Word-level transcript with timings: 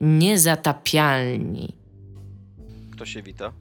Niezatapialni. 0.00 1.76
Kto 2.92 3.06
się 3.06 3.22
wita? 3.22 3.52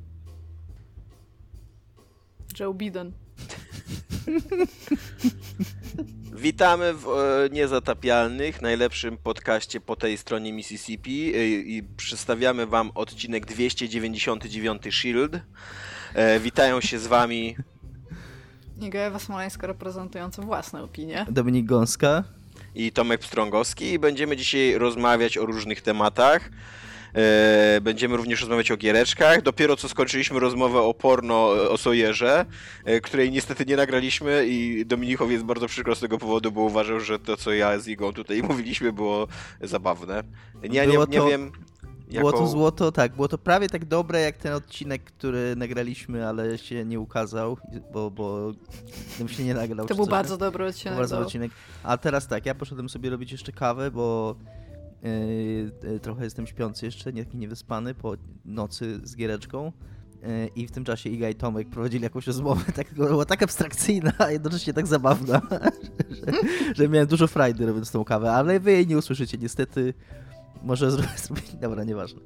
Joe 2.60 2.74
Biden. 2.74 3.12
Witamy 6.34 6.94
w 6.94 7.08
e, 7.08 7.50
Niezatapialnych, 7.52 8.62
najlepszym 8.62 9.18
podcaście 9.18 9.82
po 9.82 9.96
tej 9.96 10.18
stronie 10.18 10.54
Mississippi 10.54 11.36
e, 11.36 11.48
i 11.48 11.84
przedstawiamy 11.84 12.68
wam 12.68 12.92
odcinek 12.96 13.46
299 13.46 14.82
Shield. 14.92 15.40
E, 16.14 16.40
witają 16.40 16.82
się 16.82 17.00
z 17.00 17.08
wami 17.08 17.56
Iga 18.82 19.00
Ewa 19.00 19.20
Smoleńska 19.20 19.68
reprezentująca 19.68 20.42
własne 20.42 20.84
opinie. 20.84 21.26
Dominik 21.32 21.66
Gąska. 21.66 22.24
I 22.76 22.92
Tomek 22.92 23.22
Pstrągowski 23.22 23.92
i 23.92 24.00
będziemy 24.00 24.36
dzisiaj 24.38 24.74
rozmawiać 24.78 25.38
o 25.38 25.46
różnych 25.46 25.82
tematach. 25.82 26.50
E, 27.16 27.82
Będziemy 27.82 28.18
również 28.18 28.40
rozmawiać 28.42 28.72
o 28.72 28.78
giereczkach. 28.78 29.42
Dopiero 29.42 29.76
co 29.76 29.90
skończyliśmy 29.90 30.40
rozmowę 30.40 30.82
o 30.82 30.94
porno 30.94 31.58
e, 31.58 31.70
o 31.70 31.78
Sojerze, 31.78 32.46
e, 32.86 33.02
której 33.02 33.32
niestety 33.32 33.66
nie 33.66 33.76
nagraliśmy 33.76 34.46
i 34.48 34.86
Dominikowi 34.86 35.34
jest 35.34 35.46
bardzo 35.46 35.68
przykro 35.68 35.96
z 35.96 36.00
tego 36.00 36.18
powodu, 36.18 36.52
bo 36.52 36.62
uważał, 36.62 37.00
że 37.00 37.20
to 37.20 37.38
co 37.38 37.54
ja 37.54 37.80
z 37.80 37.88
Igą 37.88 38.14
tutaj 38.14 38.44
mówiliśmy 38.50 38.94
było 38.94 39.28
zabawne. 39.62 40.24
Ja 40.64 40.86
nie, 40.86 40.98
nie 41.10 41.18
to- 41.20 41.28
wiem... 41.28 41.52
Było 42.10 42.32
to 42.32 42.48
złoto, 42.48 42.92
tak, 42.92 43.16
było 43.16 43.28
to 43.28 43.38
prawie 43.38 43.68
tak 43.70 43.86
dobre 43.86 44.22
jak 44.22 44.38
ten 44.38 44.54
odcinek, 44.54 45.04
który 45.04 45.56
nagraliśmy, 45.56 46.28
ale 46.28 46.58
się 46.58 46.86
nie 46.86 47.00
ukazał, 47.00 47.58
bo, 47.94 48.12
bo 48.12 48.52
tym 49.18 49.28
się 49.28 49.44
nie 49.44 49.54
nagrał. 49.54 49.88
To 49.88 49.96
był 49.96 50.06
coś. 50.06 50.12
bardzo 50.12 50.38
dobry 50.38 50.64
To 50.66 50.70
odcinek. 50.70 50.94
był 50.94 51.00
bardzo 51.02 51.16
do- 51.16 51.20
dobry 51.20 51.28
odcinek. 51.28 51.52
A 51.84 51.98
teraz 51.98 52.28
tak, 52.28 52.46
ja 52.46 52.56
poszedłem 52.56 52.90
sobie 52.90 53.10
robić 53.10 53.32
jeszcze 53.32 53.52
kawę, 53.52 53.92
bo 53.92 54.36
yy, 55.04 55.10
yy, 55.92 56.00
trochę 56.00 56.24
jestem 56.24 56.48
śpiący 56.48 56.86
jeszcze, 56.86 57.14
nie 57.14 57.26
taki 57.26 57.38
niewyspany 57.38 57.94
po 57.94 58.14
nocy 58.46 59.00
z 59.04 59.16
giereczką. 59.16 59.72
Yy, 60.24 60.48
I 60.56 60.68
w 60.68 60.72
tym 60.72 60.84
czasie 60.86 61.10
Iga 61.10 61.30
i 61.30 61.36
Tomek 61.36 61.70
prowadzili 61.70 62.04
jakąś 62.04 62.28
rozmowę, 62.28 62.72
tak, 62.76 62.94
była 62.94 63.26
tak 63.26 63.44
abstrakcyjna, 63.44 64.12
a 64.18 64.32
jednocześnie 64.32 64.74
tak 64.74 64.88
zabawna, 64.88 65.42
że, 66.10 66.32
że 66.76 66.90
miałem 66.90 67.08
dużo 67.08 67.28
frajdy 67.28 67.66
robiąc 67.66 67.92
tą 67.92 68.04
kawę, 68.04 68.32
ale 68.32 68.60
wy 68.60 68.72
jej 68.72 68.88
nie 68.88 68.98
usłyszycie 68.98 69.38
niestety. 69.38 69.94
Może 70.64 70.92
zrobię, 70.92 71.42
dobra, 71.62 71.84
nieważne. 71.84 72.22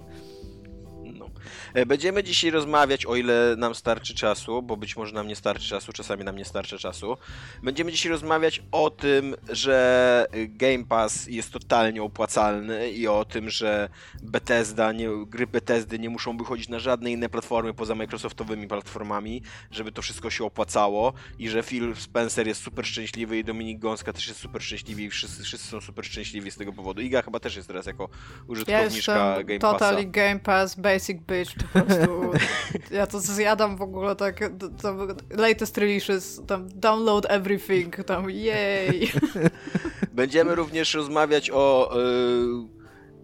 E, 1.73 1.85
Będziemy 1.85 2.23
dzisiaj 2.23 2.51
rozmawiać, 2.51 3.05
o 3.05 3.15
ile 3.15 3.55
nam 3.57 3.75
starczy 3.75 4.15
czasu, 4.15 4.61
bo 4.61 4.77
być 4.77 4.95
może 4.97 5.13
nam 5.13 5.27
nie 5.27 5.35
starczy 5.35 5.69
czasu, 5.69 5.93
czasami 5.93 6.23
nam 6.23 6.35
nie 6.35 6.45
starczy 6.45 6.77
czasu. 6.79 7.17
Będziemy 7.63 7.91
dzisiaj 7.91 8.11
rozmawiać 8.11 8.63
o 8.71 8.89
tym, 8.89 9.35
że 9.49 10.25
Game 10.47 10.85
Pass 10.85 11.27
jest 11.27 11.51
totalnie 11.51 12.03
opłacalny 12.03 12.91
i 12.91 13.07
o 13.07 13.25
tym, 13.25 13.49
że 13.49 13.89
Bethesda, 14.23 14.91
nie, 14.91 15.09
gry 15.27 15.47
Bethesdy 15.47 15.99
nie 15.99 16.09
muszą 16.09 16.37
wychodzić 16.37 16.69
na 16.69 16.79
żadne 16.79 17.11
inne 17.11 17.29
platformy 17.29 17.73
poza 17.73 17.95
Microsoftowymi 17.95 18.67
platformami, 18.67 19.41
żeby 19.71 19.91
to 19.91 20.01
wszystko 20.01 20.29
się 20.29 20.43
opłacało 20.45 21.13
i 21.39 21.49
że 21.49 21.63
Phil 21.63 21.95
Spencer 21.95 22.47
jest 22.47 22.63
super 22.63 22.85
szczęśliwy 22.85 23.37
i 23.37 23.43
Dominik 23.43 23.79
Gąska 23.79 24.13
też 24.13 24.27
jest 24.27 24.39
super 24.39 24.63
szczęśliwy 24.63 25.01
i 25.01 25.09
wszyscy, 25.09 25.43
wszyscy 25.43 25.67
są 25.67 25.81
super 25.81 26.05
szczęśliwi 26.05 26.51
z 26.51 26.55
tego 26.57 26.73
powodu. 26.73 27.01
Iga 27.01 27.21
chyba 27.21 27.39
też 27.39 27.55
jest 27.55 27.67
teraz 27.67 27.85
jako 27.85 28.03
Ja 28.03 28.43
użytkowniczka 28.47 29.27
jestem 29.27 29.45
Game 29.45 29.59
Passa. 29.59 29.79
totally 29.79 30.05
Game 30.05 30.39
Pass, 30.39 30.75
basic 30.75 31.17
bitch, 31.21 31.62
po 31.73 31.81
prostu. 31.81 32.31
ja 32.97 33.07
to 33.07 33.19
zjadam 33.19 33.77
w 33.77 33.81
ogóle 33.81 34.15
tak, 34.15 34.39
to, 34.81 35.07
latest 35.29 35.77
releases, 35.77 36.41
tam 36.47 36.69
download 36.75 37.25
everything, 37.29 37.95
tam 38.05 38.29
jej. 38.29 39.11
Będziemy 40.13 40.55
również 40.55 40.93
rozmawiać 40.93 41.51
o 41.53 41.93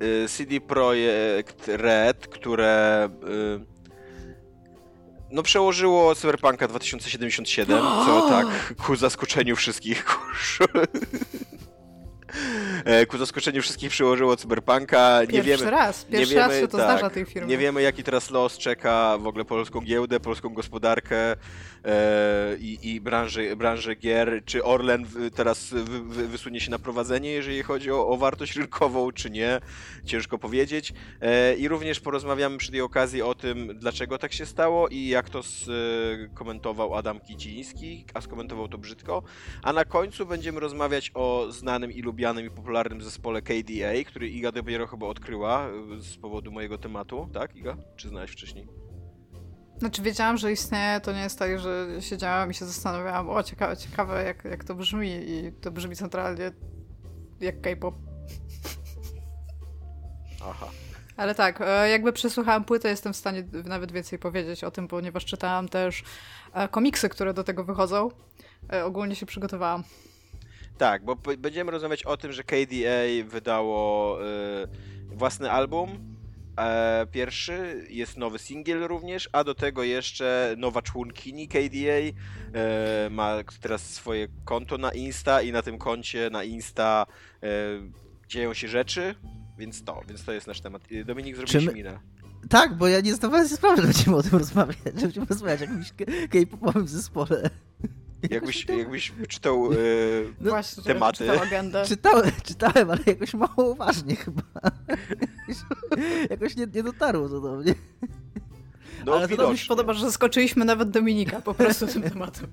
y, 0.01 0.05
y, 0.05 0.27
CD 0.27 0.61
Projekt 0.61 1.67
Red, 1.67 2.27
które 2.27 3.09
y, 3.65 3.79
no 5.31 5.43
przełożyło 5.43 6.15
Cyberpunka 6.15 6.67
2077, 6.67 7.81
co 8.05 8.21
tak 8.29 8.75
ku 8.75 8.95
zaskoczeniu 8.95 9.55
wszystkich 9.55 10.05
e, 10.61 10.65
ku 13.07 13.17
zaskoczeniu 13.17 13.61
wszystkich 13.61 13.89
przełożyło 13.89 14.37
Cyberpunka. 14.37 15.21
Nie 15.21 15.27
Pierwszy 15.27 15.65
wiemy, 15.65 15.71
raz, 15.71 16.05
pierwszy 16.05 16.35
raz 16.35 16.49
wiemy, 16.49 16.61
się 16.61 16.67
to 16.67 16.77
tak, 16.77 16.87
zdarza 16.87 17.09
tej 17.09 17.25
firmie. 17.25 17.47
Nie 17.47 17.57
wiemy, 17.57 17.81
jaki 17.81 18.03
teraz 18.03 18.29
los 18.29 18.57
czeka 18.57 19.17
w 19.17 19.27
ogóle 19.27 19.45
polską 19.45 19.81
giełdę, 19.81 20.19
polską 20.19 20.49
gospodarkę 20.49 21.35
e, 21.85 22.57
i, 22.59 22.93
i 22.93 23.01
branżę, 23.01 23.55
branżę 23.55 23.95
gier. 23.95 24.41
Czy 24.45 24.63
Orlen 24.63 25.05
teraz 25.35 25.69
wy, 25.69 25.83
wy, 25.83 26.27
wysunie 26.27 26.59
się 26.61 26.71
na 26.71 26.79
prowadzenie, 26.79 27.31
jeżeli 27.31 27.63
chodzi 27.63 27.91
o, 27.91 28.07
o 28.07 28.17
wartość 28.17 28.55
rynkową, 28.55 29.11
czy 29.11 29.29
nie? 29.29 29.59
Ciężko 30.05 30.37
powiedzieć. 30.37 30.93
E, 31.21 31.55
I 31.55 31.67
również 31.67 31.99
porozmawiamy 31.99 32.57
przy 32.57 32.71
tej 32.71 32.81
okazji 32.81 33.21
o 33.21 33.35
tym, 33.35 33.79
dlaczego 33.79 34.17
tak 34.17 34.33
się 34.33 34.45
stało 34.45 34.87
i 34.87 35.07
jak 35.07 35.29
to 35.29 35.41
skomentował 36.33 36.95
Adam 36.95 37.19
Kiciński, 37.19 38.05
a 38.13 38.21
skomentował 38.21 38.67
to 38.67 38.77
brzydko. 38.77 39.23
A 39.63 39.73
na 39.73 39.85
końcu 39.85 40.25
będziemy 40.25 40.59
rozmawiać 40.59 41.11
o 41.13 41.47
znanym 41.49 41.91
i 41.91 42.01
lubianym 42.01 42.28
i 42.37 42.49
popularnym 42.49 43.01
zespole 43.01 43.41
KDA, 43.41 44.03
który 44.07 44.29
Iga 44.29 44.51
dopiero 44.51 44.87
chyba 44.87 45.07
odkryła 45.07 45.67
y, 45.97 46.01
z 46.01 46.17
powodu 46.17 46.51
mojego 46.51 46.77
tematu, 46.77 47.29
tak 47.33 47.55
Iga? 47.55 47.77
Czy 47.95 48.09
znałeś 48.09 48.31
wcześniej? 48.31 48.67
Znaczy 49.77 50.01
wiedziałam, 50.01 50.37
że 50.37 50.51
istnieje, 50.51 50.99
to 50.99 51.13
nie 51.13 51.21
jest 51.21 51.39
tak, 51.39 51.59
że 51.59 51.87
siedziałam 51.99 52.51
i 52.51 52.53
się 52.53 52.65
zastanawiałam, 52.65 53.29
o 53.29 53.43
ciekawe, 53.43 53.77
ciekawe 53.77 54.23
jak, 54.23 54.45
jak 54.45 54.63
to 54.63 54.75
brzmi 54.75 55.09
i 55.09 55.51
to 55.61 55.71
brzmi 55.71 55.95
centralnie 55.95 56.51
jak 57.39 57.61
K-pop. 57.61 57.95
Aha. 60.49 60.67
Ale 61.17 61.35
tak, 61.35 61.61
e, 61.61 61.89
jakby 61.89 62.13
przesłuchałam 62.13 62.63
płytę, 62.63 62.89
jestem 62.89 63.13
w 63.13 63.17
stanie 63.17 63.43
nawet 63.65 63.91
więcej 63.91 64.19
powiedzieć 64.19 64.63
o 64.63 64.71
tym, 64.71 64.87
ponieważ 64.87 65.25
czytałam 65.25 65.69
też 65.69 66.03
e, 66.53 66.67
komiksy, 66.67 67.09
które 67.09 67.33
do 67.33 67.43
tego 67.43 67.63
wychodzą. 67.63 68.09
E, 68.73 68.85
Ogólnie 68.85 69.15
się 69.15 69.25
przygotowałam. 69.25 69.83
Tak, 70.79 71.05
bo 71.05 71.15
będziemy 71.37 71.71
rozmawiać 71.71 72.03
o 72.03 72.17
tym, 72.17 72.31
że 72.31 72.43
KDA 72.43 73.29
wydało 73.29 74.17
y, 74.23 74.67
własny 75.07 75.51
album. 75.51 75.89
E, 76.59 77.07
pierwszy, 77.11 77.85
jest 77.89 78.17
nowy 78.17 78.39
singiel 78.39 78.79
również, 78.79 79.29
a 79.31 79.43
do 79.43 79.55
tego 79.55 79.83
jeszcze 79.83 80.55
nowa 80.57 80.81
członkini 80.81 81.47
KDA. 81.47 81.59
E, 82.53 83.09
ma 83.09 83.35
teraz 83.61 83.81
swoje 83.93 84.27
konto 84.45 84.77
na 84.77 84.91
Insta 84.91 85.41
i 85.41 85.51
na 85.51 85.61
tym 85.61 85.77
koncie 85.77 86.29
na 86.29 86.43
Insta 86.43 87.05
e, 87.43 87.47
dzieją 88.27 88.53
się 88.53 88.67
rzeczy, 88.67 89.15
więc 89.57 89.83
to, 89.83 90.01
więc 90.07 90.25
to 90.25 90.31
jest 90.31 90.47
nasz 90.47 90.61
temat. 90.61 90.91
Y, 90.91 91.05
Dominik 91.05 91.35
zrobił 91.35 91.51
Czy 91.51 91.61
my- 91.61 91.73
minę. 91.73 91.99
Tak, 92.49 92.77
bo 92.77 92.87
ja 92.87 93.01
nie 93.01 93.13
zdawałem 93.13 93.47
sobie 93.47 93.57
sprawy, 93.57 93.81
że 93.81 93.87
będziemy 93.87 94.17
o 94.17 94.23
tym 94.23 94.39
rozmawiać, 94.39 94.77
że 94.95 95.01
będziemy 95.01 95.25
rozmawiać 95.25 95.61
o 95.61 95.63
jakimś 95.63 95.93
k-popowym 96.29 96.87
zespole. 96.87 97.49
Jakbyś, 98.29 98.65
jakbyś 98.65 99.13
czytał 99.27 99.73
y, 99.73 100.33
No, 100.41 100.49
Właśnie, 100.49 100.83
tematy. 100.83 101.41
agendę. 101.41 101.85
Czytałem, 101.85 102.31
czytałem, 102.43 102.91
ale 102.91 102.99
jakoś 103.05 103.33
mało 103.33 103.71
uważnie 103.71 104.15
chyba. 104.15 104.41
jakoś 106.29 106.55
nie, 106.55 106.67
nie 106.75 106.83
dotarło 106.83 107.29
to 107.29 107.41
do 107.41 107.55
mnie. 107.55 107.75
no 109.05 109.11
Ale 109.13 109.21
to 109.21 109.27
mi 109.27 109.37
się 109.37 109.43
widocznie. 109.43 109.67
podoba, 109.67 109.93
że 109.93 110.05
zaskoczyliśmy 110.05 110.65
nawet 110.65 110.89
Dominika 110.89 111.41
po 111.41 111.53
prostu 111.53 111.87
tym 111.87 112.01
tematem. 112.09 112.47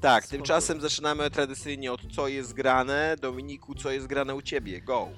Tak, 0.00 0.24
Spoko. 0.24 0.36
tymczasem 0.36 0.80
zaczynamy 0.80 1.30
tradycyjnie 1.30 1.92
od 1.92 2.00
co 2.12 2.28
jest 2.28 2.52
grane. 2.52 3.16
Dominiku, 3.20 3.74
co 3.74 3.90
jest 3.90 4.06
grane 4.06 4.34
u 4.34 4.42
ciebie? 4.42 4.80
Go! 4.80 5.08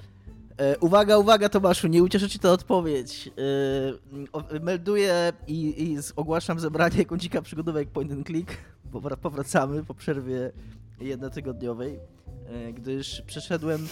E, 0.58 0.78
uwaga, 0.78 1.18
uwaga 1.18 1.48
Tomaszu, 1.48 1.88
nie 1.88 2.02
ucieszy 2.02 2.28
ci 2.28 2.38
to 2.38 2.52
odpowiedź. 2.52 3.30
E, 4.52 4.60
melduję 4.60 5.32
i, 5.46 5.82
i 5.82 5.96
ogłaszam 6.16 6.60
zebranie 6.60 7.04
kącika 7.06 7.42
przygodówek 7.42 7.88
point 7.90 8.12
and 8.12 8.26
click. 8.26 8.52
Powra- 8.92 9.16
Powracamy 9.16 9.84
po 9.84 9.94
przerwie 9.94 10.52
jednotygodniowej, 11.00 11.98
e, 12.46 12.72
gdyż 12.72 13.22
przeszedłem 13.26 13.88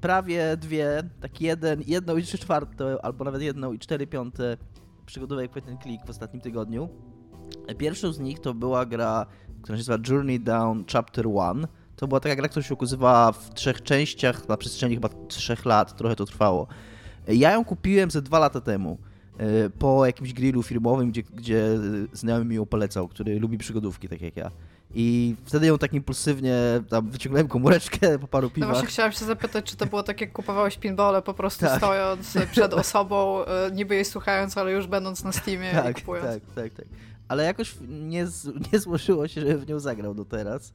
prawie 0.00 0.56
dwie, 0.56 1.02
tak 1.20 1.40
jeden, 1.40 1.82
jedną 1.86 2.16
i 2.16 2.22
trzy 2.22 2.38
czwarte, 2.38 2.96
albo 3.02 3.24
nawet 3.24 3.42
jedną 3.42 3.72
i 3.72 3.78
cztery 3.78 4.06
piąte 4.06 4.56
przygodówek 5.06 5.50
point 5.50 5.68
and 5.68 5.82
click 5.82 6.06
w 6.06 6.10
ostatnim 6.10 6.42
tygodniu. 6.42 6.88
Pierwszą 7.78 8.12
z 8.12 8.18
nich 8.18 8.40
to 8.40 8.54
była 8.54 8.86
gra, 8.86 9.26
która 9.62 9.78
się 9.78 9.90
nazywa 9.90 10.08
Journey 10.08 10.40
Down 10.40 10.84
Chapter 10.92 11.26
1. 11.26 11.66
To 11.98 12.08
była 12.08 12.20
taka 12.20 12.36
gra, 12.36 12.48
która 12.48 12.62
się 12.62 12.74
ukazywała 12.74 13.32
w 13.32 13.54
trzech 13.54 13.82
częściach 13.82 14.48
na 14.48 14.56
przestrzeni 14.56 14.94
chyba 14.94 15.08
trzech 15.28 15.64
lat, 15.64 15.96
trochę 15.96 16.16
to 16.16 16.24
trwało. 16.24 16.66
Ja 17.28 17.52
ją 17.52 17.64
kupiłem 17.64 18.10
ze 18.10 18.22
dwa 18.22 18.38
lata 18.38 18.60
temu 18.60 18.98
e, 19.38 19.70
po 19.70 20.06
jakimś 20.06 20.32
grillu 20.32 20.62
firmowym, 20.62 21.10
gdzie, 21.10 21.22
gdzie 21.22 21.64
znajomy 22.12 22.44
mi 22.44 22.54
ją 22.56 22.66
polecał, 22.66 23.08
który 23.08 23.40
lubi 23.40 23.58
przygodówki, 23.58 24.08
tak 24.08 24.20
jak 24.20 24.36
ja. 24.36 24.50
I 24.94 25.34
wtedy 25.44 25.66
ją 25.66 25.78
tak 25.78 25.92
impulsywnie 25.92 26.56
tam 26.88 27.10
wyciągnąłem 27.10 27.48
komóreczkę 27.48 28.18
po 28.18 28.28
paru 28.28 28.46
No 28.48 28.54
piwach. 28.54 28.70
właśnie 28.70 28.88
chciałam 28.88 29.12
się 29.12 29.24
zapytać, 29.24 29.64
czy 29.64 29.76
to 29.76 29.86
było 29.86 30.02
tak, 30.02 30.20
jak 30.20 30.32
kupowałeś 30.32 30.76
pinbole, 30.78 31.22
po 31.22 31.34
prostu 31.34 31.60
Tak. 31.66 31.78
stojąc 31.78 32.34
przed 32.52 32.74
osobą, 32.74 33.44
e, 33.44 33.70
niby 33.72 33.94
jej 33.94 34.04
słuchając, 34.04 34.58
ale 34.58 34.72
już 34.72 34.86
będąc 34.86 35.24
na 35.24 35.32
Steamie 35.32 35.70
i 35.70 35.74
tak, 35.74 35.96
kupując. 35.96 36.26
tak, 36.26 36.42
tak, 36.54 36.74
tak. 36.74 36.86
ale 37.28 37.44
jakoś 37.44 37.74
nie, 37.88 38.26
nie 38.72 38.78
złożyło 38.78 39.28
się, 39.28 39.40
żebym 39.40 39.58
w 39.58 39.68
nią 39.68 39.78
zagrał 39.80 40.14
do 40.14 40.24
teraz, 40.24 40.72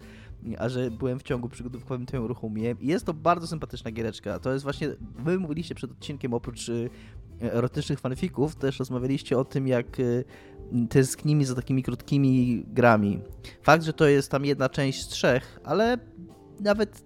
a 0.57 0.69
że 0.69 0.91
byłem 0.91 1.19
w 1.19 1.23
ciągu 1.23 1.49
przygodówkowym, 1.49 2.05
to 2.05 2.15
ją 2.15 2.23
uruchomiłem. 2.23 2.79
I 2.81 2.87
jest 2.87 3.05
to 3.05 3.13
bardzo 3.13 3.47
sympatyczna 3.47 3.91
giereczka. 3.91 4.39
To 4.39 4.53
jest 4.53 4.63
właśnie, 4.63 4.89
wy 5.19 5.39
mówiliście 5.39 5.75
przed 5.75 5.91
odcinkiem, 5.91 6.33
oprócz 6.33 6.69
y, 6.69 6.89
erotycznych 7.41 7.99
fanfików, 7.99 8.55
też 8.55 8.79
rozmawialiście 8.79 9.37
o 9.37 9.45
tym, 9.45 9.67
jak 9.67 9.99
y, 9.99 10.25
tęsknimy 10.89 11.45
za 11.45 11.55
takimi 11.55 11.83
krótkimi 11.83 12.65
grami. 12.67 13.19
Fakt, 13.61 13.83
że 13.83 13.93
to 13.93 14.07
jest 14.07 14.31
tam 14.31 14.45
jedna 14.45 14.69
część 14.69 15.01
z 15.01 15.07
trzech, 15.07 15.59
ale 15.63 15.97
nawet 16.59 17.03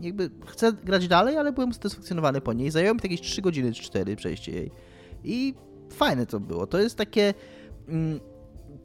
jakby 0.00 0.30
chcę 0.46 0.72
grać 0.72 1.08
dalej, 1.08 1.36
ale 1.36 1.52
byłem 1.52 1.70
usatysfakcjonowany 1.70 2.40
po 2.40 2.52
niej. 2.52 2.70
Zajęło 2.70 2.94
mi 2.94 3.00
jakieś 3.02 3.20
3 3.20 3.42
godziny 3.42 3.72
czy 3.72 3.82
4 3.82 4.16
przejście 4.16 4.52
jej. 4.52 4.70
I 5.24 5.54
fajne 5.90 6.26
to 6.26 6.40
było. 6.40 6.66
To 6.66 6.78
jest 6.78 6.96
takie. 6.96 7.34
Mm, 7.88 8.20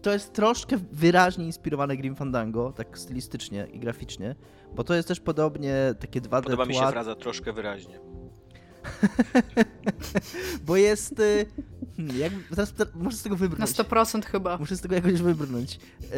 to 0.02 0.12
jest 0.12 0.34
troszkę 0.34 0.78
wyraźnie 0.92 1.46
inspirowane 1.46 1.98
Grim 1.98 2.16
Fandango, 2.16 2.74
tak 2.74 2.98
stylistycznie 2.98 3.68
i 3.74 3.80
graficznie, 3.80 4.36
bo 4.76 4.84
to 4.84 4.94
jest 4.94 5.08
też 5.08 5.20
podobnie 5.20 5.76
takie 6.00 6.22
2D 6.22 6.44
Podoba 6.44 6.66
mi 6.66 6.76
się 6.76 6.88
fraza 6.88 7.16
troszkę 7.16 7.54
wyraźnie. 7.54 8.00
bo 10.66 10.78
jest... 10.78 11.20
y, 11.20 11.46
Hmm, 12.00 12.20
jak, 12.20 12.34
teraz 12.50 12.74
muszę 12.96 13.18
z 13.18 13.24
tego 13.24 13.36
Na 13.36 13.40
wybrnąć. 13.40 13.72
100% 13.72 14.26
chyba. 14.26 14.58
Muszę 14.58 14.78
z 14.78 14.82
tego 14.82 14.96
jakoś 14.96 15.22
wybrnąć. 15.22 15.80
Yy, 16.02 16.10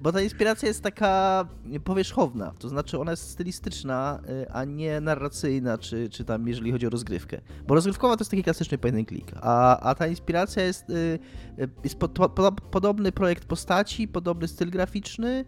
bo 0.00 0.12
ta 0.12 0.20
inspiracja 0.20 0.68
jest 0.68 0.82
taka 0.82 1.44
powierzchowna, 1.84 2.54
to 2.58 2.68
znaczy 2.68 2.98
ona 2.98 3.10
jest 3.10 3.30
stylistyczna, 3.30 4.20
yy, 4.28 4.50
a 4.52 4.64
nie 4.64 5.00
narracyjna, 5.00 5.78
czy, 5.78 6.08
czy 6.08 6.24
tam 6.24 6.48
jeżeli 6.48 6.72
chodzi 6.72 6.86
o 6.86 6.90
rozgrywkę. 6.90 7.40
Bo 7.66 7.74
rozgrywkowa 7.74 8.16
to 8.16 8.20
jest 8.20 8.30
taki 8.30 8.42
klasyczny 8.42 8.78
point 8.78 8.96
and 8.96 9.08
click, 9.08 9.32
a, 9.40 9.80
a 9.80 9.94
ta 9.94 10.06
inspiracja 10.06 10.62
jest, 10.62 10.88
yy, 10.88 11.68
jest 11.84 11.98
po, 11.98 12.08
po, 12.08 12.52
podobny 12.52 13.12
projekt 13.12 13.44
postaci, 13.44 14.08
podobny 14.08 14.48
styl 14.48 14.70
graficzny, 14.70 15.44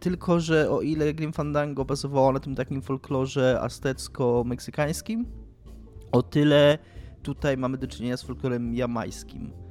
tylko 0.00 0.40
że 0.40 0.70
o 0.70 0.80
ile 0.80 1.14
Grim 1.14 1.32
Fandango 1.32 1.84
bazowało 1.84 2.32
na 2.32 2.40
tym 2.40 2.54
takim 2.54 2.82
folklorze 2.82 3.58
aztecko-meksykańskim, 3.62 5.24
o 6.14 6.22
tyle 6.22 6.78
tutaj 7.22 7.56
mamy 7.56 7.78
do 7.78 7.86
czynienia 7.86 8.16
z 8.16 8.22
folklorem 8.22 8.74
jamańskim. 8.74 9.63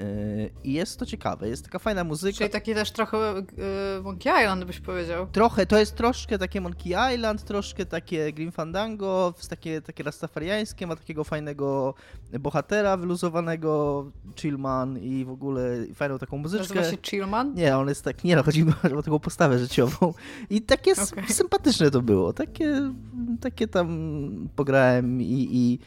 Yy, 0.00 0.50
I 0.64 0.72
jest 0.72 0.98
to 0.98 1.06
ciekawe, 1.06 1.48
jest 1.48 1.64
taka 1.64 1.78
fajna 1.78 2.04
muzyka. 2.04 2.38
Czyli 2.38 2.50
taki 2.50 2.74
też 2.74 2.90
trochę 2.90 3.38
y, 3.38 4.02
Monkey 4.02 4.42
Island 4.42 4.64
byś 4.64 4.80
powiedział. 4.80 5.26
Trochę, 5.32 5.66
to 5.66 5.78
jest 5.78 5.96
troszkę 5.96 6.38
takie 6.38 6.60
Monkey 6.60 7.14
Island, 7.14 7.44
troszkę 7.44 7.86
takie 7.86 8.32
Grim 8.32 8.52
Fandango, 8.52 9.34
takie, 9.48 9.82
takie 9.82 10.02
rastafariańskie, 10.02 10.86
ma 10.86 10.96
takiego 10.96 11.24
fajnego 11.24 11.94
bohatera 12.40 12.96
wyluzowanego, 12.96 14.04
chillman 14.36 14.98
i 14.98 15.24
w 15.24 15.30
ogóle 15.30 15.62
fajną 15.94 16.18
taką 16.18 16.38
muzyczkę. 16.38 16.74
Nazywa 16.74 16.96
się 16.96 17.02
Chillman? 17.02 17.54
Nie, 17.54 17.76
on 17.76 17.88
jest 17.88 18.04
tak, 18.04 18.24
nie 18.24 18.36
no, 18.36 18.42
chodzi 18.42 18.64
mi 18.64 18.72
o 18.96 19.02
taką 19.02 19.18
postawę 19.18 19.58
życiową. 19.58 20.14
I 20.50 20.62
takie 20.62 20.92
Okej. 20.92 21.28
sympatyczne 21.28 21.90
to 21.90 22.02
było, 22.02 22.32
takie, 22.32 22.92
takie 23.40 23.68
tam 23.68 24.48
pograłem 24.56 25.22
i, 25.22 25.48
i 25.50 25.78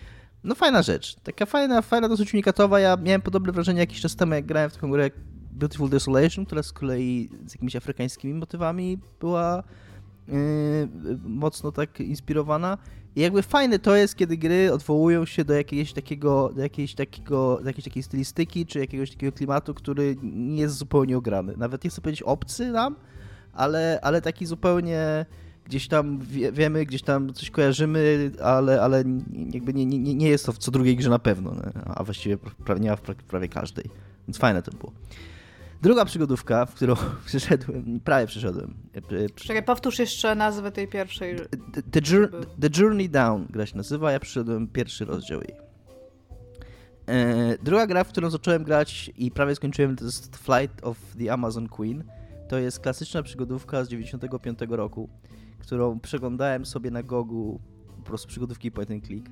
no 0.43 0.55
fajna 0.55 0.81
rzecz, 0.81 1.15
taka 1.23 1.45
fajna, 1.45 1.81
fajna 1.81 2.09
dosyć 2.09 2.33
unikatowa. 2.33 2.79
Ja 2.79 2.97
miałem 2.97 3.21
podobne 3.21 3.51
wrażenie 3.51 3.79
jakiś 3.79 4.01
czas 4.01 4.15
temu, 4.15 4.33
jak 4.33 4.45
grałem 4.45 4.69
w 4.69 4.73
taką 4.73 4.91
grę 4.91 5.11
Beautiful 5.51 5.89
Desolation, 5.89 6.45
która 6.45 6.63
z 6.63 6.71
kolei 6.73 7.29
z 7.45 7.53
jakimiś 7.53 7.75
afrykańskimi 7.75 8.33
motywami 8.33 8.99
była 9.19 9.63
yy, 10.27 10.35
mocno 11.25 11.71
tak 11.71 11.99
inspirowana. 11.99 12.77
I 13.15 13.21
jakby 13.21 13.43
fajne 13.43 13.79
to 13.79 13.95
jest, 13.95 14.15
kiedy 14.15 14.37
gry 14.37 14.73
odwołują 14.73 15.25
się 15.25 15.45
do 15.45 15.53
jakiegoś 15.53 15.93
takiego, 15.93 16.51
do 16.55 16.61
jakiejś, 16.61 16.95
takiego, 16.95 17.59
do 17.61 17.67
jakiejś 17.67 17.85
takiej 17.85 18.03
stylistyki, 18.03 18.65
czy 18.65 18.79
jakiegoś 18.79 19.11
takiego 19.11 19.31
klimatu, 19.31 19.73
który 19.73 20.15
nie 20.23 20.61
jest 20.61 20.75
zupełnie 20.75 21.17
ograny. 21.17 21.53
Nawet 21.57 21.83
nie 21.83 21.89
chcę 21.89 22.01
powiedzieć 22.01 22.21
obcy 22.21 22.71
nam, 22.71 22.95
ale, 23.53 23.99
ale 24.01 24.21
taki 24.21 24.45
zupełnie 24.45 25.25
gdzieś 25.65 25.87
tam 25.87 26.19
wie, 26.19 26.51
wiemy, 26.51 26.85
gdzieś 26.85 27.01
tam 27.01 27.33
coś 27.33 27.49
kojarzymy, 27.49 28.31
ale, 28.43 28.81
ale 28.81 29.03
jakby 29.53 29.73
nie, 29.73 29.85
nie, 29.85 30.15
nie 30.15 30.27
jest 30.29 30.45
to 30.45 30.51
w 30.51 30.57
co 30.57 30.71
drugiej 30.71 30.95
grze 30.97 31.09
na 31.09 31.19
pewno, 31.19 31.55
a 31.85 32.03
właściwie 32.03 32.37
pra- 32.37 32.79
nie 32.79 32.89
ma 32.89 32.95
w 32.95 33.03
pra- 33.03 33.15
prawie 33.15 33.47
każdej. 33.47 33.85
Więc 34.27 34.37
fajne 34.37 34.61
to 34.61 34.71
było. 34.71 34.91
Druga 35.81 36.05
przygodówka, 36.05 36.65
w 36.65 36.73
którą 36.75 36.95
przyszedłem, 37.25 37.99
prawie 38.03 38.27
przyszedłem. 38.27 38.73
e, 38.95 38.97
e, 39.25 39.29
Czekaj, 39.29 39.63
powtórz 39.63 39.99
jeszcze 39.99 40.35
nazwę 40.35 40.71
tej 40.71 40.87
pierwszej. 40.87 41.35
The, 41.73 41.81
the, 41.81 41.99
Jour- 42.01 42.45
The 42.61 42.81
Journey 42.81 43.09
Down 43.09 43.45
gra 43.49 43.65
się 43.65 43.77
nazywa, 43.77 44.11
ja 44.11 44.19
przyszedłem 44.19 44.67
pierwszy 44.67 45.05
rozdział 45.05 45.41
jej. 45.41 45.53
E, 47.07 47.57
druga 47.63 47.87
gra, 47.87 48.03
w 48.03 48.07
którą 48.09 48.29
zacząłem 48.29 48.63
grać 48.63 49.11
i 49.17 49.31
prawie 49.31 49.55
skończyłem, 49.55 49.95
to 49.95 50.05
jest 50.05 50.37
Flight 50.37 50.83
of 50.85 50.97
the 51.19 51.33
Amazon 51.33 51.67
Queen. 51.69 52.03
To 52.49 52.57
jest 52.57 52.79
klasyczna 52.79 53.23
przygodówka 53.23 53.83
z 53.83 53.87
95 53.89 54.59
roku, 54.69 55.09
którą 55.63 55.99
przeglądałem 55.99 56.65
sobie 56.65 56.91
na 56.91 57.03
Gogu, 57.03 57.59
po 57.97 58.03
prostu 58.03 58.27
przygodówki 58.27 58.71
point 58.71 58.91
and 58.91 59.05
click 59.05 59.29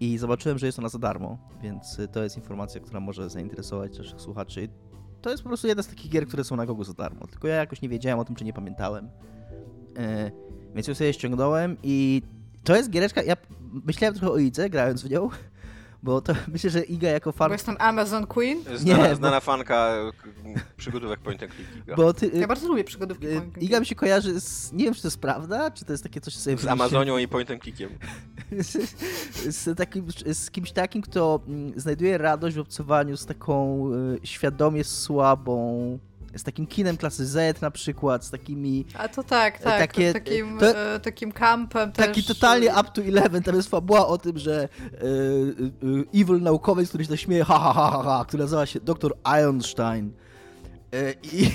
i 0.00 0.18
zobaczyłem, 0.18 0.58
że 0.58 0.66
jest 0.66 0.78
ona 0.78 0.88
za 0.88 0.98
darmo, 0.98 1.38
więc 1.62 1.98
y, 1.98 2.08
to 2.08 2.22
jest 2.22 2.36
informacja, 2.36 2.80
która 2.80 3.00
może 3.00 3.30
zainteresować 3.30 3.98
naszych 3.98 4.20
słuchaczy. 4.20 4.68
To 5.22 5.30
jest 5.30 5.42
po 5.42 5.48
prostu 5.48 5.66
jedna 5.66 5.82
z 5.82 5.88
takich 5.88 6.10
gier, 6.10 6.26
które 6.26 6.44
są 6.44 6.56
na 6.56 6.66
Gogu 6.66 6.84
za 6.84 6.92
darmo, 6.92 7.26
tylko 7.26 7.48
ja 7.48 7.54
jakoś 7.54 7.82
nie 7.82 7.88
wiedziałem 7.88 8.18
o 8.18 8.24
tym, 8.24 8.36
czy 8.36 8.44
nie 8.44 8.52
pamiętałem. 8.52 9.08
E, 9.96 10.30
więc 10.74 10.88
ją 10.88 10.94
sobie 10.94 11.12
ściągnąłem 11.12 11.76
i 11.82 12.22
to 12.64 12.76
jest 12.76 12.90
giereczka, 12.90 13.22
ja 13.22 13.36
myślałem 13.86 14.14
trochę 14.14 14.32
o 14.32 14.38
Idze, 14.38 14.70
grając 14.70 15.02
w 15.02 15.10
nią, 15.10 15.28
bo 16.02 16.20
to 16.20 16.32
myślę, 16.52 16.70
że 16.70 16.82
Iga 16.82 17.08
jako 17.08 17.32
fan... 17.32 17.48
Bo 17.48 17.52
jestem 17.52 17.76
Amazon 17.78 18.26
Queen. 18.26 18.58
Znana, 18.76 19.02
Nie, 19.02 19.08
bo- 19.10 19.16
znana 19.16 19.40
fanka 19.40 19.94
k- 20.22 20.28
przygodówek 20.76 21.20
point 21.20 21.42
and 21.42 21.52
click. 21.54 21.70
Bo 21.96 22.12
ty, 22.14 22.30
Ja 22.34 22.46
bardzo 22.46 22.68
lubię 22.68 22.84
przygodówki. 22.84 23.26
y, 23.26 23.32
point 23.34 23.54
and 23.54 23.62
Iga 23.62 23.80
mi 23.80 23.86
się 23.86 23.94
kojarzy 23.94 24.40
z, 24.40 24.72
nie 24.72 24.84
wiem 24.84 24.94
czy 24.94 25.02
to 25.02 25.08
jest 25.08 25.20
prawda, 25.20 25.70
czy 25.70 25.84
to 25.84 25.92
jest 25.92 26.02
takie 26.02 26.20
coś, 26.20 26.34
co 26.34 26.40
sobie 26.40 26.56
Z. 26.58 26.66
Amazonią 26.66 27.18
i 27.18 27.28
point 27.28 27.50
and 27.50 27.62
clickiem. 27.62 27.90
z, 28.58 28.94
z, 29.56 29.78
takim, 29.78 30.06
z 30.32 30.50
kimś 30.50 30.72
takim, 30.72 31.02
kto 31.02 31.40
mm, 31.48 31.80
znajduje 31.80 32.18
radość 32.18 32.56
w 32.56 32.60
obcowaniu 32.60 33.16
z 33.16 33.26
taką 33.26 33.86
y, 34.22 34.26
świadomie 34.26 34.84
słabą, 34.84 35.98
z 36.36 36.42
takim 36.42 36.66
kinem 36.66 36.96
klasy 36.96 37.26
Z 37.26 37.60
na 37.60 37.70
przykład, 37.70 38.24
z 38.24 38.30
takimi 38.30 38.86
A 38.98 39.08
to 39.08 39.22
tak, 39.22 39.58
tak. 39.58 39.78
Takie- 39.78 40.12
takim, 40.12 40.58
to- 40.58 40.94
e, 40.94 41.00
takim 41.00 41.32
kampem 41.32 41.92
też. 41.92 42.06
Taki 42.06 42.24
totalnie 42.24 42.70
up 42.80 42.90
to 42.94 43.00
11, 43.00 43.40
tam 43.42 43.54
jest 43.56 43.68
fabuła 43.70 44.06
o 44.06 44.18
tym, 44.18 44.38
że 44.38 44.62
e, 44.62 44.96
e, 46.16 46.20
evil 46.20 46.40
naukowiec, 46.42 46.88
który 46.88 47.04
się 47.04 47.10
tak 47.10 47.18
śmieje, 47.20 47.44
ha, 47.44 47.58
ha, 47.58 47.72
ha, 47.72 47.90
ha, 47.90 48.02
ha, 48.04 48.24
który 48.28 48.42
nazywa 48.42 48.66
się 48.66 48.80
dr 48.80 49.12
Einstein. 49.24 50.12
E, 50.92 51.14
I, 51.32 51.50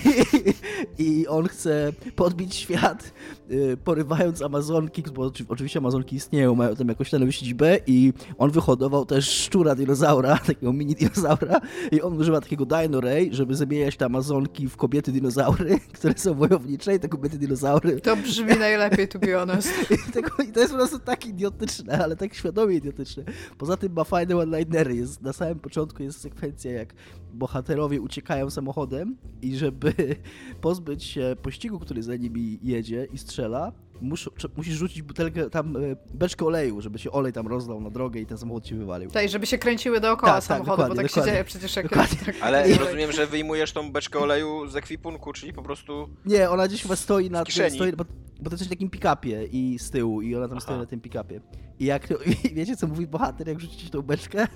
I 1.22 1.28
on 1.28 1.48
chce 1.48 1.94
podbić 2.16 2.56
świat, 2.56 3.14
e, 3.50 3.78
porywając 3.78 4.42
Amazonki, 4.42 5.04
bo 5.14 5.22
oczy- 5.30 5.46
oczywiście 5.50 5.80
Amazonki 5.80 6.16
istnieją, 6.16 6.56
mają 6.56 6.76
tam 6.76 6.88
jakąś 6.88 7.10
tam 7.10 7.32
siedzibę 7.32 7.78
i 7.88 8.14
on 8.38 8.52
wyhodował 8.52 9.06
też 9.06 9.30
szczura 9.30 9.76
dinozaura, 9.76 10.38
takiego 10.48 10.74
mini 10.74 10.96
dinozaura 10.96 11.62
i 11.92 12.02
on 12.02 12.18
używa 12.18 12.42
takiego 12.42 12.66
Dino 12.66 13.02
Ray, 13.02 13.30
żeby 13.34 13.56
zamieniać 13.56 13.98
te 13.98 14.06
Amazonki 14.06 14.68
w 14.68 14.78
kobiety 14.78 15.12
dinozaury, 15.12 15.80
które 15.98 16.14
są 16.18 16.34
wojownicze 16.34 16.96
i 16.96 17.00
te 17.00 17.10
kobiety 17.10 17.38
dinozaury 17.38 18.02
To 18.02 18.16
brzmi 18.16 18.56
najlepiej, 18.60 19.08
to 19.08 19.20
be 19.20 19.34
honest. 19.34 19.70
i, 19.92 20.12
tego, 20.12 20.30
I 20.44 20.52
to 20.52 20.60
jest 20.60 20.72
po 20.72 20.78
prostu 20.78 21.00
tak 21.00 21.26
idiotyczne, 21.26 22.04
ale 22.04 22.16
tak 22.16 22.34
świadomie 22.34 22.76
idiotyczne. 22.76 23.24
Poza 23.58 23.78
tym 23.78 23.94
ma 23.94 24.04
fajne 24.04 24.38
one-linery. 24.38 24.96
Jest, 24.96 25.22
na 25.22 25.34
samym 25.34 25.60
początku 25.60 26.04
jest 26.04 26.22
sekwencja, 26.22 26.72
jak 26.72 26.94
bohaterowie 27.34 28.02
uciekają 28.02 28.50
samochodem 28.50 29.18
i 29.42 29.56
żeby 29.56 29.94
pozbyć 30.62 31.04
się 31.04 31.36
pościgu, 31.42 31.80
który 31.80 32.04
za 32.04 32.16
nimi 32.16 32.60
jedzie 32.64 33.08
i 33.14 33.18
strzela, 33.18 33.72
musz, 34.02 34.30
musisz 34.58 34.76
rzucić 34.76 35.02
butelkę, 35.02 35.50
tam 35.50 35.78
e, 35.78 35.80
beczkę 36.14 36.46
oleju, 36.46 36.82
żeby 36.82 37.00
się 37.00 37.12
olej 37.12 37.34
tam 37.34 37.48
rozlał 37.48 37.82
na 37.82 37.90
drogę 37.90 38.20
i 38.20 38.26
ten 38.26 38.38
samochód 38.38 38.68
się 38.68 38.76
wywalił. 38.76 39.10
Tak, 39.10 39.30
żeby 39.30 39.46
się 39.46 39.58
kręciły 39.58 40.00
dookoła 40.00 40.32
Tak, 40.32 40.46
tak, 40.46 40.58
samochodu, 40.58 40.78
bo 40.78 40.88
dokładnie, 40.88 41.10
tak 41.10 41.26
się 41.26 41.32
dzieje 41.32 41.44
przecież 41.44 41.76
jak 41.76 41.90
Dokładnie. 41.90 42.18
tak, 42.26 42.36
Ale 42.42 42.70
tak. 42.70 42.80
rozumiem, 42.80 43.12
że 43.12 43.28
wyjmujesz 43.28 43.74
tą 43.74 43.92
beczkę 43.92 44.20
oleju 44.20 44.68
z 44.68 44.76
ekwipunku, 44.76 45.34
czyli 45.34 45.54
po 45.54 45.62
prostu... 45.62 46.10
Nie, 46.26 46.50
ona 46.50 46.68
gdzieś 46.68 46.82
chyba 46.82 46.96
stoi 46.96 47.30
na 47.30 47.44
kieszeni. 47.44 47.76
Stoi, 47.76 47.92
bo, 47.94 48.06
bo 48.42 48.50
to 48.50 48.56
jest 48.56 48.66
w 48.66 48.70
takim 48.70 48.90
pick-upie 48.90 49.48
i 49.52 49.80
z 49.80 49.92
tyłu 49.92 50.22
i 50.22 50.36
ona 50.36 50.48
tam 50.48 50.58
Aha. 50.58 50.66
stoi 50.66 50.78
na 50.78 50.86
tym 50.86 51.02
pick-upie. 51.02 51.42
I 51.80 51.86
jak 51.86 52.08
i 52.52 52.54
wiecie 52.54 52.78
co 52.78 52.88
mówi 52.88 53.08
bohater, 53.08 53.48
jak 53.48 53.60
rzucicie 53.60 53.90
tą 53.90 54.02
beczkę? 54.02 54.48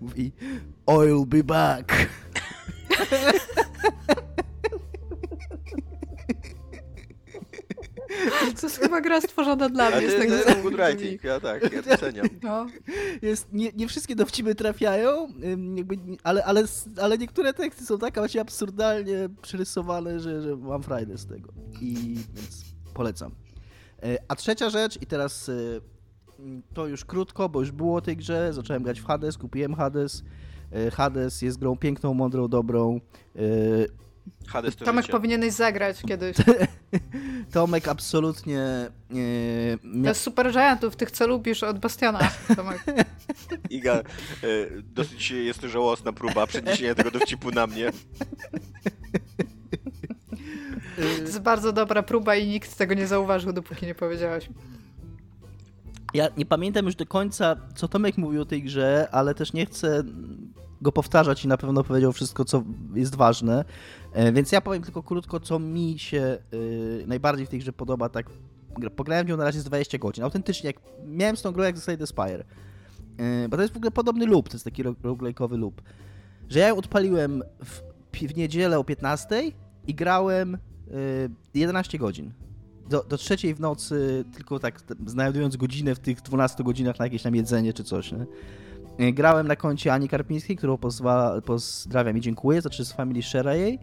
Mówi 0.00 0.32
I'll 0.86 1.26
be 1.26 1.44
back. 1.44 1.92
To 8.60 8.66
jest 8.66 8.78
chyba 8.78 9.00
gra 9.00 9.20
stworzona 9.20 9.68
dla 9.68 9.90
mnie. 9.90 10.08
to, 10.08 10.24
jest 10.24 10.62
good 10.62 10.74
writing, 10.74 11.24
ja 11.24 11.40
tak, 11.40 11.72
ja 11.72 11.82
doceniam. 11.96 12.26
No. 12.42 12.66
Jest, 13.22 13.52
nie, 13.52 13.72
nie 13.72 13.88
wszystkie 13.88 14.16
dowcipy 14.16 14.54
trafiają, 14.54 15.28
jakby, 15.76 15.98
ale, 16.22 16.44
ale, 16.44 16.64
ale 17.02 17.18
niektóre 17.18 17.54
teksty 17.54 17.84
są 17.86 17.98
tak 17.98 18.14
właśnie 18.14 18.40
absurdalnie 18.40 19.28
przerysowane, 19.42 20.20
że, 20.20 20.42
że 20.42 20.56
mam 20.56 20.82
frajdę 20.82 21.18
z 21.18 21.26
tego. 21.26 21.52
I 21.80 21.94
więc 22.34 22.64
polecam. 22.94 23.34
E, 24.02 24.18
A 24.28 24.36
trzecia 24.36 24.70
rzecz, 24.70 25.02
i 25.02 25.06
teraz 25.06 25.48
e, 25.48 25.52
to 26.74 26.86
już 26.86 27.04
krótko, 27.04 27.48
bo 27.48 27.60
już 27.60 27.70
było 27.72 27.96
o 27.96 28.00
tej 28.00 28.16
grze, 28.16 28.52
zacząłem 28.52 28.82
grać 28.82 29.00
w 29.00 29.06
Hades, 29.06 29.38
kupiłem 29.38 29.74
Hades. 29.74 30.22
E, 30.72 30.90
Hades 30.90 31.42
jest 31.42 31.58
grą 31.58 31.76
piękną, 31.76 32.14
mądrą, 32.14 32.48
dobrą. 32.48 33.00
E, 33.36 33.40
Hades 34.48 34.76
to 34.76 34.84
Tomek 34.84 35.02
życie. 35.04 35.12
powinieneś 35.12 35.52
zagrać 35.52 36.02
kiedyś. 36.02 36.36
Tomek 37.52 37.88
absolutnie 37.88 38.60
e, 38.60 38.90
To 39.82 39.88
mia- 39.88 40.08
jest 40.08 40.20
super 40.20 40.52
giantów, 40.52 40.96
tych 40.96 41.10
co 41.10 41.26
lubisz 41.26 41.62
od 41.62 41.78
Bastiona, 41.78 42.30
Tomek. 42.56 42.84
Iga, 43.70 44.02
dosyć 44.84 45.30
jest 45.30 45.60
to 45.60 45.68
żałosna 45.68 46.12
próba 46.12 46.46
przeniesienia 46.46 46.94
tego 46.94 47.10
dowcipu 47.10 47.50
na 47.50 47.66
mnie. 47.66 47.92
To 50.96 51.02
jest 51.02 51.40
bardzo 51.40 51.72
dobra 51.72 52.02
próba 52.02 52.36
i 52.36 52.48
nikt 52.48 52.76
tego 52.76 52.94
nie 52.94 53.06
zauważył, 53.06 53.52
dopóki 53.52 53.86
nie 53.86 53.94
powiedziałeś. 53.94 54.48
Ja 56.14 56.28
nie 56.36 56.46
pamiętam 56.46 56.86
już 56.86 56.94
do 56.94 57.06
końca, 57.06 57.56
co 57.74 57.88
Tomek 57.88 58.18
mówił 58.18 58.42
o 58.42 58.44
tej 58.44 58.62
grze, 58.62 59.08
ale 59.12 59.34
też 59.34 59.52
nie 59.52 59.66
chcę 59.66 60.02
go 60.82 60.92
powtarzać 60.92 61.44
i 61.44 61.48
na 61.48 61.56
pewno 61.56 61.84
powiedział 61.84 62.12
wszystko, 62.12 62.44
co 62.44 62.62
jest 62.94 63.14
ważne. 63.14 63.64
E, 64.12 64.32
Więc 64.32 64.52
ja 64.52 64.60
powiem 64.60 64.82
tylko 64.82 65.02
krótko, 65.02 65.40
co 65.40 65.58
mi 65.58 65.98
się 65.98 66.38
y, 66.54 67.04
najbardziej 67.06 67.46
w 67.46 67.48
tej 67.48 67.58
grze 67.58 67.72
podoba. 67.72 68.08
Tak, 68.08 68.26
gra- 68.78 68.90
pograłem 68.90 69.26
w 69.26 69.28
nią 69.28 69.36
na 69.36 69.44
razie 69.44 69.60
z 69.60 69.64
20 69.64 69.98
godzin. 69.98 70.24
Autentycznie, 70.24 70.66
jak 70.66 70.76
miałem 71.06 71.36
z 71.36 71.42
tą 71.42 71.52
grą 71.52 71.64
jak 71.64 71.78
ze 71.78 71.96
The 71.96 72.06
Spire. 72.06 72.44
Y, 73.44 73.48
Bo 73.48 73.56
to 73.56 73.62
jest 73.62 73.74
w 73.74 73.76
ogóle 73.76 73.90
podobny 73.90 74.26
loop, 74.26 74.48
to 74.48 74.54
jest 74.54 74.64
taki 74.64 74.82
ro- 74.82 74.92
roguelike'owy 75.02 75.58
loop. 75.58 75.82
Że 76.48 76.58
ja 76.58 76.68
ją 76.68 76.76
odpaliłem 76.76 77.42
w, 77.64 77.80
w 78.32 78.36
niedzielę 78.36 78.78
o 78.78 78.84
15 78.84 79.42
i 79.86 79.94
grałem 79.94 80.54
y, 80.54 80.58
11 81.54 81.98
godzin 81.98 82.32
do, 82.90 83.02
do 83.08 83.16
trzeciej 83.18 83.54
w 83.54 83.60
nocy, 83.60 84.24
tylko 84.34 84.58
tak 84.58 84.80
znajdując 85.06 85.56
godzinę 85.56 85.94
w 85.94 85.98
tych 85.98 86.20
12 86.22 86.64
godzinach 86.64 86.98
na 86.98 87.04
jakieś 87.04 87.22
tam 87.22 87.34
jedzenie 87.34 87.72
czy 87.72 87.84
coś, 87.84 88.12
nie? 88.12 88.26
E, 88.98 89.12
Grałem 89.12 89.46
na 89.48 89.56
koncie 89.56 89.92
Ani 89.92 90.08
Karpińskiej, 90.08 90.56
którą 90.56 90.78
pozwa, 90.78 91.40
pozdrawiam 91.40 92.18
i 92.18 92.20
dziękuję, 92.20 92.60
znaczy 92.60 92.84
z 92.84 92.92
Family 92.92 93.20
Share'a 93.20 93.54
jej 93.56 93.78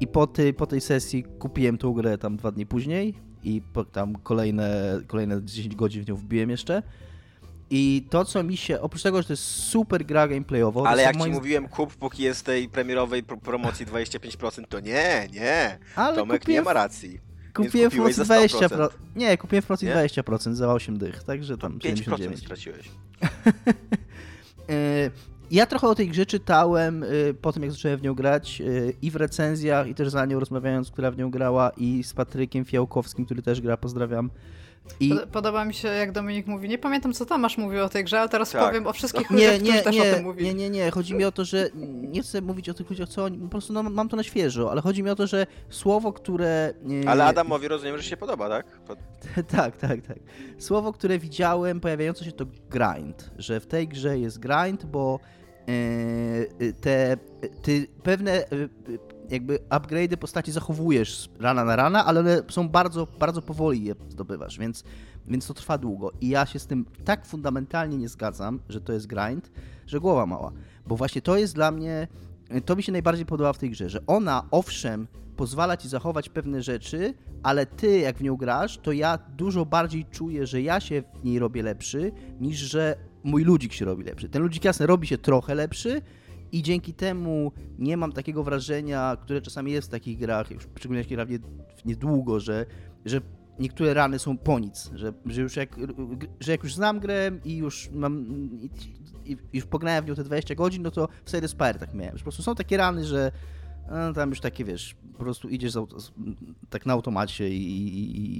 i 0.00 0.06
po, 0.06 0.26
tej 0.26 0.54
po 0.54 0.66
tej 0.66 0.80
sesji 0.80 1.24
kupiłem 1.38 1.78
tą 1.78 1.92
grę 1.92 2.18
tam 2.18 2.36
dwa 2.36 2.50
dni 2.52 2.66
później 2.66 3.14
i 3.42 3.62
po, 3.72 3.84
tam 3.84 4.14
kolejne, 4.14 5.00
kolejne 5.06 5.44
10 5.44 5.76
godzin 5.76 6.04
w 6.04 6.08
nią 6.08 6.14
wbiłem 6.16 6.50
jeszcze. 6.50 6.82
I 7.70 8.06
to, 8.10 8.24
co 8.24 8.42
mi 8.42 8.56
się, 8.56 8.80
oprócz 8.80 9.02
tego, 9.02 9.22
że 9.22 9.26
to 9.28 9.32
jest 9.32 9.42
super 9.44 10.06
gra 10.06 10.28
gameplayowo, 10.28 10.86
Ale 10.88 11.02
jak 11.02 11.12
ci 11.16 11.18
moim- 11.22 11.32
mówiłem, 11.32 11.68
kup 11.68 11.94
póki 11.94 12.22
jest 12.22 12.44
tej 12.46 12.68
premierowej 12.68 13.22
pro 13.22 13.36
promocji 13.36 13.86
25%, 13.86 14.64
to 14.68 14.80
nie, 14.80 15.28
nie. 15.32 15.78
Ale 15.96 16.16
Tomek 16.16 16.40
kupiłem 16.40 16.62
nie 16.62 16.64
ma 16.64 16.72
racji. 16.72 17.20
Kupiłem 17.66 17.90
w 17.90 17.92
kupiłeś 17.94 18.14
promocji 18.16 18.50
za 18.50 18.66
100%. 18.66 18.76
20%. 18.76 18.88
Nie, 19.16 19.38
kupiłem 19.38 19.62
w 19.62 19.66
promocji 19.66 19.88
Nie? 19.88 19.94
20% 19.94 20.54
za 20.54 20.72
8 20.72 20.98
dych, 20.98 21.24
także 21.24 21.58
tam 21.58 21.78
5% 21.78 21.80
79. 21.80 22.38
straciłeś. 22.40 22.88
E, 24.70 25.10
Ja 25.50 25.66
trochę 25.66 25.88
o 25.88 25.94
tej 25.94 26.08
grze 26.08 26.26
czytałem 26.26 27.02
e, 27.02 27.06
po 27.42 27.52
tym, 27.52 27.62
jak 27.62 27.72
zacząłem 27.72 27.98
w 27.98 28.02
nią 28.02 28.14
grać 28.14 28.60
e, 28.60 28.64
i 29.02 29.10
w 29.10 29.16
recenzjach, 29.16 29.88
i 29.88 29.94
też 29.94 30.08
za 30.08 30.26
nią 30.26 30.40
rozmawiając, 30.40 30.90
która 30.90 31.10
w 31.10 31.16
nią 31.16 31.30
grała, 31.30 31.70
i 31.76 32.02
z 32.04 32.12
Patrykiem 32.12 32.64
Fiałkowskim, 32.64 33.24
który 33.24 33.42
też 33.42 33.60
gra, 33.60 33.76
pozdrawiam. 33.76 34.30
I 35.00 35.08
Pod- 35.08 35.28
Podoba 35.28 35.64
mi 35.64 35.74
się, 35.74 35.88
jak 35.88 36.12
Dominik 36.12 36.46
mówi. 36.46 36.68
Nie 36.68 36.78
pamiętam, 36.78 37.12
co 37.12 37.26
Tomasz 37.26 37.58
mówił 37.58 37.84
o 37.84 37.88
tej 37.88 38.04
grze, 38.04 38.20
ale 38.20 38.28
teraz 38.28 38.50
Tak. 38.50 38.66
powiem 38.68 38.86
o 38.86 38.92
wszystkich 38.92 39.30
nie, 39.30 39.36
ludziach, 39.36 39.54
którzy 39.56 39.72
nie, 39.72 39.82
też 39.82 39.96
o 40.00 40.04
nie, 40.04 40.14
tym 40.14 40.24
mówili. 40.24 40.46
nie, 40.48 40.54
nie, 40.54 40.70
nie, 40.70 40.90
chodzi 40.90 41.14
mi 41.14 41.24
o 41.24 41.32
to, 41.32 41.44
że 41.44 41.68
nie 41.94 42.22
chcę 42.22 42.40
mówić 42.40 42.68
o 42.68 42.74
tych 42.74 42.90
ludziach, 42.90 43.08
co 43.08 43.24
oni, 43.24 43.38
po 43.38 43.48
prostu 43.48 43.72
no, 43.72 43.82
mam 43.82 44.08
to 44.08 44.16
na 44.16 44.22
świeżo, 44.22 44.70
ale 44.70 44.80
chodzi 44.80 45.02
mi 45.02 45.10
o 45.10 45.16
to, 45.16 45.26
że 45.26 45.46
słowo, 45.70 46.12
które... 46.12 46.74
e, 47.04 47.08
Ale 47.08 47.24
Adamowi 47.24 47.68
rozumiem, 47.68 47.96
że 47.96 48.02
się 48.02 48.16
podoba, 48.16 48.48
tak? 48.48 48.66
Pod... 48.80 48.98
tak, 49.56 49.76
tak, 49.76 50.00
tak. 50.06 50.18
Słowo, 50.58 50.92
które 50.92 51.18
widziałem 51.18 51.80
pojawiające 51.80 52.24
się 52.24 52.32
to 52.32 52.44
grind, 52.70 53.30
że 53.38 53.60
w 53.60 53.66
tej 53.66 53.88
grze 53.88 54.18
jest 54.18 54.38
grind, 54.38 54.84
bo 54.86 55.20
e, 55.68 56.72
te, 56.72 57.16
ty 57.62 57.86
pewne 58.02 58.32
e, 58.32 58.46
jakby 59.30 59.58
upgrade'y 59.70 60.16
postaci 60.16 60.52
zachowujesz 60.52 61.28
rana 61.40 61.64
na 61.64 61.76
rana, 61.76 62.04
ale 62.04 62.20
one 62.20 62.42
są 62.48 62.68
bardzo, 62.68 63.08
bardzo 63.18 63.42
powoli 63.42 63.84
je 63.84 63.94
zdobywasz, 64.08 64.58
więc, 64.58 64.84
więc 65.26 65.46
to 65.46 65.54
trwa 65.54 65.78
długo. 65.78 66.12
I 66.20 66.28
ja 66.28 66.46
się 66.46 66.58
z 66.58 66.66
tym 66.66 66.86
tak 67.04 67.26
fundamentalnie 67.26 67.98
nie 67.98 68.08
zgadzam, 68.08 68.60
że 68.68 68.80
to 68.80 68.92
jest 68.92 69.06
grind, 69.06 69.50
że 69.86 70.00
głowa 70.00 70.26
mała. 70.26 70.52
Bo 70.86 70.96
właśnie 70.96 71.22
to 71.22 71.36
jest 71.36 71.54
dla 71.54 71.70
mnie, 71.70 72.08
to 72.64 72.76
mi 72.76 72.82
się 72.82 72.92
najbardziej 72.92 73.26
podoba 73.26 73.52
w 73.52 73.58
tej 73.58 73.70
grze, 73.70 73.88
że 73.88 74.06
ona 74.06 74.46
owszem 74.50 75.06
pozwala 75.36 75.76
ci 75.76 75.88
zachować 75.88 76.28
pewne 76.28 76.62
rzeczy, 76.62 77.14
ale 77.42 77.66
ty 77.66 77.98
jak 77.98 78.18
w 78.18 78.22
nią 78.22 78.36
grasz, 78.36 78.78
to 78.78 78.92
ja 78.92 79.18
dużo 79.36 79.66
bardziej 79.66 80.04
czuję, 80.04 80.46
że 80.46 80.62
ja 80.62 80.80
się 80.80 81.02
w 81.20 81.24
niej 81.24 81.38
robię 81.38 81.62
lepszy, 81.62 82.12
niż 82.40 82.58
że 82.58 82.96
mój 83.24 83.44
ludzik 83.44 83.72
się 83.72 83.84
robi 83.84 84.04
lepszy. 84.04 84.28
Ten 84.28 84.42
ludzik 84.42 84.64
jasne 84.64 84.86
robi 84.86 85.06
się 85.06 85.18
trochę 85.18 85.54
lepszy 85.54 86.02
i 86.52 86.62
dzięki 86.62 86.94
temu 86.94 87.52
nie 87.78 87.96
mam 87.96 88.12
takiego 88.12 88.44
wrażenia, 88.44 89.16
które 89.20 89.40
czasami 89.42 89.72
jest 89.72 89.88
w 89.88 89.90
takich 89.90 90.18
grach, 90.18 90.50
już 90.50 90.68
szczególnie 90.78 91.04
gram 91.04 91.28
nie- 91.30 91.38
niedługo, 91.84 92.40
że, 92.40 92.66
że 93.04 93.20
niektóre 93.58 93.94
rany 93.94 94.18
są 94.18 94.38
po 94.38 94.58
nic, 94.58 94.90
że, 94.94 95.12
że 95.26 95.40
już 95.42 95.56
jak, 95.56 95.76
że 96.40 96.52
jak 96.52 96.62
już 96.62 96.74
znam 96.74 97.00
grę 97.00 97.30
i 97.44 97.56
już 97.56 97.90
mam 97.92 98.26
i, 98.52 98.70
i 99.32 99.36
już 99.52 99.66
pograłem 99.66 100.04
w 100.04 100.08
nią 100.08 100.14
te 100.14 100.24
20 100.24 100.54
godzin, 100.54 100.82
no 100.82 100.90
to 100.90 101.08
w 101.24 101.30
Slay 101.30 101.48
Spire 101.48 101.74
tak 101.78 101.94
miałem, 101.94 102.12
że 102.12 102.18
po 102.18 102.24
prostu 102.24 102.42
są 102.42 102.54
takie 102.54 102.76
rany, 102.76 103.04
że 103.04 103.32
no, 103.90 104.12
tam 104.12 104.30
już 104.30 104.40
takie, 104.40 104.64
wiesz, 104.64 104.96
po 105.12 105.18
prostu 105.18 105.48
idziesz 105.48 105.72
z 105.72 105.76
auto, 105.76 106.00
z- 106.00 106.12
tak 106.70 106.86
na 106.86 106.92
automacie 106.92 107.48
i, 107.50 107.88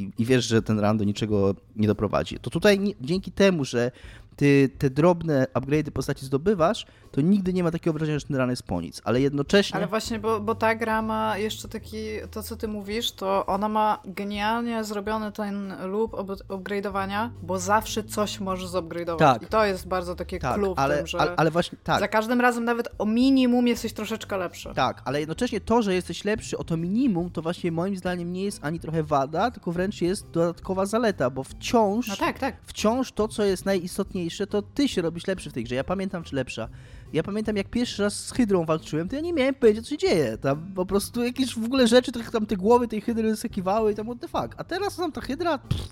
i, 0.02 0.10
i 0.18 0.24
wiesz, 0.24 0.44
że 0.46 0.62
ten 0.62 0.80
run 0.80 0.96
do 0.98 1.04
niczego 1.04 1.54
nie 1.76 1.86
doprowadzi. 1.88 2.38
To 2.38 2.50
tutaj 2.50 2.94
dzięki 3.00 3.32
temu, 3.32 3.64
że 3.64 3.90
ty 4.38 4.70
te 4.78 4.90
drobne 4.90 5.46
upgrade'y 5.54 5.90
postaci 5.90 6.26
zdobywasz, 6.26 6.86
to 7.10 7.20
nigdy 7.20 7.52
nie 7.52 7.64
ma 7.64 7.70
takiego 7.70 7.92
wrażenia, 7.92 8.18
że 8.18 8.26
ten 8.26 8.36
run 8.36 8.50
jest 8.50 8.62
po 8.62 8.80
nic, 8.80 9.02
ale 9.04 9.20
jednocześnie... 9.20 9.76
Ale 9.76 9.86
właśnie, 9.86 10.18
bo, 10.18 10.40
bo 10.40 10.54
ta 10.54 10.74
gra 10.74 11.02
ma 11.02 11.38
jeszcze 11.38 11.68
taki, 11.68 11.96
to 12.30 12.42
co 12.42 12.56
ty 12.56 12.68
mówisz, 12.68 13.12
to 13.12 13.46
ona 13.46 13.68
ma 13.68 13.98
genialnie 14.04 14.84
zrobiony 14.84 15.32
ten 15.32 15.74
loop 15.90 16.14
up 16.14 16.34
upgrade'owania, 16.34 17.28
bo 17.42 17.58
zawsze 17.58 18.04
coś 18.04 18.40
możesz 18.40 18.70
zupgrade'ować. 18.70 19.18
Tak. 19.18 19.42
I 19.42 19.46
to 19.46 19.64
jest 19.64 19.88
bardzo 19.88 20.14
takie 20.14 20.38
tak, 20.38 20.54
clue 20.54 20.74
w 20.74 20.78
ale, 20.78 20.96
tym, 20.96 21.06
że 21.06 21.20
ale, 21.20 21.34
ale 21.36 21.50
właśnie 21.50 21.78
tak. 21.84 22.00
za 22.00 22.08
każdym 22.08 22.40
razem 22.40 22.64
nawet 22.64 22.88
o 22.98 23.06
minimum 23.06 23.66
jesteś 23.66 23.92
troszeczkę 23.92 24.36
lepszy. 24.36 24.72
Tak, 24.74 25.02
ale 25.04 25.20
jednocześnie 25.20 25.60
to, 25.60 25.82
że 25.82 25.94
jesteś 25.94 26.24
lepszy 26.24 26.58
o 26.58 26.64
to 26.64 26.76
minimum, 26.76 27.30
to 27.30 27.42
właśnie 27.42 27.72
moim 27.72 27.96
zdaniem 27.96 28.32
nie 28.32 28.44
jest 28.44 28.64
ani 28.64 28.80
trochę 28.80 29.02
wada, 29.02 29.50
tylko 29.50 29.72
wręcz 29.72 30.02
jest 30.02 30.30
dodatkowa 30.30 30.86
zaleta, 30.86 31.30
bo 31.30 31.44
wciąż 31.44 32.08
No 32.08 32.16
tak, 32.16 32.38
tak. 32.38 32.56
wciąż 32.62 33.12
to, 33.12 33.28
co 33.28 33.44
jest 33.44 33.66
najistotniejsze, 33.66 34.27
to 34.46 34.62
ty 34.62 34.88
się 34.88 35.02
robisz 35.02 35.26
lepszy 35.26 35.50
w 35.50 35.52
tej 35.52 35.64
grze. 35.64 35.74
Ja 35.74 35.84
pamiętam, 35.84 36.22
czy 36.24 36.36
lepsza. 36.36 36.68
Ja 37.12 37.22
pamiętam, 37.22 37.56
jak 37.56 37.70
pierwszy 37.70 38.02
raz 38.02 38.26
z 38.26 38.32
Hydrą 38.32 38.64
walczyłem, 38.64 39.08
to 39.08 39.16
ja 39.16 39.22
nie 39.22 39.32
miałem 39.32 39.54
pojęcia, 39.54 39.82
co 39.82 39.88
się 39.88 39.98
dzieje. 39.98 40.38
Tam 40.38 40.72
po 40.74 40.86
prostu 40.86 41.24
jakieś 41.24 41.54
w 41.54 41.64
ogóle 41.64 41.86
rzeczy, 41.86 42.12
trochę 42.12 42.30
tam 42.30 42.46
te 42.46 42.56
głowy 42.56 42.88
tej 42.88 43.00
Hydry 43.00 43.30
wyskakiwały 43.30 43.92
i 43.92 43.94
tam 43.94 44.06
what 44.06 44.20
the 44.20 44.28
fuck. 44.28 44.54
A 44.56 44.64
teraz 44.64 44.96
tam 44.96 45.12
ta 45.12 45.20
Hydra... 45.20 45.58
Pff, 45.58 45.88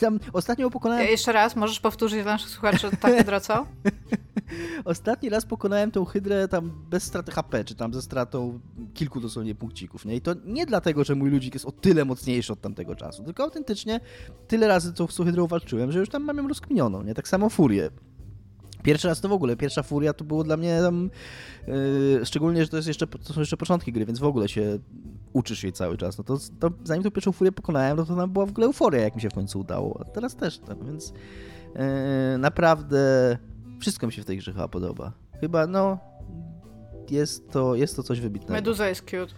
tam 0.00 0.20
ostatnio 0.32 0.70
pokonałem... 0.70 1.06
Jeszcze 1.06 1.32
raz, 1.32 1.56
możesz 1.56 1.80
powtórzyć 1.80 2.22
dla 2.22 2.32
naszych 2.32 2.50
słuchaczy 2.50 2.90
tak 3.00 3.42
co? 3.42 3.66
Ostatni 4.84 5.28
raz 5.28 5.46
pokonałem 5.46 5.90
tą 5.90 6.04
hydrę 6.04 6.48
tam 6.48 6.70
bez 6.90 7.02
straty 7.02 7.32
HP, 7.32 7.64
czy 7.64 7.74
tam 7.74 7.94
ze 7.94 8.02
stratą 8.02 8.60
kilku 8.94 9.20
dosłownie 9.20 9.54
punkcików, 9.54 10.04
nie? 10.04 10.16
I 10.16 10.20
to 10.20 10.34
nie 10.44 10.66
dlatego, 10.66 11.04
że 11.04 11.14
mój 11.14 11.30
ludzik 11.30 11.54
jest 11.54 11.66
o 11.66 11.72
tyle 11.72 12.04
mocniejszy 12.04 12.52
od 12.52 12.60
tamtego 12.60 12.94
czasu, 12.94 13.24
tylko 13.24 13.42
autentycznie 13.42 14.00
tyle 14.48 14.68
razy 14.68 14.92
tą 14.92 15.06
hydrą 15.06 15.46
walczyłem, 15.46 15.92
że 15.92 15.98
już 15.98 16.08
tam 16.08 16.24
mam 16.24 16.36
ją 16.36 16.48
rozkminioną, 16.48 17.02
nie? 17.02 17.14
Tak 17.14 17.28
samo 17.28 17.50
furię. 17.50 17.90
Pierwszy 18.86 19.08
raz 19.08 19.20
to 19.20 19.28
w 19.28 19.32
ogóle, 19.32 19.56
pierwsza 19.56 19.82
furia 19.82 20.12
to 20.12 20.24
było 20.24 20.44
dla 20.44 20.56
mnie 20.56 20.78
tam, 20.82 21.10
yy, 21.66 22.20
szczególnie, 22.24 22.62
że 22.62 22.68
to, 22.68 22.76
jest 22.76 22.88
jeszcze, 22.88 23.06
to 23.06 23.32
są 23.32 23.40
jeszcze 23.40 23.56
początki 23.56 23.92
gry, 23.92 24.06
więc 24.06 24.18
w 24.18 24.24
ogóle 24.24 24.48
się 24.48 24.78
uczysz 25.32 25.62
jej 25.62 25.72
cały 25.72 25.96
czas. 25.96 26.18
No 26.18 26.24
to, 26.24 26.38
to 26.60 26.70
zanim 26.84 27.02
tą 27.02 27.10
pierwszą 27.10 27.32
furię 27.32 27.52
pokonałem, 27.52 27.96
no 27.96 28.04
to 28.04 28.16
tam 28.16 28.30
była 28.30 28.46
w 28.46 28.50
ogóle 28.50 28.66
euforia, 28.66 29.00
jak 29.00 29.14
mi 29.14 29.20
się 29.20 29.30
w 29.30 29.34
końcu 29.34 29.60
udało, 29.60 30.00
a 30.00 30.04
teraz 30.04 30.36
też, 30.36 30.58
tak, 30.58 30.84
więc 30.84 31.12
yy, 31.74 32.38
naprawdę 32.38 33.38
wszystko 33.80 34.06
mi 34.06 34.12
się 34.12 34.22
w 34.22 34.24
tej 34.24 34.38
grze 34.38 34.52
chyba 34.52 34.68
podoba. 34.68 35.12
Chyba, 35.40 35.66
no, 35.66 35.98
jest 37.10 37.50
to, 37.50 37.74
jest 37.74 37.96
to 37.96 38.02
coś 38.02 38.20
wybitnego. 38.20 38.52
Meduza 38.52 38.88
jest 38.88 39.00
cute. 39.00 39.34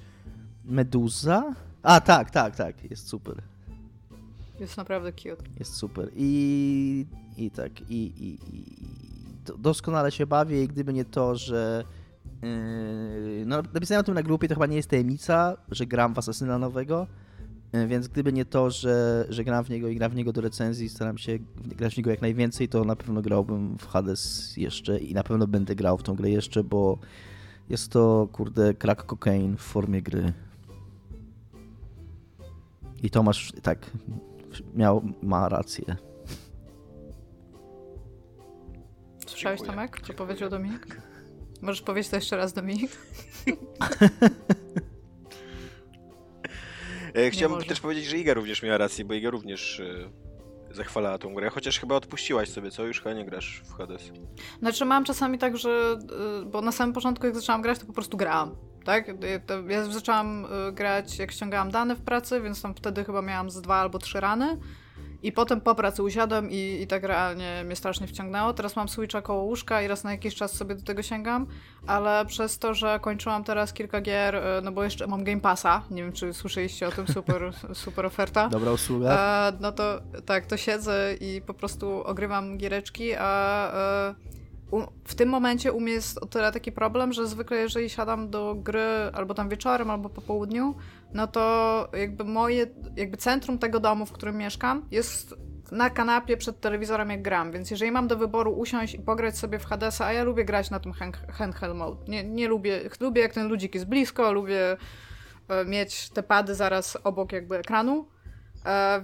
Meduza? 0.65 1.55
A, 1.83 2.01
tak, 2.01 2.31
tak, 2.31 2.57
tak, 2.57 2.91
jest 2.91 3.09
super. 3.09 3.43
Jest 4.61 4.77
naprawdę 4.77 5.13
cute. 5.13 5.45
Jest 5.59 5.75
super. 5.75 6.11
I, 6.17 7.07
i 7.37 7.51
tak, 7.51 7.91
i, 7.91 7.95
i, 7.95 8.39
i 8.57 9.08
doskonale 9.59 10.11
się 10.11 10.27
bawię 10.27 10.65
i 10.65 10.69
gdyby 10.69 10.93
nie 10.93 11.05
to, 11.05 11.37
że 11.37 11.85
yy, 12.43 12.49
no, 13.47 13.63
napisałem 13.75 14.01
o 14.01 14.05
tym 14.05 14.15
na 14.15 14.23
grupie, 14.23 14.49
to 14.49 14.55
chyba 14.55 14.67
nie 14.67 14.77
jest 14.77 14.91
tajemnica, 14.91 15.57
że 15.71 15.87
gram 15.87 16.15
w 16.15 16.19
Asasyna 16.19 16.59
nowego, 16.59 17.07
yy, 17.73 17.87
więc 17.87 18.09
gdyby 18.09 18.33
nie 18.33 18.45
to, 18.45 18.71
że, 18.71 19.27
że 19.29 19.45
gram 19.45 19.65
w 19.65 19.71
niego 19.71 19.89
i 19.89 19.97
gram 19.97 20.11
w 20.11 20.15
niego 20.15 20.33
do 20.33 20.41
recenzji, 20.41 20.89
staram 20.89 21.19
się 21.19 21.39
grać 21.65 21.95
w 21.95 21.97
niego 21.97 22.11
jak 22.11 22.23
najwięcej, 22.23 22.69
to 22.69 22.85
na 22.85 22.97
pewno 22.97 23.23
grałbym 23.23 23.79
w 23.79 23.87
Hades 23.87 24.57
jeszcze 24.57 24.99
i 24.99 25.15
na 25.15 25.23
pewno 25.23 25.47
będę 25.47 25.75
grał 25.75 25.99
w 25.99 26.03
tą 26.03 26.15
grę 26.15 26.31
jeszcze, 26.31 26.65
bo 26.65 26.99
jest 27.69 27.93
to, 27.93 28.29
kurde, 28.33 28.75
crack 28.75 29.07
cocaine 29.07 29.57
w 29.57 29.61
formie 29.61 30.03
gry. 30.03 30.33
I 33.03 33.11
Tomasz, 33.11 33.53
tak, 33.63 33.91
miał, 34.75 35.03
ma 35.23 35.49
rację. 35.49 36.08
Słyszałeś, 39.39 39.61
Dziękuję. 39.61 39.77
Tomek? 39.77 40.01
Co 40.07 40.13
powiedział 40.15 40.49
Dominik? 40.51 41.01
Możesz 41.63 41.83
powiedzieć 41.83 42.11
to 42.11 42.17
jeszcze 42.17 42.37
raz, 42.37 42.53
Dominik? 42.53 42.91
E, 47.15 47.31
Chciałbym 47.31 47.65
też 47.65 47.81
powiedzieć, 47.81 48.05
że 48.07 48.19
Iga 48.19 48.35
również 48.35 48.63
miała 48.63 48.79
rację, 48.79 49.05
bo 49.05 49.15
Iga 49.15 49.31
również 49.31 49.81
e, 49.81 50.75
zachwalała 50.75 51.19
tą 51.19 51.35
grę, 51.35 51.51
chociaż 51.51 51.81
chyba 51.81 51.95
odpuściłaś 51.95 52.49
sobie, 52.51 52.71
co? 52.71 52.85
Już 52.85 53.01
chyba 53.01 53.15
nie 53.15 53.25
grasz 53.25 53.63
w 53.65 53.73
Hades. 53.73 54.11
Znaczy 54.59 54.85
mam 54.85 55.05
czasami 55.05 55.39
tak, 55.39 55.57
że... 55.57 55.99
y, 56.43 56.47
Bo 56.47 56.61
na 56.61 56.73
samym 56.73 56.93
początku 56.95 57.27
jak 57.27 57.35
zaczęłam 57.35 57.63
grać, 57.63 57.79
to 57.79 57.87
po 57.87 57.93
prostu 57.93 58.17
grałam. 58.17 58.57
Tak? 58.85 59.07
Ja 59.69 59.85
zaczęłam 59.85 60.47
grać, 60.73 61.19
jak 61.19 61.33
ściągałam 61.33 61.71
dane 61.71 61.97
w 61.97 62.01
pracy, 62.01 62.41
więc 62.41 62.63
tam 62.63 62.75
wtedy 62.75 63.05
chyba 63.05 63.23
miałam 63.23 63.51
z 63.51 63.61
dwa 63.61 63.77
albo 63.77 63.99
trzy 63.99 64.21
rany. 64.21 64.59
I 65.23 65.33
potem 65.33 65.61
po 65.61 65.75
pracy 65.75 66.03
usiadłem 66.03 66.51
i, 66.51 66.81
i 66.83 66.87
tak 66.87 67.03
realnie 67.03 67.63
mnie 67.65 67.77
strasznie 67.77 68.07
wciągnęło. 68.07 68.53
Teraz 68.53 68.77
mam 68.77 68.89
Switcha 68.89 69.23
koło 69.23 69.43
łóżka 69.43 69.83
i 69.83 69.89
raz 69.89 70.05
na 70.05 70.13
jakiś 70.13 70.35
czas 70.35 70.53
sobie 70.53 70.75
do 70.75 70.83
tego 70.83 71.03
sięgam, 71.03 71.47
ale 71.87 72.27
przez 72.27 72.59
to, 72.59 72.75
że 72.75 72.99
kończyłam 73.03 73.45
teraz 73.45 73.73
kilka 73.73 74.01
gier, 74.01 74.35
y, 74.35 74.41
no 74.63 74.73
bo 74.73 74.85
jeszcze 74.85 75.07
mam 75.07 75.25
Game 75.25 75.41
Passa, 75.41 75.83
nie 75.91 76.03
wiem 76.03 76.13
czy 76.13 76.35
słyszeliście 76.35 76.89
o 76.89 76.91
tym, 76.91 77.09
super, 77.09 77.53
super 77.73 78.07
oferta. 78.07 78.49
Dobra 78.49 78.73
usługa. 78.73 79.11
E, 79.11 79.53
no 79.61 79.73
to 79.73 80.01
tak, 80.27 80.47
to 80.47 80.57
siedzę 80.57 81.15
i 81.21 81.43
po 81.47 81.55
prostu 81.55 82.03
ogrywam 82.05 82.59
giereczki, 82.59 83.15
a 83.19 83.73
e, 83.73 84.15
w 85.05 85.15
tym 85.15 85.29
momencie 85.29 85.73
u 85.73 85.81
mnie 85.81 85.93
jest 85.93 86.19
o 86.19 86.27
tyle 86.27 86.53
taki 86.53 86.73
problem, 86.73 87.13
że 87.13 87.27
zwykle 87.27 87.57
jeżeli 87.57 87.91
siadam 87.91 88.31
do 88.31 88.55
gry 88.55 89.11
albo 89.13 89.35
tam 89.35 89.49
wieczorem, 89.49 89.91
albo 89.91 90.09
po 90.09 90.21
południu, 90.21 90.75
no 91.15 91.27
to 91.27 91.89
jakby 91.93 92.25
moje, 92.25 92.67
jakby 92.97 93.17
centrum 93.17 93.59
tego 93.59 93.81
domu, 93.81 94.07
w 94.07 94.13
którym 94.13 94.37
mieszkam, 94.37 94.87
jest 94.91 95.35
na 95.73 95.91
kanapie 95.91 96.37
przed 96.37 96.61
telewizorem 96.61 97.11
jak 97.11 97.23
gram, 97.23 97.53
więc 97.53 97.71
jeżeli 97.71 97.91
mam 97.91 98.09
do 98.09 98.17
wyboru 98.17 98.53
usiąść 98.53 98.95
i 98.95 98.99
pograć 98.99 99.39
sobie 99.39 99.59
w 99.59 99.65
Hadesa, 99.65 100.07
a 100.07 100.13
ja 100.13 100.25
lubię 100.25 100.45
grać 100.45 100.71
na 100.71 100.81
tym 100.81 100.93
hand- 100.93 101.33
handheld 101.33 101.77
mode, 101.77 102.05
nie, 102.09 102.25
nie 102.25 102.49
lubię, 102.49 102.81
lubię 103.01 103.23
jak 103.23 103.35
ten 103.35 103.49
ludzik 103.49 103.75
jest 103.75 103.87
blisko, 103.87 104.33
lubię 104.33 104.77
e, 105.49 105.65
mieć 105.65 106.09
te 106.09 106.23
pady 106.23 106.55
zaraz 106.55 106.99
obok 107.05 107.33
jakby 107.33 107.57
ekranu, 107.57 108.09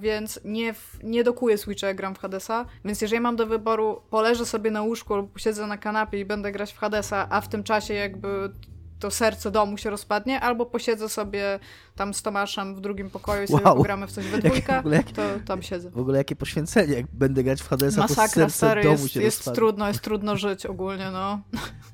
więc 0.01 0.41
nie, 0.45 0.75
w, 0.75 0.99
nie 1.03 1.25
dokuję 1.25 1.59
Switcha, 1.59 1.87
jak 1.87 1.97
gram 1.97 2.15
w 2.15 2.19
Hadesa, 2.19 2.65
więc 2.85 3.01
jeżeli 3.01 3.21
mam 3.21 3.37
do 3.37 3.47
wyboru, 3.47 4.01
poleżę 4.11 4.47
sobie 4.47 4.71
na 4.71 4.83
łóżku 4.83 5.17
lub 5.17 5.39
siedzę 5.41 5.67
na 5.67 5.79
kanapie 5.79 6.21
i 6.21 6.25
będę 6.25 6.53
grać 6.53 6.73
w 6.73 6.79
Hadesa, 6.79 7.27
a 7.31 7.41
w 7.41 7.49
tym 7.49 7.63
czasie 7.65 7.95
jakby 7.95 8.51
to 8.99 9.11
serce 9.11 9.51
domu 9.51 9.77
się 9.79 9.91
rozpadnie, 9.91 10.41
albo 10.41 10.67
posiedzę 10.67 11.09
sobie 11.09 11.59
tam 11.97 12.15
z 12.15 12.23
Tomaszem 12.23 12.75
w 12.75 12.81
drugim 12.81 13.11
pokoju 13.11 13.43
i 13.43 13.47
sobie 13.47 13.65
Wow. 13.65 13.77
pogramy 13.77 14.07
w 14.07 14.13
coś 14.13 14.27
we 14.27 14.39
dwójkę, 14.43 14.83
jak- 14.91 15.11
to 15.13 15.23
tam 15.47 15.63
siedzę. 15.63 15.91
W 15.91 15.99
ogóle 15.99 16.19
jakie 16.19 16.37
poświęcenie, 16.37 16.95
jak 16.95 17.07
będę 17.13 17.43
grać 17.45 17.63
w 17.63 17.69
Hadesa, 17.69 17.97
to 17.97 18.03
Masakra, 18.03 18.29
serce 18.29 18.57
stary, 18.57 18.83
domu 18.83 18.95
jest, 19.03 19.13
się 19.15 19.23
jest 19.23 19.37
rozpadnie. 19.39 19.57
trudno, 19.57 19.89
jest 19.89 20.01
trudno 20.01 20.37
żyć 20.37 20.67
ogólnie, 20.67 21.11
no. 21.13 21.41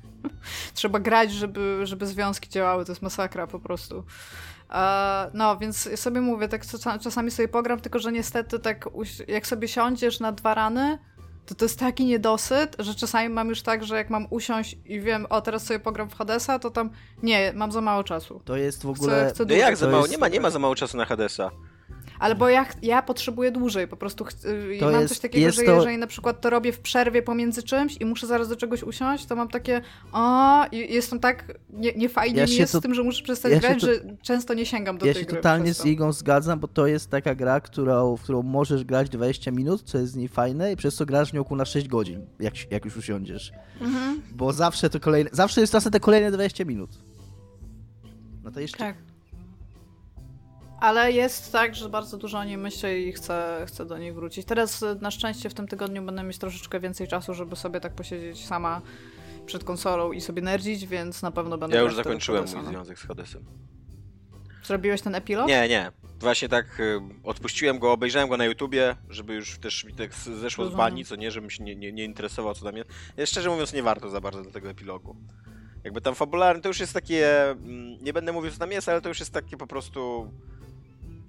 Trzeba 0.73 0.99
grać, 0.99 1.31
żeby, 1.31 1.79
żeby 1.83 2.07
związki 2.07 2.49
działały, 2.49 2.85
to 2.85 2.91
jest 2.91 3.01
masakra 3.01 3.47
po 3.47 3.59
prostu. 3.59 4.03
E, 4.71 5.31
no, 5.33 5.57
więc 5.57 5.85
ja 5.85 5.97
sobie 5.97 6.21
mówię, 6.21 6.47
tak 6.47 6.65
czas- 6.65 7.01
czasami 7.03 7.31
sobie 7.31 7.47
pogram, 7.47 7.79
tylko 7.79 7.99
że 7.99 8.11
niestety 8.11 8.59
tak, 8.59 8.89
jak 9.27 9.47
sobie 9.47 9.67
siądziesz 9.67 10.19
na 10.19 10.31
dwa 10.31 10.53
rany, 10.53 10.97
to 11.45 11.55
to 11.55 11.65
jest 11.65 11.79
taki 11.79 12.05
niedosyt, 12.05 12.75
że 12.79 12.95
czasami 12.95 13.29
mam 13.29 13.49
już 13.49 13.61
tak, 13.61 13.83
że 13.83 13.95
jak 13.95 14.09
mam 14.09 14.27
usiąść 14.29 14.77
i 14.85 14.99
wiem, 15.01 15.25
o 15.29 15.41
teraz 15.41 15.63
sobie 15.63 15.79
pogram 15.79 16.09
w 16.09 16.13
Hadesa, 16.15 16.59
to 16.59 16.69
tam 16.71 16.89
nie, 17.23 17.53
mam 17.55 17.71
za 17.71 17.81
mało 17.81 18.03
czasu. 18.03 18.41
To 18.45 18.55
jest 18.57 18.77
w 18.77 18.81
Chcę, 18.81 18.89
ogóle... 18.89 19.29
chcę 19.29 19.43
No 19.43 19.45
dłużej. 19.45 19.59
jak 19.59 19.77
za 19.77 19.87
mało? 19.87 19.97
jest- 19.97 20.11
Nie 20.11 20.17
ma, 20.17 20.27
nie 20.27 20.39
ma 20.39 20.49
za 20.49 20.59
mało 20.59 20.75
czasu 20.75 20.97
na 20.97 21.05
Hadesa. 21.05 21.51
Ale 22.21 22.35
bo 22.35 22.49
ja, 22.49 22.65
ja 22.81 23.01
potrzebuję 23.01 23.51
dłużej, 23.51 23.87
po 23.87 23.97
prostu 23.97 24.23
ch- 24.25 24.45
y, 24.45 24.77
To 24.79 24.85
mam 24.91 25.01
jest- 25.01 25.13
coś 25.13 25.19
takiego, 25.19 25.45
jest 25.45 25.57
że 25.57 25.63
to- 25.63 25.75
jeżeli 25.75 25.97
na 25.97 26.07
przykład 26.07 26.41
to 26.41 26.49
robię 26.49 26.71
w 26.71 26.79
przerwie 26.79 27.21
pomiędzy 27.21 27.63
czymś 27.63 27.97
i 27.99 28.05
muszę 28.05 28.27
zaraz 28.27 28.49
do 28.49 28.55
czegoś 28.55 28.83
usiąść, 28.83 29.25
to 29.25 29.35
mam 29.35 29.47
takie 29.47 29.81
o 30.13 30.65
i 30.71 30.93
jestem 30.93 31.19
tak 31.19 31.57
nie, 31.69 31.93
niefajnie 31.93 32.37
Ja 32.39 32.43
mi 32.45 32.49
się 32.51 32.59
jest 32.59 32.71
to- 32.71 32.79
z 32.79 32.81
tym, 32.81 32.93
że 32.93 33.03
muszę 33.03 33.23
przestać 33.23 33.51
ja 33.51 33.61
się 33.61 33.67
grać, 33.67 33.81
to- 33.81 33.87
że 33.87 33.93
często 34.21 34.53
nie 34.53 34.65
sięgam 34.65 34.97
do 34.97 35.05
Ja 35.05 35.13
tej 35.13 35.21
się 35.21 35.27
gry. 35.27 35.35
totalnie 35.37 35.65
przez 35.65 35.77
z 35.77 35.81
to. 35.81 35.87
Igą 35.87 36.11
zgadzam, 36.11 36.59
bo 36.59 36.67
to 36.67 36.87
jest 36.87 37.09
taka 37.09 37.35
gra, 37.35 37.59
którą, 37.61 38.17
w 38.17 38.21
którą 38.21 38.43
możesz 38.43 38.83
grać 38.83 39.09
20 39.09 39.51
minut, 39.51 39.81
co 39.83 39.97
jest 39.97 40.11
z 40.13 40.15
niej 40.15 40.27
fajne 40.27 40.71
i 40.71 40.75
przez 40.75 40.95
co 40.95 41.05
grasz 41.05 41.29
w 41.31 41.33
nią 41.33 41.45
na 41.51 41.65
6 41.65 41.87
godzin, 41.87 42.25
jak, 42.39 42.71
jak 42.71 42.85
już 42.85 42.97
usiądziesz. 42.97 43.51
Mhm, 43.81 44.21
Bo 44.35 44.53
zawsze 44.53 44.89
to 44.89 44.99
kolejne, 44.99 45.29
zawsze 45.33 45.61
jest 45.61 45.73
czasem 45.73 45.91
te 45.91 45.99
kolejne 45.99 46.31
20 46.31 46.65
minut. 46.65 46.89
No 48.43 48.51
to 48.51 48.59
jeszcze... 48.59 48.77
tak. 48.77 48.95
Ale 50.81 51.11
jest 51.11 51.51
tak, 51.51 51.75
że 51.75 51.89
bardzo 51.89 52.17
dużo 52.17 52.37
o 52.39 52.43
niej 52.43 52.57
myślę 52.57 52.99
i 52.99 53.13
chcę, 53.13 53.63
chcę 53.67 53.85
do 53.85 53.97
niej 53.97 54.13
wrócić. 54.13 54.45
Teraz 54.45 54.81
y, 54.83 54.95
na 55.01 55.11
szczęście 55.11 55.49
w 55.49 55.53
tym 55.53 55.67
tygodniu 55.67 56.01
będę 56.03 56.23
mieć 56.23 56.37
troszeczkę 56.37 56.79
więcej 56.79 57.07
czasu, 57.07 57.33
żeby 57.33 57.55
sobie 57.55 57.79
tak 57.79 57.95
posiedzieć 57.95 58.45
sama 58.45 58.81
przed 59.45 59.63
konsolą 59.63 60.11
i 60.11 60.21
sobie 60.21 60.41
nerdzić, 60.41 60.85
więc 60.87 61.21
na 61.21 61.31
pewno 61.31 61.57
będę 61.57 61.75
Ja 61.77 61.81
już 61.83 61.95
zakończyłem 61.95 62.45
mój 62.55 62.65
związek 62.65 62.99
z 62.99 63.01
Hadesem. 63.01 63.45
Zrobiłeś 64.63 65.01
ten 65.01 65.15
epilog? 65.15 65.47
Nie, 65.47 65.69
nie. 65.69 65.91
Właśnie 66.19 66.49
tak 66.49 66.79
y, 66.79 66.99
odpuściłem 67.23 67.79
go, 67.79 67.91
obejrzałem 67.91 68.29
go 68.29 68.37
na 68.37 68.45
YouTubie, 68.45 68.95
żeby 69.09 69.33
już 69.33 69.59
też 69.59 69.83
mi 69.83 69.93
tak 69.93 70.13
z- 70.13 70.23
zeszło 70.25 70.65
z 70.65 70.67
Rozumiem. 70.67 70.77
bani, 70.77 71.05
co 71.05 71.15
nie, 71.15 71.31
żebym 71.31 71.49
się 71.49 71.63
nie, 71.63 71.75
nie, 71.75 71.91
nie 71.91 72.05
interesował 72.05 72.53
co 72.53 72.65
tam 72.65 72.77
jest. 72.77 72.89
Ja, 73.17 73.25
szczerze 73.25 73.49
mówiąc 73.49 73.73
nie 73.73 73.83
warto 73.83 74.09
za 74.09 74.21
bardzo 74.21 74.43
do 74.43 74.51
tego 74.51 74.69
epilogu. 74.69 75.15
Jakby 75.83 76.01
tam 76.01 76.15
fabularny 76.15 76.61
to 76.61 76.67
już 76.67 76.79
jest 76.79 76.93
takie, 76.93 77.49
mm, 77.51 78.03
nie 78.03 78.13
będę 78.13 78.31
mówił 78.31 78.51
co 78.51 78.57
tam 78.57 78.71
jest, 78.71 78.89
ale 78.89 79.01
to 79.01 79.09
już 79.09 79.19
jest 79.19 79.33
takie 79.33 79.57
po 79.57 79.67
prostu 79.67 80.31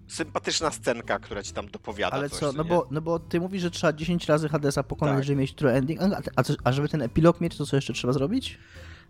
sympatyczna 0.08 0.70
scenka, 0.70 1.18
która 1.18 1.42
ci 1.42 1.52
tam 1.52 1.66
dopowiada 1.68 2.16
Ale 2.16 2.30
coś, 2.30 2.38
co, 2.38 2.52
no 2.52 2.62
nie? 2.62 2.68
bo, 2.68 2.86
no 2.90 3.00
bo 3.00 3.18
ty 3.18 3.40
mówisz, 3.40 3.62
że 3.62 3.70
trzeba 3.70 3.92
10 3.92 4.26
razy 4.26 4.48
Hadesa 4.48 4.82
pokonać, 4.82 5.14
Tak. 5.16 5.24
żeby 5.24 5.40
mieć 5.40 5.54
true 5.54 5.72
ending, 5.74 6.00
a, 6.02 6.20
a, 6.36 6.42
a 6.64 6.72
żeby 6.72 6.88
ten 6.88 7.02
epilog 7.02 7.40
mieć, 7.40 7.56
to 7.56 7.66
co 7.66 7.76
jeszcze 7.76 7.92
trzeba 7.92 8.12
zrobić? 8.12 8.58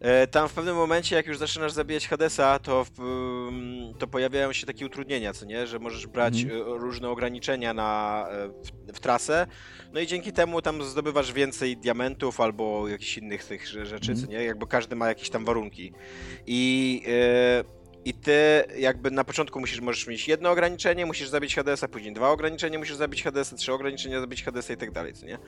E, 0.01 0.27
Tam 0.27 0.49
w 0.49 0.53
pewnym 0.53 0.77
momencie, 0.77 1.17
jak 1.17 1.27
już 1.27 1.39
zaczynasz 1.39 1.73
zabijać 1.73 2.09
Hadesa, 2.09 2.59
to, 2.59 2.85
w, 2.85 2.91
to 3.99 4.07
pojawiają 4.07 4.53
się 4.53 4.67
takie 4.67 4.87
utrudnienia, 4.87 5.33
co 5.33 5.47
nie? 5.47 5.67
Że 5.67 5.79
możesz 5.79 6.07
brać 6.07 6.43
Mhm. 6.43 6.61
e, 6.61 6.65
różne 6.65 7.09
ograniczenia 7.09 7.75
na, 7.75 8.25
e, 8.31 8.49
w, 8.49 8.97
w 8.97 9.01
trasę, 9.01 9.47
no 9.93 10.01
i 10.01 10.07
dzięki 10.07 10.33
temu 10.33 10.63
tam 10.63 10.83
zdobywasz 10.83 11.33
więcej 11.33 11.77
diamentów 11.77 12.41
albo 12.41 12.89
jakichś 12.89 13.19
innych 13.19 13.45
tych 13.45 13.67
rze- 13.67 13.87
rzeczy, 13.87 14.13
Mhm. 14.13 14.27
co 14.27 14.33
nie? 14.33 14.45
Jakby 14.45 14.67
każdy 14.67 14.97
ma 14.97 15.09
jakieś 15.09 15.31
tam 15.31 15.45
warunki. 15.45 15.93
I, 16.47 17.03
e, 17.09 17.82
I 18.05 18.15
ty 18.15 18.65
jakby 18.79 19.11
na 19.11 19.25
początku 19.25 19.61
musisz, 19.61 19.81
możesz 19.81 20.07
mieć 20.07 20.29
jedno 20.29 20.51
ograniczenie, 20.51 21.07
musisz 21.07 21.29
zabić 21.29 21.55
Hadesa, 21.55 21.89
później 21.89 22.13
dwa 22.13 22.31
ograniczenia, 22.31 22.79
musisz 22.79 22.97
zabić 22.97 23.23
Hadesa, 23.23 23.57
trzy 23.57 23.73
ograniczenia, 23.73 24.21
zabić 24.21 24.43
Hadesa 24.43 24.73
i 24.73 24.77
tak 24.77 24.91
dalej, 24.91 25.13
co 25.15 25.27
nie? 25.27 25.39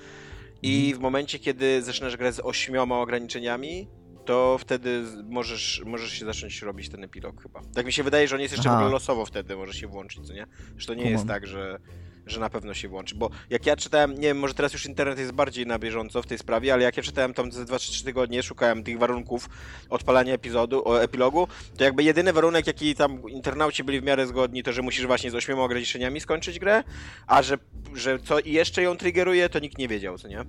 I 0.62 0.94
w 0.94 0.98
momencie, 0.98 1.38
kiedy 1.38 1.82
zaczynasz 1.82 2.16
grać 2.16 2.34
z 2.34 2.40
ośmioma 2.40 3.00
ograniczeniami, 3.00 3.88
to 4.24 4.58
wtedy 4.58 5.02
możesz, 5.28 5.82
możesz 5.86 6.12
się 6.12 6.24
zacząć 6.24 6.62
robić 6.62 6.88
ten 6.88 7.04
epilog 7.04 7.42
chyba. 7.42 7.60
Tak 7.74 7.86
mi 7.86 7.92
się 7.92 8.02
wydaje, 8.02 8.28
że 8.28 8.36
on 8.36 8.42
jest 8.42 8.54
jeszcze 8.54 8.68
Aha. 8.68 8.78
w 8.78 8.80
ogóle 8.80 8.92
losowo 8.92 9.26
wtedy, 9.26 9.56
może 9.56 9.72
się 9.72 9.86
włączyć, 9.86 10.26
co 10.26 10.32
nie? 10.32 10.46
Że 10.76 10.86
to 10.86 10.94
nie 10.94 11.10
jest 11.10 11.26
tak, 11.26 11.46
że, 11.46 11.78
że 12.26 12.40
na 12.40 12.50
pewno 12.50 12.74
się 12.74 12.88
włączy, 12.88 13.14
bo 13.14 13.30
jak 13.50 13.66
ja 13.66 13.76
czytałem, 13.76 14.14
nie 14.14 14.20
wiem, 14.20 14.38
może 14.38 14.54
teraz 14.54 14.72
już 14.72 14.86
internet 14.86 15.18
jest 15.18 15.32
bardziej 15.32 15.66
na 15.66 15.78
bieżąco 15.78 16.22
w 16.22 16.26
tej 16.26 16.38
sprawie, 16.38 16.72
ale 16.72 16.82
jak 16.82 16.96
ja 16.96 17.02
czytałem 17.02 17.34
tam 17.34 17.52
ze 17.52 17.64
2-3 17.64 18.04
tygodnie, 18.04 18.42
szukałem 18.42 18.84
tych 18.84 18.98
warunków 18.98 19.48
odpalania 19.90 20.34
epizodu, 20.34 20.94
epilogu, 20.96 21.48
to 21.76 21.84
jakby 21.84 22.02
jedyny 22.02 22.32
warunek, 22.32 22.66
jaki 22.66 22.94
tam 22.94 23.30
internauci 23.30 23.84
byli 23.84 24.00
w 24.00 24.04
miarę 24.04 24.26
zgodni, 24.26 24.62
to 24.62 24.72
że 24.72 24.82
musisz 24.82 25.06
właśnie 25.06 25.30
z 25.30 25.34
ośmioma 25.34 25.62
ograniczeniami 25.62 26.20
skończyć 26.20 26.58
grę, 26.58 26.84
a 27.26 27.42
że, 27.42 27.58
że 27.94 28.18
co 28.18 28.38
jeszcze 28.44 28.82
ją 28.82 28.96
triggeruje, 28.96 29.48
to 29.48 29.58
nikt 29.58 29.78
nie 29.78 29.88
wiedział, 29.88 30.18
co 30.18 30.28
nie? 30.28 30.44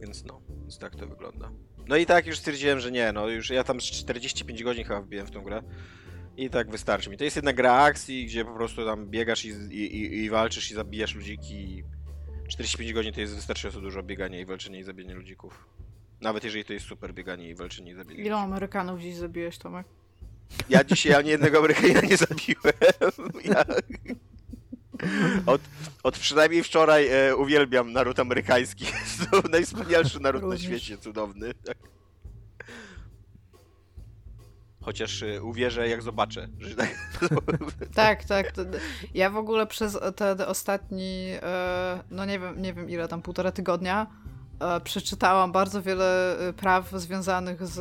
Więc 0.00 0.24
no, 0.24 0.40
więc 0.62 0.78
tak 0.78 0.96
to 0.96 1.06
wygląda. 1.06 1.50
No 1.88 1.96
i 1.96 2.06
tak 2.06 2.26
już 2.26 2.38
stwierdziłem, 2.38 2.80
że 2.80 2.90
nie, 2.90 3.12
no 3.12 3.28
już 3.28 3.50
ja 3.50 3.64
tam 3.64 3.80
z 3.80 3.84
45 3.84 4.62
godzin 4.62 4.84
chyba 4.84 5.00
wbiłem 5.00 5.26
w 5.26 5.30
tą 5.30 5.42
grę. 5.42 5.62
I 6.40 6.50
tak 6.50 6.70
wystarczy 6.70 7.10
mi. 7.10 7.16
To 7.16 7.24
jest 7.24 7.36
jedna 7.36 7.52
gra 7.52 7.72
akcji, 7.72 8.26
gdzie 8.26 8.44
po 8.44 8.54
prostu 8.54 8.84
tam 8.84 9.06
biegasz 9.06 9.44
i, 9.44 9.48
i, 9.48 10.24
i, 10.24 10.30
walczysz 10.30 10.70
i 10.70 10.74
zabijasz 10.74 11.14
ludziki. 11.14 11.84
45 12.48 12.92
godzin 12.92 13.12
to 13.12 13.20
jest 13.20 13.34
wystarczająco 13.34 13.80
dużo 13.80 14.02
biegania 14.02 14.40
i 14.40 14.44
walczenia 14.44 14.78
i 14.78 14.82
zabijania 14.82 15.14
ludzików. 15.14 15.68
Nawet 16.20 16.44
jeżeli 16.44 16.64
to 16.64 16.72
jest 16.72 16.86
super 16.86 17.14
bieganie 17.14 17.48
i 17.48 17.54
walczenie 17.54 17.90
i 17.90 17.94
zabijanie 17.94 18.22
ludzików. 18.22 18.44
Amerykanów 18.44 19.00
dziś 19.00 19.16
zabiłeś, 19.16 19.58
Tomek? 19.58 19.86
Ja 20.68 20.84
dzisiaj 20.84 21.14
ani 21.14 21.30
jednego 21.30 21.58
Amerykanina 21.58 22.00
nie 22.00 22.16
zabiłem. 22.16 22.74
Ja... 23.44 23.64
Od, 25.46 25.60
od 26.02 26.18
przynajmniej 26.18 26.62
wczoraj 26.62 27.08
e, 27.08 27.36
uwielbiam 27.36 27.92
naród 27.92 28.18
amerykański. 28.20 28.84
Jest 29.00 29.30
to 29.30 29.42
najwspanialszy 29.48 30.20
naród 30.20 30.42
Również. 30.42 30.62
na 30.62 30.68
świecie, 30.68 30.98
cudowny. 30.98 31.54
Chociaż 34.82 35.22
e, 35.22 35.42
uwierzę, 35.42 35.88
jak 35.88 36.02
zobaczę. 36.02 36.48
Że 36.58 36.74
tak... 36.76 36.94
Tak, 37.94 38.24
tak. 38.24 38.52
to- 38.52 38.62
Ja 39.14 39.30
w 39.30 39.36
ogóle 39.36 39.66
przez 39.66 39.98
te, 40.16 40.36
te 40.36 40.46
ostatni, 40.46 41.26
e, 41.42 42.02
no 42.10 42.24
nie 42.24 42.38
wiem, 42.38 42.62
nie 42.62 42.74
wiem 42.74 42.90
ile 42.90 43.08
tam, 43.08 43.22
półtora 43.22 43.52
tygodnia, 43.52 44.06
e, 44.60 44.80
przeczytałam 44.80 45.52
bardzo 45.52 45.82
wiele 45.82 46.38
e, 46.48 46.52
praw 46.52 46.90
związanych 46.90 47.66
z 47.66 47.78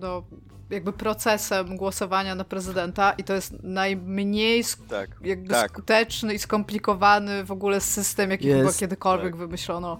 no, 0.00 0.22
jakby 0.70 0.92
procesem 0.92 1.76
głosowania 1.76 2.34
na 2.34 2.44
prezydenta 2.44 3.12
i 3.12 3.24
to 3.24 3.34
jest 3.34 3.54
najmniej 3.62 4.62
sk- 4.64 4.86
tak. 4.88 5.10
jakby 5.24 5.48
Tak. 5.48 5.70
skuteczny 5.70 6.34
i 6.34 6.38
skomplikowany 6.38 7.44
w 7.44 7.50
ogóle 7.52 7.80
system, 7.80 8.30
jaki 8.30 8.46
Jest, 8.46 8.60
chyba 8.60 8.72
kiedykolwiek 8.72 9.30
tak. 9.32 9.36
wymyślono. 9.36 9.98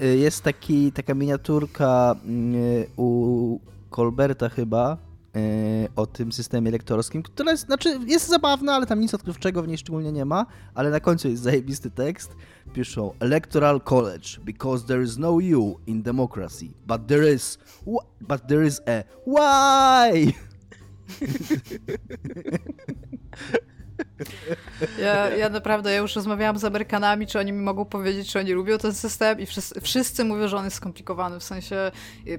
y, 0.00 0.16
jest 0.16 0.42
taki, 0.44 0.92
taka 0.92 1.14
miniaturka 1.14 2.14
y, 2.54 2.88
u 2.96 3.60
Colberta 3.90 4.48
chyba 4.48 4.92
y, 4.94 5.07
o 5.96 6.06
tym 6.06 6.32
systemie 6.32 6.68
elektorskim, 6.68 7.22
która 7.22 7.50
jest, 7.50 7.66
znaczy 7.66 7.98
jest 8.06 8.28
zabawna, 8.28 8.74
ale 8.74 8.86
tam 8.86 9.00
nic 9.00 9.14
odkrywczego 9.14 9.62
w 9.62 9.68
niej 9.68 9.78
szczególnie 9.78 10.12
nie 10.12 10.24
ma, 10.24 10.46
ale 10.74 10.90
na 10.90 11.00
końcu 11.00 11.28
jest 11.28 11.42
zajebisty 11.42 11.90
tekst. 11.90 12.36
Piszą 12.72 13.12
Electoral 13.20 13.80
College, 13.80 14.28
because 14.44 14.86
there 14.86 15.02
is 15.02 15.18
no 15.18 15.40
you 15.40 15.78
in 15.86 16.02
democracy, 16.02 16.66
but 16.86 17.06
there 17.06 17.34
is, 17.34 17.58
but 18.20 18.46
there 18.48 18.66
is 18.66 18.80
a 18.86 19.02
why! 19.26 20.32
Ja, 24.98 25.28
ja 25.28 25.48
naprawdę, 25.48 25.92
ja 25.92 25.98
już 25.98 26.16
rozmawiałam 26.16 26.58
z 26.58 26.64
Amerykanami, 26.64 27.26
czy 27.26 27.38
oni 27.38 27.52
mi 27.52 27.62
mogą 27.62 27.84
powiedzieć, 27.84 28.32
czy 28.32 28.38
oni 28.38 28.52
lubią 28.52 28.78
ten 28.78 28.94
system 28.94 29.40
i 29.40 29.46
wszyscy, 29.46 29.80
wszyscy 29.80 30.24
mówią, 30.24 30.48
że 30.48 30.56
on 30.56 30.64
jest 30.64 30.76
skomplikowany, 30.76 31.40
w 31.40 31.44
sensie 31.44 31.90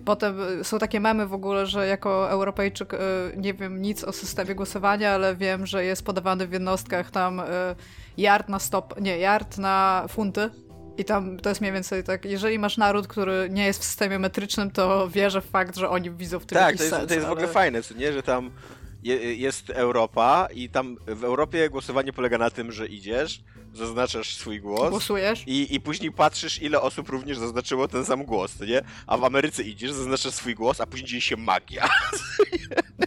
potem 0.06 0.60
y, 0.60 0.63
są 0.63 0.80
takie 0.80 1.00
memy 1.00 1.28
w 1.28 1.34
ogóle, 1.34 1.65
że 1.65 1.88
jako 1.88 2.32
Europejczyk 2.32 2.93
y, 2.93 2.98
nie 3.38 3.54
wiem 3.54 3.82
nic 3.82 4.04
o 4.04 4.12
systemie 4.12 4.56
głosowania, 4.56 5.12
ale 5.12 5.36
wiem, 5.36 5.65
że 5.65 5.86
jest 5.86 6.06
podawany 6.06 6.48
w 6.48 6.52
jednostkach 6.52 7.12
tam 7.12 7.41
yard 8.17 8.50
na 8.50 8.60
stop, 8.60 9.02
nie, 9.02 9.17
yard 9.17 9.58
na 9.58 10.06
funty, 10.10 10.50
i 11.00 11.06
tam 11.06 11.39
to 11.39 11.50
jest 11.50 11.62
mniej 11.62 11.74
więcej 11.74 12.04
tak, 12.04 12.26
jeżeli 12.26 12.60
masz 12.60 12.78
naród, 12.78 13.08
który 13.08 13.50
nie 13.50 13.65
jest 13.65 13.82
w 13.82 13.84
systemie 13.84 14.19
metrycznym, 14.19 14.72
to 14.72 15.10
wierzę 15.10 15.41
w 15.41 15.45
fakt, 15.45 15.76
że 15.76 15.89
oni 15.89 16.12
widzą 16.12 16.39
w 16.39 16.45
tym 16.45 16.58
tak, 16.58 16.78
to 16.78 16.84
jest, 16.84 16.95
sens. 16.95 17.08
to 17.08 17.13
jest 17.13 17.28
w 17.28 17.32
ogóle 17.32 17.48
fajne, 17.48 17.82
nie, 17.98 18.13
że 18.13 18.24
tam 18.24 18.52
je, 19.04 19.36
jest 19.36 19.70
Europa 19.70 20.48
i 20.54 20.70
tam 20.70 20.98
w 21.08 21.24
Europie 21.24 21.70
głosowanie 21.70 22.14
polega 22.14 22.38
na 22.38 22.50
tym, 22.50 22.72
że 22.72 22.88
idziesz, 22.88 23.44
zaznaczasz 23.74 24.36
swój 24.36 24.60
głos. 24.60 24.90
Głosujesz. 24.90 25.44
I, 25.48 25.76
I 25.76 25.82
później 25.82 26.12
patrzysz, 26.12 26.62
ile 26.62 26.82
osób 26.82 27.10
również 27.10 27.38
zaznaczyło 27.38 27.88
ten 27.88 28.06
sam 28.06 28.24
głos, 28.24 28.60
nie? 28.60 28.82
A 29.08 29.18
w 29.18 29.24
Ameryce 29.24 29.64
idziesz, 29.64 29.92
zaznaczasz 29.92 30.34
swój 30.34 30.56
głos, 30.56 30.82
a 30.82 30.86
później 30.86 31.08
dzieje 31.08 31.22
się 31.22 31.38
magia. 31.38 31.90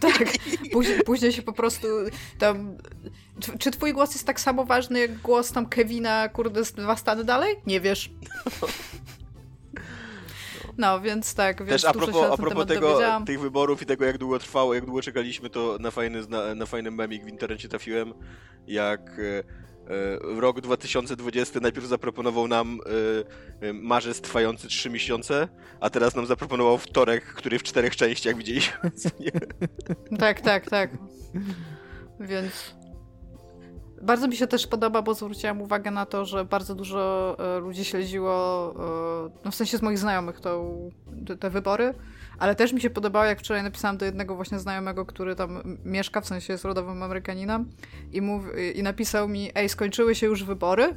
Tak, 0.01 0.33
później, 0.71 0.99
później 1.05 1.31
się 1.33 1.41
po 1.41 1.53
prostu 1.53 1.87
tam... 2.39 2.77
Czy 3.59 3.71
twój 3.71 3.93
głos 3.93 4.13
jest 4.13 4.27
tak 4.27 4.39
samo 4.39 4.65
ważny 4.65 4.99
jak 4.99 5.21
głos 5.21 5.51
tam 5.51 5.65
Kevina, 5.65 6.29
kurde, 6.29 6.65
z 6.65 6.73
dwa 6.73 6.95
stany 6.95 7.23
dalej? 7.23 7.55
Nie 7.65 7.81
wiesz. 7.81 8.09
No, 8.61 8.67
więc 10.99 11.35
tak, 11.35 11.65
więc 11.65 11.81
Też 11.81 11.85
a 11.85 11.93
propos, 11.93 12.31
a 12.31 12.37
propos 12.37 12.67
tego, 12.67 12.99
tych 13.25 13.39
wyborów 13.39 13.81
i 13.81 13.85
tego, 13.85 14.05
jak 14.05 14.17
długo 14.17 14.39
trwało, 14.39 14.73
jak 14.73 14.85
długo 14.85 15.01
czekaliśmy, 15.01 15.49
to 15.49 15.77
na 15.79 15.91
fajny, 15.91 16.27
na, 16.27 16.55
na 16.55 16.65
fajny 16.65 16.91
memik 16.91 17.25
w 17.25 17.27
internecie 17.27 17.69
trafiłem, 17.69 18.13
jak 18.67 19.19
e, 19.19 19.39
e, 19.39 20.39
rok 20.39 20.61
2020 20.61 21.59
najpierw 21.59 21.87
zaproponował 21.87 22.47
nam 22.47 22.79
e, 23.61 23.73
marzec 23.73 24.21
trwający 24.21 24.67
3 24.67 24.89
miesiące, 24.89 25.47
a 25.79 25.89
teraz 25.89 26.15
nam 26.15 26.25
zaproponował 26.25 26.77
wtorek, 26.77 27.23
który 27.23 27.59
w 27.59 27.63
czterech 27.63 27.95
częściach 27.95 28.35
widzieliśmy. 28.35 28.91
tak, 30.19 30.41
tak, 30.41 30.69
tak. 30.69 30.89
Więc 32.19 32.75
bardzo 34.03 34.27
mi 34.27 34.35
się 34.35 34.47
też 34.47 34.67
podoba, 34.67 35.01
bo 35.01 35.13
zwróciłam 35.13 35.61
uwagę 35.61 35.91
na 35.91 36.05
to, 36.05 36.25
że 36.25 36.45
bardzo 36.45 36.75
dużo 36.75 37.35
e, 37.39 37.59
ludzi 37.59 37.85
śledziło, 37.85 38.73
e, 39.27 39.39
no 39.45 39.51
w 39.51 39.55
sensie 39.55 39.77
z 39.77 39.81
moich 39.81 39.97
znajomych, 39.97 40.39
to, 40.39 40.71
te, 41.27 41.37
te 41.37 41.49
wybory, 41.49 41.93
ale 42.39 42.55
też 42.55 42.73
mi 42.73 42.81
się 42.81 42.89
podobało, 42.89 43.25
jak 43.25 43.39
wczoraj 43.39 43.63
napisałam 43.63 43.97
do 43.97 44.05
jednego 44.05 44.35
właśnie 44.35 44.59
znajomego, 44.59 45.05
który 45.05 45.35
tam 45.35 45.77
mieszka, 45.85 46.21
w 46.21 46.27
sensie 46.27 46.53
jest 46.53 46.65
rodowym 46.65 47.03
Amerykaninem 47.03 47.69
i, 48.11 48.21
mów, 48.21 48.43
i 48.75 48.83
napisał 48.83 49.27
mi, 49.27 49.51
ej, 49.55 49.69
skończyły 49.69 50.15
się 50.15 50.27
już 50.27 50.43
wybory, 50.43 50.95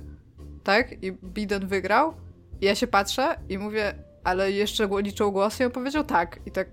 tak? 0.64 1.02
I 1.04 1.12
Biden 1.12 1.66
wygrał. 1.66 2.14
I 2.60 2.64
ja 2.64 2.74
się 2.74 2.86
patrzę 2.86 3.38
i 3.48 3.58
mówię, 3.58 3.94
ale 4.24 4.52
jeszcze 4.52 4.88
liczą 4.98 5.30
głosy? 5.30 5.62
I 5.62 5.66
on 5.66 5.72
powiedział 5.72 6.04
tak. 6.04 6.38
I 6.46 6.50
tak... 6.50 6.68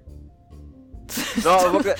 No, 1.45 1.59
w 1.59 1.75
ogóle 1.75 1.95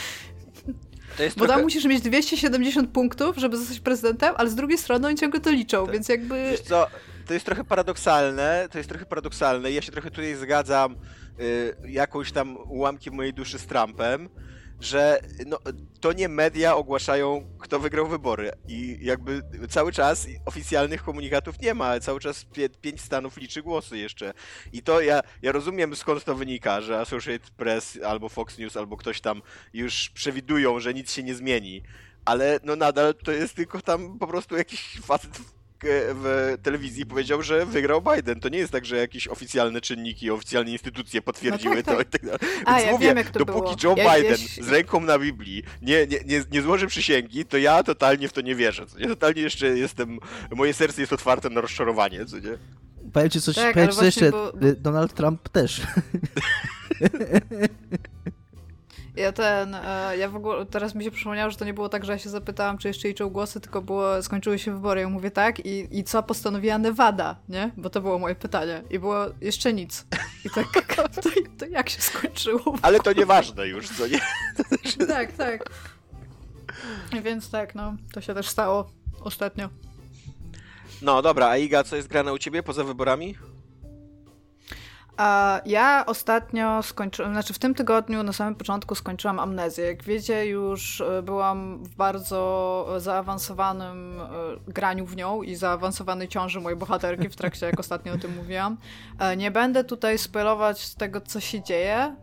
bo 1.18 1.46
trochę... 1.46 1.48
tam 1.48 1.62
musisz 1.62 1.86
mieć 1.86 2.02
270 2.02 2.90
punktów, 2.92 3.38
żeby 3.38 3.58
zostać 3.58 3.80
prezydentem, 3.80 4.34
ale 4.38 4.50
z 4.50 4.56
drugiej 4.56 4.78
strony 4.78 5.08
oni 5.08 5.18
ciągle 5.18 5.40
to 5.40 5.52
liczą, 5.52 5.86
tak. 5.86 5.94
więc 5.94 6.10
jakby... 6.10 6.50
Wiesz 6.52 6.62
co, 6.62 6.88
to 7.28 7.34
jest 7.34 7.46
trochę 7.46 7.64
paradoksalne, 7.64 8.68
to 8.72 8.78
jest 8.78 8.90
trochę 8.90 9.06
paradoksalne 9.06 9.72
ja 9.72 9.82
się 9.82 9.92
trochę 9.92 10.12
tutaj 10.12 10.36
zgadzam 10.36 10.96
y, 11.40 11.76
jakąś 11.88 12.32
tam 12.32 12.58
ułamkiem 12.58 13.14
mojej 13.14 13.34
duszy 13.34 13.60
z 13.60 13.66
Trumpem, 13.66 14.30
że 14.84 15.20
no, 15.46 15.60
to 16.00 16.14
nie 16.14 16.30
media 16.30 16.76
ogłaszają, 16.76 17.50
kto 17.60 17.80
wygrał 17.80 18.08
wybory. 18.08 18.52
I 18.68 18.98
jakby 19.02 19.44
cały 19.70 19.92
czas 19.92 20.28
oficjalnych 20.46 21.04
komunikatów 21.04 21.62
nie 21.62 21.74
ma, 21.74 22.00
cały 22.00 22.20
czas 22.20 22.46
pie, 22.46 22.70
pięć 22.70 23.02
stanów 23.02 23.38
liczy 23.38 23.62
głosy 23.62 23.98
jeszcze. 23.98 24.34
I 24.74 24.84
to 24.84 25.02
ja, 25.02 25.22
ja 25.42 25.52
rozumiem 25.52 25.96
skąd 25.96 26.24
to 26.24 26.36
wynika, 26.36 26.82
że 26.82 27.00
Associated 27.00 27.50
Press 27.50 28.00
albo 28.06 28.30
Fox 28.30 28.58
News 28.58 28.78
albo 28.78 28.98
ktoś 28.98 29.22
tam 29.22 29.42
już 29.74 30.10
przewidują, 30.10 30.80
że 30.80 30.94
nic 30.94 31.12
się 31.12 31.24
nie 31.24 31.36
zmieni. 31.36 31.84
Ale 32.26 32.60
no 32.64 32.76
nadal 32.76 33.16
to 33.16 33.32
jest 33.32 33.56
tylko 33.56 33.82
tam 33.82 34.20
po 34.20 34.28
prostu 34.28 34.58
jakiś 34.58 35.00
facet 35.04 35.42
w 35.86 36.58
telewizji 36.64 37.06
powiedział, 37.06 37.42
że 37.42 37.66
wygrał 37.66 38.02
Biden. 38.02 38.40
To 38.40 38.50
nie 38.50 38.58
jest 38.58 38.72
tak, 38.72 38.86
że 38.86 38.98
jakieś 38.98 39.28
oficjalne 39.28 39.82
czynniki, 39.82 40.32
oficjalne 40.32 40.72
instytucje 40.72 41.22
potwierdziły 41.22 41.76
no 41.76 41.84
tak, 41.84 41.96
tak. 41.96 41.96
to 41.96 42.02
i 42.02 42.06
tak 42.06 42.22
dalej. 42.22 42.40
Więc 42.56 42.64
A, 42.66 42.82
ja 42.82 42.92
mówię, 42.92 43.08
wiem, 43.08 43.18
jak 43.18 43.30
to 43.30 43.40
dopóki 43.40 43.76
było. 43.82 43.84
Joe 43.84 43.96
ja, 43.98 44.16
Biden 44.16 44.38
z 44.62 44.70
ręką 44.70 45.00
na 45.00 45.20
Biblii 45.20 45.64
nie, 45.82 46.08
nie, 46.08 46.20
nie, 46.26 46.44
nie 46.52 46.62
złoży 46.62 46.88
przysięgi, 46.88 47.46
to 47.46 47.58
ja 47.58 47.84
totalnie 47.84 48.28
w 48.28 48.34
to 48.34 48.42
nie 48.42 48.56
wierzę. 48.56 48.86
Nie? 49.00 49.08
Totalnie 49.08 49.42
jeszcze 49.42 49.68
jestem, 49.68 50.20
moje 50.52 50.74
serce 50.74 51.02
jest 51.02 51.14
otwarte 51.14 51.50
na 51.50 51.62
rozczarowanie, 51.62 52.26
co 52.26 52.40
nie? 52.40 52.58
Powiem 53.14 53.30
ci 53.30 53.42
coś, 53.42 53.56
tak, 53.56 53.74
powiem 53.74 53.92
ci 53.92 54.06
jeszcze, 54.06 54.32
bo... 54.32 54.54
Donald 54.78 55.14
Trump 55.14 55.50
też. 55.50 55.82
Ja 59.16 59.32
ten, 59.32 59.76
e, 59.76 60.18
ja 60.18 60.30
w 60.30 60.36
ogóle, 60.36 60.66
teraz 60.66 60.96
mi 60.96 61.04
się 61.04 61.12
przypomniało, 61.12 61.52
że 61.52 61.58
to 61.58 61.66
nie 61.66 61.74
było 61.74 61.90
tak, 61.90 62.06
że 62.06 62.12
ja 62.12 62.18
się 62.18 62.30
zapytałam, 62.30 62.78
czy 62.78 62.88
jeszcze 62.88 63.08
liczą 63.08 63.30
głosy, 63.30 63.60
tylko 63.60 63.82
było, 63.82 64.24
skończyły 64.24 64.60
się 64.60 64.74
wybory. 64.74 65.02
Ja 65.02 65.10
mówię 65.10 65.32
tak 65.32 65.66
i, 65.66 66.00
i 66.00 66.04
co 66.04 66.24
postanowiła 66.24 66.78
Nevada, 66.78 67.36
nie? 67.50 67.72
Bo 67.78 67.90
to 67.90 68.02
było 68.02 68.20
moje 68.20 68.36
pytanie. 68.36 68.84
I 68.90 69.00
było 69.00 69.18
jeszcze 69.42 69.74
nic. 69.74 70.06
I 70.46 70.50
tak, 70.50 70.96
to, 71.16 71.30
to 71.58 71.66
jak 71.66 71.90
się 71.90 72.02
skończyło? 72.02 72.76
Ale 72.82 73.00
to 73.00 73.14
nieważne 73.14 73.68
już, 73.68 73.90
co 73.90 74.08
nie? 74.08 74.20
tak, 75.08 75.32
tak. 75.32 75.70
Więc 77.24 77.50
tak, 77.50 77.76
no, 77.76 77.96
to 78.14 78.22
się 78.22 78.34
też 78.34 78.48
stało 78.48 78.92
ostatnio. 79.22 79.70
No 81.02 81.22
dobra, 81.22 81.48
a 81.48 81.58
Iga, 81.58 81.84
co 81.84 81.96
jest 81.96 82.08
grane 82.08 82.34
u 82.34 82.38
ciebie 82.38 82.64
poza 82.64 82.84
wyborami? 82.84 83.36
Ja 85.66 86.04
ostatnio 86.08 86.84
skończyłam, 86.84 87.32
znaczy 87.32 87.54
w 87.54 87.60
tym 87.60 87.76
tygodniu 87.76 88.24
na 88.24 88.34
samym 88.34 88.56
początku 88.56 88.96
skończyłam 88.96 89.40
amnezję. 89.40 89.86
Jak 89.86 90.04
wiecie, 90.04 90.46
już 90.46 91.02
e, 91.02 91.22
byłam 91.22 91.84
w 91.84 91.96
bardzo 91.96 92.88
zaawansowanym 92.98 94.22
e, 94.22 94.26
graniu 94.68 95.06
w 95.06 95.16
nią 95.16 95.42
i 95.42 95.56
zaawansowanej 95.56 96.28
ciąży 96.28 96.60
mojej 96.60 96.80
bohaterki 96.80 97.30
w 97.30 97.36
trakcie, 97.36 97.66
jak 97.66 97.80
ostatnio 97.80 98.14
o 98.14 98.18
tym 98.18 98.36
mówiłam. 98.36 98.78
E, 99.20 99.38
nie 99.38 99.52
będę 99.52 99.84
tutaj 99.84 100.18
spoilować 100.18 100.96
tego, 100.96 101.22
co 101.22 101.40
się 101.40 101.64
dzieje. 101.64 102.16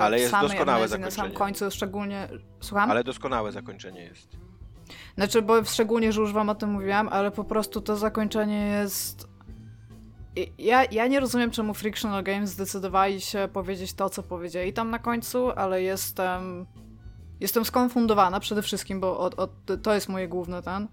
Ale 0.00 0.20
jest 0.20 0.34
doskonałe 0.40 0.88
zakończenie. 0.88 1.04
Na 1.04 1.10
samym 1.10 1.32
końcu 1.32 1.70
szczególnie... 1.70 2.28
Słucham? 2.60 2.90
Ale 2.90 3.04
doskonałe 3.04 3.52
zakończenie 3.52 4.04
jest. 4.04 4.28
Znaczy, 5.14 5.42
bo 5.42 5.64
szczególnie, 5.64 6.12
że 6.12 6.20
już 6.20 6.32
wam 6.32 6.48
o 6.48 6.54
tym 6.54 6.70
mówiłam, 6.70 7.08
ale 7.08 7.30
po 7.30 7.44
prostu 7.44 7.80
to 7.80 7.96
zakończenie 7.96 8.66
jest 8.66 9.27
ja, 10.58 10.84
ja 10.84 11.06
nie 11.06 11.20
rozumiem, 11.20 11.50
czemu 11.50 11.74
Frictional 11.74 12.22
Games 12.22 12.50
zdecydowali 12.50 13.20
się 13.20 13.48
powiedzieć 13.52 13.92
to, 13.92 14.10
co 14.10 14.22
powiedzieli 14.22 14.72
tam 14.72 14.90
na 14.90 14.98
końcu, 14.98 15.50
ale 15.50 15.82
jestem. 15.82 16.66
Jestem 17.40 17.64
skonfundowana 17.64 18.40
przede 18.40 18.62
wszystkim, 18.62 19.00
bo 19.00 19.18
od, 19.18 19.34
od, 19.34 19.50
to 19.82 19.94
jest 19.94 20.08
moje 20.08 20.28
główne 20.28 20.62
ten. 20.62 20.88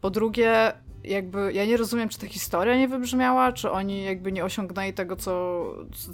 Po 0.00 0.10
drugie, 0.10 0.72
jakby 1.04 1.52
ja 1.52 1.64
nie 1.64 1.76
rozumiem, 1.76 2.08
czy 2.08 2.18
ta 2.18 2.26
historia 2.26 2.78
nie 2.78 2.88
wybrzmiała, 2.88 3.52
czy 3.52 3.70
oni 3.70 4.04
jakby 4.04 4.32
nie 4.32 4.44
osiągnęli 4.44 4.92
tego, 4.92 5.16
co, 5.16 5.64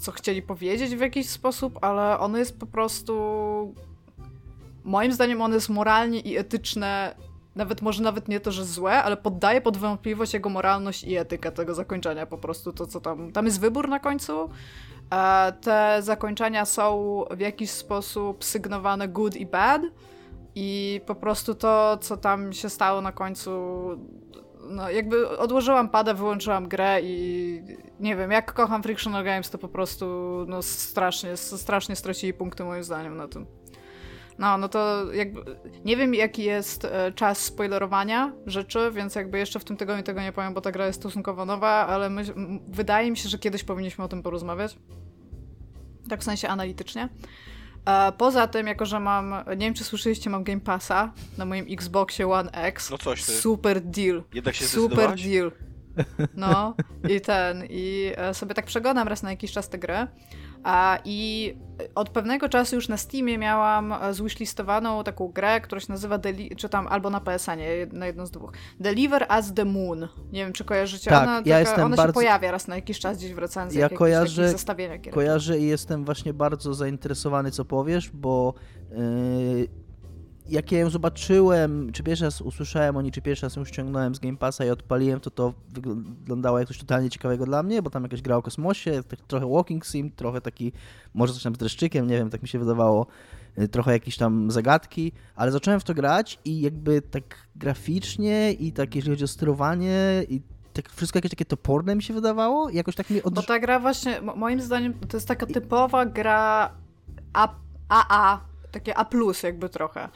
co 0.01 0.13
chcieli 0.13 0.43
powiedzieć 0.43 0.97
w 0.97 1.01
jakiś 1.01 1.29
sposób, 1.29 1.79
ale 1.85 2.19
ono 2.19 2.39
jest 2.39 2.59
po 2.59 2.67
prostu. 2.67 3.15
Moim 4.85 5.13
zdaniem, 5.13 5.43
ono 5.43 5.55
jest 5.55 5.69
moralnie 5.69 6.21
i 6.21 6.37
etyczne 6.37 7.15
nawet 7.57 7.83
może 7.83 8.03
nawet 8.03 8.29
nie 8.29 8.41
to, 8.41 8.53
że 8.53 8.65
złe, 8.65 9.03
ale 9.03 9.17
poddaje 9.17 9.61
pod 9.61 9.77
wątpliwość 9.77 10.35
jego 10.35 10.49
moralność 10.49 11.05
i 11.05 11.17
etykę 11.17 11.53
tego 11.53 11.75
zakończenia, 11.75 12.27
po 12.27 12.39
prostu 12.39 12.73
to, 12.73 12.87
co 12.87 13.01
tam... 13.01 13.33
Tam 13.33 13.47
jest 13.47 13.61
wybór 13.61 13.89
na 13.89 13.99
końcu, 13.99 14.51
e, 15.13 15.53
te 15.53 15.99
zakończenia 16.03 16.65
są 16.65 17.25
w 17.31 17.41
jakiś 17.41 17.71
sposób 17.71 18.45
sygnowane 18.45 19.09
good 19.09 19.37
i 19.37 19.47
bad. 19.47 19.83
I 20.55 21.01
po 21.07 21.15
prostu 21.15 21.55
to, 21.55 21.99
co 22.01 22.17
tam 22.17 22.53
się 22.53 22.69
stało 22.71 23.01
na 23.01 23.13
końcu 23.13 23.51
no 24.71 24.91
jakby 24.91 25.39
odłożyłam 25.39 25.89
pada, 25.89 26.15
wyłączyłam 26.15 26.69
grę 26.69 27.01
i 27.03 27.63
nie 28.01 28.17
wiem, 28.17 28.31
jak 28.31 28.53
kocham 28.53 28.83
Frictional 28.83 29.25
Games, 29.25 29.51
to 29.51 29.59
po 29.59 29.69
prostu 29.69 30.07
no 30.49 30.63
strasznie, 30.63 31.37
strasznie 31.37 31.97
stracili 31.97 32.35
punkty 32.35 32.65
moim 32.65 32.85
zdaniem 32.85 33.17
na 33.17 33.29
tym. 33.29 33.47
No, 34.41 34.59
no 34.59 34.69
to 34.69 35.13
jakby 35.13 35.41
nie 35.85 35.97
wiem 35.97 36.15
jaki 36.15 36.45
jest 36.45 36.85
e, 36.85 37.13
czas 37.13 37.39
spoilerowania 37.39 38.33
rzeczy, 38.47 38.91
więc 38.93 39.15
jakby 39.15 39.39
jeszcze 39.39 39.61
w 39.61 39.65
tym 39.65 39.77
tygodniu 39.77 40.03
tego 40.03 40.23
nie 40.23 40.33
powiem, 40.33 40.55
bo 40.55 40.61
ta 40.61 40.73
gra 40.73 40.87
jest 40.87 41.01
stosunkowo 41.01 41.45
nowa, 41.45 41.87
ale 41.87 42.11
my, 42.11 42.25
wydaje 42.69 43.11
mi 43.11 43.17
się, 43.17 43.29
że 43.29 43.39
kiedyś 43.39 43.65
powinniśmy 43.65 44.05
o 44.05 44.09
tym 44.09 44.23
porozmawiać. 44.23 44.79
Tak 46.09 46.21
w 46.21 46.25
sensie 46.25 46.49
analitycznie. 46.49 47.09
E, 47.85 48.13
poza 48.13 48.47
tym, 48.47 48.67
jako 48.67 48.87
że 48.87 49.01
mam, 49.01 49.35
nie 49.49 49.67
wiem 49.67 49.75
czy 49.75 49.85
słyszeliście, 49.85 50.31
mam 50.31 50.45
Game 50.45 50.61
Passa 50.61 51.13
na 51.39 51.45
moim 51.45 51.67
Xboxie 51.71 52.29
One 52.29 52.51
X. 52.51 52.91
No 52.91 52.99
coś 52.99 53.25
ty. 53.25 53.33
Super 53.33 53.81
deal. 53.81 54.23
Jednak 54.35 54.55
się 54.55 54.65
Super 54.65 55.15
deal. 55.17 55.53
No 56.35 56.75
i 57.09 57.21
ten, 57.21 57.65
i 57.71 58.13
e, 58.17 58.35
sobie 58.35 58.55
tak 58.55 58.67
przeglądam 58.67 59.09
raz 59.09 59.23
na 59.23 59.31
jakiś 59.31 59.53
czas 59.53 59.69
tę 59.69 59.79
grę. 59.79 60.07
A, 60.65 60.99
I 61.05 61.55
od 61.95 62.11
pewnego 62.11 62.49
czasu 62.49 62.77
już 62.77 62.89
na 62.89 62.97
Steamie 62.97 63.39
miałam 63.39 63.93
e, 63.93 64.15
zwishlistowaną 64.15 65.05
taką 65.05 65.29
grę, 65.29 65.61
która 65.61 65.81
się 65.81 65.93
nazywa, 65.93 66.19
Deli 66.19 66.57
czy 66.57 66.69
tam 66.69 66.87
albo 66.87 67.11
na 67.11 67.21
PSN-ie, 67.21 67.87
na 67.93 68.07
jedno 68.07 68.27
z 68.27 68.31
dwóch. 68.31 68.53
Deliver 68.81 69.27
as 69.29 69.55
the 69.55 69.65
Moon. 69.65 70.09
Nie 70.33 70.45
wiem, 70.45 70.53
czy 70.53 70.65
kojarzycie. 70.65 71.11
Tak, 71.11 71.23
ona 71.23 71.37
ja 71.37 71.43
taka, 71.43 71.59
jestem 71.59 71.85
ona 71.85 71.97
bardzo... 71.97 72.13
się 72.13 72.15
pojawia 72.15 72.51
raz 72.51 72.69
na 72.69 72.77
jakiś 72.77 72.99
czas 72.99 73.19
gdzieś 73.19 73.35
w 73.35 73.39
recenzjach, 73.39 73.91
ja 73.93 73.99
kojarzę, 73.99 74.49
zestawienia. 74.49 74.99
Kojarzę 75.11 75.59
i 75.59 75.67
jestem 75.67 76.05
właśnie 76.05 76.35
bardzo 76.35 76.75
zainteresowany, 76.75 77.51
co 77.51 77.65
powiesz, 77.65 78.11
bo 78.11 78.55
yy, 78.91 79.69
jak 80.51 80.73
ja 80.73 80.79
ją 80.79 80.91
zobaczyłem, 80.91 81.93
czy 81.93 82.03
pierwszy 82.03 82.25
raz 82.25 82.41
usłyszałem 82.41 82.97
o 82.97 83.03
niej, 83.03 83.13
czy 83.13 83.23
pierwszy 83.23 83.47
raz 83.47 83.57
ją 83.57 83.65
ściągnąłem 83.65 84.15
z 84.15 84.19
Game 84.19 84.37
Passa 84.37 84.65
i 84.65 84.71
odpaliłem, 84.71 85.21
to 85.21 85.31
to 85.31 85.55
wyglądało 85.69 86.59
jak 86.59 86.69
coś 86.69 86.79
totalnie 86.79 87.11
ciekawego 87.11 87.47
dla 87.47 87.63
mnie, 87.63 87.83
bo 87.83 87.91
tam 87.91 88.03
jakaś 88.03 88.23
gra 88.23 88.37
o 88.37 88.43
kosmosie, 88.43 89.03
tak 89.09 89.21
trochę 89.21 89.51
walking 89.51 89.87
sim, 89.87 90.11
trochę 90.11 90.41
taki, 90.41 90.73
może 91.15 91.33
coś 91.33 91.43
tam 91.43 91.55
z 91.55 91.59
dreszczykiem, 91.59 92.07
nie 92.07 92.17
wiem, 92.17 92.31
tak 92.31 92.43
mi 92.43 92.49
się 92.49 92.59
wydawało, 92.59 93.07
y, 93.59 93.69
trochę 93.69 93.93
jakieś 93.93 94.17
tam 94.17 94.51
zagadki, 94.51 95.13
ale 95.37 95.53
zacząłem 95.53 95.81
w 95.81 95.85
to 95.85 95.95
grać 95.95 96.39
i 96.45 96.61
jakby 96.61 97.03
tak 97.03 97.25
graficznie 97.57 98.53
i 98.53 98.73
tak 98.73 98.95
jeżeli 98.95 99.13
chodzi 99.13 99.25
o 99.25 99.29
sterowanie 99.29 100.25
i 100.29 100.41
tak 100.73 100.89
wszystko 100.93 101.17
jakieś 101.17 101.31
takie 101.31 101.45
toporne 101.45 101.97
mi 101.97 102.03
się 102.03 102.15
wydawało 102.15 102.71
jakoś 102.71 102.95
tak 102.95 103.11
mi 103.11 103.23
od... 103.23 103.35
Bo 103.35 103.43
ta 103.43 103.59
gra 103.59 103.79
właśnie, 103.79 104.21
moim 104.21 104.61
zdaniem, 104.61 104.95
to 104.95 105.17
jest 105.17 105.29
taka 105.29 105.47
typowa 105.47 106.07
gra 106.07 106.71
AA, 107.89 108.41
takie 108.71 108.99
A+, 108.99 109.07
jakby 109.43 109.69
trochę. 109.69 110.09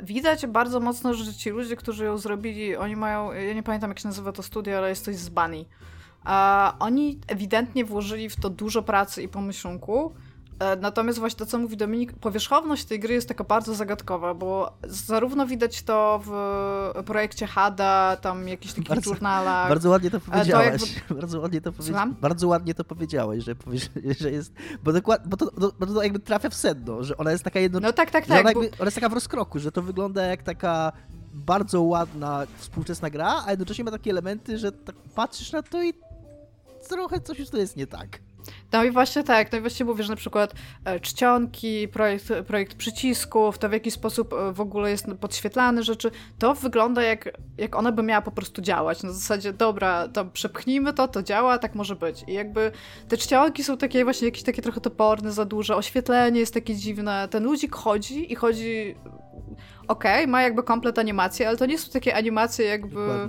Widać 0.00 0.46
bardzo 0.46 0.80
mocno, 0.80 1.14
że 1.14 1.34
ci 1.34 1.50
ludzie, 1.50 1.76
którzy 1.76 2.04
ją 2.04 2.18
zrobili, 2.18 2.76
oni 2.76 2.96
mają, 2.96 3.32
ja 3.32 3.54
nie 3.54 3.62
pamiętam 3.62 3.90
jak 3.90 3.98
się 3.98 4.08
nazywa 4.08 4.32
to 4.32 4.42
studio, 4.42 4.78
ale 4.78 4.88
jest 4.88 5.04
coś 5.04 5.16
z 5.16 5.28
Bunny. 5.28 5.64
Oni 6.78 7.20
ewidentnie 7.26 7.84
włożyli 7.84 8.28
w 8.28 8.36
to 8.36 8.50
dużo 8.50 8.82
pracy 8.82 9.22
i 9.22 9.28
pomyślunku. 9.28 10.14
E, 10.58 10.76
natomiast 10.76 11.18
właśnie 11.18 11.38
to, 11.38 11.46
co 11.46 11.58
mówi 11.58 11.76
Dominik, 11.76 12.12
powierzchowność 12.12 12.84
tej 12.84 13.00
gry 13.00 13.14
jest 13.14 13.28
taka 13.28 13.44
bardzo 13.44 13.74
zagadkowa, 13.74 14.34
bo 14.34 14.72
zarówno 14.84 15.46
widać 15.46 15.82
to 15.82 16.20
w 16.24 17.02
projekcie 17.04 17.46
Hada, 17.46 18.16
tam 18.20 18.48
jakichś 18.48 18.74
takich 18.74 18.88
bardzo, 18.88 19.10
żurnalach. 19.10 19.68
Bardzo 19.68 19.90
ładnie 19.90 20.10
to 20.10 20.20
powiedziałeś. 20.20 20.82
To 20.82 20.86
jakby... 20.86 21.14
Bardzo 21.20 21.40
ładnie 21.40 21.60
to 21.60 21.72
powiedziałeś. 21.72 22.16
Bardzo 22.20 22.48
ładnie 22.48 22.74
to 22.74 22.84
powiedziałeś, 22.84 23.44
że, 23.44 23.54
że 24.20 24.30
jest. 24.30 24.52
Bo, 24.82 24.92
dokład, 24.92 25.28
bo, 25.28 25.36
to, 25.36 25.72
bo 25.78 25.86
to 25.86 26.02
jakby 26.02 26.18
trafia 26.18 26.50
w 26.50 26.54
sedno, 26.54 27.04
że 27.04 27.16
ona 27.16 27.32
jest 27.32 27.44
taka 27.44 27.60
jedno. 27.60 27.80
No 27.80 27.92
tak, 27.92 28.10
tak, 28.10 28.26
tak. 28.26 28.40
Ona, 28.40 28.50
jakby, 28.50 28.70
ona 28.76 28.84
jest 28.84 28.94
taka 28.94 29.08
w 29.08 29.12
rozkroku, 29.12 29.58
że 29.58 29.72
to 29.72 29.82
wygląda 29.82 30.22
jak 30.22 30.42
taka 30.42 30.92
bardzo 31.34 31.82
ładna, 31.82 32.46
współczesna 32.56 33.10
gra, 33.10 33.42
a 33.46 33.50
jednocześnie 33.50 33.84
ma 33.84 33.90
takie 33.90 34.10
elementy, 34.10 34.58
że 34.58 34.72
tak 34.72 34.96
patrzysz 35.14 35.52
na 35.52 35.62
to 35.62 35.82
i 35.82 35.94
trochę 36.88 37.20
coś 37.20 37.38
już 37.38 37.50
to 37.50 37.56
jest 37.56 37.76
nie 37.76 37.86
tak. 37.86 38.27
No 38.72 38.84
i 38.84 38.90
właśnie 38.90 39.24
tak, 39.24 39.52
no 39.52 39.58
i 39.58 39.60
właśnie 39.60 39.86
mówię, 39.86 40.04
że 40.04 40.10
na 40.10 40.16
przykład 40.16 40.54
e, 40.84 41.00
czcionki, 41.00 41.88
projekt, 41.88 42.32
projekt 42.46 42.74
przycisków, 42.74 43.58
to 43.58 43.68
w 43.68 43.72
jaki 43.72 43.90
sposób 43.90 44.32
e, 44.32 44.52
w 44.52 44.60
ogóle 44.60 44.90
jest 44.90 45.06
podświetlane 45.20 45.82
rzeczy, 45.82 46.10
to 46.38 46.54
wygląda 46.54 47.02
jak, 47.02 47.30
jak 47.58 47.76
ona 47.76 47.92
by 47.92 48.02
miała 48.02 48.22
po 48.22 48.30
prostu 48.30 48.62
działać. 48.62 49.02
Na 49.02 49.12
zasadzie, 49.12 49.52
dobra, 49.52 50.08
to 50.08 50.24
przepchnijmy 50.24 50.92
to, 50.92 51.08
to 51.08 51.22
działa, 51.22 51.58
tak 51.58 51.74
może 51.74 51.96
być. 51.96 52.24
I 52.26 52.32
jakby 52.32 52.72
te 53.08 53.16
czcionki 53.16 53.64
są 53.64 53.76
takie 53.76 54.04
właśnie 54.04 54.28
jakieś 54.28 54.42
takie 54.42 54.62
trochę 54.62 54.80
toporne, 54.80 55.32
za 55.32 55.44
duże, 55.44 55.76
oświetlenie 55.76 56.40
jest 56.40 56.54
takie 56.54 56.74
dziwne, 56.74 57.28
ten 57.30 57.44
ludzik 57.44 57.74
chodzi 57.74 58.32
i 58.32 58.34
chodzi 58.34 58.94
okej, 59.88 60.22
okay, 60.22 60.26
ma 60.26 60.42
jakby 60.42 60.62
komplet 60.62 60.98
animacji, 60.98 61.44
ale 61.44 61.56
to 61.56 61.66
nie 61.66 61.78
są 61.78 61.90
takie 61.92 62.16
animacje 62.16 62.66
jakby... 62.66 63.28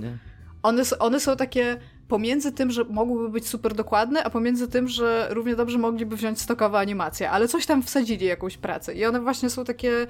One, 0.62 0.82
one 0.98 1.20
są 1.20 1.36
takie 1.36 1.78
pomiędzy 2.10 2.52
tym, 2.52 2.70
że 2.70 2.84
mogłyby 2.84 3.28
być 3.28 3.46
super 3.46 3.74
dokładne, 3.74 4.24
a 4.24 4.30
pomiędzy 4.30 4.68
tym, 4.68 4.88
że 4.88 5.26
równie 5.30 5.56
dobrze 5.56 5.78
mogliby 5.78 6.16
wziąć 6.16 6.40
stokowe 6.40 6.78
animacje, 6.78 7.30
ale 7.30 7.48
coś 7.48 7.66
tam 7.66 7.82
wsadzili 7.82 8.26
jakąś 8.26 8.56
pracę. 8.56 8.94
I 8.94 9.04
one 9.04 9.20
właśnie 9.20 9.50
są 9.50 9.64
takie. 9.64 10.06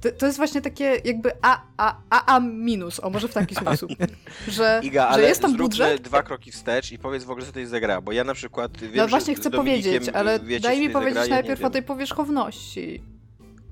To, 0.00 0.10
to 0.12 0.26
jest 0.26 0.38
właśnie 0.38 0.60
takie 0.60 1.00
jakby 1.04 1.30
A, 1.42 1.60
A, 1.76 1.96
A, 2.10 2.36
A 2.36 2.40
minus, 2.40 3.00
o 3.00 3.10
może 3.10 3.28
w 3.28 3.32
taki 3.32 3.54
sposób. 3.54 3.90
Że, 4.48 4.80
Iga, 4.82 5.14
że 5.14 5.22
jest 5.22 5.42
tam 5.42 5.56
budżet. 5.56 6.02
dwa 6.02 6.22
kroki 6.22 6.52
wstecz 6.52 6.92
i 6.92 6.98
powiedz 6.98 7.24
w 7.24 7.30
ogóle, 7.30 7.46
co 7.46 7.52
to 7.52 7.58
jest 7.60 7.70
za 7.70 7.80
gra, 7.80 8.00
bo 8.00 8.12
ja 8.12 8.24
na 8.24 8.34
przykład. 8.34 8.76
Wiem, 8.80 8.90
no 8.96 9.08
właśnie 9.08 9.34
chcę 9.34 9.50
powiedzieć, 9.50 10.08
ale 10.08 10.40
wiecie, 10.40 10.62
daj 10.62 10.80
mi 10.80 10.90
powiedzieć 10.90 11.14
zagra, 11.14 11.34
najpierw 11.34 11.60
ja 11.60 11.66
o 11.66 11.70
tej 11.70 11.82
powierzchowności. 11.82 13.02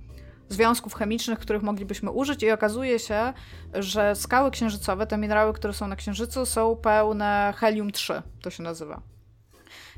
związków 0.49 0.93
chemicznych, 0.93 1.39
których 1.39 1.63
moglibyśmy 1.63 2.11
użyć 2.11 2.43
i 2.43 2.51
okazuje 2.51 2.99
się, 2.99 3.33
że 3.73 4.15
skały 4.15 4.51
księżycowe, 4.51 5.07
te 5.07 5.17
minerały, 5.17 5.53
które 5.53 5.73
są 5.73 5.87
na 5.87 5.95
księżycu, 5.95 6.45
są 6.45 6.75
pełne 6.75 7.53
helium-3, 7.57 8.21
to 8.41 8.49
się 8.49 8.63
nazywa. 8.63 9.01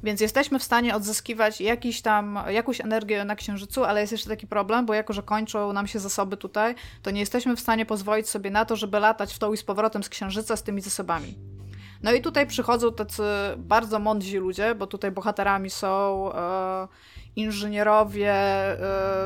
Więc 0.04 0.22
jesteśmy 0.22 0.60
w 0.60 0.64
stanie 0.64 0.96
odzyskiwać 0.96 1.62
jakiś 1.62 2.02
tam, 2.02 2.40
jakąś 2.50 2.82
energię 2.82 3.26
na 3.26 3.36
Księżycu, 3.36 3.84
ale 3.84 4.02
jest 4.02 4.12
jeszcze 4.12 4.30
taki 4.30 4.48
problem, 4.48 4.86
bo 4.86 4.94
jako, 4.94 5.14
że 5.14 5.24
kończą 5.24 5.74
nam 5.74 5.88
się 5.88 6.00
zasoby 6.00 6.38
tutaj, 6.38 6.76
to 7.02 7.12
nie 7.12 7.20
jesteśmy 7.20 7.56
w 7.56 7.60
stanie 7.60 7.86
pozwolić 7.86 8.30
sobie 8.30 8.52
na 8.52 8.66
to, 8.66 8.76
żeby 8.76 9.00
latać 9.00 9.34
w 9.34 9.40
tą 9.40 9.54
i 9.54 9.58
z 9.58 9.64
powrotem 9.64 10.04
z 10.04 10.10
Księżyca 10.10 10.56
z 10.56 10.64
tymi 10.64 10.82
zasobami. 10.82 11.38
No 12.04 12.14
i 12.14 12.22
tutaj 12.22 12.48
przychodzą 12.48 12.94
tacy 12.94 13.24
bardzo 13.58 14.00
mądrzy 14.00 14.40
ludzie, 14.40 14.76
bo 14.76 14.88
tutaj 14.88 15.12
bohaterami 15.12 15.70
są 15.70 16.32
e, 16.34 16.88
inżynierowie, 17.38 18.34
e, 18.34 18.78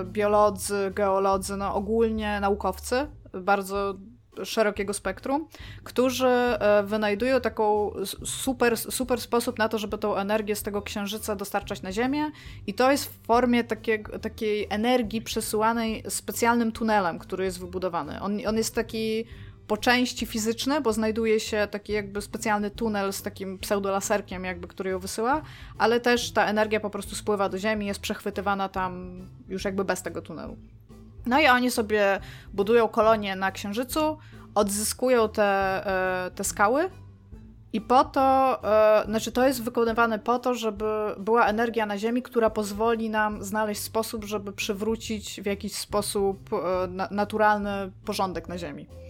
biolodzy, 0.04 0.92
geolodzy, 0.96 1.58
no 1.58 1.76
ogólnie 1.76 2.40
naukowcy, 2.40 3.08
bardzo 3.34 3.96
szerokiego 4.44 4.94
spektrum, 4.94 5.48
którzy 5.84 6.28
e, 6.28 6.84
wynajdują 6.84 7.42
taką 7.42 7.92
super, 8.26 8.78
super 8.78 9.22
sposób 9.22 9.58
na 9.58 9.70
to, 9.70 9.78
żeby 9.78 9.98
tą 9.98 10.16
energię 10.16 10.56
z 10.56 10.64
tego 10.64 10.82
księżyca 10.82 11.36
dostarczać 11.36 11.82
na 11.82 11.92
Ziemię 11.92 12.32
i 12.68 12.74
to 12.74 12.92
jest 12.92 13.06
w 13.06 13.26
formie 13.26 13.64
takiego, 13.64 14.20
takiej 14.20 14.68
energii 14.70 15.22
przesyłanej 15.22 16.04
specjalnym 16.10 16.72
tunelem, 16.72 17.20
który 17.20 17.44
jest 17.46 17.60
wybudowany. 17.60 18.22
On, 18.22 18.48
on 18.48 18.58
jest 18.58 18.76
taki 18.76 19.26
po 19.72 19.78
części 19.78 20.26
fizyczny, 20.26 20.82
bo 20.82 20.94
znajduje 20.94 21.40
się 21.40 21.68
taki 21.72 21.94
jakby 21.94 22.22
specjalny 22.22 22.72
tunel 22.72 23.14
z 23.14 23.22
takim 23.22 23.60
pseudolaserkiem 23.60 24.46
jakby, 24.46 24.68
który 24.68 24.90
ją 24.90 25.00
wysyła, 25.00 25.42
ale 25.78 26.00
też 26.00 26.32
ta 26.32 26.46
energia 26.46 26.80
po 26.80 26.90
prostu 26.90 27.16
spływa 27.16 27.50
do 27.50 27.58
ziemi, 27.58 27.86
jest 27.86 28.00
przechwytywana 28.00 28.70
tam 28.70 29.22
już 29.48 29.66
jakby 29.66 29.86
bez 29.86 30.02
tego 30.02 30.22
tunelu. 30.22 30.58
No 31.26 31.40
i 31.40 31.48
oni 31.48 31.72
sobie 31.72 32.20
budują 32.54 32.88
kolonię 32.88 33.36
na 33.36 33.52
Księżycu, 33.52 34.18
odzyskują 34.56 35.30
te, 35.30 35.44
e, 36.26 36.32
te 36.32 36.44
skały 36.44 36.90
i 37.74 37.82
po 37.82 38.04
to, 38.04 38.60
e, 38.64 39.06
znaczy 39.06 39.32
to 39.32 39.48
jest 39.48 39.64
wykonywane 39.64 40.20
po 40.20 40.40
to, 40.40 40.54
żeby 40.54 40.86
była 41.18 41.46
energia 41.46 41.86
na 41.86 41.98
Ziemi, 41.98 42.22
która 42.22 42.50
pozwoli 42.50 43.10
nam 43.10 43.44
znaleźć 43.44 43.82
sposób, 43.82 44.24
żeby 44.24 44.54
przywrócić 44.54 45.42
w 45.42 45.46
jakiś 45.46 45.76
sposób 45.76 46.50
e, 46.54 46.88
na, 46.88 47.08
naturalny 47.12 47.92
porządek 48.06 48.48
na 48.50 48.58
Ziemi. 48.58 49.01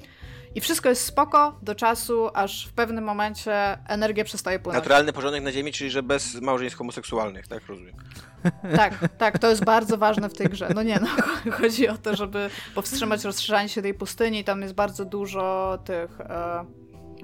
I 0.56 0.62
wszystko 0.62 0.90
jest 0.90 1.06
spoko 1.06 1.60
do 1.62 1.76
czasu, 1.76 2.30
aż 2.34 2.68
w 2.68 2.74
pewnym 2.74 3.04
momencie 3.04 3.78
energia 3.88 4.24
przestaje 4.24 4.60
płynąć. 4.60 4.84
Naturalny 4.84 5.14
porządek 5.14 5.44
na 5.44 5.52
Ziemi, 5.52 5.72
czyli 5.72 5.90
że 5.90 6.04
bez 6.04 6.36
małżeństw 6.36 6.78
homoseksualnych, 6.78 7.48
tak? 7.48 7.68
Rozumiem. 7.68 7.96
Tak, 8.76 8.94
tak, 9.18 9.40
to 9.40 9.50
jest 9.50 9.64
bardzo 9.64 9.98
ważne 9.98 10.30
w 10.30 10.34
tej 10.34 10.48
grze. 10.48 10.70
No 10.76 10.84
nie, 10.84 11.00
no 11.00 11.08
chodzi 11.58 11.88
o 11.88 11.98
to, 11.98 12.16
żeby 12.16 12.50
powstrzymać 12.76 13.24
rozszerzanie 13.24 13.70
się 13.70 13.82
tej 13.82 13.94
pustyni. 13.94 14.44
Tam 14.44 14.62
jest 14.62 14.74
bardzo 14.74 15.06
dużo 15.06 15.78
tych. 15.86 16.22
E, 16.22 16.66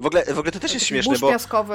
w 0.00 0.06
ogóle, 0.06 0.24
w 0.24 0.38
ogóle 0.38 0.52
to 0.52 0.60
też 0.60 0.74
jest 0.74 0.86
śmieszne, 0.86 1.18
bo, 1.18 1.32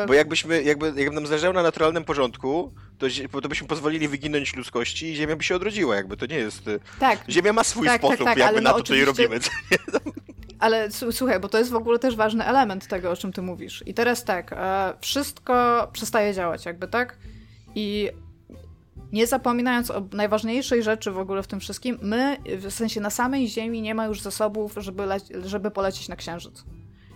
bo 0.08 0.14
jakbyśmy, 0.14 0.64
jakby, 0.64 0.86
jakby 0.86 1.16
nam 1.16 1.28
zależało 1.28 1.54
na 1.54 1.64
naturalnym 1.64 2.04
porządku, 2.04 2.74
to, 2.98 3.08
to 3.42 3.50
byśmy 3.50 3.68
pozwolili 3.68 4.08
wyginąć 4.08 4.56
ludzkości 4.56 5.12
i 5.12 5.16
Ziemia 5.16 5.36
by 5.36 5.44
się 5.44 5.56
odrodziła, 5.56 5.96
jakby 5.96 6.18
to 6.18 6.26
nie 6.26 6.38
jest... 6.38 6.68
Y, 6.68 6.80
tak. 7.00 7.20
Ziemia 7.30 7.54
ma 7.54 7.64
swój 7.64 7.88
tak, 7.88 8.02
tak 8.02 8.10
sposób, 8.10 8.26
tak, 8.26 8.38
jakby 8.38 8.62
na 8.62 8.72
no 8.72 8.78
to, 8.78 8.84
co 8.84 8.94
jej 8.94 9.06
robimy. 9.06 9.40
Ale 10.64 10.92
słuchaj, 10.92 11.40
bo 11.40 11.50
to 11.50 11.58
jest 11.58 11.72
w 11.72 11.76
ogóle 11.76 12.00
też 12.00 12.16
ważny 12.16 12.46
element 12.46 12.88
tego, 12.88 13.12
o 13.12 13.16
czym 13.16 13.34
ty 13.34 13.42
mówisz. 13.42 13.84
I 13.86 13.94
teraz 13.94 14.24
tak, 14.24 14.54
e, 14.54 14.94
wszystko 15.02 15.88
przestaje 15.94 16.34
działać, 16.34 16.66
jakby 16.66 16.88
tak? 16.88 17.18
I 17.76 18.10
nie 19.12 19.28
zapominając 19.28 19.92
o 19.92 20.08
najważniejszej 20.14 20.84
rzeczy 20.84 21.12
w 21.12 21.20
ogóle 21.20 21.44
w 21.44 21.48
tym 21.48 21.60
wszystkim, 21.60 22.00
my, 22.02 22.38
w 22.58 22.72
sensie 22.72 23.02
na 23.02 23.10
samej 23.10 23.48
Ziemi 23.48 23.82
nie 23.82 23.96
ma 23.96 24.06
już 24.06 24.22
zasobów, 24.22 24.76
żeby, 24.78 25.04
żeby 25.46 25.72
polecieć 25.72 26.10
na 26.10 26.16
Księżyc. 26.16 26.64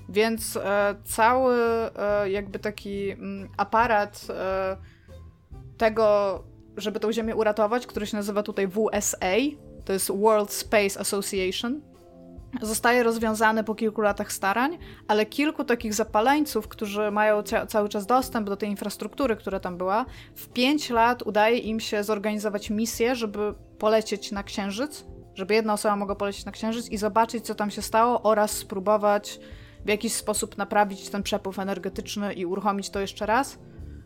Więc 0.10 0.58
e, 0.58 0.96
cały 1.04 1.56
e, 1.56 2.30
jakby 2.30 2.60
taki 2.60 3.10
m, 3.10 3.20
mm, 3.20 3.50
aparat 3.58 4.28
e, 4.30 4.78
tego, 5.78 6.44
żeby 6.78 7.00
tą 7.00 7.12
Ziemię 7.12 7.36
uratować, 7.36 7.88
który 7.88 8.08
się 8.08 8.18
nazywa 8.18 8.44
tutaj 8.44 8.68
WSA, 8.68 9.36
to 9.86 9.94
jest 9.94 10.12
World 10.12 10.52
Space 10.52 11.00
Association, 11.00 11.82
zostaje 12.62 13.04
rozwiązany 13.04 13.63
po 13.63 13.76
kilku 13.76 14.02
latach 14.02 14.32
starań, 14.32 14.78
ale 15.08 15.26
kilku 15.26 15.63
takich 15.63 15.93
zapaleńców, 15.93 16.67
którzy 16.67 17.12
mają 17.12 17.43
cały 17.67 17.89
czas 17.89 18.06
dostęp 18.06 18.50
do 18.50 18.58
tej 18.58 18.70
infrastruktury, 18.70 19.36
która 19.36 19.60
tam 19.60 19.78
była, 19.78 20.06
w 20.36 20.48
pięć 20.48 20.89
lat 20.89 21.22
udaje 21.22 21.58
im 21.58 21.80
się 21.80 22.04
zorganizować 22.04 22.70
misję, 22.70 23.15
żeby 23.15 23.54
polecieć 23.80 24.32
na 24.32 24.43
Księżyc, 24.43 25.06
żeby 25.36 25.54
jedna 25.54 25.74
osoba 25.74 25.96
mogła 25.96 26.15
polecieć 26.15 26.46
na 26.46 26.52
Księżyc 26.52 26.89
i 26.89 26.98
zobaczyć, 26.98 27.46
co 27.46 27.56
tam 27.56 27.72
się 27.72 27.82
stało 27.82 28.22
oraz 28.24 28.52
spróbować 28.52 29.39
w 29.86 29.89
jakiś 29.89 30.13
sposób 30.13 30.58
naprawić 30.58 31.10
ten 31.10 31.24
przepływ 31.24 31.60
energetyczny 31.60 32.34
i 32.34 32.46
uruchomić 32.46 32.89
to 32.89 33.00
jeszcze 33.00 33.26
raz, 33.26 33.60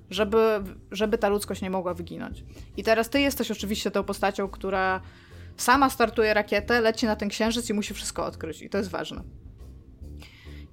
żeby, 0.10 0.64
żeby 0.92 1.18
ta 1.18 1.30
ludzkość 1.30 1.62
nie 1.62 1.70
mogła 1.70 1.94
wyginąć. 1.94 2.44
I 2.78 2.84
teraz 2.84 3.10
ty 3.10 3.22
jesteś 3.22 3.52
oczywiście 3.52 3.92
tą 3.92 4.04
postacią, 4.04 4.48
która 4.48 5.02
sama 5.62 5.90
startuje 5.90 6.34
rakietę, 6.34 6.82
leci 6.82 7.06
na 7.06 7.16
ten 7.16 7.30
księżyc 7.30 7.70
i 7.70 7.74
musi 7.74 7.94
wszystko 7.94 8.26
odkryć. 8.26 8.62
I 8.62 8.70
to 8.70 8.78
jest 8.78 8.90
ważne. 8.90 9.22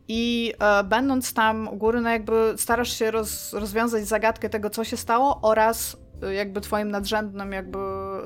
I 0.08 0.52
e, 0.60 0.84
będąc 0.84 1.34
tam 1.34 1.68
u 1.68 1.76
góry, 1.76 2.00
no 2.00 2.10
jakby 2.10 2.54
starasz 2.56 2.98
się 2.98 3.10
roz, 3.10 3.52
rozwiązać 3.52 4.06
zagadkę 4.06 4.48
tego, 4.48 4.70
co 4.70 4.84
się 4.84 4.96
stało 4.96 5.40
oraz 5.42 5.96
jakby 6.34 6.60
twoim 6.60 6.90
nadrzędnym 6.90 7.52
jakby 7.52 7.78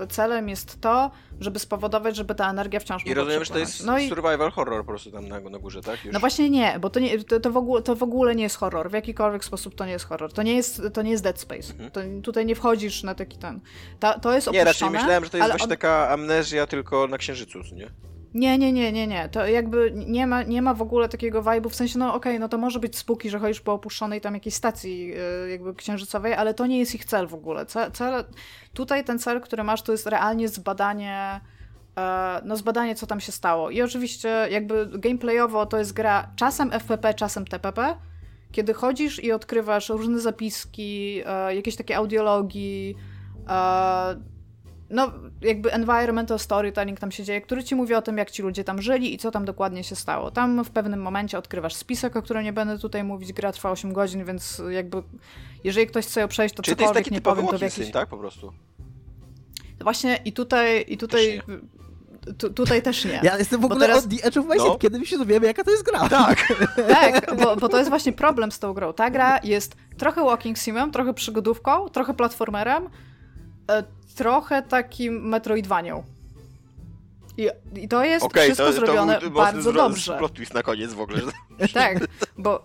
celem 0.09 0.49
jest 0.49 0.81
to, 0.81 1.11
żeby 1.41 1.59
spowodować, 1.59 2.17
żeby 2.17 2.35
ta 2.35 2.51
energia 2.51 2.81
wciąż 2.81 3.07
I 3.07 3.15
rozumiem, 3.15 3.45
że 3.45 3.53
to 3.53 3.59
jest 3.59 3.87
no 3.87 4.01
survival 4.09 4.49
i... 4.49 4.53
horror 4.53 4.81
po 4.81 4.89
prostu 4.89 5.11
tam 5.11 5.29
na, 5.29 5.41
na 5.41 5.59
górze, 5.59 5.83
tak? 5.83 6.05
Już? 6.05 6.15
No 6.15 6.21
właśnie 6.21 6.51
nie, 6.51 6.79
bo 6.81 6.91
to, 6.91 7.01
nie, 7.01 7.25
to, 7.25 7.41
to, 7.41 7.51
w 7.51 7.57
ogóle, 7.57 7.83
to 7.83 7.97
w 7.97 8.03
ogóle 8.03 8.35
nie 8.35 8.43
jest 8.43 8.57
horror. 8.57 8.91
W 8.91 8.93
jakikolwiek 8.93 9.45
sposób 9.45 9.75
to 9.75 9.87
nie 9.87 9.93
jest 9.93 10.05
horror. 10.05 10.33
To 10.33 10.43
nie 10.43 10.55
jest, 10.55 10.83
to 10.93 11.03
nie 11.03 11.11
jest 11.11 11.25
Dead 11.25 11.41
Space. 11.41 11.73
Mhm. 11.73 11.91
To, 11.91 12.01
tutaj 12.23 12.47
nie 12.47 12.55
wchodzisz 12.55 13.03
na 13.03 13.15
taki 13.15 13.39
ten... 13.39 13.61
Ta, 14.01 14.19
to 14.19 14.35
jest 14.35 14.49
opuszczone, 14.49 14.59
Nie, 14.59 14.65
raczej 14.65 14.91
myślałem, 14.91 15.25
że 15.25 15.31
to 15.31 15.37
jest 15.37 15.49
właśnie 15.49 15.65
on... 15.65 15.71
taka 15.71 16.09
amnezja 16.09 16.67
tylko 16.67 17.07
na 17.07 17.19
Księżycu, 17.19 17.59
nie? 17.59 17.91
Nie, 18.35 18.59
nie, 18.59 18.73
nie, 18.73 18.92
nie, 18.92 19.07
nie. 19.07 19.29
To 19.29 19.47
jakby 19.47 19.92
nie 19.95 20.27
ma, 20.27 20.42
nie 20.42 20.62
ma 20.62 20.75
w 20.75 20.83
ogóle 20.83 21.09
takiego 21.09 21.42
vibe'u, 21.42 21.71
w 21.71 21.75
sensie, 21.75 21.99
no 21.99 22.14
okej, 22.14 22.33
okay, 22.33 22.38
no 22.38 22.49
to 22.49 22.59
może 22.59 22.79
być 22.79 22.99
spuki, 22.99 23.31
że 23.31 23.38
chodzisz 23.38 23.61
po 23.61 23.73
opuszczonej 23.73 24.21
tam 24.21 24.35
jakiejś 24.35 24.55
stacji 24.55 25.07
yy, 25.07 25.51
jakby 25.51 25.75
księżycowej, 25.75 26.35
ale 26.35 26.55
to 26.55 26.66
nie 26.66 26.79
jest 26.79 26.95
ich 26.95 27.05
cel 27.05 27.27
w 27.27 27.35
ogóle. 27.35 27.66
Cel, 27.66 27.92
cel, 27.92 28.25
tutaj 28.75 29.05
ten 29.05 29.18
cel, 29.18 29.40
który 29.40 29.64
masz, 29.64 29.83
to 29.83 29.92
jest 29.92 30.07
realnie 30.07 30.49
zbadanie 30.49 31.40
yy, 31.97 32.03
no 32.45 32.57
zbadanie, 32.57 32.95
co 32.95 33.07
tam 33.07 33.21
się 33.21 33.33
stało. 33.33 33.71
I 33.71 33.83
oczywiście 33.83 34.47
jakby 34.51 34.88
gameplayowo 34.99 35.66
to 35.66 35.79
jest 35.79 35.92
gra 35.92 36.31
czasem 36.37 36.71
FPP, 36.71 37.14
czasem 37.14 37.45
TPP, 37.45 37.97
kiedy 38.53 38.75
chodzisz 38.75 39.25
i 39.25 39.33
odkrywasz 39.33 39.88
różne 39.88 40.21
zapiski, 40.21 41.14
yy, 41.14 41.55
jakieś 41.55 41.77
takie 41.77 41.97
audiologii, 41.97 42.97
no, 44.93 45.13
jakby 45.41 45.73
environmental 45.73 46.39
storytelling 46.39 47.01
tam 47.01 47.13
się 47.13 47.25
dzieje, 47.25 47.41
który 47.41 47.65
ci 47.65 47.75
mówi 47.75 47.95
o 47.95 48.03
tym, 48.03 48.19
jak 48.19 48.31
ci 48.31 48.43
ludzie 48.43 48.65
tam 48.65 48.83
żyli 48.83 49.15
i 49.15 49.19
co 49.19 49.31
tam 49.31 49.45
dokładnie 49.45 49.85
się 49.85 49.97
stało. 49.97 50.31
Tam 50.31 50.65
w 50.65 50.71
pewnym 50.71 51.03
momencie 51.03 51.39
odkrywasz 51.39 51.75
spisek, 51.75 52.17
o 52.17 52.23
którym 52.23 52.45
nie 52.45 52.53
będę 52.53 52.79
tutaj 52.79 53.05
mówić. 53.05 53.33
Gra 53.33 53.53
trwa 53.53 53.71
8 53.71 53.93
godzin, 53.93 54.25
więc 54.25 54.63
jakby 54.71 55.03
jeżeli 55.65 55.87
ktoś 55.87 56.07
chce 56.07 56.21
ją 56.21 56.29
przejść, 56.29 56.55
to 56.55 56.63
Czyli 56.63 56.77
cokolwiek 56.77 56.95
to 56.95 56.99
jest 56.99 57.05
taki 57.05 57.15
nie 57.15 57.21
powiem, 57.21 57.47
to 57.47 57.59
w 57.59 57.61
jakiś... 57.61 57.91
tak? 57.91 58.09
Po 58.09 58.17
prostu. 58.17 58.53
Właśnie 59.81 60.19
i 60.25 60.33
tutaj, 60.33 60.85
i 60.89 60.99
tutaj 60.99 61.43
tu, 62.39 62.51
tutaj 62.51 62.83
też 62.83 63.05
nie. 63.05 63.21
Ja 63.23 63.39
jestem 63.39 63.61
w 63.61 63.65
ogóle 63.65 63.87
teraz... 63.87 64.05
od 64.05 64.11
the 64.11 64.27
edge 64.27 64.37
of 64.37 64.47
my 64.47 64.57
no. 64.57 64.79
kiedy 64.79 64.99
mi 64.99 65.07
się 65.07 65.19
dowiemy, 65.19 65.47
jaka 65.47 65.65
to 65.65 65.71
jest 65.71 65.83
gra. 65.83 66.09
Tak. 66.09 66.53
tak, 67.01 67.37
bo, 67.37 67.57
bo 67.57 67.69
to 67.69 67.79
jest 67.79 67.91
właśnie 67.91 68.13
problem 68.13 68.53
z 68.53 68.59
tą 68.59 68.73
grą. 68.73 68.93
Ta 68.93 69.11
gra 69.11 69.41
jest 69.45 69.77
trochę 69.99 70.25
walking 70.25 70.59
simem, 70.59 70.91
trochę 70.91 71.15
przygodówką, 71.15 71.89
trochę 71.89 72.15
platformerem, 72.15 72.89
e, 73.71 73.85
trochę 74.12 74.62
takim 74.62 75.29
metroidvanią. 75.29 76.03
I, 77.37 77.48
I, 77.77 77.88
to 77.88 78.05
jest 78.05 78.27
okay, 78.27 78.44
wszystko 78.44 78.66
to, 78.66 78.72
zrobione 78.72 79.20
to, 79.20 79.31
bardzo 79.31 79.72
dobrze. 79.72 80.18
Plot 80.18 80.33
twist 80.33 80.55
na 80.55 80.62
koniec 80.62 80.92
w 80.92 81.01
ogóle. 81.01 81.20
tak, 81.75 81.98
bo 82.38 82.64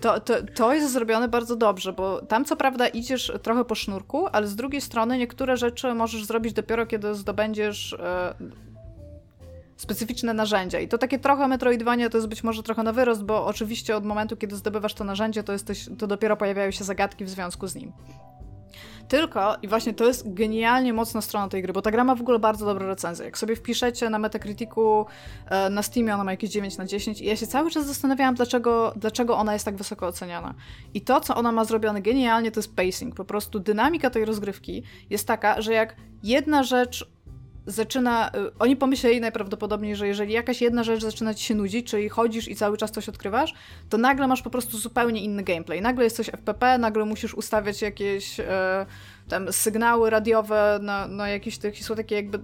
to, 0.00 0.20
to, 0.20 0.34
to 0.54 0.74
jest 0.74 0.92
zrobione 0.92 1.28
bardzo 1.28 1.56
dobrze, 1.56 1.92
bo 1.92 2.22
tam 2.22 2.44
co 2.44 2.56
prawda 2.56 2.88
idziesz 2.88 3.32
trochę 3.42 3.64
po 3.64 3.74
sznurku, 3.74 4.26
ale 4.32 4.46
z 4.46 4.56
drugiej 4.56 4.80
strony 4.80 5.18
niektóre 5.18 5.56
rzeczy 5.56 5.94
możesz 5.94 6.24
zrobić 6.24 6.52
dopiero 6.52 6.86
kiedy 6.86 7.14
zdobędziesz 7.14 7.92
e, 7.92 8.34
specyficzne 9.76 10.34
narzędzia. 10.34 10.80
I 10.80 10.88
to 10.88 10.98
takie 10.98 11.18
trochę 11.18 11.48
metroidwanie 11.48 12.10
to 12.10 12.18
jest 12.18 12.28
być 12.28 12.44
może 12.44 12.62
trochę 12.62 12.82
na 12.82 12.92
wyrost, 12.92 13.24
bo 13.24 13.46
oczywiście 13.46 13.96
od 13.96 14.04
momentu, 14.04 14.36
kiedy 14.36 14.56
zdobywasz 14.56 14.94
to 14.94 15.04
narzędzie, 15.04 15.42
to, 15.42 15.52
jesteś, 15.52 15.88
to 15.98 16.06
dopiero 16.06 16.36
pojawiają 16.36 16.70
się 16.70 16.84
zagadki 16.84 17.24
w 17.24 17.28
związku 17.28 17.66
z 17.66 17.74
nim. 17.74 17.92
Tylko, 19.08 19.56
i 19.62 19.68
właśnie 19.68 19.94
to 19.94 20.06
jest 20.06 20.34
genialnie 20.34 20.92
mocna 20.92 21.20
strona 21.20 21.48
tej 21.48 21.62
gry, 21.62 21.72
bo 21.72 21.82
ta 21.82 21.90
gra 21.90 22.04
ma 22.04 22.14
w 22.14 22.20
ogóle 22.20 22.38
bardzo 22.38 22.66
dobre 22.66 22.86
recenzje. 22.86 23.24
Jak 23.24 23.38
sobie 23.38 23.56
wpiszecie 23.56 24.10
na 24.10 24.18
Metacriticu, 24.18 25.06
e, 25.46 25.70
na 25.70 25.82
Steamie 25.82 26.14
ona 26.14 26.24
ma 26.24 26.30
jakieś 26.30 26.50
9 26.50 26.78
na 26.78 26.84
10 26.84 27.20
i 27.20 27.26
ja 27.26 27.36
się 27.36 27.46
cały 27.46 27.70
czas 27.70 27.86
zastanawiałam, 27.86 28.34
dlaczego, 28.34 28.92
dlaczego 28.96 29.36
ona 29.36 29.52
jest 29.52 29.64
tak 29.64 29.76
wysoko 29.76 30.06
oceniana. 30.06 30.54
I 30.94 31.00
to, 31.00 31.20
co 31.20 31.34
ona 31.34 31.52
ma 31.52 31.64
zrobione 31.64 32.02
genialnie, 32.02 32.50
to 32.50 32.60
jest 32.60 32.76
pacing. 32.76 33.14
Po 33.14 33.24
prostu 33.24 33.60
dynamika 33.60 34.10
tej 34.10 34.24
rozgrywki 34.24 34.82
jest 35.10 35.26
taka, 35.26 35.60
że 35.60 35.72
jak 35.72 35.96
jedna 36.22 36.62
rzecz 36.62 37.17
zaczyna. 37.68 38.28
Y, 38.28 38.58
oni 38.58 38.76
pomyśleli 38.76 39.20
najprawdopodobniej, 39.20 39.96
że 39.96 40.08
jeżeli 40.08 40.32
jakaś 40.32 40.62
jedna 40.62 40.84
rzecz 40.84 41.02
zaczyna 41.02 41.34
ci 41.34 41.44
się 41.44 41.54
nudzić, 41.54 41.90
czyli 41.90 42.08
chodzisz 42.08 42.48
i 42.48 42.56
cały 42.56 42.76
czas 42.76 42.90
coś 42.90 43.08
odkrywasz, 43.08 43.54
to 43.88 43.98
nagle 43.98 44.28
masz 44.28 44.42
po 44.42 44.50
prostu 44.50 44.78
zupełnie 44.78 45.24
inny 45.24 45.42
gameplay. 45.42 45.82
Nagle 45.82 46.04
jest 46.04 46.16
coś 46.16 46.26
FPP, 46.26 46.78
nagle 46.78 47.04
musisz 47.04 47.34
ustawiać 47.34 47.82
jakieś 47.82 48.40
e, 48.40 48.86
tam 49.28 49.52
sygnały 49.52 50.10
radiowe 50.10 50.78
na, 50.82 51.08
na 51.08 51.28
jakieś 51.28 51.58
tych, 51.58 51.84
są 51.84 51.94
takie 51.94 52.14
jakby 52.14 52.38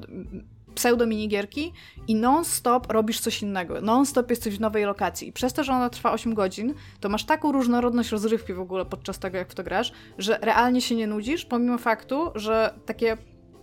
pseudo 0.75 1.07
minigierki 1.07 1.73
i 2.09 2.15
non-stop 2.15 2.93
robisz 2.93 3.21
coś 3.21 3.43
innego. 3.43 3.81
Non-stop 3.81 4.31
jesteś 4.31 4.57
w 4.57 4.61
nowej 4.61 4.85
lokacji. 4.85 5.29
I 5.29 5.33
przez 5.33 5.53
to, 5.53 5.65
że 5.65 5.73
ona 5.73 5.91
trwa 5.91 6.13
8 6.13 6.35
godzin, 6.35 6.75
to 7.01 7.09
masz 7.09 7.25
taką 7.25 7.53
różnorodność 7.53 8.11
rozrywki 8.11 8.55
w 8.55 8.61
ogóle 8.61 8.85
podczas 8.85 9.19
tego, 9.19 9.39
jak 9.39 9.51
w 9.51 9.55
to 9.55 9.65
grasz, 9.65 9.93
że 10.19 10.39
realnie 10.43 10.81
się 10.81 10.95
nie 10.95 11.07
nudzisz, 11.07 11.45
pomimo 11.45 11.79
faktu, 11.79 12.31
że 12.35 12.75
takie 12.87 13.17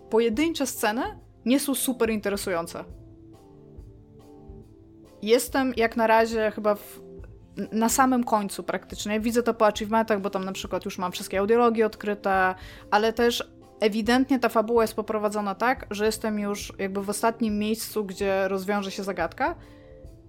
pojedyncze 0.09 0.67
sceny 0.67 1.01
nie 1.45 1.59
są 1.59 1.75
super 1.75 2.09
interesujące. 2.09 2.83
Jestem 5.21 5.73
jak 5.77 5.97
na 5.97 6.07
razie 6.07 6.51
chyba 6.51 6.75
w, 6.75 7.01
na 7.71 7.89
samym 7.89 8.23
końcu 8.23 8.63
praktycznie. 8.63 9.19
Widzę 9.19 9.43
to 9.43 9.53
po 9.53 9.67
achievementach, 9.67 10.21
bo 10.21 10.29
tam 10.29 10.45
na 10.45 10.51
przykład 10.51 10.85
już 10.85 10.97
mam 10.97 11.11
wszystkie 11.11 11.39
audiologii 11.39 11.83
odkryte, 11.83 12.55
ale 12.91 13.13
też 13.13 13.51
ewidentnie 13.79 14.39
ta 14.39 14.49
fabuła 14.49 14.83
jest 14.83 14.93
poprowadzona 14.93 15.55
tak, 15.55 15.87
że 15.91 16.05
jestem 16.05 16.39
już 16.39 16.73
jakby 16.79 17.03
w 17.03 17.09
ostatnim 17.09 17.59
miejscu, 17.59 18.05
gdzie 18.05 18.47
rozwiąże 18.47 18.91
się 18.91 19.03
zagadka 19.03 19.55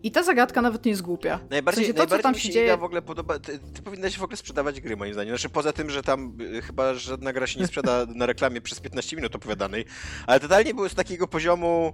i 0.03 0.11
ta 0.11 0.23
zagadka 0.23 0.63
nawet 0.63 0.85
nie 0.85 0.91
jest 0.91 1.03
głupia. 1.03 1.41
Najbardziej, 1.51 1.85
w 1.85 1.87
sensie 1.87 1.95
to, 1.95 1.99
najbardziej 1.99 2.19
co 2.19 2.23
tam 2.23 2.35
się, 2.35 2.41
się 2.41 2.51
dzieje... 2.51 2.77
w 2.77 2.85
ogóle 2.85 3.03
podoba... 3.03 3.39
Ty, 3.39 3.59
ty 3.59 3.83
powinnaś 3.83 4.19
w 4.19 4.23
ogóle 4.23 4.37
sprzedawać 4.37 4.81
gry, 4.81 4.97
moim 4.97 5.15
zdaniem. 5.15 5.37
Znaczy, 5.37 5.49
poza 5.49 5.73
tym, 5.73 5.91
że 5.91 6.03
tam 6.03 6.37
y, 6.41 6.63
chyba 6.63 6.95
żadna 6.95 7.33
gra 7.33 7.47
się 7.47 7.61
nie 7.61 7.67
sprzeda 7.67 8.07
na 8.15 8.27
reklamie 8.27 8.61
przez 8.61 8.81
15 8.81 9.17
minut 9.17 9.37
opowiadanej, 9.37 9.85
ale 10.27 10.41
totalnie 10.41 10.75
było 10.75 10.89
z 10.89 10.95
takiego 10.95 11.29
poziomu 11.29 11.93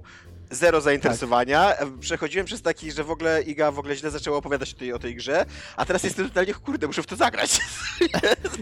zero 0.50 0.80
zainteresowania. 0.80 1.72
Przechodziłem 2.00 2.46
przez 2.46 2.62
taki, 2.62 2.92
że 2.92 3.04
w 3.04 3.10
ogóle 3.10 3.42
Iga 3.42 3.70
w 3.70 3.78
ogóle 3.78 3.96
źle 3.96 4.10
zaczęła 4.10 4.36
opowiadać 4.36 4.74
o 4.74 4.78
tej, 4.78 4.92
o 4.92 4.98
tej 4.98 5.14
grze, 5.14 5.46
a 5.76 5.84
teraz 5.84 6.04
jestem 6.04 6.28
totalnie, 6.28 6.54
kurde, 6.54 6.86
muszę 6.86 7.02
w 7.02 7.06
to 7.06 7.16
zagrać. 7.16 7.58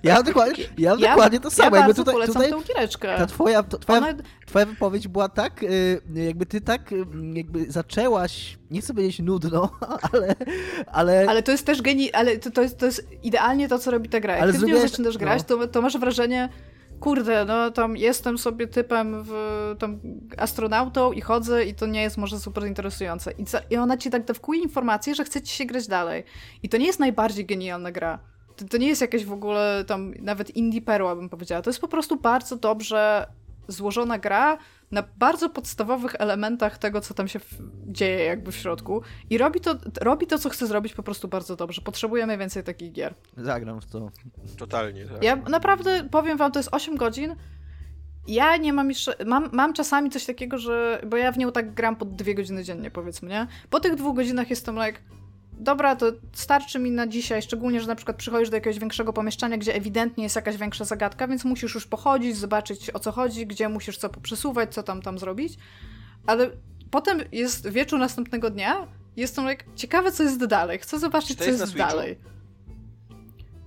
Ja 0.03 0.15
mam 0.15 0.25
dokładnie, 0.25 0.65
ja 0.79 0.91
mam 0.91 1.01
dokładnie 1.01 1.41
to 1.41 1.51
samo. 1.51 1.77
Ja 1.77 1.81
jakby 1.81 1.95
bardzo 1.95 2.03
tutaj, 2.03 2.15
polecam 2.15 2.35
tutaj 2.35 2.51
tą 2.51 2.63
giereczkę. 2.63 3.17
ta 3.19 3.27
twoja, 3.27 3.63
to, 3.63 3.79
twoja, 3.79 3.99
Ona, 3.99 4.15
twoja 4.47 4.67
wypowiedź 4.67 5.09
była 5.09 5.29
tak, 5.29 5.63
y, 5.63 6.03
jakby 6.15 6.47
ty 6.47 6.61
tak 6.61 6.93
y, 6.93 7.07
jakby 7.35 7.73
zaczęłaś, 7.73 8.59
nie 8.71 8.81
chcę 8.81 8.95
powiedzieć 8.95 9.19
nudno, 9.19 9.36
ale, 10.13 10.35
ale, 10.93 11.27
ale 11.29 11.43
to 11.43 11.53
jest 11.53 11.67
też 11.67 11.83
geni... 11.83 12.13
ale 12.13 12.39
to, 12.39 12.51
to, 12.51 12.63
jest, 12.63 12.79
to 12.79 12.87
jest 12.87 13.09
idealnie 13.23 13.69
to, 13.69 13.79
co 13.79 13.91
robi 13.91 14.09
ta 14.09 14.21
gra. 14.21 14.35
Jak 14.35 14.43
Ale 14.43 14.53
ty 14.53 14.59
zrobiłaś- 14.59 14.89
zaczynasz 14.89 15.19
grać, 15.19 15.43
to, 15.43 15.69
to 15.69 15.83
masz 15.83 15.99
wrażenie, 15.99 16.49
kurde, 17.01 17.45
no 17.45 17.71
tam 17.71 17.97
jestem 17.97 18.39
sobie 18.39 18.67
typem 18.67 19.23
w 19.25 19.33
tam 19.79 20.01
astronautą 20.39 21.13
i 21.13 21.21
chodzę 21.21 21.65
i 21.65 21.75
to 21.75 21.87
nie 21.87 22.03
jest 22.03 22.17
może 22.17 22.41
super 22.41 22.67
interesujące. 22.67 23.33
I, 23.33 23.45
co, 23.45 23.59
I 23.71 23.77
ona 23.77 23.97
ci 23.97 24.11
tak 24.11 24.25
dawkuje 24.25 24.61
informację, 24.61 25.15
że 25.15 25.25
chce 25.25 25.43
ci 25.43 25.57
się 25.57 25.65
grać 25.65 25.87
dalej. 25.87 26.25
I 26.63 26.69
to 26.69 26.77
nie 26.77 26.87
jest 26.87 27.01
najbardziej 27.01 27.47
genialna 27.47 27.93
gra. 27.93 28.19
To, 28.57 28.65
to 28.65 28.77
nie 28.77 28.89
jest 28.89 29.01
jakaś 29.01 29.25
w 29.25 29.33
ogóle 29.33 29.85
tam 29.87 30.15
nawet 30.19 30.57
indie 30.57 30.83
perła, 30.83 31.17
bym 31.17 31.29
powiedziała. 31.29 31.63
To 31.63 31.71
jest 31.71 31.81
po 31.81 31.89
prostu 31.89 32.17
bardzo 32.17 32.57
dobrze 32.57 33.27
złożona 33.69 34.19
gra 34.19 34.59
na 34.91 35.05
bardzo 35.17 35.49
podstawowych 35.51 36.15
elementach 36.19 36.79
tego, 36.79 37.01
co 37.01 37.15
tam 37.15 37.29
się 37.29 37.41
dzieje 37.87 38.25
jakby 38.25 38.53
w 38.53 38.57
środku. 38.57 39.03
I 39.31 39.39
robi 39.39 39.61
to, 39.61 39.75
robi 40.01 40.27
to, 40.27 40.39
co 40.39 40.51
chce 40.51 40.67
zrobić 40.67 40.95
po 40.95 41.03
prostu 41.03 41.29
bardzo 41.29 41.57
dobrze. 41.57 41.83
Potrzebujemy 41.83 42.39
więcej 42.39 42.65
takich 42.65 42.93
gier. 42.93 43.15
zagram 43.37 43.81
w 43.81 43.87
to. 43.87 44.11
Totalnie, 44.59 45.07
tak. 45.07 45.23
Ja 45.23 45.37
naprawdę 45.37 46.09
powiem 46.11 46.39
wam, 46.39 46.53
to 46.53 46.59
jest 46.59 46.69
8 46.73 46.97
godzin. 46.97 47.37
Ja 48.29 48.57
nie 48.57 48.73
mam 48.73 48.89
jeszcze. 48.89 49.17
Mam, 49.27 49.49
mam 49.53 49.73
czasami 49.73 50.11
coś 50.11 50.25
takiego, 50.25 50.59
że. 50.59 51.03
Bo 51.07 51.17
ja 51.17 51.33
w 51.33 51.39
nią 51.39 51.53
tak 51.53 51.75
gram 51.75 51.97
po 51.97 52.05
dwie 52.05 52.35
godziny 52.35 52.65
dziennie, 52.65 52.91
powiedzmy, 52.91 53.29
nie? 53.29 53.47
Po 53.71 53.81
tych 53.81 53.95
dwóch 53.95 54.17
godzinach 54.17 54.51
jestem 54.51 54.77
like. 54.77 55.01
Dobra, 55.57 55.97
to 55.97 56.07
starczy 56.33 56.79
mi 56.79 56.91
na 56.91 57.07
dzisiaj, 57.07 57.43
szczególnie, 57.43 57.81
że 57.81 57.87
na 57.87 57.95
przykład 57.95 58.17
przychodzisz 58.17 58.51
do 58.51 58.57
jakiegoś 58.57 58.79
większego 58.79 59.13
pomieszczenia, 59.13 59.59
gdzie 59.59 59.75
ewidentnie 59.75 60.25
jest 60.25 60.37
jakaś 60.37 60.57
większa 60.57 60.85
zagadka, 60.85 61.29
więc 61.29 61.45
musisz 61.45 61.75
już 61.75 61.87
pochodzić, 61.87 62.37
zobaczyć 62.37 62.91
o 62.91 62.99
co 62.99 63.13
chodzi, 63.13 63.47
gdzie 63.47 63.69
musisz 63.69 63.99
co 63.99 64.09
przesuwać, 64.09 64.75
co 64.75 64.83
tam 64.83 65.03
tam 65.03 65.19
zrobić. 65.19 65.59
Ale 66.27 66.51
potem 66.91 67.21
jest 67.33 67.69
wieczór 67.69 67.99
następnego 67.99 68.51
dnia 68.51 68.87
jestem 69.17 69.49
like, 69.49 69.65
ciekawe 69.77 70.13
co 70.13 70.23
jest 70.23 70.45
dalej, 70.45 70.79
chcę 70.79 70.99
zobaczyć 70.99 71.39
co 71.39 71.45
jest 71.45 71.61
jest, 71.61 71.77
dalej. 71.77 72.19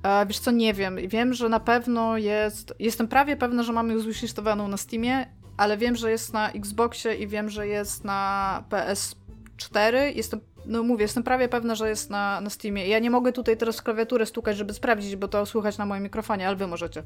E, 0.03 0.25
wiesz 0.25 0.39
co, 0.39 0.51
nie 0.51 0.73
wiem. 0.73 0.97
Wiem, 1.07 1.33
że 1.33 1.49
na 1.49 1.59
pewno 1.59 2.17
jest. 2.17 2.73
Jestem 2.79 3.07
prawie 3.07 3.37
pewna, 3.37 3.63
że 3.63 3.73
mamy 3.73 3.93
ją 3.93 3.99
zwishlistowaną 3.99 4.67
na 4.67 4.77
Steamie, 4.77 5.25
ale 5.57 5.77
wiem, 5.77 5.95
że 5.95 6.11
jest 6.11 6.33
na 6.33 6.51
Xboxie 6.51 7.15
i 7.15 7.27
wiem, 7.27 7.49
że 7.49 7.67
jest 7.67 8.03
na 8.03 8.63
PS4. 8.69 10.15
Jestem. 10.15 10.39
No 10.69 10.83
mówię, 10.83 11.03
jestem 11.03 11.23
prawie 11.23 11.49
pewna, 11.49 11.75
że 11.75 11.89
jest 11.89 12.09
na, 12.09 12.41
na 12.41 12.49
Steamie. 12.49 12.87
Ja 12.87 12.99
nie 12.99 13.09
mogę 13.09 13.31
tutaj 13.31 13.57
teraz 13.57 13.81
klawiaturę 13.81 14.25
stukać, 14.25 14.57
żeby 14.57 14.73
sprawdzić, 14.73 15.15
bo 15.15 15.27
to 15.27 15.45
słychać 15.45 15.77
na 15.77 15.85
moim 15.85 16.03
mikrofonie, 16.03 16.47
ale 16.47 16.55
wy 16.55 16.67
możecie. 16.67 17.03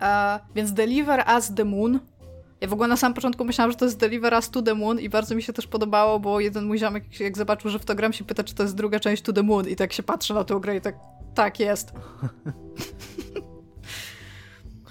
E, 0.00 0.40
więc 0.54 0.72
Deliver 0.72 1.24
Us 1.34 1.54
the 1.54 1.64
Moon. 1.64 2.00
Ja 2.60 2.68
w 2.68 2.72
ogóle 2.72 2.88
na 2.88 2.96
samym 2.96 3.14
początku 3.14 3.44
myślałam, 3.44 3.72
że 3.72 3.76
to 3.76 3.84
jest 3.84 3.98
Deliver 3.98 4.32
Us 4.32 4.50
to 4.50 4.62
the 4.62 4.74
Moon 4.74 5.00
i 5.00 5.08
bardzo 5.08 5.34
mi 5.34 5.42
się 5.42 5.52
też 5.52 5.66
podobało, 5.66 6.20
bo 6.20 6.40
jeden 6.40 6.64
mój 6.64 6.78
ziomek, 6.78 7.20
jak 7.20 7.38
zobaczył, 7.38 7.70
że 7.70 7.78
w 7.78 7.84
to 7.84 7.94
gram, 7.94 8.12
się 8.12 8.24
pyta, 8.24 8.44
czy 8.44 8.54
to 8.54 8.62
jest 8.62 8.74
druga 8.74 9.00
część 9.00 9.22
To 9.22 9.32
the 9.32 9.42
Moon 9.42 9.68
i 9.68 9.76
tak 9.76 9.92
się 9.92 10.02
patrzy 10.02 10.34
na 10.34 10.44
tę 10.44 10.60
grę 10.60 10.76
i 10.76 10.80
tak, 10.80 10.96
tak 11.34 11.60
jest. 11.60 11.92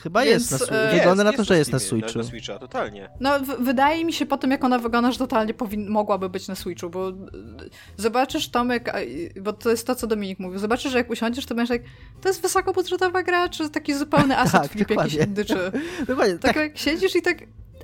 Chyba 0.03 0.23
Więc, 0.23 0.51
jest 0.51 0.51
na 0.51 0.57
e, 0.57 0.59
Switchu. 0.81 0.97
Wygląda 0.97 1.23
na 1.23 1.33
to, 1.33 1.43
że 1.43 1.57
jest 1.57 1.71
na 1.71 1.79
Switchu. 1.79 2.17
Na, 2.17 2.23
na 2.23 2.29
Switcha, 2.29 2.59
totalnie. 2.59 3.09
No, 3.19 3.39
w- 3.39 3.63
wydaje 3.63 4.05
mi 4.05 4.13
się 4.13 4.25
po 4.25 4.37
tym, 4.37 4.51
jak 4.51 4.63
ona 4.63 4.79
wygląda, 4.79 5.11
że 5.11 5.17
totalnie 5.17 5.53
powin- 5.53 5.87
mogłaby 5.89 6.29
być 6.29 6.47
na 6.47 6.55
Switchu, 6.55 6.89
bo 6.89 7.09
y, 7.09 7.13
zobaczysz, 7.97 8.49
Tomek, 8.49 8.93
bo 9.41 9.53
to 9.53 9.69
jest 9.69 9.87
to, 9.87 9.95
co 9.95 10.07
Dominik 10.07 10.39
mówił, 10.39 10.59
zobaczysz, 10.59 10.91
że 10.91 10.97
jak 10.97 11.09
usiądziesz, 11.09 11.45
to 11.45 11.55
będziesz 11.55 11.69
jak, 11.79 11.81
to 12.21 12.29
jest 12.29 12.41
wysokobudżetowa 12.41 13.23
gra, 13.23 13.49
czy 13.49 13.69
taki 13.69 13.93
zupełny 13.93 14.37
asset 14.39 14.61
Tak, 14.61 14.71
flip 14.71 14.89
jakiś 14.89 14.95
dokładnie. 15.17 15.33
inny, 15.33 15.45
czy... 15.45 15.71
Dokładnie, 16.07 16.33
Tak 16.37 16.53
tak. 16.53 16.55
jak 16.55 16.77
siedzisz 16.77 17.15
i 17.15 17.21
tak 17.21 17.37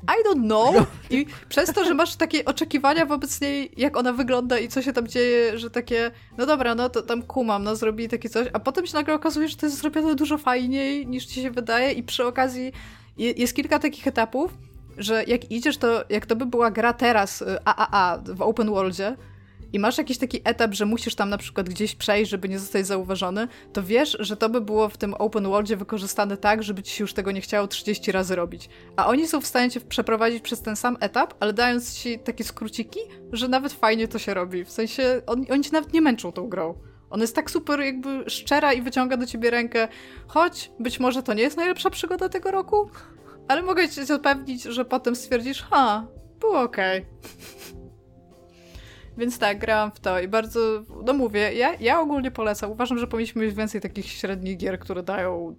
I 0.03 0.23
don't 0.29 0.45
know. 0.45 0.75
I 1.09 1.25
przez 1.49 1.73
to, 1.73 1.85
że 1.85 1.93
masz 1.93 2.15
takie 2.15 2.45
oczekiwania 2.45 3.05
wobec 3.05 3.41
niej, 3.41 3.71
jak 3.77 3.97
ona 3.97 4.13
wygląda 4.13 4.59
i 4.59 4.67
co 4.67 4.81
się 4.81 4.93
tam 4.93 5.07
dzieje, 5.07 5.57
że 5.59 5.69
takie, 5.69 6.11
no 6.37 6.45
dobra, 6.45 6.75
no 6.75 6.89
to 6.89 7.01
tam 7.01 7.21
kumam, 7.21 7.63
no 7.63 7.75
zrobili 7.75 8.09
takie 8.09 8.29
coś, 8.29 8.47
a 8.53 8.59
potem 8.59 8.87
się 8.87 8.93
nagle 8.93 9.13
okazuje, 9.13 9.47
że 9.47 9.57
to 9.57 9.65
jest 9.65 9.77
zrobione 9.77 10.15
dużo 10.15 10.37
fajniej 10.37 11.07
niż 11.07 11.25
ci 11.25 11.41
się 11.41 11.51
wydaje 11.51 11.91
i 11.91 12.03
przy 12.03 12.25
okazji 12.25 12.71
je- 13.17 13.31
jest 13.31 13.55
kilka 13.55 13.79
takich 13.79 14.07
etapów, 14.07 14.51
że 14.97 15.23
jak 15.27 15.51
idziesz, 15.51 15.77
to 15.77 16.03
jak 16.09 16.25
to 16.25 16.35
by 16.35 16.45
była 16.45 16.71
gra 16.71 16.93
teraz 16.93 17.41
y, 17.41 17.45
AAA 17.65 18.17
w 18.25 18.41
open 18.41 18.69
worldzie 18.69 19.15
i 19.73 19.79
masz 19.79 19.97
jakiś 19.97 20.17
taki 20.17 20.41
etap, 20.43 20.73
że 20.73 20.85
musisz 20.85 21.15
tam 21.15 21.29
na 21.29 21.37
przykład 21.37 21.69
gdzieś 21.69 21.95
przejść, 21.95 22.31
żeby 22.31 22.49
nie 22.49 22.59
zostać 22.59 22.87
zauważony, 22.87 23.47
to 23.73 23.83
wiesz, 23.83 24.17
że 24.19 24.37
to 24.37 24.49
by 24.49 24.61
było 24.61 24.89
w 24.89 24.97
tym 24.97 25.13
open 25.13 25.43
worldzie 25.43 25.77
wykorzystane 25.77 26.37
tak, 26.37 26.63
żeby 26.63 26.83
ci 26.83 26.95
się 26.95 27.03
już 27.03 27.13
tego 27.13 27.31
nie 27.31 27.41
chciało 27.41 27.67
30 27.67 28.11
razy 28.11 28.35
robić. 28.35 28.69
A 28.95 29.07
oni 29.07 29.27
są 29.27 29.41
w 29.41 29.47
stanie 29.47 29.71
cię 29.71 29.81
przeprowadzić 29.81 30.43
przez 30.43 30.61
ten 30.61 30.75
sam 30.75 30.97
etap, 30.99 31.33
ale 31.39 31.53
dając 31.53 31.93
ci 31.93 32.19
takie 32.19 32.43
skróciki, 32.43 32.99
że 33.31 33.47
nawet 33.47 33.73
fajnie 33.73 34.07
to 34.07 34.19
się 34.19 34.33
robi. 34.33 34.65
W 34.65 34.71
sensie 34.71 35.21
oni, 35.27 35.51
oni 35.51 35.63
cię 35.63 35.69
nawet 35.73 35.93
nie 35.93 36.01
męczą 36.01 36.31
tą 36.31 36.49
grą. 36.49 36.75
Ona 37.09 37.23
jest 37.23 37.35
tak 37.35 37.51
super 37.51 37.79
jakby 37.79 38.29
szczera 38.29 38.73
i 38.73 38.81
wyciąga 38.81 39.17
do 39.17 39.25
ciebie 39.25 39.49
rękę. 39.49 39.87
Choć 40.27 40.71
być 40.79 40.99
może 40.99 41.23
to 41.23 41.33
nie 41.33 41.43
jest 41.43 41.57
najlepsza 41.57 41.89
przygoda 41.89 42.29
tego 42.29 42.51
roku, 42.51 42.89
ale 43.47 43.61
mogę 43.61 43.89
cię 43.89 44.05
zapewnić, 44.05 44.63
że 44.63 44.85
potem 44.85 45.15
stwierdzisz, 45.15 45.61
ha, 45.61 46.07
było 46.39 46.61
okej. 46.61 47.05
Więc 49.17 49.39
tak, 49.39 49.59
grałam 49.59 49.91
w 49.91 49.99
to 49.99 50.19
i 50.19 50.27
bardzo, 50.27 50.83
no 51.05 51.13
mówię, 51.13 51.53
ja, 51.53 51.75
ja 51.79 51.99
ogólnie 51.99 52.31
polecam. 52.31 52.71
Uważam, 52.71 52.97
że 52.99 53.07
powinniśmy 53.07 53.45
mieć 53.45 53.55
więcej 53.55 53.81
takich 53.81 54.05
średnich 54.05 54.57
gier, 54.57 54.79
które 54.79 55.03
dają 55.03 55.55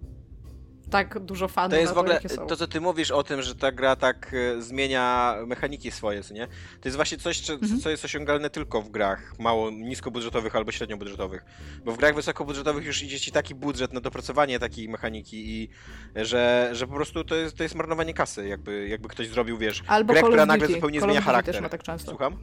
tak 0.89 1.19
dużo 1.19 1.47
fanów 1.47 1.71
To 1.71 1.75
jest 1.79 1.91
na 1.91 1.95
w 1.95 1.97
ogóle 1.97 2.21
to, 2.47 2.55
co 2.57 2.67
ty 2.67 2.81
mówisz 2.81 3.11
o 3.11 3.23
tym, 3.23 3.41
że 3.41 3.55
ta 3.55 3.71
gra 3.71 3.95
tak 3.95 4.33
e, 4.33 4.61
zmienia 4.61 5.35
mechaniki 5.47 5.91
swoje, 5.91 6.21
nie? 6.33 6.47
To 6.81 6.87
jest 6.89 6.95
właśnie 6.95 7.17
coś, 7.17 7.39
co, 7.39 7.53
Mhm. 7.53 7.79
co 7.81 7.89
jest 7.89 8.05
osiągalne 8.05 8.49
tylko 8.49 8.81
w 8.81 8.89
grach 8.89 9.33
mało 9.39 9.71
niskobudżetowych 9.71 10.55
albo 10.55 10.71
średniobudżetowych. 10.71 11.45
Bo 11.85 11.91
w 11.91 11.97
grach 11.97 12.15
wysokobudżetowych 12.15 12.85
już 12.85 13.03
idzie 13.03 13.19
ci 13.19 13.31
taki 13.31 13.55
budżet 13.55 13.93
na 13.93 14.01
dopracowanie 14.01 14.59
takiej 14.59 14.89
mechaniki 14.89 15.49
i 15.61 15.69
że, 16.15 16.69
że 16.71 16.87
po 16.87 16.93
prostu 16.93 17.23
to 17.23 17.35
jest, 17.35 17.57
to 17.57 17.63
jest 17.63 17.75
marnowanie 17.75 18.13
kasy, 18.13 18.47
jakby, 18.47 18.87
jakby 18.87 19.09
ktoś 19.09 19.27
zrobił, 19.27 19.57
wiesz, 19.57 19.83
Albo 19.87 20.13
grę, 20.13 20.23
która 20.23 20.45
nagle 20.45 20.67
zupełnie 20.67 20.99
Call 20.99 21.09
zmienia 21.09 21.21
charakter. 21.21 21.53
też 21.55 21.61
ma 21.63 21.69
tak 21.69 21.83
często. 21.83 22.09
Słucham? 22.11 22.37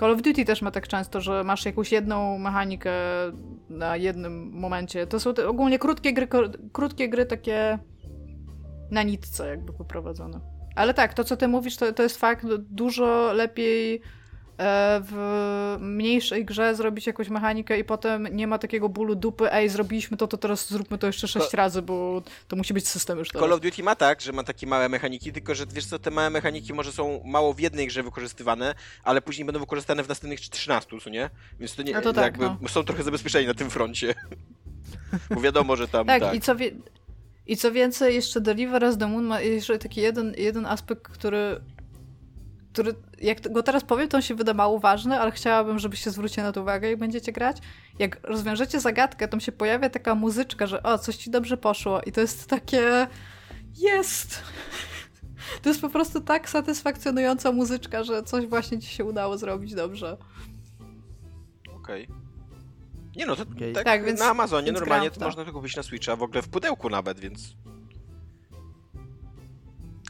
Call 0.00 0.10
of 0.10 0.22
Duty 0.22 0.44
też 0.44 0.62
ma 0.62 0.70
tak 0.70 0.88
często, 0.88 1.20
że 1.20 1.44
masz 1.44 1.64
jakąś 1.64 1.92
jedną 1.92 2.38
mechanikę 2.38 2.92
na 3.70 3.96
jednym 3.96 4.50
momencie. 4.52 5.06
To 5.06 5.20
są 5.20 5.34
te 5.34 5.48
ogólnie 5.48 5.78
krótkie 5.78 6.12
gry, 6.12 6.28
krótkie 6.72 7.08
gry 7.08 7.26
takie 7.26 7.78
na 8.90 9.02
nitce 9.02 9.48
jakby 9.48 9.72
poprowadzone. 9.72 10.40
Ale 10.76 10.94
tak, 10.94 11.14
to 11.14 11.24
co 11.24 11.36
ty 11.36 11.48
mówisz, 11.48 11.76
to, 11.76 11.92
to 11.92 12.02
jest 12.02 12.18
fakt, 12.18 12.46
dużo 12.58 13.32
lepiej 13.32 14.02
w 15.04 15.76
mniejszej 15.80 16.44
grze 16.44 16.74
zrobić 16.74 17.06
jakąś 17.06 17.28
mechanikę 17.28 17.78
i 17.78 17.84
potem 17.84 18.28
nie 18.32 18.46
ma 18.46 18.58
takiego 18.58 18.88
bólu 18.88 19.14
dupy, 19.14 19.52
ej, 19.52 19.68
zrobiliśmy 19.68 20.16
to, 20.16 20.26
to 20.26 20.36
teraz 20.36 20.68
zróbmy 20.68 20.98
to 20.98 21.06
jeszcze 21.06 21.28
sześć 21.28 21.54
razy, 21.54 21.82
bo 21.82 22.22
to 22.48 22.56
musi 22.56 22.74
być 22.74 22.88
system 22.88 23.18
już 23.18 23.28
teraz. 23.28 23.42
Call 23.42 23.52
of 23.52 23.60
Duty 23.60 23.82
ma 23.82 23.96
tak, 23.96 24.20
że 24.20 24.32
ma 24.32 24.44
takie 24.44 24.66
małe 24.66 24.88
mechaniki, 24.88 25.32
tylko 25.32 25.54
że 25.54 25.66
wiesz 25.66 25.86
co, 25.86 25.98
te 25.98 26.10
małe 26.10 26.30
mechaniki 26.30 26.72
może 26.72 26.92
są 26.92 27.22
mało 27.24 27.54
w 27.54 27.60
jednej 27.60 27.86
grze 27.86 28.02
wykorzystywane, 28.02 28.74
ale 29.04 29.22
później 29.22 29.44
będą 29.44 29.60
wykorzystane 29.60 30.02
w 30.02 30.08
następnych 30.08 30.40
13, 30.40 31.00
co 31.00 31.10
nie? 31.10 31.30
Więc 31.60 31.74
to 31.74 31.82
nie, 31.82 31.92
No 31.92 32.00
to 32.00 32.12
tak, 32.12 32.24
jakby 32.24 32.44
no. 32.62 32.68
są 32.68 32.84
trochę 32.84 33.02
zabezpieczeni 33.02 33.46
na 33.46 33.54
tym 33.54 33.70
froncie. 33.70 34.14
Bo 35.30 35.40
wiadomo, 35.40 35.76
że 35.76 35.88
tam 35.88 36.06
Tak, 36.12 36.22
tak. 36.22 36.34
I, 36.34 36.40
co 36.40 36.56
wie... 36.56 36.70
i 37.46 37.56
co 37.56 37.72
więcej, 37.72 38.14
jeszcze 38.14 38.40
Deliver 38.40 38.84
Us 38.84 38.98
the 38.98 39.06
Moon 39.06 39.24
ma 39.24 39.40
jeszcze 39.40 39.78
taki 39.78 40.00
jeden, 40.00 40.34
jeden 40.38 40.66
aspekt, 40.66 41.08
który, 41.08 41.60
który, 42.72 42.94
jak 43.20 43.52
go 43.52 43.62
teraz 43.62 43.84
powiem, 43.84 44.08
to 44.08 44.16
on 44.16 44.22
się 44.22 44.34
wyda 44.34 44.54
mało 44.54 44.78
ważny, 44.78 45.20
ale 45.20 45.30
chciałabym, 45.30 45.78
żebyście 45.78 46.10
zwrócili 46.10 46.42
na 46.42 46.52
to 46.52 46.62
uwagę, 46.62 46.90
jak 46.90 46.98
będziecie 46.98 47.32
grać. 47.32 47.56
Jak 47.98 48.20
rozwiążecie 48.22 48.80
zagadkę, 48.80 49.28
to 49.28 49.40
się 49.40 49.52
pojawia 49.52 49.90
taka 49.90 50.14
muzyczka, 50.14 50.66
że 50.66 50.82
o, 50.82 50.98
coś 50.98 51.16
ci 51.16 51.30
dobrze 51.30 51.56
poszło 51.56 52.00
i 52.06 52.12
to 52.12 52.20
jest 52.20 52.46
takie... 52.48 53.06
Jest! 53.78 54.38
To 55.62 55.68
jest 55.68 55.80
po 55.80 55.88
prostu 55.88 56.20
tak 56.20 56.48
satysfakcjonująca 56.48 57.52
muzyczka, 57.52 58.04
że 58.04 58.22
coś 58.22 58.46
właśnie 58.46 58.78
ci 58.78 58.88
się 58.88 59.04
udało 59.04 59.38
zrobić 59.38 59.74
dobrze. 59.74 60.16
Okej. 61.76 62.08
Nie 63.16 63.26
no, 63.26 63.36
to 63.36 63.42
Okej. 63.42 63.72
tak, 63.72 63.84
Tak, 63.84 64.04
więc- 64.04 64.20
na 64.20 64.26
Amazonie 64.26 64.66
więc 64.66 64.78
normalnie 64.78 65.10
to. 65.10 65.24
można 65.24 65.44
to 65.44 65.52
kupić 65.52 65.76
na 65.76 65.82
Switcha, 65.82 66.16
w 66.16 66.22
ogóle 66.22 66.42
w 66.42 66.48
pudełku 66.48 66.88
nawet, 66.90 67.20
więc... 67.20 67.54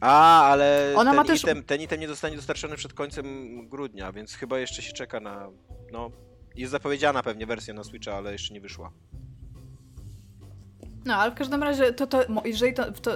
A, 0.03 0.43
ale 0.51 0.93
Ona 0.97 1.11
ten, 1.11 1.17
ma 1.17 1.25
też- 1.25 1.43
item, 1.43 1.63
ten 1.63 1.81
item 1.81 2.01
nie 2.01 2.09
zostanie 2.09 2.37
dostarczony 2.37 2.77
przed 2.77 2.93
końcem 2.93 3.25
grudnia, 3.69 4.13
więc 4.13 4.35
chyba 4.35 4.59
jeszcze 4.59 4.83
się 4.83 4.93
czeka 4.93 5.21
na... 5.21 5.49
No, 5.93 6.11
jest 6.57 6.73
zapowiedziana 6.73 7.23
pewnie 7.23 7.47
wersja 7.47 7.75
na 7.75 7.85
Switcha, 7.85 8.15
ale 8.15 8.33
jeszcze 8.33 8.55
nie 8.55 8.61
wyszła. 8.61 8.93
No, 11.05 11.17
ale 11.17 11.31
w 11.31 11.35
każdym 11.35 11.63
razie, 11.63 11.93
to, 11.93 12.07
to, 12.07 12.25
jeżeli, 12.45 12.75
to, 12.75 12.93
to, 12.93 13.11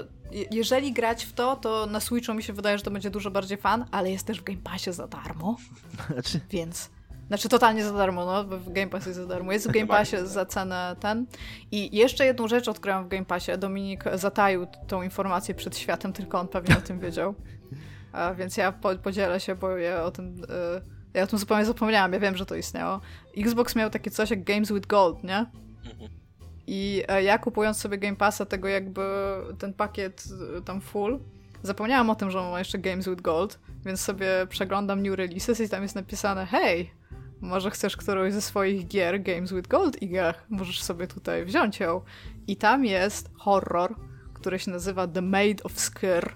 jeżeli 0.50 0.92
grać 0.92 1.24
w 1.24 1.32
to, 1.32 1.56
to 1.56 1.86
na 1.86 2.00
Switchu 2.00 2.34
mi 2.34 2.42
się 2.42 2.52
wydaje, 2.52 2.78
że 2.78 2.84
to 2.84 2.90
będzie 2.90 3.10
dużo 3.10 3.30
bardziej 3.30 3.58
fan, 3.58 3.84
ale 3.90 4.10
jest 4.10 4.26
też 4.26 4.40
w 4.40 4.44
Game 4.44 4.62
Passie 4.64 4.92
za 4.92 5.06
darmo, 5.06 5.56
Znaczy, 6.12 6.40
więc... 6.50 6.90
Znaczy 7.26 7.48
totalnie 7.48 7.84
za 7.84 7.92
darmo, 7.92 8.26
no, 8.26 8.44
bo 8.44 8.58
w 8.58 8.72
Game 8.72 8.88
Passie 8.88 9.08
jest 9.08 9.20
za 9.20 9.26
darmo. 9.26 9.52
Jest 9.52 9.68
w 9.68 9.72
Game 9.76 9.86
Passie 9.86 10.16
za 10.24 10.46
cenę 10.46 10.96
ten. 11.00 11.26
I 11.70 11.96
jeszcze 11.96 12.26
jedną 12.26 12.48
rzecz 12.48 12.68
odkryłam 12.68 13.04
w 13.04 13.08
Game 13.08 13.24
Passie. 13.24 13.58
Dominik 13.58 14.04
zataił 14.14 14.66
tą 14.86 15.02
informację 15.02 15.54
przed 15.54 15.78
światem, 15.78 16.12
tylko 16.12 16.40
on 16.40 16.48
pewnie 16.48 16.78
o 16.78 16.80
tym 16.80 17.00
wiedział. 17.00 17.34
A, 18.12 18.34
więc 18.34 18.56
ja 18.56 18.72
po, 18.72 18.96
podzielę 18.96 19.40
się, 19.40 19.54
bo 19.54 19.76
ja 19.76 20.04
o 20.04 20.10
tym... 20.10 20.34
Y, 20.44 20.96
ja 21.14 21.22
o 21.22 21.26
tym 21.26 21.38
zupełnie 21.38 21.64
zapomniałam, 21.64 22.12
ja 22.12 22.20
wiem, 22.20 22.36
że 22.36 22.46
to 22.46 22.54
istniało. 22.54 23.00
Xbox 23.36 23.76
miał 23.76 23.90
takie 23.90 24.10
coś 24.10 24.30
jak 24.30 24.44
Games 24.44 24.72
with 24.72 24.86
Gold, 24.86 25.24
nie? 25.24 25.38
Mhm. 25.38 26.10
I 26.66 27.02
e, 27.08 27.22
ja 27.22 27.38
kupując 27.38 27.76
sobie 27.76 27.98
Game 27.98 28.16
Passa, 28.16 28.46
tego 28.46 28.68
jakby 28.68 29.02
ten 29.58 29.74
pakiet 29.74 30.24
e, 30.58 30.62
tam 30.62 30.80
full, 30.80 31.20
zapomniałam 31.62 32.10
o 32.10 32.14
tym, 32.14 32.30
że 32.30 32.40
on 32.40 32.50
ma 32.50 32.58
jeszcze 32.58 32.78
Games 32.78 33.08
with 33.08 33.22
Gold, 33.22 33.58
więc 33.84 34.00
sobie 34.00 34.28
przeglądam 34.48 35.02
new 35.02 35.14
releases 35.14 35.60
i 35.60 35.68
tam 35.68 35.82
jest 35.82 35.94
napisane 35.94 36.46
hej, 36.46 36.90
może 37.40 37.70
chcesz 37.70 37.96
którąś 37.96 38.32
ze 38.32 38.42
swoich 38.42 38.86
gier 38.88 39.22
Games 39.22 39.52
with 39.52 39.68
Gold 39.68 40.02
Iga, 40.02 40.34
możesz 40.48 40.82
sobie 40.82 41.06
tutaj 41.06 41.44
wziąć 41.44 41.80
ją. 41.80 42.00
I 42.46 42.56
tam 42.56 42.84
jest 42.84 43.30
horror, 43.38 43.94
który 44.34 44.58
się 44.58 44.70
nazywa 44.70 45.06
The 45.08 45.22
Maid 45.22 45.66
of 45.66 45.80
Skir. 45.80 46.32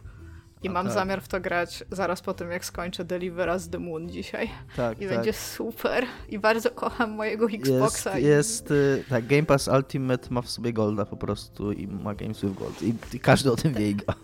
I 0.62 0.68
A 0.68 0.72
mam 0.72 0.86
tak. 0.86 0.94
zamiar 0.94 1.22
w 1.22 1.28
to 1.28 1.40
grać 1.40 1.84
zaraz 1.90 2.20
po 2.20 2.34
tym, 2.34 2.51
jak 2.51 2.64
skończę 2.64 3.05
Deliver 3.05 3.48
Us 3.48 3.68
the 3.70 3.78
Moon 3.78 4.09
dzisiaj. 4.09 4.51
tak, 4.76 4.98
I 5.01 5.01
tak. 5.07 5.09
będzie 5.16 5.32
super. 5.32 6.05
I 6.28 6.38
bardzo 6.38 6.70
kocham 6.70 7.11
mojego 7.11 7.46
Xboxa. 7.46 8.11
Jest, 8.18 8.22
i- 8.22 8.28
jest 8.28 8.70
y, 8.70 9.05
tak, 9.09 9.26
Game 9.26 9.42
Pass 9.42 9.68
Ultimate 9.68 10.28
ma 10.30 10.42
w 10.42 10.51
sobie 10.51 10.72
Golda 10.72 11.07
po 11.07 11.16
prostu 11.16 11.72
i 11.72 11.86
ma 11.86 12.14
Games 12.14 12.40
with 12.40 12.55
Gold. 12.59 12.82
I, 12.82 12.94
i 13.16 13.20
każdy 13.20 13.53
o 13.53 13.57
tym 13.57 13.74
wie. 13.74 13.90
Iga. 13.90 14.14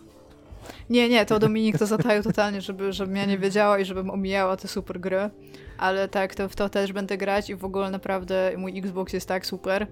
Nie, 0.91 1.09
nie, 1.09 1.27
to 1.27 1.39
Dominik 1.39 1.79
to 1.79 1.87
zataił 1.87 2.23
totalnie, 2.23 2.61
żeby, 2.61 2.93
żebym 2.93 3.17
ja 3.17 3.25
nie 3.25 3.39
wiedziała 3.39 3.79
i 3.79 3.85
żebym 3.85 4.11
omijała 4.11 4.57
te 4.57 4.69
super 4.69 5.01
gry. 5.01 5.31
Ale 5.79 6.09
tak, 6.09 6.35
to 6.35 6.49
w 6.49 6.57
to 6.57 6.69
też 6.69 6.93
będę 6.93 7.17
grać 7.17 7.51
i 7.51 7.55
w 7.55 7.64
ogóle 7.64 7.91
naprawdę 7.91 8.53
mój 8.57 8.79
Xbox 8.79 9.12
jest 9.12 9.29
tak 9.29 9.47
super. 9.47 9.87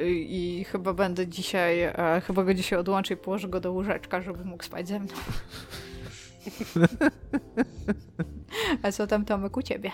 I, 0.00 0.60
i 0.60 0.64
chyba 0.64 0.92
będę 0.92 1.26
dzisiaj, 1.26 1.82
e, 1.82 2.22
chyba 2.26 2.44
go 2.44 2.54
dzisiaj 2.54 2.78
odłączę 2.78 3.14
i 3.14 3.16
położę 3.16 3.48
go 3.48 3.60
do 3.60 3.72
łóżeczka, 3.72 4.22
żeby 4.22 4.44
mógł 4.44 4.64
spać 4.64 4.88
ze 4.88 5.00
mną. 5.00 5.12
A 8.82 8.92
co 8.92 9.06
tam 9.06 9.24
Tomek 9.24 9.56
u 9.56 9.62
ciebie? 9.62 9.90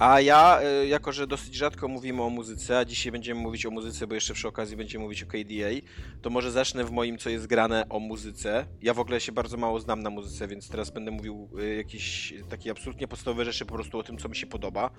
A 0.00 0.20
ja, 0.20 0.60
y, 0.82 0.86
jako 0.86 1.12
że 1.12 1.26
dosyć 1.26 1.54
rzadko 1.54 1.88
mówimy 1.88 2.22
o 2.22 2.30
muzyce, 2.30 2.78
a 2.78 2.84
dzisiaj 2.84 3.12
będziemy 3.12 3.40
mówić 3.40 3.66
o 3.66 3.70
muzyce, 3.70 4.06
bo 4.06 4.14
jeszcze 4.14 4.34
przy 4.34 4.48
okazji 4.48 4.76
będziemy 4.76 5.04
mówić 5.04 5.22
o 5.22 5.26
KDA, 5.26 5.86
to 6.22 6.30
może 6.30 6.50
zacznę 6.50 6.84
w 6.84 6.90
moim, 6.90 7.18
co 7.18 7.30
jest 7.30 7.46
grane 7.46 7.88
o 7.88 7.98
muzyce. 7.98 8.66
Ja 8.82 8.94
w 8.94 9.00
ogóle 9.00 9.20
się 9.20 9.32
bardzo 9.32 9.56
mało 9.56 9.80
znam 9.80 10.02
na 10.02 10.10
muzyce, 10.10 10.48
więc 10.48 10.68
teraz 10.68 10.90
będę 10.90 11.10
mówił 11.10 11.48
y, 11.60 11.74
jakieś 11.74 12.34
takie 12.48 12.70
absolutnie 12.70 13.08
podstawowe 13.08 13.44
rzeczy 13.44 13.66
po 13.66 13.74
prostu 13.74 13.98
o 13.98 14.02
tym, 14.02 14.18
co 14.18 14.28
mi 14.28 14.36
się 14.36 14.46
podoba. 14.46 14.90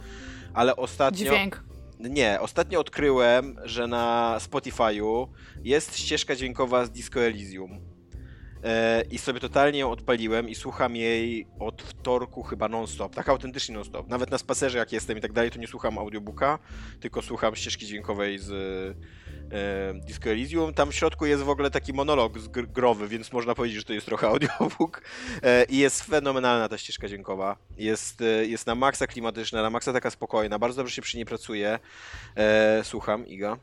Ale 0.53 0.75
ostatnio... 0.75 1.31
Dźwięk. 1.31 1.63
Nie, 1.99 2.39
ostatnio 2.39 2.79
odkryłem, 2.79 3.55
że 3.63 3.87
na 3.87 4.37
Spotify'u 4.39 5.27
jest 5.63 5.97
ścieżka 5.97 6.35
dźwiękowa 6.35 6.85
z 6.85 6.91
Disco 6.91 7.19
Elysium. 7.19 7.90
E, 8.63 9.03
I 9.11 9.17
sobie 9.17 9.39
totalnie 9.39 9.79
ją 9.79 9.91
odpaliłem 9.91 10.49
i 10.49 10.55
słucham 10.55 10.95
jej 10.95 11.47
od 11.59 11.81
wtorku 11.81 12.43
chyba 12.43 12.69
non-stop, 12.69 13.15
tak 13.15 13.29
autentycznie 13.29 13.75
non-stop. 13.75 14.07
Nawet 14.07 14.31
na 14.31 14.37
spacerze 14.37 14.77
jak 14.77 14.91
jestem 14.91 15.17
i 15.17 15.21
tak 15.21 15.33
dalej, 15.33 15.51
to 15.51 15.59
nie 15.59 15.67
słucham 15.67 15.97
audiobooka, 15.97 16.59
tylko 16.99 17.21
słucham 17.21 17.55
ścieżki 17.55 17.85
dźwiękowej 17.85 18.39
z 18.39 18.51
e, 19.51 19.93
Disco 20.05 20.29
Elysium. 20.29 20.73
Tam 20.73 20.91
w 20.91 20.95
środku 20.95 21.25
jest 21.25 21.43
w 21.43 21.49
ogóle 21.49 21.71
taki 21.71 21.93
monolog 21.93 22.39
z 22.39 22.47
gr- 22.47 22.71
growy, 22.71 23.07
więc 23.07 23.31
można 23.31 23.55
powiedzieć, 23.55 23.77
że 23.77 23.83
to 23.83 23.93
jest 23.93 24.05
trochę 24.05 24.27
audiobook. 24.33 25.01
E, 25.43 25.65
I 25.65 25.77
jest 25.77 26.03
fenomenalna 26.03 26.69
ta 26.69 26.77
ścieżka 26.77 27.07
dźwiękowa. 27.07 27.57
Jest, 27.77 28.21
e, 28.21 28.25
jest 28.45 28.67
na 28.67 28.75
maksa 28.75 29.07
klimatyczna, 29.07 29.61
na 29.61 29.69
maksa 29.69 29.93
taka 29.93 30.11
spokojna, 30.11 30.59
bardzo 30.59 30.77
dobrze 30.77 30.95
się 30.95 31.01
przy 31.01 31.17
niej 31.17 31.25
pracuje. 31.25 31.79
E, 32.37 32.81
słucham, 32.83 33.27
Iga. 33.27 33.57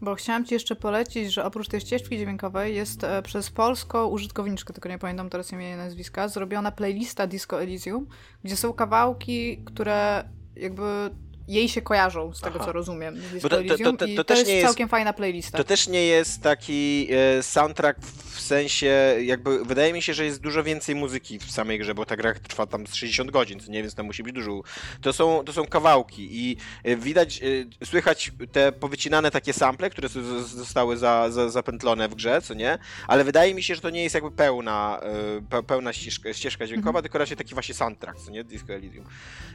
Bo 0.00 0.14
chciałam 0.14 0.44
Ci 0.44 0.54
jeszcze 0.54 0.76
polecić, 0.76 1.32
że 1.32 1.44
oprócz 1.44 1.68
tej 1.68 1.80
ścieżki 1.80 2.18
dźwiękowej 2.18 2.74
jest 2.74 3.04
e, 3.04 3.22
przez 3.22 3.50
polską 3.50 4.06
użytkowniczkę, 4.06 4.72
tylko 4.72 4.88
nie 4.88 4.98
pamiętam 4.98 5.30
teraz 5.30 5.52
imienia 5.52 5.76
nazwiska, 5.76 6.28
zrobiona 6.28 6.72
playlista 6.72 7.26
Disco 7.26 7.62
Elysium, 7.62 8.06
gdzie 8.44 8.56
są 8.56 8.72
kawałki, 8.72 9.64
które 9.64 10.24
jakby 10.56 11.10
jej 11.48 11.68
się 11.68 11.82
kojarzą, 11.82 12.32
z 12.34 12.40
tego 12.40 12.54
Aha. 12.56 12.64
co 12.64 12.72
rozumiem, 12.72 13.14
to- 13.42 13.48
to- 13.48 13.56
to- 13.56 14.06
i 14.06 14.14
to 14.14 14.24
to, 14.24 14.24
też 14.24 14.38
jest 14.38 14.48
nie 14.50 14.54
jest- 14.54 14.66
całkiem 14.66 14.88
fajna 14.88 15.12
playlista. 15.12 15.58
To 15.58 15.64
też 15.64 15.88
nie 15.88 16.04
jest 16.06 16.42
taki 16.42 17.08
e, 17.38 17.42
soundtrack 17.42 17.98
w 18.34 18.40
sensie, 18.40 19.16
jakby 19.22 19.64
wydaje 19.64 19.92
mi 19.92 20.02
się, 20.02 20.14
że 20.14 20.24
jest 20.24 20.40
dużo 20.40 20.62
więcej 20.62 20.94
muzyki 20.94 21.38
w 21.38 21.50
samej 21.50 21.78
grze, 21.78 21.94
bo 21.94 22.06
ta 22.06 22.16
gra 22.16 22.34
trwa 22.34 22.66
tam 22.66 22.86
z 22.86 22.94
60 22.94 23.30
godzin, 23.30 23.60
co 23.60 23.70
nie, 23.70 23.82
więc 23.82 23.94
tam 23.94 24.06
musi 24.06 24.22
być 24.22 24.34
dużo. 24.34 24.60
To 25.02 25.12
są, 25.12 25.42
to 25.44 25.52
są 25.52 25.66
kawałki 25.66 26.28
i 26.32 26.56
e, 26.84 26.96
widać, 26.96 27.40
e, 27.82 27.86
słychać 27.86 28.32
te 28.52 28.72
powycinane 28.72 29.30
takie 29.30 29.52
sample, 29.52 29.90
które 29.90 30.08
zostały 30.42 30.96
za, 30.96 31.30
za, 31.30 31.50
zapętlone 31.50 32.08
w 32.08 32.14
grze, 32.14 32.42
co 32.42 32.54
nie, 32.54 32.78
ale 33.08 33.24
wydaje 33.24 33.54
mi 33.54 33.62
się, 33.62 33.74
że 33.74 33.80
to 33.80 33.90
nie 33.90 34.02
jest 34.02 34.14
jakby 34.14 34.30
pełna, 34.30 35.00
pe, 35.50 35.62
pełna 35.62 35.92
ścieżka, 35.92 36.32
ścieżka 36.32 36.66
dźwiękowa, 36.66 37.02
tylko 37.02 37.18
raczej 37.18 37.36
taki 37.36 37.54
właśnie 37.54 37.74
soundtrack, 37.74 38.20
co 38.20 38.30
nie, 38.30 38.44
Disco 38.44 38.72
Elysium. 38.72 39.04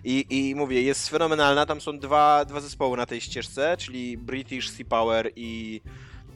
I, 0.03 0.25
I 0.29 0.55
mówię, 0.55 0.81
jest 0.81 1.09
fenomenalna, 1.09 1.65
tam 1.65 1.78
są 1.79 1.99
dwa, 1.99 2.45
dwa 2.45 2.59
zespoły 2.59 2.97
na 2.97 3.05
tej 3.05 3.21
ścieżce, 3.21 3.77
czyli 3.77 4.17
British 4.17 4.69
Sea 4.69 4.85
Power 4.89 5.31
i 5.35 5.81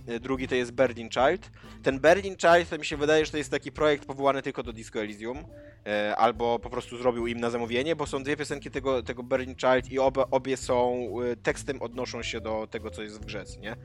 e, 0.08 0.20
drugi 0.20 0.48
to 0.48 0.56
jest 0.56 0.72
Berlin 0.72 1.10
Child. 1.10 1.52
Ten 1.84 2.00
Berlin 2.00 2.36
Child 2.38 2.70
to 2.70 2.78
mi 2.78 2.86
się 2.86 2.98
wydaje, 2.98 3.26
że 3.26 3.32
to 3.32 3.38
jest 3.38 3.52
taki 3.52 3.72
projekt 3.72 4.06
powołany 4.06 4.41
tylko 4.41 4.64
do 4.64 4.74
Disco 4.74 5.00
Elysium, 5.02 5.38
e, 5.86 6.16
albo 6.16 6.60
po 6.60 6.70
prostu 6.70 6.98
zrobił 6.98 7.28
im 7.28 7.39
na 7.39 7.50
zamówienie, 7.50 7.96
bo 7.96 8.08
są 8.08 8.24
dwie 8.24 8.38
piosenki 8.38 8.72
tego, 8.72 9.04
tego 9.04 9.24
Berlin 9.24 9.56
Child 9.56 9.91
i 9.91 10.00
oba, 10.00 10.26
obie 10.32 10.58
są, 10.58 11.08
e, 11.32 11.36
tekstem 11.36 11.82
odnoszą 11.82 12.24
się 12.24 12.41
do 12.41 12.68
tego, 12.72 12.89
co 12.89 13.02
jest 13.02 13.22
w 13.22 13.26
grze, 13.26 13.44
nie? 13.62 13.76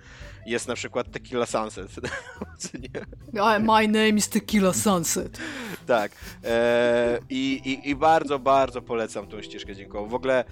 Jest 0.46 0.68
na 0.68 0.74
przykład 0.74 1.10
Tequila 1.10 1.46
Sunset, 1.46 1.90
nie? 2.82 3.00
My 3.60 3.88
name 3.88 4.08
is 4.08 4.28
Tequila 4.28 4.72
Sunset. 4.72 5.38
Tak. 5.86 6.12
I, 7.30 7.60
i, 7.64 7.90
I 7.90 7.96
bardzo, 7.96 8.38
bardzo 8.38 8.82
polecam 8.82 9.26
tą 9.26 9.42
ścieżkę 9.42 9.74
dźwiękową. 9.74 10.08
W 10.08 10.14
ogóle 10.14 10.44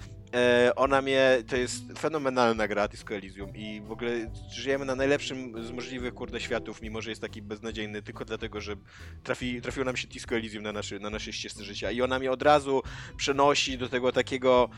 ona 0.75 1.01
mnie, 1.01 1.43
to 1.47 1.55
jest 1.55 1.83
fenomenalna 1.99 2.67
gra 2.67 2.87
Disco 2.87 3.15
Elysium 3.15 3.55
i 3.55 3.81
w 3.81 3.91
ogóle 3.91 4.11
żyjemy 4.51 4.85
na 4.85 4.95
najlepszym 4.95 5.65
z 5.65 5.71
możliwych 5.71 6.13
kurde 6.13 6.39
światów, 6.39 6.81
mimo 6.81 7.01
że 7.01 7.09
jest 7.09 7.21
taki 7.21 7.41
beznadziejny, 7.41 8.01
tylko 8.01 8.25
dlatego, 8.25 8.61
że 8.61 8.75
trafi, 9.23 9.61
trafiło 9.61 9.85
nam 9.85 9.97
się 9.97 10.07
Disco 10.07 10.35
Elysium 10.35 10.63
na, 10.63 10.71
naszy, 10.71 10.99
na 10.99 11.09
naszej 11.09 11.33
ścieżce 11.33 11.63
życia. 11.63 11.91
I 11.91 12.01
ona 12.01 12.19
mnie 12.19 12.31
od 12.31 12.41
razu 12.41 12.81
przenosi 13.17 13.77
do 13.77 13.89
tego 13.89 14.11
takiego 14.11 14.69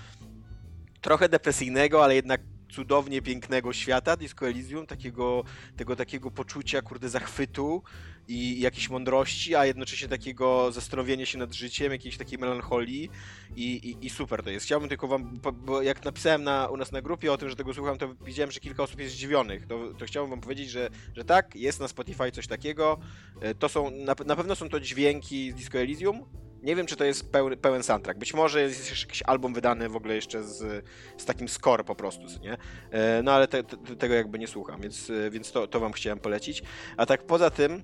trochę 1.02 1.30
depresyjnego, 1.30 2.04
ale 2.04 2.16
jednak 2.16 2.41
cudownie 2.72 3.22
pięknego 3.22 3.74
świata 3.74 4.18
Disco 4.18 4.47
Elysium, 4.47 4.86
takiego, 4.86 5.43
tego 5.78 5.95
takiego 5.95 6.32
poczucia, 6.32 6.82
kurde, 6.82 7.10
zachwytu 7.10 7.84
i 8.30 8.60
jakiejś 8.60 8.90
mądrości, 8.90 9.56
a 9.56 9.66
jednocześnie 9.66 10.08
takiego 10.08 10.72
zastanowienia 10.72 11.26
się 11.26 11.38
nad 11.38 11.54
życiem, 11.54 11.92
jakiejś 11.92 12.18
takiej 12.18 12.40
melancholii 12.40 13.10
i, 13.56 13.64
i, 13.64 14.06
i 14.06 14.10
super 14.10 14.44
to 14.44 14.50
jest. 14.50 14.66
Chciałbym 14.66 14.90
tylko 14.90 15.08
wam, 15.08 15.40
bo 15.54 15.82
jak 15.82 16.06
napisałem 16.06 16.44
na, 16.44 16.68
u 16.68 16.78
nas 16.78 16.92
na 16.92 17.02
grupie 17.02 17.34
o 17.34 17.38
tym, 17.38 17.50
że 17.50 17.56
tego 17.56 17.74
słucham, 17.74 17.98
to 17.98 18.16
widziałem, 18.26 18.52
że 18.52 18.60
kilka 18.60 18.84
osób 18.84 19.00
jest 19.00 19.14
zdziwionych. 19.16 19.68
To, 19.68 19.94
to 19.98 20.06
chciałbym 20.06 20.30
wam 20.30 20.42
powiedzieć, 20.42 20.70
że, 20.70 20.90
że 21.16 21.26
tak, 21.26 21.56
jest 21.56 21.80
na 21.80 21.88
Spotify 21.88 22.32
coś 22.32 22.48
takiego. 22.48 23.00
E, 23.42 23.56
To 23.56 23.70
są, 23.70 23.92
na, 23.92 24.16
na 24.26 24.36
pewno 24.36 24.56
są 24.56 24.70
to 24.70 24.80
dźwięki 24.80 25.52
z 25.52 25.56
Disco 25.56 25.80
Elysium. 25.80 26.26
Nie 26.64 26.76
wiem, 26.76 26.86
czy 26.86 26.96
to 26.96 27.04
jest 27.04 27.32
pełny, 27.32 27.58
pełen 27.58 27.84
soundtrack. 27.84 28.20
Być 28.20 28.34
może 28.34 28.62
jest 28.62 28.90
jeszcze 28.90 29.08
jakiś 29.08 29.24
album 29.26 29.54
wydany 29.54 29.90
w 29.90 29.96
ogóle 29.96 30.16
jeszcze 30.16 30.44
z, 30.44 30.86
z 31.18 31.26
takim 31.26 31.50
score 31.50 31.84
po 31.86 31.96
prostu, 31.96 32.26
nie? 32.42 32.58
E, 32.92 33.24
No 33.24 33.32
ale 33.32 33.48
te, 33.48 33.64
te, 33.64 33.96
tego 33.96 34.14
jakby 34.14 34.40
nie 34.40 34.48
słucham, 34.48 34.82
więc, 34.82 35.10
e, 35.10 35.30
więc 35.32 35.52
to, 35.52 35.68
to 35.68 35.80
wam 35.80 35.94
chciałem 35.94 36.20
polecić. 36.20 36.64
A 36.98 37.06
tak 37.06 37.26
poza 37.26 37.50
tym, 37.50 37.84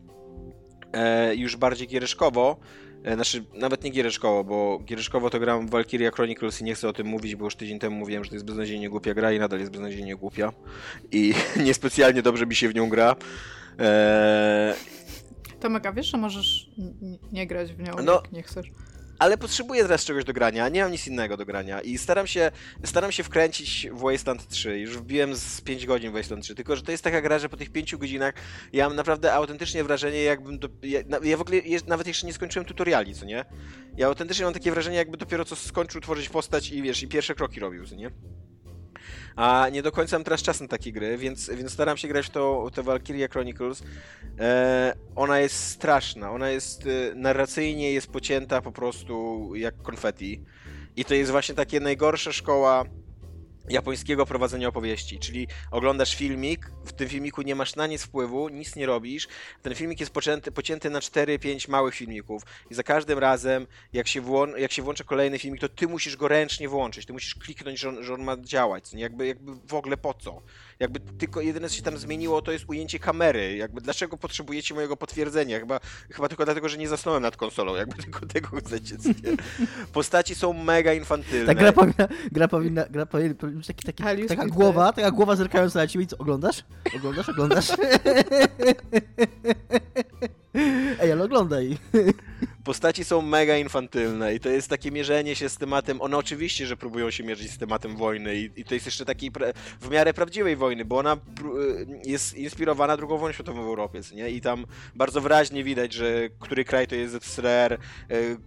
e, 0.96 1.36
już 1.36 1.56
bardziej 1.56 1.88
giereszkowo, 1.88 2.58
e, 3.04 3.16
znaczy 3.16 3.43
nawet 3.54 3.84
nie 3.84 3.89
giereszkowo, 3.89 4.43
bo 4.43 4.80
giereszkowo 4.86 5.30
to 5.30 5.39
gram 5.39 5.68
w 5.68 5.70
Valkyria 5.70 6.12
Chronicles 6.12 6.62
i 6.62 6.64
nie 6.64 6.76
chcę 6.76 6.89
o 6.89 6.93
tym 6.93 7.08
mówić, 7.08 7.36
bo 7.36 7.46
już 7.46 7.56
tydzień 7.56 7.80
temu 7.80 7.96
mówiłem, 7.96 8.24
że 8.24 8.30
to 8.30 8.36
jest 8.36 8.46
beznadziejnie 8.46 8.89
głupia 8.89 9.14
gra 9.14 9.32
i 9.32 9.39
nadal 9.39 9.60
jest 9.60 9.72
beznadziejnie 9.72 10.16
głupia. 10.16 10.54
I 11.12 11.34
niespecjalnie 11.66 12.22
dobrze 12.22 12.46
mi 12.46 12.56
się 12.56 12.70
w 12.70 12.76
nią 12.76 12.89
gra. 12.89 13.16
E, 13.80 14.74
Tomek, 15.60 15.86
a 15.86 15.91
wiesz, 15.93 16.08
że 16.12 16.18
możesz 16.18 16.70
nie 17.32 17.48
grać 17.48 17.74
w 17.74 17.80
nią, 17.80 17.93
No. 18.04 18.14
jak 18.14 18.32
nie 18.32 18.43
chcesz? 18.43 18.72
Ale 19.20 19.38
potrzebuję 19.38 19.82
teraz 19.82 20.05
czegoś 20.05 20.24
do 20.24 20.34
grania, 20.34 20.70
nie 20.70 20.82
mam 20.84 20.91
nic 20.91 21.07
innego 21.07 21.38
do 21.38 21.45
grania 21.45 21.82
i 21.82 21.97
staram 21.97 22.28
się, 22.28 22.51
staram 22.84 23.11
się 23.11 23.24
wkręcić 23.24 23.88
w 23.91 23.99
Wasteland 23.99 24.47
3. 24.47 24.80
Już 24.80 24.97
wbiłem 24.97 25.36
z 25.36 25.61
5 25.61 25.86
godzin 25.86 26.11
w 26.11 26.13
Wasteland 26.13 26.43
3, 26.43 26.55
tylko 26.55 26.76
że 26.76 26.82
to 26.82 26.91
jest 26.91 27.03
taka 27.03 27.22
gra, 27.22 27.39
że 27.39 27.49
po 27.49 27.57
tych 27.57 27.70
5 27.70 27.95
godzinach 27.95 28.34
ja 28.74 28.88
mam 28.88 28.95
naprawdę 28.95 29.34
autentycznie 29.34 29.84
wrażenie, 29.84 30.24
jakbym. 30.24 30.59
Do, 30.59 30.70
ja, 31.24 31.38
w 31.38 31.41
ogóle 31.41 31.57
je, 31.57 31.80
nawet 31.88 32.07
jeszcze 32.07 32.28
nie 32.28 32.34
skończyłem 32.34 32.66
tutoriali, 32.66 33.16
co 33.16 33.26
nie? 33.26 33.45
Ja 33.97 34.07
autentycznie 34.07 34.45
mam 34.45 34.53
takie 34.53 34.72
wrażenie, 34.72 34.97
jakby 34.97 35.18
dopiero 35.18 35.45
co 35.45 35.55
skończył 35.55 36.01
tworzyć 36.01 36.30
postać 36.30 36.72
i 36.72 36.82
wiesz, 36.82 37.03
i 37.03 37.07
pierwsze 37.07 37.36
kroki 37.36 37.59
robił, 37.59 37.86
co 37.86 37.95
nie? 37.95 38.11
A 39.36 39.70
nie 39.72 39.82
do 39.82 39.92
końca 39.92 40.16
mam 40.18 40.24
teraz 40.24 40.42
czas 40.42 40.62
na 40.62 40.68
takie 40.68 40.92
gry, 40.92 41.18
więc, 41.18 41.50
więc 41.50 41.72
staram 41.72 41.98
się 41.98 42.08
grać 42.08 42.26
w 42.26 42.30
to, 42.30 42.70
to 42.74 42.84
Valkyria 42.84 43.28
Chronicles. 43.28 43.84
E, 44.40 44.94
ona 45.16 45.40
jest 45.40 45.70
straszna, 45.70 46.32
ona 46.32 46.50
jest 46.50 46.84
e, 46.88 47.16
narracyjnie 47.16 47.92
jest 47.92 48.08
pocięta 48.08 48.62
po 48.62 48.72
prostu 48.72 49.50
jak 49.56 49.82
konfetti. 49.82 50.42
I 50.96 51.06
to 51.06 51.14
jest 51.14 51.32
właśnie 51.32 51.56
takie 51.56 51.80
najgorsza 51.80 52.32
szkoła 52.32 52.86
japońskiego 53.70 54.26
prowadzenia 54.26 54.68
opowieści, 54.68 55.20
czyli 55.20 55.47
oglądasz 55.72 56.16
filmik, 56.16 56.72
w 56.86 56.93
tym 56.93 57.09
filmiku 57.09 57.41
nie 57.41 57.55
masz 57.55 57.76
na 57.76 57.88
nic 57.88 58.03
wpływu, 58.03 58.49
nic 58.49 58.76
nie 58.76 58.86
robisz, 58.86 59.28
ten 59.61 59.76
filmik 59.76 59.99
jest 59.99 60.11
pocięty, 60.13 60.51
pocięty 60.51 60.89
na 60.89 60.99
4-5 60.99 61.70
małych 61.70 61.95
filmików 61.95 62.41
i 62.70 62.74
za 62.74 62.84
każdym 62.84 63.20
razem, 63.20 63.68
jak 63.93 64.07
się, 64.07 64.22
włą- 64.22 64.57
jak 64.57 64.72
się 64.72 64.82
włącza 64.82 65.03
kolejny 65.03 65.39
filmik, 65.39 65.61
to 65.61 65.70
ty 65.70 65.88
musisz 65.88 66.18
go 66.18 66.28
ręcznie 66.28 66.70
włączyć, 66.70 67.05
ty 67.05 67.13
musisz 67.13 67.36
kliknąć, 67.36 67.80
że 67.80 67.89
on, 67.89 68.03
że 68.03 68.13
on 68.13 68.24
ma 68.24 68.38
działać? 68.38 68.93
Jakby, 68.93 69.28
jakby 69.28 69.51
w 69.68 69.74
ogóle 69.74 69.97
po 69.97 70.13
co? 70.13 70.41
Jakby 70.80 70.99
tylko 70.99 71.41
jedyne, 71.41 71.69
co 71.69 71.76
się 71.76 71.82
tam 71.82 71.97
zmieniło, 71.97 72.41
to 72.41 72.51
jest 72.51 72.65
ujęcie 72.67 72.99
kamery, 72.99 73.55
jakby 73.55 73.82
dlaczego 73.82 74.17
potrzebujecie 74.17 74.73
mojego 74.73 74.97
potwierdzenia? 74.97 75.59
Chyba, 75.59 75.80
chyba 76.11 76.28
tylko 76.28 76.45
dlatego, 76.45 76.69
że 76.69 76.78
nie 76.78 76.88
zasnąłem 76.88 77.23
nad 77.23 77.38
konsolą, 77.38 77.76
jakby 77.76 77.95
tylko 78.03 78.26
tego 78.26 78.47
chcecie? 78.47 78.95
Postaci 79.93 80.36
są 80.36 80.53
mega 80.53 80.93
infantylne. 80.93 81.45
Ta 81.45 81.53
gra 81.53 81.71
powinna, 81.71 82.07
gra 82.32 82.47
powinna, 82.47 82.86
gra 82.89 83.05
powinna, 83.05 83.36
taki, 83.67 83.93
taki, 83.93 84.26
taka 84.28 84.45
głowa, 84.45 84.93
taka 84.93 85.11
głowa 85.11 85.36
zerkająca 85.36 85.80
na 85.80 85.88
ciebie 85.88 86.05
i 86.05 86.07
co, 86.07 86.17
oglądasz? 86.17 86.63
Oglądasz, 86.95 87.30
oglądasz? 87.30 87.67
Ej, 91.01 91.11
ale 91.11 91.23
oglądaj. 91.23 91.78
Postaci 92.66 93.03
są 93.03 93.22
mega 93.22 93.57
infantylne 93.57 94.36
i 94.36 94.39
to 94.39 94.49
jest 94.49 94.70
takie 94.70 94.91
mierzenie 94.91 95.36
się 95.36 95.49
z 95.49 95.57
tematem. 95.57 96.01
One 96.01 96.18
oczywiście, 96.18 96.66
że 96.66 96.78
próbują 96.78 97.11
się 97.11 97.24
mierzyć 97.24 97.51
z 97.51 97.57
tematem 97.57 97.95
wojny 97.95 98.36
i, 98.36 98.49
i 98.55 98.63
to 98.63 98.74
jest 98.74 98.86
jeszcze 98.86 99.05
takiej 99.05 99.32
w 99.82 99.89
miarę 99.89 100.13
prawdziwej 100.13 100.55
wojny, 100.55 100.86
bo 100.86 100.97
ona 100.97 101.13
y, 101.13 101.18
jest 102.05 102.34
inspirowana 102.34 102.93
II 102.93 103.07
wojną 103.07 103.32
światową 103.32 103.63
w 103.63 103.68
Europie, 103.68 104.01
nie? 104.16 104.30
I 104.30 104.41
tam 104.41 104.66
bardzo 104.95 105.22
wyraźnie 105.22 105.63
widać, 105.63 105.93
że 105.93 106.30
który 106.39 106.66
kraj 106.66 106.88
to 106.88 106.95
jest 106.95 107.13
ZSRR, 107.13 107.74
y, 108.11 108.38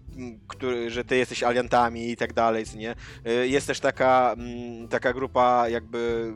który, 0.49 0.91
że 0.91 1.05
ty 1.05 1.17
jesteś 1.17 1.43
aliantami 1.43 2.11
i 2.11 2.17
tak 2.17 2.33
dalej, 2.33 2.65
nie? 2.77 2.95
Y, 3.27 3.49
Jest 3.49 3.67
też 3.67 3.81
taka, 3.81 4.35
mm, 4.39 4.89
taka 4.89 5.13
grupa 5.13 5.69
jakby 5.69 6.33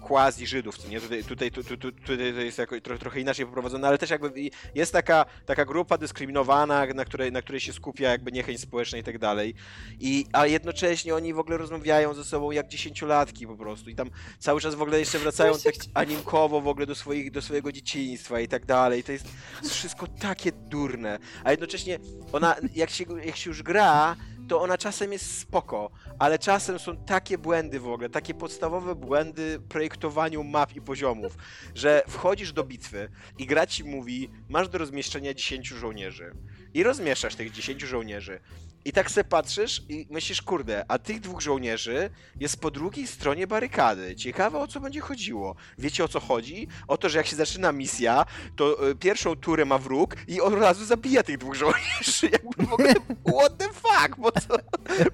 quasi 0.00 0.46
Żydów, 0.46 0.78
co 0.78 0.88
nie? 0.88 1.00
Tutaj, 1.00 1.24
tutaj, 1.24 1.50
tu, 1.50 1.64
tu, 1.64 1.76
tu, 1.76 1.92
tutaj 1.92 2.32
to 2.34 2.40
jest 2.40 2.58
jako, 2.58 2.80
tro, 2.80 2.98
trochę 2.98 3.20
inaczej 3.20 3.46
poprowadzone, 3.46 3.88
ale 3.88 3.98
też 3.98 4.10
jakby 4.10 4.32
jest 4.74 4.92
taka, 4.92 5.24
taka 5.46 5.64
grupa 5.64 5.98
dyskryminowana, 5.98 6.86
na 6.94 7.04
której, 7.04 7.32
na 7.32 7.42
której 7.42 7.60
się 7.60 7.72
skupia 7.72 8.10
jakby 8.10 8.32
niechęć 8.32 8.60
społeczna 8.60 8.98
i 8.98 9.02
tak 9.02 9.18
dalej. 9.18 9.54
I, 10.00 10.26
a 10.32 10.46
jednocześnie 10.46 11.14
oni 11.14 11.34
w 11.34 11.38
ogóle 11.38 11.56
rozmawiają 11.56 12.14
ze 12.14 12.24
sobą 12.24 12.50
jak 12.50 12.68
dziesięciolatki 12.68 13.46
po 13.46 13.56
prostu 13.56 13.90
i 13.90 13.94
tam 13.94 14.10
cały 14.38 14.60
czas 14.60 14.74
w 14.74 14.82
ogóle 14.82 14.98
jeszcze 14.98 15.18
wracają 15.18 15.52
tak 15.64 15.74
animkowo 15.94 16.60
w 16.60 16.68
ogóle 16.68 16.86
do, 16.86 16.94
swoich, 16.94 17.30
do 17.30 17.42
swojego 17.42 17.72
dzieciństwa 17.72 18.40
i 18.40 18.48
tak 18.48 18.66
dalej. 18.66 19.04
To 19.04 19.12
jest 19.12 19.26
wszystko 19.70 20.06
takie 20.06 20.52
durne, 20.52 21.18
a 21.44 21.50
jednocześnie 21.50 21.98
ona, 22.32 22.56
jak 22.74 22.90
się, 22.90 23.04
jak 23.24 23.36
się 23.36 23.50
już 23.50 23.62
gra, 23.62 24.16
to 24.48 24.60
ona 24.60 24.78
czasem 24.78 25.12
jest 25.12 25.38
spoko, 25.38 25.90
ale 26.18 26.38
czasem 26.38 26.78
są 26.78 26.96
takie 26.96 27.38
błędy 27.38 27.80
w 27.80 27.88
ogóle, 27.88 28.08
takie 28.08 28.34
podstawowe 28.34 28.94
błędy 28.94 29.58
w 29.58 29.68
projektowaniu 29.68 30.44
map 30.44 30.76
i 30.76 30.80
poziomów, 30.80 31.36
że 31.74 32.02
wchodzisz 32.08 32.52
do 32.52 32.64
bitwy 32.64 33.08
i 33.38 33.46
gra 33.46 33.66
ci 33.66 33.84
mówi, 33.84 34.30
masz 34.48 34.68
do 34.68 34.78
rozmieszczenia 34.78 35.34
10 35.34 35.68
żołnierzy. 35.68 36.32
I 36.74 36.82
rozmieszczasz 36.82 37.34
tych 37.34 37.52
10 37.52 37.82
żołnierzy. 37.82 38.40
I 38.84 38.92
tak 38.92 39.10
se 39.10 39.24
patrzysz 39.24 39.82
i 39.88 40.06
myślisz, 40.10 40.42
kurde, 40.42 40.84
a 40.88 40.98
tych 40.98 41.20
dwóch 41.20 41.40
żołnierzy 41.40 42.10
jest 42.40 42.60
po 42.60 42.70
drugiej 42.70 43.06
stronie 43.06 43.46
barykady. 43.46 44.16
Ciekawe 44.16 44.58
o 44.58 44.66
co 44.66 44.80
będzie 44.80 45.00
chodziło. 45.00 45.54
Wiecie 45.78 46.04
o 46.04 46.08
co 46.08 46.20
chodzi? 46.20 46.68
O 46.88 46.96
to, 46.96 47.08
że 47.08 47.18
jak 47.18 47.26
się 47.26 47.36
zaczyna 47.36 47.72
misja, 47.72 48.26
to 48.56 48.88
y, 48.88 48.94
pierwszą 48.94 49.36
turę 49.36 49.64
ma 49.64 49.78
wróg 49.78 50.16
i 50.28 50.40
od 50.40 50.54
razu 50.54 50.84
zabija 50.84 51.22
tych 51.22 51.38
dwóch 51.38 51.54
żołnierzy. 51.54 52.28
Jakby 52.32 52.66
w 52.66 52.72
ogóle, 52.72 52.94
what 53.38 53.58
the 53.58 53.68
fuck? 53.68 54.16
Po 54.22 54.32
co? 54.32 54.56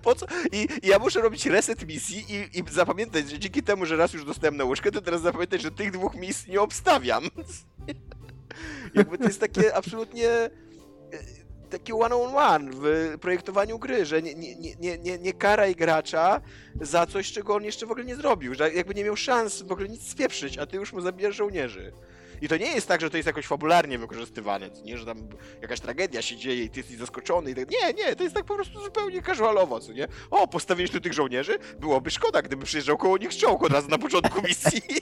Po 0.02 0.14
co? 0.14 0.26
I, 0.52 0.68
i 0.82 0.88
ja 0.88 0.98
muszę 0.98 1.20
robić 1.20 1.46
reset 1.46 1.86
misji 1.86 2.24
i, 2.28 2.58
i 2.58 2.64
zapamiętać, 2.70 3.30
że 3.30 3.38
dzięki 3.38 3.62
temu, 3.62 3.86
że 3.86 3.96
raz 3.96 4.12
już 4.12 4.24
dostałem 4.24 4.56
nauczkę, 4.56 4.92
to 4.92 5.00
teraz 5.00 5.22
zapamiętać, 5.22 5.62
że 5.62 5.70
tych 5.70 5.90
dwóch 5.90 6.14
misji 6.14 6.52
nie 6.52 6.60
obstawiam. 6.60 7.24
Jakby 8.94 9.18
to 9.18 9.24
jest 9.24 9.40
takie 9.40 9.74
absolutnie 9.74 10.28
e, 10.28 10.50
takie 11.78 11.94
one 11.94 12.14
on 12.16 12.36
one 12.36 12.70
w 12.72 13.14
projektowaniu 13.20 13.78
gry, 13.78 14.06
że 14.06 14.22
nie, 14.22 14.34
nie, 14.34 14.54
nie- 14.76 14.98
nie, 14.98 15.18
nie, 15.18 15.32
karaj 15.32 15.74
gracza 15.76 16.40
za 16.80 17.06
coś, 17.06 17.32
czego 17.32 17.54
on 17.54 17.64
jeszcze 17.64 17.86
w 17.86 17.90
ogóle 17.90 18.04
nie 18.06 18.16
zrobił, 18.16 18.54
że 18.54 18.72
jakby 18.72 18.94
nie 18.94 19.04
miał 19.04 19.16
szans 19.16 19.62
w 19.62 19.72
ogóle 19.72 19.88
nic 19.88 20.08
spieprzyć, 20.10 20.58
a 20.58 20.66
ty 20.66 20.76
już 20.76 20.92
mu 20.92 21.00
zabijasz 21.00 21.36
żołnierzy. 21.36 21.92
I 22.42 22.48
to 22.48 22.56
nie 22.56 22.66
jest 22.66 22.88
tak, 22.88 23.00
że 23.00 23.10
to 23.10 23.16
jest 23.16 23.26
jakoś 23.26 23.46
fabularnie 23.46 23.98
wykorzystywane, 23.98 24.70
nie, 24.84 24.98
że 24.98 25.06
tam 25.06 25.28
jakaś 25.62 25.80
tragedia 25.80 26.22
się 26.22 26.36
dzieje 26.36 26.64
i 26.64 26.70
ty 26.70 26.80
jesteś 26.80 26.96
zaskoczony 26.96 27.50
i 27.50 27.54
tak. 27.54 27.70
Nie, 27.70 27.92
nie, 28.04 28.16
to 28.16 28.22
jest 28.22 28.34
tak 28.34 28.44
po 28.44 28.54
prostu 28.54 28.80
zupełnie 28.84 29.22
casualowo, 29.22 29.80
co 29.80 29.92
nie? 29.92 30.08
O, 30.30 30.48
postawiłeś 30.48 30.90
tu 30.90 31.00
tych 31.00 31.12
żołnierzy? 31.12 31.58
Byłoby 31.80 32.10
szkoda, 32.10 32.42
gdyby 32.42 32.64
przyjeżdżał 32.64 32.96
koło 32.96 33.18
nich 33.18 33.36
czołg 33.36 33.62
od 33.62 33.72
razu 33.72 33.88
na 33.88 33.98
początku 33.98 34.42
misji. 34.42 34.82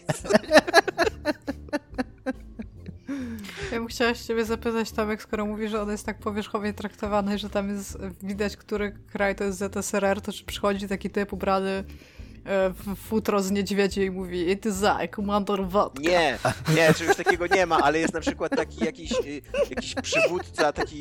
Ja 3.73 3.79
bym 3.79 3.87
chciała 3.87 4.15
ciebie 4.15 4.45
zapytać, 4.45 4.93
Tomek, 4.93 5.23
skoro 5.23 5.47
mówisz, 5.47 5.71
że 5.71 5.83
on 5.83 5.91
jest 5.91 6.07
tak 6.07 6.19
powierzchownie 6.19 6.73
traktowany, 6.73 7.39
że 7.39 7.51
tam 7.51 7.69
jest 7.69 7.99
widać, 8.23 8.57
który 8.57 8.93
kraj 9.13 9.35
to 9.35 9.45
jest 9.45 9.59
ZSRR, 9.59 10.21
to 10.21 10.33
czy 10.33 10.45
przychodzi 10.45 10.89
taki 10.89 11.11
typ 11.11 11.33
ubrany 11.33 11.71
e, 11.71 11.85
w 12.71 12.97
futro 12.97 13.43
z 13.43 13.51
niedźwiedzie 13.51 14.05
i 14.05 14.11
mówi 14.11 14.51
It 14.51 14.67
is 14.67 14.83
I, 15.05 15.09
Commander 15.09 15.67
Wodka. 15.67 16.03
Nie, 16.03 16.39
nie, 16.75 16.95
czegoś 16.95 17.17
takiego 17.17 17.47
nie 17.47 17.67
ma, 17.67 17.79
ale 17.79 17.99
jest 17.99 18.15
na 18.15 18.21
przykład 18.21 18.57
taki 18.57 18.85
jakiś, 18.85 19.13
y, 19.13 19.43
jakiś 19.71 19.95
przywódca, 19.95 20.73
taki, 20.73 21.01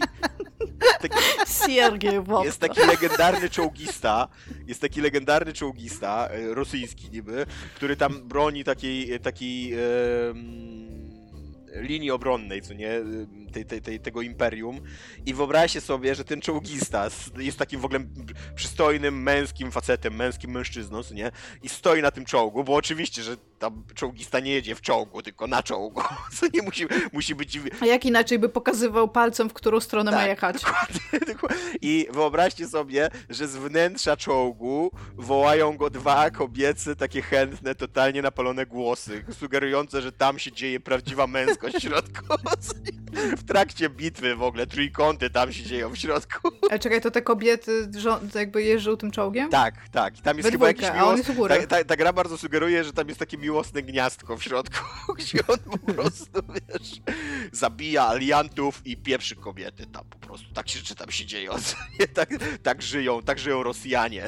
taki 1.02 1.18
Siergiej 1.66 2.22
Wodka. 2.22 2.46
Jest 2.46 2.60
taki 2.60 2.80
legendarny 2.80 3.50
czołgista, 3.50 4.28
jest 4.68 4.82
taki 4.82 5.02
legendarny 5.02 5.54
czołgista, 5.54 6.30
e, 6.30 6.54
rosyjski 6.54 7.10
niby, 7.12 7.46
który 7.76 7.96
tam 7.96 8.28
broni 8.28 8.64
takiej, 8.64 9.20
takiej 9.20 9.74
linii 11.76 12.12
obronnej, 12.12 12.62
co 12.62 12.74
nie, 12.74 12.90
tej, 13.54 13.66
tej, 13.66 13.82
tej, 13.82 14.00
tego 14.00 14.22
imperium 14.22 14.82
i 15.26 15.34
wyobraźcie 15.34 15.82
sobie, 15.82 16.16
że 16.16 16.24
ten 16.24 16.42
czołgista 16.42 17.08
jest 17.38 17.58
takim 17.58 17.82
w 17.82 17.86
ogóle 17.86 18.00
przystojnym, 18.56 19.24
męskim 19.24 19.72
facetem, 19.72 20.16
męskim 20.16 20.52
mężczyzną, 20.52 21.04
co 21.04 21.14
nie, 21.14 21.32
i 21.64 21.70
stoi 21.70 22.02
na 22.02 22.12
tym 22.12 22.26
czołgu, 22.26 22.64
bo 22.64 22.74
oczywiście, 22.74 23.24
że 23.24 23.38
tam 23.60 23.84
czołgista 23.96 24.40
nie 24.40 24.52
jedzie 24.52 24.76
w 24.76 24.82
czołgu, 24.82 25.22
tylko 25.22 25.48
na 25.48 25.64
czołgu, 25.64 26.02
co 26.40 26.46
nie 26.54 26.62
musi, 26.62 26.86
musi 27.14 27.36
być 27.36 27.60
A 27.82 27.86
jak 27.86 28.06
inaczej 28.06 28.40
by 28.40 28.50
pokazywał 28.50 29.08
palcem, 29.08 29.50
w 29.50 29.54
którą 29.54 29.80
stronę 29.80 30.12
ma 30.12 30.18
Tak, 30.18 30.28
jechać? 30.28 30.56
Dokładnie, 30.62 31.34
dokładnie. 31.34 31.58
I 31.82 32.08
wyobraźcie 32.12 32.68
sobie, 32.68 33.10
że 33.30 33.48
z 33.48 33.56
wnętrza 33.56 34.18
czołgu 34.18 34.92
wołają 35.16 35.78
go 35.78 35.90
dwa 35.90 36.30
kobiece, 36.30 36.96
takie 36.96 37.22
chętne, 37.22 37.76
totalnie 37.76 38.22
napalone 38.22 38.66
głosy, 38.66 39.26
sugerujące, 39.40 40.02
że 40.02 40.12
tam 40.12 40.40
się 40.40 40.52
dzieje 40.52 40.80
prawdziwa 40.80 41.28
męskość 41.62 41.86
w 41.86 41.90
środku. 41.90 42.26
W 43.38 43.44
trakcie 43.44 43.90
bitwy 43.90 44.36
w 44.36 44.44
ogóle, 44.44 44.68
trójkąty 44.68 45.30
tam 45.30 45.54
się 45.54 45.64
dzieją 45.64 45.90
w 45.90 45.98
środku. 45.98 46.50
Ale 46.70 46.80
czekaj, 46.80 47.02
to 47.02 47.12
te 47.12 47.22
kobiety 47.22 47.90
jakby 48.36 48.64
jeżdżą 48.64 48.98
tym 48.98 49.12
czołgiem? 49.12 49.50
Tak, 49.50 49.90
tak. 49.90 50.20
I 50.20 50.22
tam 50.22 50.38
jest 50.38 50.50
We 50.50 50.52
chyba 50.52 50.68
jakiś 50.68 50.86
a 50.86 50.92
on 50.92 51.16
miłos... 51.16 51.28
jest 51.28 51.68
ta, 51.68 51.78
ta, 51.78 51.84
ta 51.84 51.96
gra 51.96 52.14
bardzo 52.14 52.38
sugeruje, 52.38 52.84
że 52.84 52.94
tam 52.94 53.08
jest 53.08 53.20
takie 53.20 53.38
miłosne 53.38 53.82
gniazdko 53.82 54.38
w 54.38 54.44
środku, 54.44 54.86
gdzie 55.18 55.40
on 55.48 55.58
po 55.60 55.94
prostu, 55.94 56.42
wiesz, 56.50 57.02
zabija 57.52 58.08
aliantów 58.08 58.82
i 58.86 58.98
pieprzy 58.98 59.36
kobiety 59.36 59.86
tam 59.86 60.06
po 60.10 60.18
prostu. 60.18 60.54
Tak 60.54 60.70
się 60.70 60.80
rzeczy 60.80 60.96
tam 60.96 61.12
się 61.12 61.26
dzieją. 61.26 61.52
Tak, 62.14 62.30
tak 62.64 62.82
żyją, 62.82 63.22
tak 63.22 63.40
żyją 63.40 63.64
Rosjanie. 63.64 64.28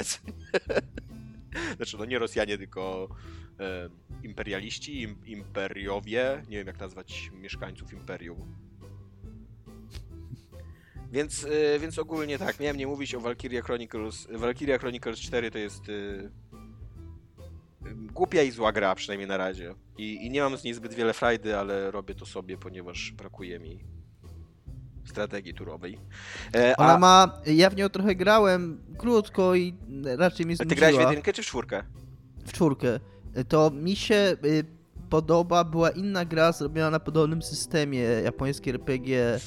Znaczy, 1.76 1.96
no 1.98 2.04
nie 2.04 2.18
Rosjanie, 2.18 2.58
tylko 2.58 3.08
e, 3.60 3.88
imperialiści, 4.22 5.02
im, 5.02 5.16
imperiowie. 5.26 6.42
Nie 6.48 6.56
wiem, 6.58 6.66
jak 6.66 6.78
nazwać 6.80 7.30
mieszkańców 7.34 7.92
imperium. 7.92 8.38
Więc, 11.12 11.44
e, 11.44 11.78
więc 11.78 11.98
ogólnie 11.98 12.38
tak, 12.38 12.60
miałem 12.60 12.76
nie 12.76 12.86
mówić 12.86 13.14
o 13.14 13.20
Valkyria 13.20 13.62
Chronicles. 13.62 14.28
Valkyria 14.30 14.78
Chronicles 14.78 15.18
4 15.20 15.50
to 15.50 15.58
jest 15.58 15.82
e, 15.88 15.92
głupia 18.12 18.42
i 18.42 18.50
zła 18.50 18.72
gra, 18.72 18.94
przynajmniej 18.94 19.28
na 19.28 19.36
razie. 19.36 19.74
I, 19.98 20.26
I 20.26 20.30
nie 20.30 20.40
mam 20.40 20.56
z 20.56 20.64
niej 20.64 20.74
zbyt 20.74 20.94
wiele 20.94 21.12
frajdy, 21.12 21.58
ale 21.58 21.90
robię 21.90 22.14
to 22.14 22.26
sobie, 22.26 22.58
ponieważ 22.58 23.12
brakuje 23.12 23.58
mi 23.58 23.84
strategii 25.04 25.54
turowej. 25.54 25.98
E, 26.54 26.76
Ona 26.76 26.94
a, 26.94 26.98
ma, 26.98 27.42
ja 27.46 27.70
w 27.70 27.76
nią 27.76 27.88
trochę 27.88 28.14
grałem 28.14 28.82
krótko 28.98 29.54
i 29.54 29.74
raczej 30.18 30.46
mnie 30.46 30.56
a 30.58 30.64
ty 30.64 30.74
grałeś 30.74 30.94
w 30.94 30.96
znudziła. 30.96 31.10
jedynkę 31.10 31.32
czy 31.32 31.42
w 31.42 31.46
czwórkę? 31.46 31.82
w 32.46 32.52
czwórkę. 32.52 33.00
To 33.48 33.70
mi 33.70 33.96
się 33.96 34.36
y, 34.44 34.64
podoba, 35.10 35.64
była 35.64 35.90
inna 35.90 36.24
gra 36.24 36.52
zrobiona 36.52 36.90
na 36.90 37.00
podobnym 37.00 37.42
systemie, 37.42 38.00
japońskie 38.00 38.70
RPG, 38.70 39.38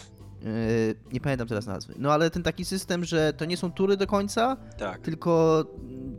y, 0.43 0.95
nie 1.13 1.19
pamiętam 1.21 1.47
teraz 1.47 1.65
nazwy. 1.65 1.93
No 1.97 2.13
ale 2.13 2.29
ten 2.29 2.43
taki 2.43 2.65
system, 2.65 3.03
że 3.05 3.33
to 3.33 3.45
nie 3.45 3.57
są 3.57 3.71
tury 3.71 3.97
do 3.97 4.07
końca, 4.07 4.57
Tak. 4.77 5.01
tylko 5.01 5.63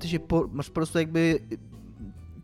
ty 0.01 0.09
się 0.09 0.21
po, 0.21 0.49
masz 0.53 0.67
po 0.69 0.73
prostu 0.75 0.99
jakby 0.99 1.41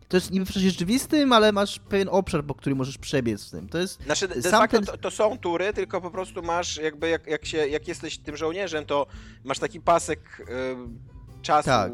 to 0.08 0.16
jest 0.16 0.30
niby 0.30 0.46
w 0.46 0.48
czasie 0.52 0.70
rzeczywistym, 0.70 1.32
ale 1.32 1.52
masz 1.52 1.78
pewien 1.78 2.08
obszar, 2.10 2.44
po 2.44 2.54
który 2.54 2.74
możesz 2.74 2.98
przebiec 2.98 3.46
w 3.46 3.50
tym. 3.50 3.68
To 3.68 3.78
jest. 3.78 4.02
Znaczy, 4.02 4.28
de 4.28 4.42
sam 4.42 4.60
facto 4.60 4.76
ten- 4.76 4.86
to, 4.86 4.96
to 4.98 5.10
są 5.10 5.38
tury, 5.38 5.72
tylko 5.72 6.00
po 6.00 6.10
prostu 6.10 6.42
masz 6.42 6.76
jakby, 6.76 7.08
jak, 7.08 7.26
jak, 7.26 7.44
się, 7.46 7.58
jak 7.58 7.88
jesteś 7.88 8.18
tym 8.18 8.36
żołnierzem, 8.36 8.84
to 8.84 9.06
masz 9.44 9.58
taki 9.58 9.80
pasek 9.80 10.20
y, 10.40 11.13
czasu 11.44 11.66
Tak. 11.68 11.92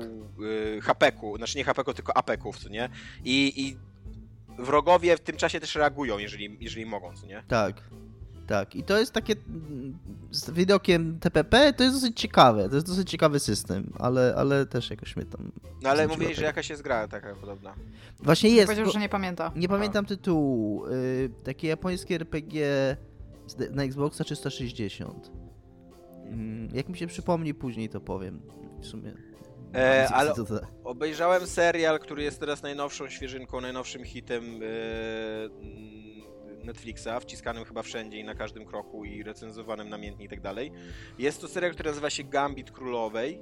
y, 0.76 0.80
hapeku, 0.82 1.36
znaczy 1.36 1.59
nie 1.59 1.64
hapeku, 1.64 1.94
tylko 1.94 2.16
apeków, 2.16 2.59
co 2.59 2.68
nie? 2.68 2.88
I, 3.24 3.53
I 3.66 3.76
wrogowie 4.62 5.16
w 5.16 5.20
tym 5.20 5.36
czasie 5.36 5.61
też 5.61 5.74
reagują, 5.74 6.18
jeżeli, 6.18 6.57
jeżeli 6.61 6.86
mogą, 6.86 7.12
co 7.16 7.26
nie? 7.26 7.42
Tak. 7.48 7.82
Tak. 8.46 8.76
I 8.76 8.82
to 8.82 8.98
jest 8.98 9.12
takie. 9.12 9.34
mm, 9.48 9.98
Z 10.30 10.51
widokiem 10.51 11.18
TPP 11.20 11.72
to 11.72 11.84
jest 11.84 11.96
dosyć 11.96 12.20
ciekawe. 12.20 12.68
To 12.68 12.74
jest 12.74 12.86
dosyć 12.86 13.11
ciekawy 13.11 13.40
system, 13.40 13.92
ale, 13.98 14.34
ale 14.36 14.66
też 14.66 14.90
jakoś 14.90 15.16
mnie 15.16 15.26
tam. 15.26 15.53
No 15.82 15.90
ale 15.90 16.09
mówili, 16.09 16.34
że 16.34 16.44
jakaś 16.44 16.70
jest 16.70 16.82
gra 16.82 17.09
taka 17.09 17.34
podobna. 17.34 17.74
Właśnie 18.20 18.51
jest. 18.51 18.66
Powiedział, 18.66 18.86
bo- 18.86 18.92
że 18.92 19.01
nie 19.01 19.09
pamięta. 19.09 19.53
Nie 19.57 19.68
pamiętam 19.68 20.07
tytułu. 20.07 20.86
Y, 20.86 21.30
takie 21.44 21.68
japońskie 21.68 22.14
RPG 22.14 22.66
na 23.70 23.82
Xboxa 23.84 24.24
360. 24.24 25.30
Mm, 26.24 26.68
Jak 26.74 26.88
mi 26.88 26.96
się 26.98 27.07
przypomni, 27.07 27.55
później 27.55 27.88
to 27.88 28.01
powiem. 28.01 28.40
W 28.80 28.86
sumie. 28.86 29.12
E, 29.75 30.09
ale 30.09 30.35
obejrzałem 30.85 31.47
serial, 31.47 31.99
który 31.99 32.23
jest 32.23 32.41
teraz 32.41 32.62
najnowszą 32.62 33.09
świeżynką, 33.09 33.61
najnowszym 33.61 34.05
hitem 34.05 34.61
e, 34.62 34.66
Netflixa, 36.64 37.09
wciskanym 37.21 37.64
chyba 37.64 37.83
wszędzie 37.83 38.18
i 38.18 38.25
na 38.25 38.35
każdym 38.35 38.66
kroku 38.66 39.05
i 39.05 39.23
recenzowanym 39.23 39.89
namiętnie 39.89 40.25
i 40.25 40.29
tak 40.29 40.41
dalej. 40.41 40.73
Jest 41.18 41.41
to 41.41 41.49
serial, 41.49 41.73
który 41.73 41.89
nazywa 41.89 42.11
się 42.11 42.25
Gambit 42.25 42.71
Królowej. 42.71 43.41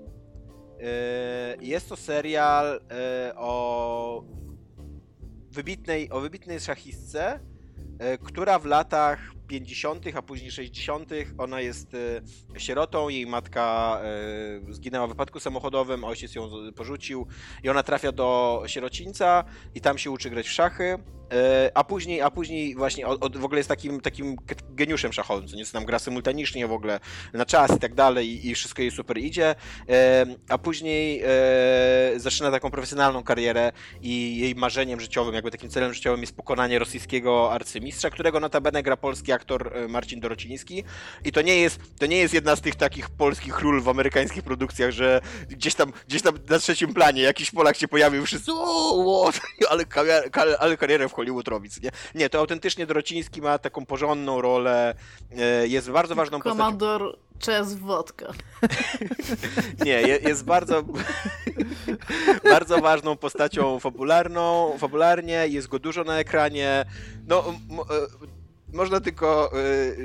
E, 0.80 1.56
Jest 1.60 1.88
to 1.88 1.96
serial 1.96 2.80
e, 2.90 3.32
o 3.36 4.24
wybitnej, 5.50 6.10
o 6.10 6.20
wybitnej 6.20 6.60
szachistce, 6.60 7.40
e, 7.98 8.18
która 8.18 8.58
w 8.58 8.64
latach 8.64 9.18
50., 9.48 10.04
a 10.16 10.22
później 10.22 10.50
60., 10.50 11.10
ona 11.38 11.60
jest 11.60 11.94
e, 11.94 12.60
sierotą, 12.60 13.08
jej 13.08 13.26
matka 13.26 13.98
e, 14.68 14.72
zginęła 14.72 15.06
w 15.06 15.10
wypadku 15.10 15.40
samochodowym, 15.40 16.04
ojciec 16.04 16.34
ją 16.34 16.50
porzucił 16.76 17.26
i 17.64 17.68
ona 17.68 17.82
trafia 17.82 18.12
do 18.12 18.62
sierocińca 18.66 19.44
i 19.74 19.80
tam 19.80 19.98
się 19.98 20.10
uczy 20.10 20.30
grać 20.30 20.48
w 20.48 20.52
szachy. 20.52 20.98
e, 21.32 21.70
A 21.74 21.84
później, 21.84 22.20
a 22.20 22.30
później 22.30 22.74
właśnie 22.74 23.06
od, 23.06 23.24
od, 23.24 23.36
w 23.36 23.44
ogóle 23.44 23.58
jest 23.58 23.68
takim, 23.68 24.00
takim 24.00 24.36
geniuszem 24.70 25.12
szachowym, 25.12 25.48
co 25.48 25.56
nieco 25.56 25.72
tam 25.72 25.84
gra 25.84 25.98
symultanicznie 25.98 26.66
w 26.66 26.72
ogóle 26.72 27.00
na 27.32 27.46
czas 27.46 27.76
i 27.76 27.78
tak 27.78 27.94
dalej 27.94 28.28
i, 28.28 28.48
i 28.50 28.54
wszystko 28.54 28.82
jej 28.82 28.90
super 28.90 29.18
idzie. 29.18 29.54
A 30.48 30.58
później 30.58 31.22
zaczyna 32.16 32.50
taką 32.50 32.70
profesjonalną 32.70 33.22
karierę 33.22 33.72
i 34.02 34.38
jej 34.38 34.54
marzeniem 34.54 35.00
życiowym, 35.00 35.34
jakby 35.34 35.50
takim 35.50 35.70
celem 35.70 35.94
życiowym 35.94 36.20
jest 36.20 36.36
pokonanie 36.36 36.78
rosyjskiego 36.78 37.52
arcymistrza, 37.52 38.10
którego 38.10 38.40
notabene 38.40 38.82
gra 38.82 38.96
polski 38.96 39.32
aktor 39.38 39.76
e, 39.76 39.88
Marcin 39.88 40.20
Dorociński. 40.20 40.84
I 41.24 41.32
to 41.32 41.42
nie 41.42 41.56
jest, 41.60 41.80
to 41.98 42.06
nie 42.06 42.18
jest 42.18 42.34
jedna 42.34 42.56
z 42.56 42.60
tych 42.60 42.74
takich 42.74 43.10
polskich 43.10 43.60
ról 43.60 43.82
w 43.82 43.88
amerykańskich 43.88 44.42
produkcjach, 44.42 44.90
że 44.90 45.20
gdzieś 45.48 45.74
tam, 45.74 45.92
gdzieś 46.08 46.22
tam 46.22 46.34
na 46.48 46.58
trzecim 46.58 46.94
planie 46.94 47.22
jakiś 47.22 47.50
Polak 47.50 47.76
się 47.76 47.88
pojawił, 47.88 48.26
wszyscy 48.26 48.52
o, 48.54 49.30
ale, 49.70 49.84
karierę, 49.84 50.30
ale 50.58 50.76
karierę 50.76 51.08
w 51.08 51.12
Hollywood 51.12 51.48
robi, 51.48 51.70
co 51.70 51.80
nie? 51.80 51.90
Nie, 52.14 52.30
to 52.30 52.38
autentycznie 52.38 52.86
Dorociński 52.86 53.42
ma 53.42 53.58
taką 53.58 53.86
porządną 53.86 54.40
rolę, 54.40 54.94
e, 55.38 55.68
jest 55.68 55.90
bardzo 55.90 56.14
ważną 56.14 56.38
postacią. 56.38 56.56
Komandor 56.56 57.18
Czes 57.38 57.74
Wodka. 57.74 58.32
Nie, 59.84 60.02
je, 60.02 60.16
jest 60.16 60.44
bardzo, 60.44 60.82
bardzo 62.54 62.78
ważną 62.78 63.16
postacią 63.16 63.80
fabularną, 63.80 64.74
fabularnie, 64.78 65.48
jest 65.48 65.68
go 65.68 65.78
dużo 65.78 66.04
na 66.04 66.18
ekranie. 66.18 66.84
No, 67.26 67.44
e, 67.48 68.28
można 68.72 69.00
tylko 69.00 69.52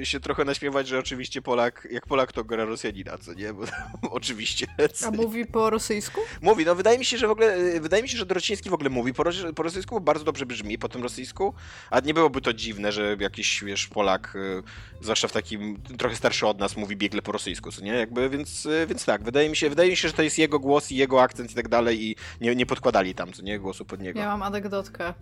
e, 0.02 0.06
się 0.06 0.20
trochę 0.20 0.46
naśmiewać, 0.46 0.88
że 0.88 1.00
oczywiście 1.00 1.42
Polak, 1.42 1.88
jak 1.92 2.08
Polak 2.08 2.32
to 2.32 2.44
gra 2.44 2.66
Rosjanina, 2.66 3.18
co 3.18 3.34
nie? 3.34 3.54
Bo 3.54 3.64
oczywiście. 4.12 4.68
co 4.94 5.08
A 5.08 5.12
mówi 5.12 5.46
po 5.46 5.70
rosyjsku? 5.70 6.22
Mówi, 6.42 6.66
no 6.66 6.76
wydaje 6.76 7.00
mi 7.00 7.06
się, 7.06 7.18
że 7.18 7.28
w 7.28 7.32
ogóle, 7.32 7.54
e, 7.54 7.80
wydaje 7.80 8.04
mi 8.04 8.10
się, 8.10 8.18
że 8.18 8.26
Dorociński 8.26 8.70
w 8.70 8.74
ogóle 8.74 8.90
mówi 8.90 9.14
po, 9.14 9.24
po 9.56 9.64
rosyjsku, 9.64 9.96
bo 9.96 10.02
bardzo 10.02 10.26
dobrze 10.26 10.46
brzmi 10.46 10.78
po 10.78 10.90
tym 10.90 11.04
rosyjsku, 11.04 11.54
a 11.90 12.00
nie 12.00 12.14
byłoby 12.14 12.42
to 12.42 12.54
dziwne, 12.54 12.92
że 12.92 13.18
jakiś, 13.20 13.64
wiesz, 13.64 13.88
Polak, 13.88 14.34
e, 14.36 14.64
zwłaszcza 15.02 15.28
w 15.28 15.32
takim, 15.32 15.82
trochę 15.98 16.16
starszy 16.16 16.48
od 16.48 16.60
nas, 16.60 16.78
mówi 16.78 16.96
biegle 16.96 17.22
po 17.22 17.32
rosyjsku, 17.32 17.72
co 17.72 17.82
nie? 17.82 17.94
Jakby, 17.94 18.30
więc, 18.30 18.66
e, 18.66 18.88
więc 18.88 19.06
tak, 19.06 19.24
wydaje 19.24 19.50
mi 19.50 19.56
się, 19.56 19.70
wydaje 19.70 19.90
mi 19.90 19.96
się, 19.96 20.08
że 20.08 20.14
to 20.14 20.24
jest 20.24 20.38
jego 20.38 20.60
głos 20.60 20.92
i 20.92 20.96
jego 20.96 21.22
akcent 21.22 21.52
i 21.52 21.56
tak 21.56 21.68
dalej 21.68 22.04
i 22.04 22.16
nie, 22.42 22.56
nie 22.56 22.66
podkładali 22.66 23.16
tam, 23.16 23.34
co 23.34 23.42
nie, 23.42 23.60
głosu 23.60 23.86
pod 23.86 24.02
niego. 24.02 24.20
Ja 24.20 24.28
mam 24.28 24.44
anegdotkę. 24.44 25.14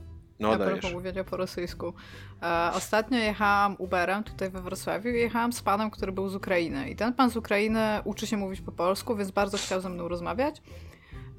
No 0.42 0.52
a 0.52 0.58
dajesz. 0.58 0.94
mówienia 0.94 1.24
po 1.24 1.38
rosyjsku. 1.38 1.94
E, 2.42 2.72
ostatnio 2.74 3.18
jechałam 3.18 3.76
Uberem 3.78 4.24
tutaj 4.24 4.50
we 4.50 4.62
Wrocławiu 4.62 5.10
i 5.10 5.20
jechałam 5.20 5.54
z 5.54 5.62
panem, 5.62 5.92
który 5.92 6.12
był 6.12 6.30
z 6.30 6.36
Ukrainy. 6.36 6.90
I 6.90 6.96
ten 6.96 7.14
pan 7.14 7.30
z 7.30 7.38
Ukrainy 7.38 8.00
uczy 8.04 8.28
się 8.28 8.38
mówić 8.38 8.62
po 8.62 8.72
polsku, 8.72 9.16
więc 9.16 9.32
bardzo 9.32 9.58
chciał 9.58 9.82
ze 9.82 9.90
mną 9.90 10.08
rozmawiać. 10.08 10.62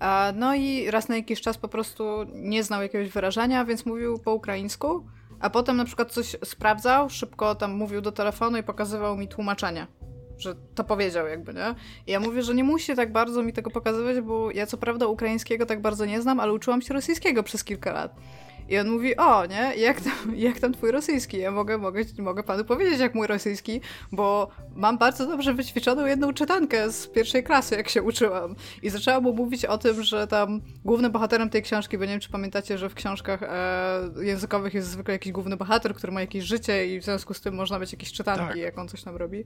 E, 0.01 0.33
no 0.33 0.55
i 0.55 0.91
raz 0.91 1.09
na 1.09 1.17
jakiś 1.17 1.41
czas 1.41 1.59
po 1.59 1.69
prostu 1.69 2.05
nie 2.35 2.65
znał 2.65 2.83
jakiegoś 2.83 3.09
wyrażenia, 3.09 3.65
więc 3.65 3.87
mówił 3.87 4.19
po 4.19 4.35
ukraińsku, 4.35 5.07
a 5.41 5.51
potem 5.51 5.77
na 5.77 5.85
przykład 5.85 6.13
coś 6.13 6.37
sprawdzał, 6.45 7.11
szybko 7.11 7.55
tam 7.55 7.73
mówił 7.73 8.01
do 8.01 8.13
telefonu 8.13 8.59
i 8.59 8.63
pokazywał 8.63 9.17
mi 9.17 9.29
tłumaczenie. 9.29 9.87
Że 10.39 10.55
to 10.75 10.85
powiedział, 10.85 11.27
jakby, 11.27 11.55
nie? 11.55 11.75
I 12.07 12.13
ja 12.13 12.21
mówię, 12.21 12.43
że 12.43 12.55
nie 12.55 12.65
musi 12.65 12.97
tak 12.97 13.13
bardzo 13.13 13.43
mi 13.43 13.53
tego 13.53 13.71
pokazywać, 13.71 14.21
bo 14.21 14.51
ja 14.51 14.67
co 14.67 14.77
prawda 14.77 15.07
ukraińskiego 15.07 15.67
tak 15.67 15.81
bardzo 15.81 16.05
nie 16.05 16.23
znam, 16.23 16.41
ale 16.41 16.53
uczyłam 16.53 16.83
się 16.83 16.95
rosyjskiego 16.95 17.43
przez 17.43 17.65
kilka 17.65 17.93
lat. 17.93 18.17
I 18.69 18.79
on 18.79 18.91
mówi, 18.91 19.17
o, 19.17 19.47
nie, 19.47 19.73
jak 19.77 20.01
tam, 20.01 20.13
jak 20.37 20.61
tam 20.61 20.73
twój 20.73 20.91
rosyjski? 20.91 21.39
Ja 21.39 21.51
mogę, 21.51 21.79
mogę, 21.79 22.05
mogę 22.19 22.43
panu 22.43 22.65
powiedzieć, 22.65 23.01
jak 23.01 23.15
mój 23.15 23.27
rosyjski, 23.27 23.81
bo 24.13 24.49
mam 24.75 24.99
bardzo 24.99 25.27
dobrze 25.27 25.55
wyćwiczoną 25.55 26.07
jedną 26.07 26.33
czytankę 26.33 26.91
z 26.91 27.07
pierwszej 27.07 27.45
klasy, 27.45 27.77
jak 27.77 27.89
się 27.89 28.03
uczyłam. 28.03 28.55
I 28.83 28.91
zaczęłam 28.91 29.23
mu 29.23 29.33
mówić 29.33 29.65
o 29.65 29.79
tym, 29.79 30.03
że 30.03 30.27
tam 30.27 30.61
głównym 30.85 31.13
bohaterem 31.13 31.51
tej 31.51 31.63
książki, 31.63 31.99
bo 31.99 32.05
nie 32.05 32.11
wiem, 32.11 32.21
czy 32.21 32.31
pamiętacie, 32.31 32.79
że 32.79 32.89
w 32.89 32.95
książkach 32.95 33.43
e, 33.43 34.25
językowych 34.25 34.75
jest 34.75 34.89
zwykle 34.89 35.15
jakiś 35.15 35.33
główny 35.33 35.57
bohater, 35.57 35.95
który 35.95 36.13
ma 36.13 36.21
jakieś 36.21 36.45
życie 36.45 36.87
i 36.87 37.01
w 37.01 37.05
związku 37.05 37.35
z 37.35 37.41
tym 37.41 37.55
można 37.55 37.79
mieć 37.79 37.93
jakieś 37.93 38.13
czytanki, 38.13 38.47
Tak. 38.47 38.57
jak 38.57 38.79
on 38.79 38.89
coś 38.89 39.03
tam 39.03 39.17
robi. 39.17 39.45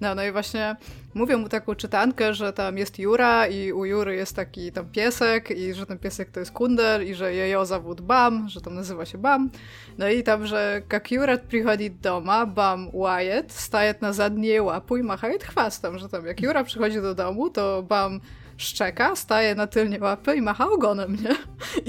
No, 0.00 0.14
no 0.14 0.24
i 0.24 0.32
właśnie 0.32 0.76
mówię 1.14 1.36
mu 1.36 1.48
taką 1.48 1.74
czytankę, 1.74 2.34
że 2.34 2.52
tam 2.52 2.78
jest 2.78 2.98
Jura 2.98 3.46
i 3.46 3.72
u 3.72 3.84
Jury 3.84 4.16
jest 4.16 4.36
taki 4.36 4.72
tam 4.72 4.86
piesek 4.86 5.50
i 5.50 5.74
że 5.74 5.86
ten 5.86 5.98
piesek 5.98 6.30
to 6.30 6.40
jest 6.40 6.52
kundel 6.52 7.08
i 7.08 7.14
że 7.14 7.34
jejo 7.34 7.66
zawód 7.66 8.00
Bam, 8.00 8.48
że 8.48 8.60
tam 8.62 8.74
nazywa 8.74 9.06
się 9.06 9.18
Bam. 9.18 9.50
No 9.98 10.08
i 10.08 10.22
tam, 10.22 10.46
że 10.46 10.82
jak 10.92 11.12
Jura 11.12 11.38
przychodzi 11.38 11.90
doma, 11.90 12.46
Bam 12.46 12.88
łajet, 12.92 13.52
staje 13.52 13.94
na 14.00 14.12
zadnie 14.12 14.62
łapu 14.62 14.96
i 14.96 15.02
macha 15.02 15.28
chwastem, 15.44 15.98
że 15.98 16.08
tam 16.08 16.26
jak 16.26 16.40
Jura 16.40 16.64
przychodzi 16.64 17.02
do 17.02 17.14
domu, 17.14 17.50
to 17.50 17.82
Bam 17.82 18.20
szczeka, 18.62 19.16
staje 19.16 19.54
na 19.54 19.66
tylnie 19.66 19.98
łapy 20.00 20.36
i 20.36 20.42
macha 20.42 20.70
ogonem, 20.70 21.16
nie? 21.24 21.36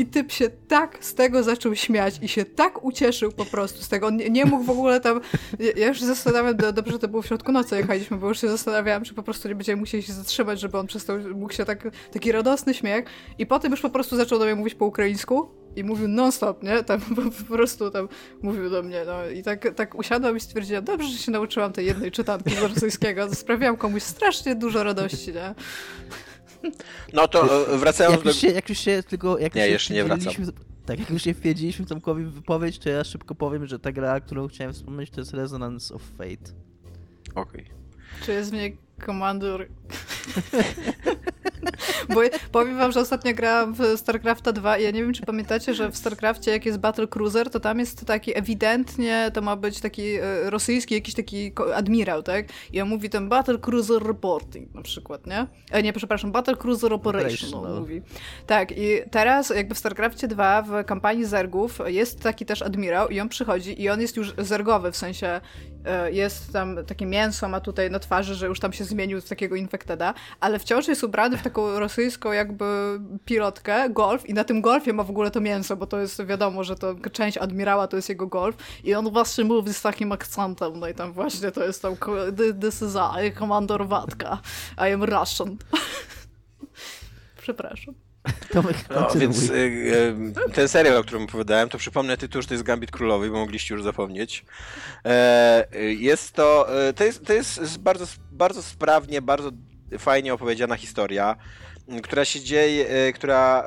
I 0.01 0.05
typ 0.05 0.31
się 0.31 0.49
tak 0.49 0.97
z 1.05 1.13
tego 1.13 1.43
zaczął 1.43 1.75
śmiać 1.75 2.19
i 2.21 2.27
się 2.27 2.45
tak 2.45 2.83
ucieszył 2.83 3.31
po 3.31 3.45
prostu 3.45 3.83
z 3.83 3.89
tego. 3.89 4.07
On 4.07 4.17
nie, 4.17 4.29
nie 4.29 4.45
mógł 4.45 4.63
w 4.63 4.69
ogóle 4.69 4.99
tam... 4.99 5.21
Ja 5.75 5.87
już 5.87 5.99
się 5.99 6.05
zastanawiam, 6.05 6.57
do, 6.57 6.73
dobrze 6.73 6.99
to 6.99 7.07
było 7.07 7.21
w 7.21 7.25
środku 7.25 7.51
nocy 7.51 7.77
jechaliśmy, 7.77 8.17
bo 8.17 8.27
już 8.27 8.41
się 8.41 8.49
zastanawiałam, 8.49 9.03
czy 9.03 9.13
po 9.13 9.23
prostu 9.23 9.47
nie 9.47 9.55
będziemy 9.55 9.79
musieli 9.79 10.03
się 10.03 10.13
zatrzymać, 10.13 10.59
żeby 10.59 10.77
on 10.77 10.87
przestał, 10.87 11.19
mógł 11.19 11.53
się 11.53 11.65
tak, 11.65 11.87
taki 12.11 12.31
radosny 12.31 12.73
śmiech. 12.73 13.05
I 13.37 13.45
potem 13.45 13.71
już 13.71 13.81
po 13.81 13.89
prostu 13.89 14.15
zaczął 14.15 14.39
do 14.39 14.45
mnie 14.45 14.55
mówić 14.55 14.75
po 14.75 14.85
ukraińsku 14.85 15.63
i 15.75 15.83
mówił 15.83 16.07
non-stop, 16.07 16.63
nie? 16.63 16.83
Tam 16.83 17.01
po 17.47 17.53
prostu 17.55 17.91
tam 17.91 18.07
mówił 18.41 18.69
do 18.69 18.83
mnie, 18.83 19.03
no 19.05 19.29
i 19.29 19.43
tak, 19.43 19.75
tak 19.75 19.95
usiadłam 19.95 20.37
i 20.37 20.39
stwierdziłam, 20.39 20.83
dobrze, 20.83 21.07
że 21.07 21.17
się 21.17 21.31
nauczyłam 21.31 21.73
tej 21.73 21.85
jednej 21.85 22.11
czytanki 22.11 22.55
z 22.55 22.61
rosyjskiego, 22.61 23.35
sprawiałam 23.35 23.77
komuś 23.77 24.03
strasznie 24.03 24.55
dużo 24.55 24.83
radości, 24.83 25.33
nie? 25.33 25.55
No 27.13 27.27
to 27.27 27.67
e, 27.73 27.77
wracając 27.77 28.15
Jak 28.15 28.23
do... 28.23 28.29
już, 28.29 28.39
się, 28.39 28.47
jak 28.47 28.69
już 28.69 28.79
się 28.79 29.03
tylko. 29.03 29.39
Jak 29.39 29.55
Nie, 29.55 29.63
już 29.63 29.71
jeszcze 29.71 29.93
nie 29.93 30.03
wracam. 30.03 30.33
Tak, 30.85 30.99
jak 30.99 31.09
już 31.09 31.23
się 31.23 31.33
wpierdziliśmy 31.33 31.85
Tomkowi 31.85 32.23
w 32.23 32.31
wypowiedź, 32.31 32.79
to 32.79 32.89
ja 32.89 33.03
szybko 33.03 33.35
powiem, 33.35 33.67
że 33.67 33.79
ta 33.79 33.91
gra, 33.91 34.19
którą 34.19 34.47
chciałem 34.47 34.73
wspomnieć, 34.73 35.09
to 35.09 35.21
jest 35.21 35.33
Resonance 35.33 35.93
of 35.93 36.01
Fate. 36.17 36.51
Okej. 37.35 37.65
Czy 38.25 38.31
jest 38.31 38.49
w 38.49 38.53
niej 38.53 38.77
komandor? 38.99 39.67
Bo 42.13 42.21
powiem 42.51 42.77
wam, 42.77 42.91
że 42.91 42.99
ostatnio 42.99 43.33
grałam 43.33 43.73
w 43.73 43.81
StarCrafta 43.97 44.51
2 44.51 44.77
i 44.77 44.83
ja 44.83 44.91
nie 44.91 45.03
wiem, 45.03 45.13
czy 45.13 45.21
pamiętacie, 45.21 45.73
że 45.73 45.91
w 45.91 45.97
StarCrafcie 45.97 46.51
jak 46.51 46.65
jest 46.65 46.77
Battle 46.77 47.07
Cruiser, 47.07 47.49
to 47.49 47.59
tam 47.59 47.79
jest 47.79 48.05
taki 48.05 48.37
ewidentnie, 48.37 49.31
to 49.33 49.41
ma 49.41 49.55
być 49.55 49.79
taki 49.79 50.15
e, 50.15 50.49
rosyjski, 50.49 50.95
jakiś 50.95 51.15
taki 51.15 51.51
admirał, 51.75 52.23
tak? 52.23 52.45
I 52.73 52.81
on 52.81 52.89
mówi 52.89 53.09
ten 53.09 53.29
Battle 53.29 53.57
Cruiser 53.57 54.03
Reporting 54.03 54.75
na 54.75 54.81
przykład, 54.81 55.27
nie? 55.27 55.47
E, 55.71 55.83
nie, 55.83 55.93
przepraszam, 55.93 56.31
Battle 56.31 56.55
Cruiser 56.55 56.93
Operation, 56.93 57.31
Operational. 57.31 57.71
on 57.71 57.79
mówi. 57.79 58.01
Tak, 58.47 58.71
i 58.71 59.01
teraz 59.11 59.49
jakby 59.49 59.75
w 59.75 59.77
StarCraftie 59.77 60.27
2 60.27 60.61
w 60.61 60.85
kampanii 60.85 61.25
zergów 61.25 61.79
jest 61.85 62.19
taki 62.19 62.45
też 62.45 62.61
admirał 62.61 63.09
i 63.09 63.19
on 63.19 63.29
przychodzi 63.29 63.81
i 63.81 63.89
on 63.89 64.01
jest 64.01 64.17
już 64.17 64.33
zergowy, 64.37 64.91
w 64.91 64.97
sensie 64.97 65.41
e, 65.85 66.11
jest 66.11 66.53
tam 66.53 66.85
takie 66.85 67.05
mięso, 67.05 67.49
ma 67.49 67.59
tutaj 67.59 67.91
na 67.91 67.99
twarzy, 67.99 68.35
że 68.35 68.47
już 68.47 68.59
tam 68.59 68.73
się 68.73 68.83
zmienił 68.83 69.21
z 69.21 69.25
takiego 69.25 69.55
infekteda, 69.55 70.13
ale 70.39 70.59
wciąż 70.59 70.87
jest 70.87 71.03
ubrany 71.03 71.37
w 71.37 71.41
taką 71.41 71.52
rosyjską 71.61 72.13
brytyjską 72.13 72.31
jakby 72.31 72.99
pilotkę, 73.25 73.89
golf 73.89 74.29
i 74.29 74.33
na 74.33 74.43
tym 74.43 74.61
golfie 74.61 74.93
ma 74.93 75.03
w 75.03 75.09
ogóle 75.09 75.31
to 75.31 75.41
mięso, 75.41 75.75
bo 75.77 75.87
to 75.87 75.99
jest 75.99 76.25
wiadomo, 76.25 76.63
że 76.63 76.75
to 76.75 76.95
część 77.11 77.37
admirała 77.37 77.87
to 77.87 77.95
jest 77.95 78.09
jego 78.09 78.27
golf 78.27 78.55
i 78.83 78.93
on 78.93 79.11
właśnie 79.11 79.43
mówi 79.43 79.73
z 79.73 79.81
takim 79.81 80.11
akcentem, 80.11 80.79
no 80.79 80.87
i 80.87 80.93
tam 80.93 81.13
właśnie 81.13 81.51
to 81.51 81.63
jest 81.63 81.81
tam 81.81 81.95
this 82.61 82.81
is 82.81 82.95
I, 83.25 83.31
Commander 83.31 83.87
Watka, 83.87 84.41
I 84.77 84.93
am 84.93 85.03
Russian. 85.03 85.57
Przepraszam. 87.41 87.93
Tomek, 88.51 88.77
No, 88.89 89.07
więc 89.15 89.49
y, 89.49 89.53
y, 89.53 90.53
ten 90.53 90.67
serial, 90.67 90.97
o 90.97 91.03
którym 91.03 91.23
opowiadałem, 91.23 91.69
to 91.69 91.77
przypomnę 91.77 92.17
tytuł, 92.17 92.41
że 92.41 92.47
to 92.47 92.53
jest 92.53 92.63
Gambit 92.63 92.91
Królowej, 92.91 93.29
bo 93.29 93.37
mogliście 93.37 93.73
już 93.73 93.83
zapomnieć. 93.83 94.45
E, 95.05 95.67
jest 95.81 96.33
to, 96.33 96.67
to 96.95 97.03
jest, 97.03 97.25
to 97.25 97.33
jest 97.33 97.77
bardzo, 97.77 98.05
bardzo 98.31 98.63
sprawnie, 98.63 99.21
bardzo 99.21 99.51
fajnie 99.97 100.33
opowiedziana 100.33 100.75
historia, 100.75 101.35
która 102.03 102.25
się 102.25 102.41
dzieje, 102.41 102.89
e, 102.89 103.13
która 103.13 103.63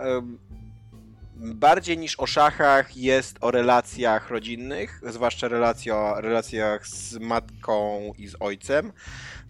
bardziej 1.37 1.99
niż 1.99 2.20
o 2.20 2.27
szachach 2.27 2.97
jest 2.97 3.39
o 3.41 3.51
relacjach 3.51 4.31
rodzinnych, 4.31 5.01
zwłaszcza 5.07 5.49
relacja, 5.49 6.20
relacjach 6.20 6.87
z 6.87 7.18
matką 7.18 8.12
i 8.18 8.29
z 8.29 8.37
ojcem, 8.41 8.93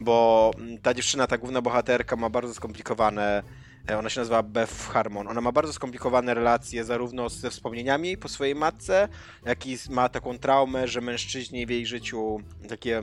bo 0.00 0.50
ta 0.82 0.94
dziewczyna, 0.94 1.26
ta 1.26 1.38
główna 1.38 1.62
bohaterka 1.62 2.16
ma 2.16 2.30
bardzo 2.30 2.54
skomplikowane 2.54 3.42
E, 3.90 3.98
ona 3.98 4.10
się 4.10 4.20
nazywa 4.20 4.42
Beth 4.42 4.88
Harmon. 4.88 5.28
Ona 5.28 5.40
ma 5.40 5.52
bardzo 5.52 5.72
skomplikowane 5.72 6.34
relacje 6.34 6.84
zarówno 6.84 7.28
ze 7.28 7.50
wspomnieniami 7.50 8.16
po 8.16 8.28
swojej 8.28 8.54
matce, 8.54 9.08
jak 9.44 9.66
i 9.66 9.78
ma 9.90 10.08
taką 10.08 10.38
traumę, 10.38 10.88
że 10.88 11.00
mężczyźni 11.00 11.66
w 11.66 11.70
jej 11.70 11.86
życiu 11.86 12.40
takie 12.68 13.02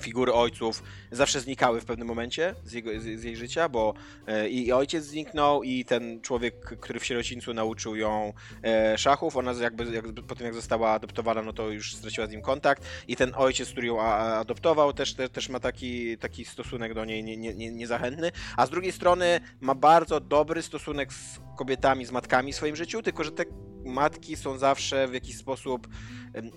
figury 0.00 0.32
ojców 0.32 0.82
zawsze 1.10 1.40
znikały 1.40 1.80
w 1.80 1.84
pewnym 1.84 2.08
momencie 2.08 2.54
z, 2.64 2.72
jego, 2.72 2.90
z, 3.00 3.20
z 3.20 3.24
jej 3.24 3.36
życia, 3.36 3.68
bo 3.68 3.94
e, 4.26 4.48
i 4.48 4.72
ojciec 4.72 5.04
zniknął 5.04 5.62
i 5.62 5.84
ten 5.84 6.20
człowiek, 6.20 6.60
który 6.60 7.00
w 7.00 7.04
sierocińcu 7.04 7.54
nauczył 7.54 7.96
ją 7.96 8.32
e, 8.64 8.98
szachów, 8.98 9.36
ona 9.36 9.52
jakby 9.52 9.84
jak, 9.84 10.04
po 10.26 10.34
tym 10.34 10.46
jak 10.46 10.54
została 10.54 10.90
adoptowana, 10.90 11.42
no 11.42 11.52
to 11.52 11.70
już 11.70 11.94
straciła 11.94 12.26
z 12.26 12.30
nim 12.30 12.42
kontakt 12.42 12.82
i 13.08 13.16
ten 13.16 13.32
ojciec, 13.36 13.70
który 13.70 13.86
ją 13.86 14.00
a, 14.00 14.38
adoptował 14.38 14.92
też, 14.92 15.14
te, 15.14 15.28
też 15.28 15.48
ma 15.48 15.60
taki, 15.60 16.18
taki 16.18 16.44
stosunek 16.44 16.94
do 16.94 17.04
niej 17.04 17.24
niezachętny, 17.24 17.56
nie, 17.56 17.70
nie, 17.70 17.76
niezachętny, 17.76 18.32
a 18.56 18.66
z 18.66 18.70
drugiej 18.70 18.92
strony 18.92 19.40
ma 19.60 19.74
bardzo 19.74 20.20
dobry 20.20 20.62
stosunek 20.62 21.12
z 21.12 21.40
kobietami, 21.56 22.06
z 22.06 22.10
matkami 22.10 22.52
w 22.52 22.56
swoim 22.56 22.76
życiu, 22.76 23.02
tylko 23.02 23.24
że 23.24 23.32
te 23.32 23.44
matki 23.88 24.36
są 24.36 24.58
zawsze 24.58 25.08
w 25.08 25.14
jakiś 25.14 25.36
sposób 25.36 25.88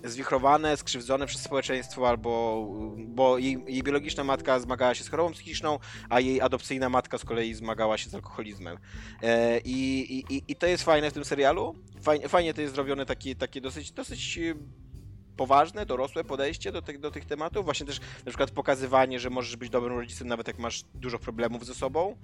zwichrowane, 0.04 0.76
skrzywdzone 0.76 1.26
przez 1.26 1.42
społeczeństwo, 1.42 2.08
albo 2.08 2.64
bo 2.98 3.38
jej, 3.38 3.64
jej, 3.68 3.82
biologiczna 3.82 4.24
matka 4.24 4.60
zmagała 4.60 4.94
się 4.94 5.04
z 5.04 5.08
chorobą 5.08 5.32
psychiczną, 5.32 5.78
a 6.08 6.20
jej 6.20 6.40
adopcyjna 6.40 6.88
matka 6.88 7.18
z 7.18 7.24
kolei 7.24 7.54
zmagała 7.54 7.98
się 7.98 8.10
z 8.10 8.14
alkoholizmem. 8.14 8.78
E, 9.22 9.60
I, 9.64 10.34
i, 10.34 10.42
i 10.48 10.56
to 10.56 10.66
jest 10.66 10.84
fajne 10.84 11.10
w 11.10 11.14
tym 11.14 11.24
serialu. 11.24 11.74
Fajnie, 12.02 12.28
fajnie 12.28 12.54
to 12.54 12.60
jest 12.60 12.74
zrobione 12.74 13.06
takie, 13.06 13.34
takie 13.34 13.60
dosyć, 13.60 13.92
dosyć 13.92 14.38
poważne, 15.36 15.86
dorosłe 15.86 16.24
podejście 16.24 16.72
do 16.72 16.82
tych, 16.82 16.98
do 16.98 17.10
tych 17.10 17.24
tematów. 17.24 17.64
Właśnie 17.64 17.86
też 17.86 18.00
na 18.00 18.30
przykład 18.30 18.50
pokazywanie, 18.50 19.20
że 19.20 19.30
możesz 19.30 19.56
być 19.56 19.70
dobrym 19.70 19.98
rodzicem 19.98 20.28
nawet 20.28 20.46
jak 20.46 20.58
masz 20.58 20.84
dużo 20.94 21.18
problemów 21.18 21.66
ze 21.66 21.74
sobą, 21.74 22.16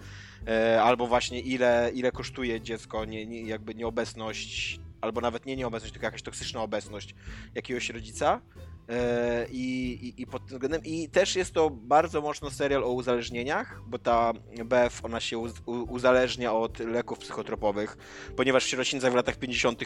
e, 0.47 0.83
albo 0.83 1.07
właśnie 1.07 1.41
ile, 1.41 1.91
ile 1.95 2.13
kosztuje 2.13 2.61
dziecko, 2.61 3.05
nie, 3.05 3.27
nie, 3.27 3.43
jakby 3.43 3.75
nieobecność, 3.75 4.81
albo 5.01 5.21
nawet 5.21 5.47
nie 5.47 5.57
nieobecność, 5.57 5.93
tylko 5.93 6.07
jakaś 6.07 6.23
toksyczna 6.23 6.63
obecność 6.63 7.15
jakiegoś 7.55 7.91
rodzica. 7.91 8.41
E, 8.89 9.47
I, 9.51 9.93
i, 10.07 10.23
i, 10.23 10.27
pod 10.27 10.47
tym 10.47 10.57
względem. 10.57 10.81
I 10.85 11.09
też 11.09 11.37
jest 11.37 11.53
to 11.53 11.71
bardzo 11.71 12.21
mocno 12.21 12.51
serial 12.51 12.85
o 12.85 12.93
uzależnieniach, 12.93 13.81
bo 13.87 13.99
ta 13.99 14.33
BF 14.65 15.05
ona 15.05 15.21
się 15.21 15.39
uz, 15.39 15.53
uzależnia 15.67 16.53
od 16.53 16.79
leków 16.79 17.19
psychotropowych, 17.19 17.97
ponieważ 18.37 18.65
w 18.65 18.69
sierocińcach 18.69 19.13
w 19.13 19.15
latach 19.15 19.37
50. 19.37 19.83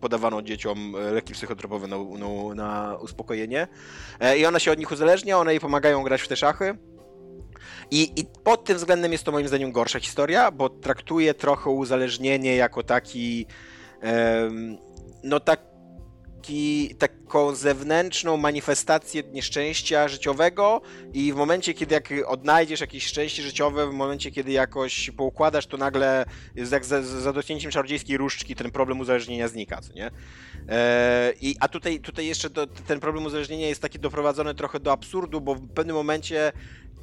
podawano 0.00 0.42
dzieciom 0.42 0.94
e, 0.96 1.10
leki 1.10 1.32
psychotropowe 1.32 1.86
na, 1.86 1.96
na, 1.98 2.54
na 2.54 2.96
uspokojenie. 2.96 3.68
E, 4.20 4.38
I 4.38 4.46
ona 4.46 4.58
się 4.58 4.72
od 4.72 4.78
nich 4.78 4.92
uzależnia, 4.92 5.38
one 5.38 5.52
jej 5.52 5.60
pomagają 5.60 6.02
grać 6.02 6.22
w 6.22 6.28
te 6.28 6.36
szachy. 6.36 6.78
I, 7.90 8.20
I 8.20 8.24
pod 8.44 8.64
tym 8.64 8.76
względem 8.76 9.12
jest 9.12 9.24
to 9.24 9.32
moim 9.32 9.48
zdaniem 9.48 9.72
gorsza 9.72 10.00
historia, 10.00 10.50
bo 10.50 10.68
traktuje 10.68 11.34
trochę 11.34 11.70
uzależnienie 11.70 12.56
jako 12.56 12.82
taki. 12.82 13.46
No 15.24 15.40
tak 15.40 15.60
taki, 16.44 16.94
taką 16.98 17.54
zewnętrzną 17.54 18.36
manifestację 18.36 19.22
nieszczęścia 19.32 20.08
życiowego 20.08 20.80
i 21.12 21.32
w 21.32 21.36
momencie, 21.36 21.74
kiedy 21.74 21.94
jak 21.94 22.08
odnajdziesz 22.26 22.80
jakieś 22.80 23.06
szczęście 23.06 23.42
życiowe, 23.42 23.86
w 23.86 23.92
momencie, 23.92 24.30
kiedy 24.30 24.52
jakoś 24.52 25.10
poukładasz, 25.10 25.66
to 25.66 25.76
nagle 25.76 26.24
jak 26.54 26.84
za, 26.84 27.02
za 27.02 27.32
dotknięciem 27.32 27.70
czarodziejskiej 27.70 28.16
różdżki 28.16 28.54
ten 28.54 28.70
problem 28.70 29.00
uzależnienia 29.00 29.48
znika, 29.48 29.80
co 29.80 29.92
nie? 29.92 30.10
E, 30.68 31.32
i, 31.40 31.56
a 31.60 31.68
tutaj, 31.68 32.00
tutaj 32.00 32.26
jeszcze 32.26 32.50
ten 32.86 33.00
problem 33.00 33.26
uzależnienia 33.26 33.68
jest 33.68 33.82
taki 33.82 33.98
doprowadzony 33.98 34.54
trochę 34.54 34.80
do 34.80 34.92
absurdu, 34.92 35.40
bo 35.40 35.54
w 35.54 35.68
pewnym 35.68 35.96
momencie 35.96 36.52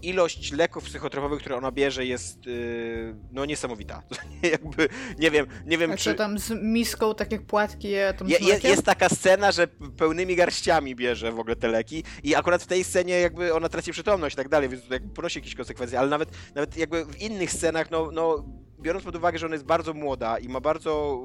ilość 0.03 0.51
leków 0.51 0.83
psychotropowych, 0.83 1.39
które 1.39 1.55
ona 1.55 1.71
bierze 1.71 2.05
jest 2.05 2.45
yy, 2.45 3.15
no 3.31 3.45
niesamowita. 3.45 4.03
Jakby, 4.51 4.89
nie 5.19 5.31
wiem, 5.31 5.45
nie 5.65 5.77
wiem 5.77 5.91
A 5.91 5.97
czy... 5.97 6.15
tam 6.15 6.39
z 6.39 6.49
miską, 6.63 7.15
tak 7.15 7.31
jak 7.31 7.41
płatki 7.41 7.89
je 7.89 8.13
tam 8.13 8.29
je, 8.29 8.37
jest, 8.41 8.63
jest 8.63 8.83
taka 8.83 9.09
scena, 9.09 9.51
że 9.51 9.67
pełnymi 9.97 10.35
garściami 10.35 10.95
bierze 10.95 11.31
w 11.31 11.39
ogóle 11.39 11.55
te 11.55 11.67
leki 11.67 12.03
i 12.23 12.35
akurat 12.35 12.63
w 12.63 12.67
tej 12.67 12.83
scenie 12.83 13.19
jakby 13.19 13.53
ona 13.53 13.69
traci 13.69 13.91
przytomność 13.91 14.33
i 14.33 14.37
tak 14.37 14.49
dalej, 14.49 14.69
więc 14.69 14.89
jakby 14.89 15.13
ponosi 15.13 15.39
jakieś 15.39 15.55
konsekwencje, 15.55 15.99
ale 15.99 16.09
nawet, 16.09 16.29
nawet 16.55 16.77
jakby 16.77 17.05
w 17.05 17.21
innych 17.21 17.51
scenach, 17.51 17.91
no, 17.91 18.11
no 18.11 18.45
biorąc 18.81 19.05
pod 19.05 19.15
uwagę, 19.15 19.39
że 19.39 19.45
ona 19.45 19.55
jest 19.55 19.65
bardzo 19.65 19.93
młoda 19.93 20.37
i 20.39 20.49
ma 20.49 20.59
bardzo 20.59 21.21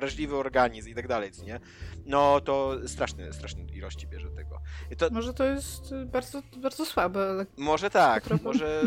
wrażliwy 0.00 0.36
organizm 0.36 0.88
i 0.88 0.94
tak 0.94 1.08
dalej, 1.08 1.30
nie? 1.44 1.60
No 2.06 2.40
to 2.40 2.88
straszne, 2.88 3.32
straszne 3.32 3.62
ilości 3.62 4.06
bierze 4.06 4.30
tego. 4.30 4.60
To... 4.98 5.10
Może 5.10 5.34
to 5.34 5.44
jest 5.44 5.94
bardzo, 6.06 6.42
bardzo 6.56 6.84
słabe. 6.86 7.46
Może 7.56 7.90
tak, 7.90 8.42
może, 8.42 8.82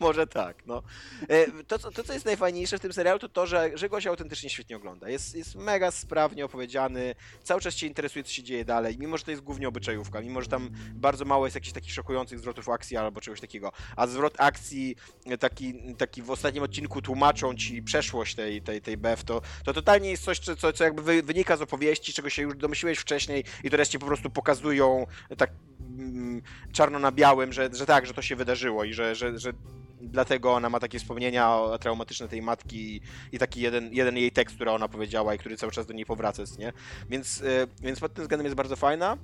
może 0.00 0.26
tak, 0.26 0.66
no. 0.66 0.82
E, 1.28 1.62
to, 1.64 1.78
to, 1.78 2.04
co 2.04 2.12
jest 2.12 2.26
najfajniejsze 2.26 2.78
w 2.78 2.80
tym 2.80 2.92
serialu, 2.92 3.18
to 3.18 3.28
to, 3.28 3.46
że, 3.46 3.70
że 3.74 3.88
go 3.88 4.00
się 4.00 4.10
autentycznie 4.10 4.50
świetnie 4.50 4.76
ogląda. 4.76 5.08
Jest, 5.08 5.34
jest 5.34 5.54
mega 5.54 5.90
sprawnie 5.90 6.44
opowiedziany, 6.44 7.14
cały 7.42 7.60
czas 7.60 7.74
cię 7.74 7.86
interesuje, 7.86 8.24
co 8.24 8.30
się 8.30 8.42
dzieje 8.42 8.64
dalej, 8.64 8.96
mimo, 8.98 9.16
że 9.16 9.24
to 9.24 9.30
jest 9.30 9.42
głównie 9.42 9.68
obyczajówka, 9.68 10.20
mimo, 10.20 10.42
że 10.42 10.48
tam 10.48 10.70
bardzo 10.94 11.24
mało 11.24 11.46
jest 11.46 11.54
jakichś 11.54 11.72
takich 11.72 11.92
szokujących 11.92 12.38
zwrotów 12.38 12.68
akcji 12.68 12.96
albo 12.96 13.20
czegoś 13.20 13.40
takiego, 13.40 13.72
a 13.96 14.06
zwrot 14.06 14.34
akcji 14.38 14.96
taki, 15.40 15.94
taki 15.94 16.22
w 16.22 16.30
ostatnim 16.30 16.62
odcinku 16.62 17.02
tłumaczą 17.02 17.54
ci 17.54 17.82
przeszłość 17.82 18.34
tej, 18.34 18.62
tej, 18.62 18.82
tej 18.82 18.96
BF, 18.96 19.24
to, 19.24 19.42
to 19.64 19.72
totalnie 19.72 20.10
jest 20.10 20.24
coś, 20.24 20.38
co, 20.38 20.72
co 20.72 20.84
jakby 20.84 21.22
wynika 21.22 21.56
z 21.56 21.62
opowieści, 21.62 22.12
czego 22.12 22.30
się 22.30 22.42
już 22.42 22.56
domyśliłeś 22.56 22.98
wcześniej 22.98 23.44
i 23.64 23.70
teraz 23.70 23.88
ci 23.88 23.98
po 23.98 24.06
prostu 24.06 24.30
pokazują 24.30 25.06
tak 25.36 25.50
mm, 25.98 26.42
czarno 26.72 26.98
na 26.98 27.12
białym, 27.12 27.52
że, 27.52 27.70
że 27.72 27.86
tak, 27.86 28.06
że 28.06 28.14
to 28.14 28.22
się 28.22 28.36
wydarzyło 28.36 28.84
i 28.84 28.94
że, 28.94 29.14
że, 29.14 29.38
że 29.38 29.52
dlatego 30.00 30.54
ona 30.54 30.70
ma 30.70 30.80
takie 30.80 30.98
wspomnienia 30.98 31.58
traumatyczne 31.80 32.28
tej 32.28 32.42
matki 32.42 33.00
i 33.32 33.38
taki 33.38 33.60
jeden, 33.60 33.92
jeden 33.92 34.16
jej 34.16 34.32
tekst, 34.32 34.56
który 34.56 34.70
ona 34.70 34.88
powiedziała 34.88 35.34
i 35.34 35.38
który 35.38 35.56
cały 35.56 35.72
czas 35.72 35.86
do 35.86 35.94
niej 35.94 36.06
powraca, 36.06 36.42
nie? 36.58 36.72
Więc, 37.08 37.40
y, 37.40 37.66
więc 37.82 38.00
pod 38.00 38.14
tym 38.14 38.24
względem 38.24 38.44
jest 38.44 38.56
bardzo 38.56 38.76
fajna. 38.76 39.16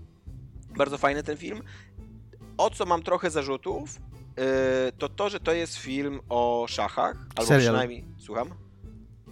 Bardzo 0.76 0.98
fajny 0.98 1.22
ten 1.22 1.36
film. 1.36 1.62
O 2.56 2.70
co 2.70 2.86
mam 2.86 3.02
trochę 3.02 3.30
zarzutów, 3.30 3.96
y, 4.88 4.92
to 4.98 5.08
to, 5.08 5.30
że 5.30 5.40
to 5.40 5.52
jest 5.52 5.76
film 5.76 6.20
o 6.28 6.66
szachach, 6.68 7.16
albo 7.36 7.48
Serial. 7.48 7.60
przynajmniej... 7.60 8.04
Słucham? 8.18 8.54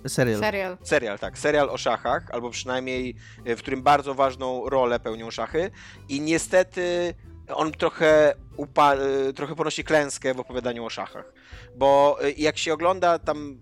Serial. 0.07 0.41
Serial. 0.41 0.79
Serial, 0.83 1.19
tak. 1.19 1.39
Serial 1.39 1.71
o 1.71 1.77
szachach, 1.77 2.31
albo 2.31 2.51
przynajmniej 2.51 3.15
y, 3.47 3.57
w 3.57 3.59
którym 3.63 3.83
bardzo 3.83 4.15
ważną 4.15 4.69
rolę 4.69 5.01
pełnią 5.01 5.31
szachy. 5.31 5.71
I 6.09 6.21
niestety 6.21 7.15
on 7.55 7.73
trochę, 7.73 8.35
upa- 8.57 9.33
trochę 9.37 9.55
ponosi 9.57 9.85
klęskę 9.85 10.35
w 10.35 10.41
opowiadaniu 10.41 10.85
o 10.85 10.91
szachach. 10.91 11.33
Bo 11.77 12.19
jak 12.37 12.59
się 12.59 12.73
ogląda 12.75 13.19
tam 13.19 13.59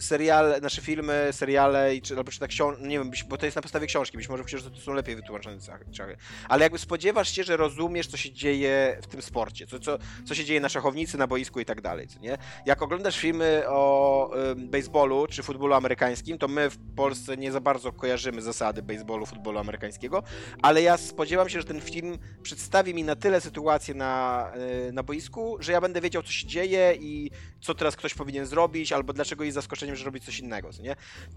seriale, 0.00 0.60
nasze 0.60 0.82
filmy, 0.82 1.28
seriale, 1.32 1.90
czy, 2.02 2.16
albo 2.16 2.30
czyta 2.30 2.46
książki, 2.46 2.82
nie 2.82 2.98
wiem, 2.98 3.10
bo 3.28 3.36
to 3.36 3.46
jest 3.46 3.56
na 3.56 3.62
podstawie 3.62 3.86
książki, 3.86 4.16
być 4.16 4.28
może 4.28 4.44
przecież 4.44 4.70
to 4.70 4.80
są 4.80 4.92
lepiej 4.92 5.16
wytłumaczone 5.16 5.60
czachy. 5.92 6.16
Ale 6.48 6.62
jakby 6.62 6.78
spodziewasz 6.78 7.28
się, 7.32 7.44
że 7.44 7.56
rozumiesz, 7.56 8.06
co 8.06 8.16
się 8.16 8.32
dzieje 8.32 8.98
w 9.02 9.06
tym 9.06 9.22
sporcie, 9.22 9.66
co, 9.66 9.78
co, 9.78 9.98
co 10.26 10.34
się 10.34 10.44
dzieje 10.44 10.60
na 10.60 10.68
szachownicy, 10.68 11.18
na 11.18 11.26
boisku 11.26 11.60
i 11.60 11.64
tak 11.64 11.80
dalej, 11.80 12.08
co 12.08 12.18
nie? 12.18 12.38
Jak 12.66 12.82
oglądasz 12.82 13.18
filmy 13.18 13.62
o 13.66 14.30
y, 14.52 14.54
baseballu 14.54 15.26
czy 15.26 15.42
futbolu 15.42 15.74
amerykańskim, 15.74 16.38
to 16.38 16.48
my 16.48 16.70
w 16.70 16.78
Polsce 16.96 17.36
nie 17.36 17.52
za 17.52 17.60
bardzo 17.60 17.92
kojarzymy 17.92 18.42
zasady 18.42 18.82
baseballu, 18.82 19.26
futbolu 19.26 19.58
amerykańskiego, 19.58 20.22
ale 20.62 20.82
ja 20.82 20.96
spodziewam 20.96 21.48
się, 21.48 21.60
że 21.60 21.66
ten 21.66 21.80
film 21.80 22.18
przedstawi 22.42 22.94
mi 22.94 23.04
na 23.04 23.16
tyle 23.16 23.40
sytuację 23.40 23.94
na, 23.94 24.52
y, 24.88 24.92
na 24.92 25.02
boisku, 25.02 25.56
że 25.60 25.72
ja 25.72 25.80
będę 25.80 26.00
wiedział, 26.00 26.22
co 26.22 26.32
się 26.32 26.46
dzieje 26.46 26.94
i 27.00 27.30
co 27.60 27.74
teraz 27.74 27.96
ktoś 27.96 28.14
powinien 28.14 28.46
zrobić, 28.46 28.92
albo 28.92 29.12
dlaczego 29.12 29.44
jest 29.44 29.54
zaskoczenie 29.54 29.87
że 29.96 30.04
robić 30.04 30.24
coś 30.24 30.40
innego, 30.40 30.72
co 30.72 30.82
nie? 30.82 30.96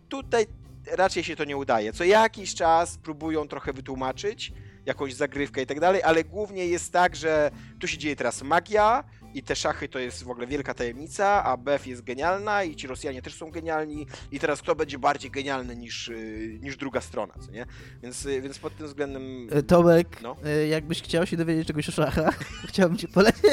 Tutaj 0.09 0.45
raczej 0.91 1.23
się 1.23 1.35
to 1.35 1.43
nie 1.43 1.57
udaje. 1.57 1.93
Co 1.93 2.03
jakiś 2.03 2.55
czas 2.55 2.97
próbują 2.97 3.47
trochę 3.47 3.73
wytłumaczyć, 3.73 4.53
jakąś 4.85 5.13
zagrywkę 5.13 5.61
i 5.61 5.65
tak 5.65 5.79
dalej, 5.79 6.03
ale 6.03 6.23
głównie 6.23 6.67
jest 6.67 6.93
tak, 6.93 7.15
że 7.15 7.51
tu 7.79 7.87
się 7.87 7.97
dzieje 7.97 8.15
teraz 8.15 8.41
magia, 8.41 9.03
i 9.33 9.43
te 9.43 9.55
szachy 9.55 9.89
to 9.89 9.99
jest 9.99 10.23
w 10.23 10.29
ogóle 10.29 10.47
wielka 10.47 10.73
tajemnica, 10.73 11.43
a 11.43 11.57
BF 11.57 11.87
jest 11.87 12.03
genialna 12.03 12.63
i 12.63 12.75
ci 12.75 12.87
Rosjanie 12.87 13.21
też 13.21 13.35
są 13.35 13.51
genialni 13.51 14.07
i 14.31 14.39
teraz 14.39 14.61
kto 14.61 14.75
będzie 14.75 14.99
bardziej 14.99 15.31
genialny 15.31 15.75
niż, 15.75 16.07
y, 16.07 16.59
niż 16.61 16.77
druga 16.77 17.01
strona, 17.01 17.33
co 17.45 17.51
nie? 17.51 17.65
Więc, 18.03 18.25
y, 18.25 18.41
więc 18.41 18.59
pod 18.59 18.77
tym 18.77 18.87
względem... 18.87 19.47
Tomek, 19.67 20.21
No. 20.21 20.35
e, 20.45 20.67
jakbyś 20.67 21.01
chciał 21.01 21.25
się 21.25 21.37
dowiedzieć 21.37 21.67
czegoś 21.67 21.89
o 21.89 21.91
szachach, 21.91 22.39
chciałbym 22.69 22.97
ci 22.97 23.07
polecić. 23.07 23.43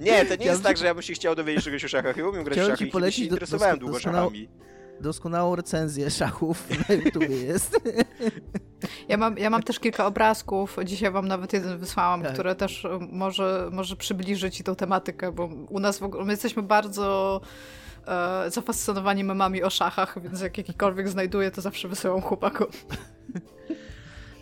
Nie, 0.00 0.24
to 0.24 0.36
nie 0.36 0.46
jest 0.46 0.62
tak, 0.62 0.76
że 0.76 0.86
ja 0.86 0.94
bym 0.94 1.02
się 1.02 1.12
chciał 1.12 1.34
dowiedzieć 1.34 1.64
czegoś 1.64 1.84
o 1.84 1.88
szachach. 1.88 2.16
Ja 2.16 2.28
umiem 2.28 2.44
grać 2.44 2.58
w 2.58 2.62
szachy 2.62 2.76
ci 2.78 2.84
i 2.84 2.86
się 2.86 2.92
polecić 2.92 3.28
do- 3.28 3.34
interesowałem 3.34 3.76
dosko- 3.76 3.80
długo 3.80 3.98
doskonałą- 3.98 4.24
szachami. 4.24 4.48
Doskonałą 5.00 5.56
recenzję 5.56 6.10
szachów 6.10 6.64
na 6.88 6.94
YouTubie 6.94 7.36
jest. 7.36 7.80
Ja 9.08 9.16
mam, 9.16 9.38
ja 9.38 9.50
mam 9.50 9.62
też 9.62 9.80
kilka 9.80 10.06
obrazków, 10.06 10.76
dzisiaj 10.84 11.10
wam 11.10 11.28
nawet 11.28 11.52
jeden 11.52 11.78
wysłałam, 11.78 12.22
Tak. 12.22 12.32
które 12.32 12.54
też 12.54 12.84
y, 12.84 12.88
może, 13.12 13.68
może 13.72 13.96
przybliżyć 13.96 14.56
ci 14.56 14.64
tą 14.64 14.74
tematykę, 14.76 15.32
bo 15.32 15.44
u 15.68 15.80
nas 15.80 15.98
w 15.98 16.02
ogóle, 16.02 16.24
my 16.24 16.32
jesteśmy 16.32 16.62
bardzo 16.62 17.40
e, 18.06 18.50
zafascynowani 18.50 19.24
memami 19.24 19.62
o 19.62 19.70
szachach, 19.70 20.22
więc 20.22 20.40
jak 20.40 20.58
jakikolwiek 20.58 21.08
znajduję, 21.08 21.50
to 21.50 21.60
zawsze 21.60 21.88
wysyłam 21.88 22.20
chłopakom. 22.20 22.66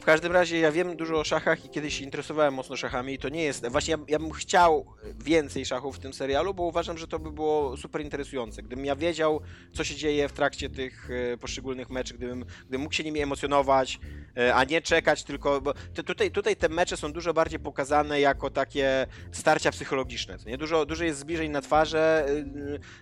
Każdym 0.06 0.32
razie 0.32 0.58
ja 0.58 0.72
wiem 0.72 0.96
dużo 0.96 1.20
o 1.20 1.24
szachach 1.24 1.64
i 1.64 1.68
kiedyś 1.68 1.98
się 1.98 2.04
interesowałem 2.04 2.54
mocno 2.54 2.76
szachami 2.76 3.14
i 3.14 3.18
to 3.18 3.28
nie 3.28 3.42
jest... 3.42 3.68
Właśnie 3.68 3.92
ja, 3.92 3.98
ja 4.08 4.18
bym 4.18 4.30
chciał 4.30 4.86
więcej 5.24 5.66
szachów 5.66 5.96
w 5.96 5.98
tym 5.98 6.12
serialu, 6.12 6.54
bo 6.54 6.62
uważam, 6.62 6.98
że 6.98 7.08
to 7.08 7.18
by 7.18 7.30
było 7.30 7.76
super 7.76 8.02
interesujące. 8.02 8.62
Gdybym 8.62 8.84
ja 8.84 8.96
wiedział, 8.96 9.40
co 9.72 9.84
się 9.84 9.94
dzieje 9.94 10.28
w 10.28 10.32
trakcie 10.32 10.70
tych 10.70 11.08
e, 11.32 11.36
poszczególnych 11.36 11.90
meczy, 11.90 12.14
gdybym, 12.14 12.44
gdybym 12.60 12.80
mógł 12.80 12.94
się 12.94 13.04
nimi 13.04 13.20
emocjonować, 13.20 14.00
e, 14.36 14.54
a 14.54 14.64
nie 14.64 14.82
czekać 14.82 15.24
tylko... 15.24 15.60
Bo 15.60 15.74
te, 15.94 16.02
tutaj, 16.02 16.30
tutaj 16.30 16.56
te 16.56 16.68
mecze 16.68 16.96
są 16.96 17.12
dużo 17.12 17.34
bardziej 17.34 17.60
pokazane 17.60 18.20
jako 18.20 18.50
takie 18.50 19.06
starcia 19.32 19.70
psychologiczne. 19.70 20.36
Nie? 20.46 20.58
Dużo, 20.58 20.86
dużo 20.86 21.04
jest 21.04 21.18
zbliżeń 21.18 21.50
na 21.50 21.60
twarze 21.60 22.26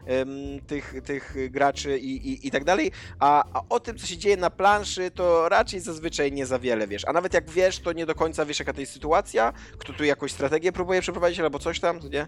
em, 0.07 0.61
tych, 0.67 0.95
tych 1.05 1.51
graczy 1.51 1.99
i, 1.99 2.29
i, 2.29 2.47
i 2.47 2.51
tak 2.51 2.65
dalej, 2.65 2.91
a, 3.19 3.45
a 3.53 3.63
o 3.69 3.81
tym, 3.81 3.99
co 3.99 4.07
się 4.07 4.17
dzieje 4.17 4.37
na 4.37 4.51
planszy, 4.51 5.11
to 5.11 5.49
raczej 5.49 5.81
zazwyczaj 5.81 6.33
nie 6.33 6.47
za 6.47 6.59
wiele 6.59 6.87
wiesz. 6.95 7.05
A 7.09 7.13
nawet 7.13 7.35
jak 7.35 7.51
wiesz, 7.51 7.79
to 7.81 7.93
nie 7.93 8.07
do 8.07 8.15
końca 8.15 8.45
wiesz, 8.47 8.59
jaka 8.59 8.73
to 8.73 8.81
jest 8.81 8.93
sytuacja, 8.93 9.53
kto 9.79 9.93
tu 9.93 10.05
jakąś 10.05 10.33
strategię 10.33 10.73
próbuje 10.73 11.01
przeprowadzić 11.01 11.41
albo 11.41 11.59
coś 11.59 11.81
tam, 11.81 12.01
nie? 12.13 12.27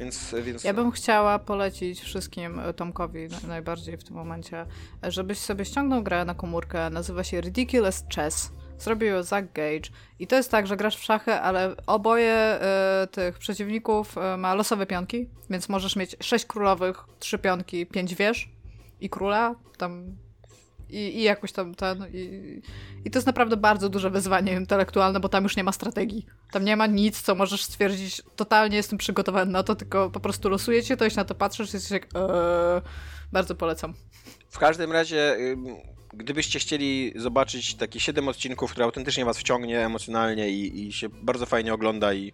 Więc, 0.00 0.34
więc 0.42 0.64
Ja 0.64 0.74
bym 0.74 0.90
chciała 0.90 1.38
polecić 1.38 2.00
wszystkim 2.00 2.58
e, 2.60 2.74
Tomkowi 2.74 3.28
na- 3.28 3.48
najbardziej 3.48 3.96
w 3.96 4.04
tym 4.04 4.16
momencie, 4.16 4.66
e, 5.04 5.10
żebyś 5.10 5.38
sobie 5.38 5.64
ściągnął 5.64 6.02
grę 6.02 6.24
na 6.24 6.34
komórkę, 6.34 6.90
nazywa 6.90 7.24
się 7.24 7.40
Ridiculous 7.40 8.04
Chess. 8.14 8.52
Zrobił 8.78 9.08
ją 9.08 9.22
Zach 9.22 9.52
Gage. 9.52 9.90
I 10.18 10.26
to 10.26 10.36
jest 10.36 10.50
tak, 10.50 10.66
że 10.66 10.76
grasz 10.76 10.96
w 10.96 11.02
szachy, 11.04 11.32
ale 11.32 11.74
oboje 11.86 12.32
e, 12.34 13.08
tych 13.10 13.38
przeciwników 13.38 14.18
e, 14.18 14.36
ma 14.36 14.54
losowe 14.54 14.86
pionki, 14.86 15.28
więc 15.50 15.68
możesz 15.68 15.96
mieć 15.96 16.16
sześć 16.20 16.44
królowych, 16.46 17.04
trzy 17.18 17.38
pionki, 17.38 17.86
pięć 17.86 18.14
wież 18.14 18.48
i 19.00 19.10
króla, 19.10 19.54
tam 19.78 20.16
i, 20.92 21.18
i 21.18 21.22
jakoś 21.22 21.52
tam 21.52 21.74
ten. 21.74 22.06
I, 22.12 22.62
I 23.04 23.10
to 23.10 23.18
jest 23.18 23.26
naprawdę 23.26 23.56
bardzo 23.56 23.88
duże 23.88 24.10
wyzwanie 24.10 24.52
intelektualne, 24.52 25.20
bo 25.20 25.28
tam 25.28 25.42
już 25.42 25.56
nie 25.56 25.64
ma 25.64 25.72
strategii. 25.72 26.26
Tam 26.50 26.64
nie 26.64 26.76
ma 26.76 26.86
nic, 26.86 27.22
co 27.22 27.34
możesz 27.34 27.64
stwierdzić, 27.64 28.22
totalnie 28.36 28.76
jestem 28.76 28.98
przygotowany 28.98 29.52
na 29.52 29.62
to, 29.62 29.74
tylko 29.74 30.10
po 30.10 30.20
prostu 30.20 30.48
losujecie 30.48 30.96
to 30.96 31.04
i 31.04 31.14
na 31.16 31.24
to 31.24 31.34
patrzysz 31.34 31.74
jesteś 31.74 31.90
jak, 31.90 32.04
eee, 32.04 32.82
bardzo 33.32 33.54
polecam. 33.54 33.94
W 34.50 34.58
każdym 34.58 34.92
razie, 34.92 35.36
gdybyście 36.12 36.58
chcieli 36.58 37.12
zobaczyć 37.16 37.74
takie 37.74 38.00
7 38.00 38.28
odcinków, 38.28 38.70
które 38.70 38.84
autentycznie 38.84 39.24
was 39.24 39.38
wciągnie 39.38 39.80
emocjonalnie 39.86 40.50
i, 40.50 40.86
i 40.86 40.92
się 40.92 41.08
bardzo 41.08 41.46
fajnie 41.46 41.74
ogląda 41.74 42.12
i 42.14 42.32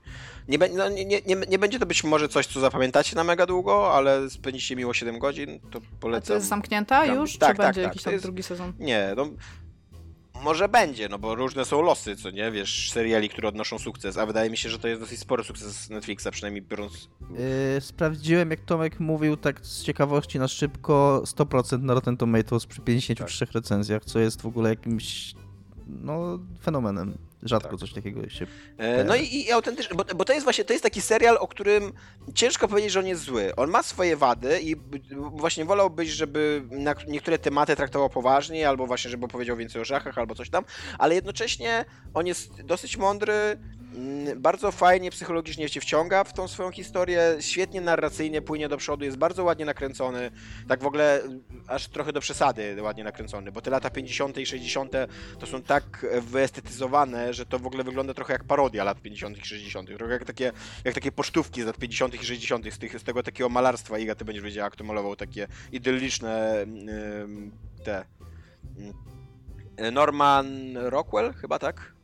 nie, 0.48 0.58
no, 0.74 0.88
nie, 0.88 1.04
nie, 1.04 1.20
nie, 1.48 1.58
będzie 1.58 1.78
to 1.78 1.86
być 1.86 2.04
może 2.04 2.28
coś, 2.28 2.46
co 2.46 2.60
zapamiętacie 2.60 3.16
na 3.16 3.24
mega 3.24 3.46
długo, 3.46 3.94
ale 3.94 4.30
spędzicie 4.30 4.76
miło 4.76 4.94
7 4.94 5.18
godzin, 5.18 5.60
to 5.70 5.78
A 5.78 6.00
polecam. 6.00 6.26
to 6.28 6.34
jest 6.34 6.46
zamknięta 6.46 7.06
już, 7.06 7.38
tak, 7.38 7.50
czy 7.50 7.56
tak, 7.56 7.66
będzie 7.66 7.82
tak, 7.82 7.94
jakiś 7.94 8.12
jest- 8.12 8.24
drugi 8.24 8.42
sezon? 8.42 8.72
Nie, 8.78 9.12
no 9.16 9.28
może 10.42 10.68
będzie, 10.68 11.08
no 11.08 11.18
bo 11.18 11.34
różne 11.34 11.64
są 11.64 11.82
losy, 11.82 12.16
co 12.16 12.30
nie, 12.30 12.50
wiesz, 12.50 12.90
seriali, 12.92 13.28
które 13.28 13.48
odnoszą 13.48 13.78
sukces, 13.78 14.18
a 14.18 14.26
wydaje 14.26 14.50
mi 14.50 14.56
się, 14.56 14.68
że 14.68 14.78
to 14.78 14.88
jest 14.88 15.00
dosyć 15.00 15.20
spory 15.20 15.44
sukces 15.44 15.90
Netflixa, 15.90 16.28
przynajmniej 16.30 16.62
biorąc... 16.62 17.08
Yy, 17.74 17.80
sprawdziłem, 17.80 18.50
jak 18.50 18.60
Tomek 18.60 19.00
mówił, 19.00 19.36
tak 19.36 19.66
z 19.66 19.82
ciekawości 19.82 20.38
na 20.38 20.48
szybko, 20.48 21.22
100% 21.24 21.82
na 21.82 21.94
Rotten 21.94 22.16
Tomatoes 22.16 22.66
przy 22.66 22.80
53 22.80 23.46
recenzjach, 23.54 24.04
co 24.04 24.18
jest 24.18 24.42
w 24.42 24.46
ogóle 24.46 24.70
jakimś, 24.70 25.34
no, 25.86 26.38
fenomenem. 26.62 27.18
Rzadko 27.42 27.70
Tak. 27.70 27.78
coś 27.80 27.92
takiego 27.92 28.28
się... 28.28 28.46
E, 28.78 29.04
No 29.04 29.16
i, 29.16 29.34
i 29.36 29.52
autentycznie, 29.52 29.96
bo, 29.96 30.04
bo 30.16 30.24
to 30.24 30.32
jest 30.32 30.44
właśnie, 30.44 30.64
to 30.64 30.72
jest 30.72 30.82
taki 30.82 31.00
serial, 31.00 31.36
o 31.40 31.48
którym 31.48 31.92
ciężko 32.34 32.68
powiedzieć, 32.68 32.92
że 32.92 33.00
on 33.00 33.06
jest 33.06 33.22
zły. 33.22 33.56
On 33.56 33.70
ma 33.70 33.82
swoje 33.82 34.16
wady 34.16 34.60
i 34.60 34.76
właśnie 35.30 35.64
wolałbyś, 35.64 36.08
żeby 36.08 36.62
niektóre 37.08 37.38
tematy 37.38 37.76
traktował 37.76 38.10
poważniej, 38.10 38.64
albo 38.64 38.86
właśnie, 38.86 39.10
żeby 39.10 39.24
opowiedział 39.26 39.56
więcej 39.56 39.82
o 39.82 39.84
szachach, 39.84 40.18
albo 40.18 40.34
coś 40.34 40.50
tam, 40.50 40.64
ale 40.98 41.14
jednocześnie 41.14 41.84
on 42.14 42.26
jest 42.26 42.62
dosyć 42.62 42.96
mądry, 42.96 43.58
bardzo 44.36 44.72
fajnie 44.72 45.10
psychologicznie 45.10 45.70
cię 45.70 45.80
wciąga 45.80 46.24
w 46.24 46.32
tą 46.32 46.48
swoją 46.48 46.70
historię, 46.70 47.36
świetnie 47.40 47.80
narracyjnie 47.80 48.42
płynie 48.42 48.68
do 48.68 48.76
przodu, 48.76 49.04
jest 49.04 49.16
bardzo 49.16 49.44
ładnie 49.44 49.64
nakręcony, 49.64 50.30
tak 50.68 50.82
w 50.82 50.86
ogóle 50.86 51.24
y, 51.24 51.40
aż 51.68 51.88
trochę 51.88 52.12
do 52.12 52.20
przesady 52.20 52.82
ładnie 52.82 53.04
nakręcony, 53.04 53.52
bo 53.52 53.60
te 53.60 53.70
lata 53.70 53.90
50. 53.90 54.38
i 54.38 54.46
60. 54.46 54.92
to 55.38 55.46
są 55.46 55.62
tak 55.62 56.06
wyestetyzowane, 56.20 57.34
że 57.34 57.46
to 57.46 57.58
w 57.58 57.66
ogóle 57.66 57.84
wygląda 57.84 58.14
trochę 58.14 58.32
jak 58.32 58.44
parodia 58.44 58.84
lat 58.84 59.00
50. 59.00 59.38
i 59.38 59.44
60. 59.44 59.88
Trochę 59.96 60.12
jak 60.12 60.24
takie, 60.24 60.52
jak 60.84 60.94
takie 60.94 61.12
pocztówki 61.12 61.62
z 61.62 61.66
lat 61.66 61.76
50. 61.76 62.14
i 62.14 62.18
60. 62.18 62.74
Z, 62.74 62.78
tych, 62.78 63.00
z 63.00 63.04
tego 63.04 63.22
takiego 63.22 63.48
malarstwa. 63.48 63.98
Iga, 63.98 64.14
ty 64.14 64.24
będziesz 64.24 64.44
wiedziała, 64.44 64.70
kto 64.70 64.84
malował 64.84 65.16
takie 65.16 65.48
idylliczne 65.72 66.62
ym, 66.62 67.52
te... 67.84 68.04
ym, 68.78 69.94
Norman 69.94 70.76
Rockwell, 70.76 71.32
chyba 71.32 71.58
tak? 71.58 71.95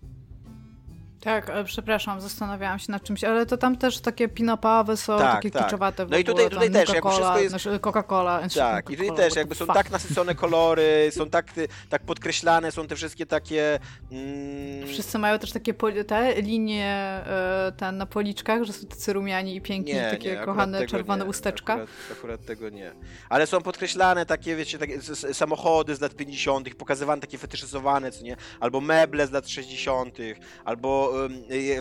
Tak, 1.24 1.50
e, 1.50 1.64
przepraszam, 1.64 2.20
zastanawiałam 2.20 2.78
się 2.78 2.92
nad 2.92 3.02
czymś, 3.02 3.24
ale 3.24 3.46
to 3.46 3.56
tam 3.56 3.76
też 3.76 4.00
takie 4.00 4.28
pinapawy 4.28 4.96
są, 4.96 5.18
Tak, 5.18 5.32
takie 5.34 5.50
tak. 5.50 5.64
kiczowate 5.64 6.06
w 6.06 6.10
No 6.10 6.16
i 6.18 6.24
tutaj- 6.24 6.50
tutaj 6.50 6.70
też 6.70 6.88
jakby 6.94 7.10
wszystko 7.10 7.38
jest- 7.38 7.48
znaczy 7.50 7.78
Coca-Cola. 7.78 8.54
Tak, 8.54 8.90
i 8.90 8.96
tutaj 8.96 9.16
też 9.16 9.36
jakby 9.36 9.54
są 9.54 9.64
fuck. 9.66 9.76
tak 9.76 9.90
nasycone 9.90 10.34
kolory, 10.34 11.10
są 11.10 11.30
tak, 11.30 11.46
tak 11.88 12.02
podkreślane, 12.02 12.72
są 12.72 12.86
te 12.86 12.96
wszystkie 12.96 13.26
takie... 13.26 13.78
Mm, 14.12 14.88
Wszyscy 14.88 15.18
mają 15.18 15.38
też 15.38 15.52
takie 15.52 15.74
te 16.06 16.42
linie 16.42 16.86
e, 17.26 17.72
te 17.76 17.92
na 17.92 18.06
policzkach, 18.06 18.64
że 18.64 18.72
są 18.72 18.86
tacy 18.86 19.12
rumiani 19.12 19.56
i 19.56 19.60
piękni, 19.60 19.94
takie 19.94 20.32
akurat 20.32 20.46
kochane 20.56 20.86
czerwone 20.86 21.24
nie, 21.24 21.30
usteczka. 21.30 21.72
Akurat, 21.72 21.88
akurat 22.12 22.44
tego 22.46 22.68
nie. 22.68 22.92
Ale 23.28 23.46
są 23.46 23.60
podkreślane 23.62 24.26
takie, 24.26 24.56
wiecie, 24.56 24.78
takie 24.78 24.98
samochody 25.32 25.96
z 25.96 26.00
lat 26.00 26.14
50., 26.14 26.74
pokazywane 26.74 27.20
takie 27.20 27.38
fetyszyzowane, 27.38 28.10
co 28.10 28.22
nie? 28.24 28.36
Albo 28.60 28.80
meble 28.80 29.26
z 29.26 29.30
lat 29.30 29.48
60., 29.48 30.16
albo 30.64 31.11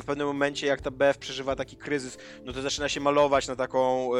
w 0.01 0.05
pewnym 0.05 0.27
momencie, 0.27 0.67
jak 0.67 0.81
ta 0.81 0.91
BF 0.91 1.17
przeżywa 1.17 1.55
taki 1.55 1.77
kryzys, 1.77 2.17
no 2.45 2.53
to 2.53 2.61
zaczyna 2.61 2.89
się 2.89 2.99
malować 2.99 3.47
na 3.47 3.55
taką, 3.55 4.11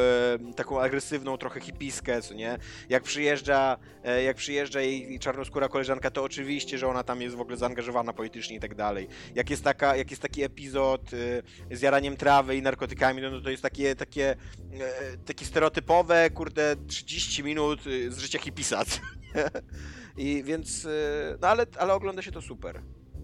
taką 0.55 0.81
agresywną 0.81 1.37
trochę 1.37 1.59
hipiskę, 1.59 2.21
co 2.21 2.33
nie? 2.33 2.57
Jak 2.89 3.03
przyjeżdża, 3.03 3.77
e, 4.03 4.23
jak 4.23 4.37
przyjeżdża 4.37 4.81
jej 4.81 5.19
czarnoskóra 5.19 5.69
koleżanka, 5.69 6.11
to 6.11 6.23
oczywiście, 6.23 6.77
że 6.77 6.87
ona 6.87 7.03
tam 7.03 7.21
jest 7.21 7.35
w 7.35 7.41
ogóle 7.41 7.57
zaangażowana 7.57 8.13
politycznie 8.13 8.55
i 8.55 8.59
tak 8.59 8.75
dalej. 8.75 9.07
Jak 9.35 9.49
jest, 9.49 9.63
taka, 9.63 9.95
jak 9.95 10.09
jest 10.11 10.21
taki 10.21 10.43
epizod 10.43 11.13
y, 11.13 11.43
z 11.71 11.81
jaraniem 11.81 12.17
trawy 12.17 12.55
i 12.55 12.61
narkotykami, 12.61 13.21
no, 13.21 13.31
no 13.31 13.41
to 13.41 13.49
jest 13.49 13.63
takie, 13.63 13.95
takie, 13.95 14.31
e, 14.31 15.17
takie 15.25 15.45
stereotypowe, 15.45 16.29
kurde, 16.29 16.75
30 16.87 17.43
minut 17.43 17.87
y, 17.87 18.11
z 18.11 18.17
życia 18.17 18.39
hipisa. 18.39 18.83
I 20.17 20.43
więc, 20.43 20.85
y, 20.85 21.37
no 21.41 21.47
ale, 21.47 21.65
ale 21.79 21.93
ogląda 21.93 22.21
się 22.21 22.31
to 22.31 22.41
super. 22.41 22.81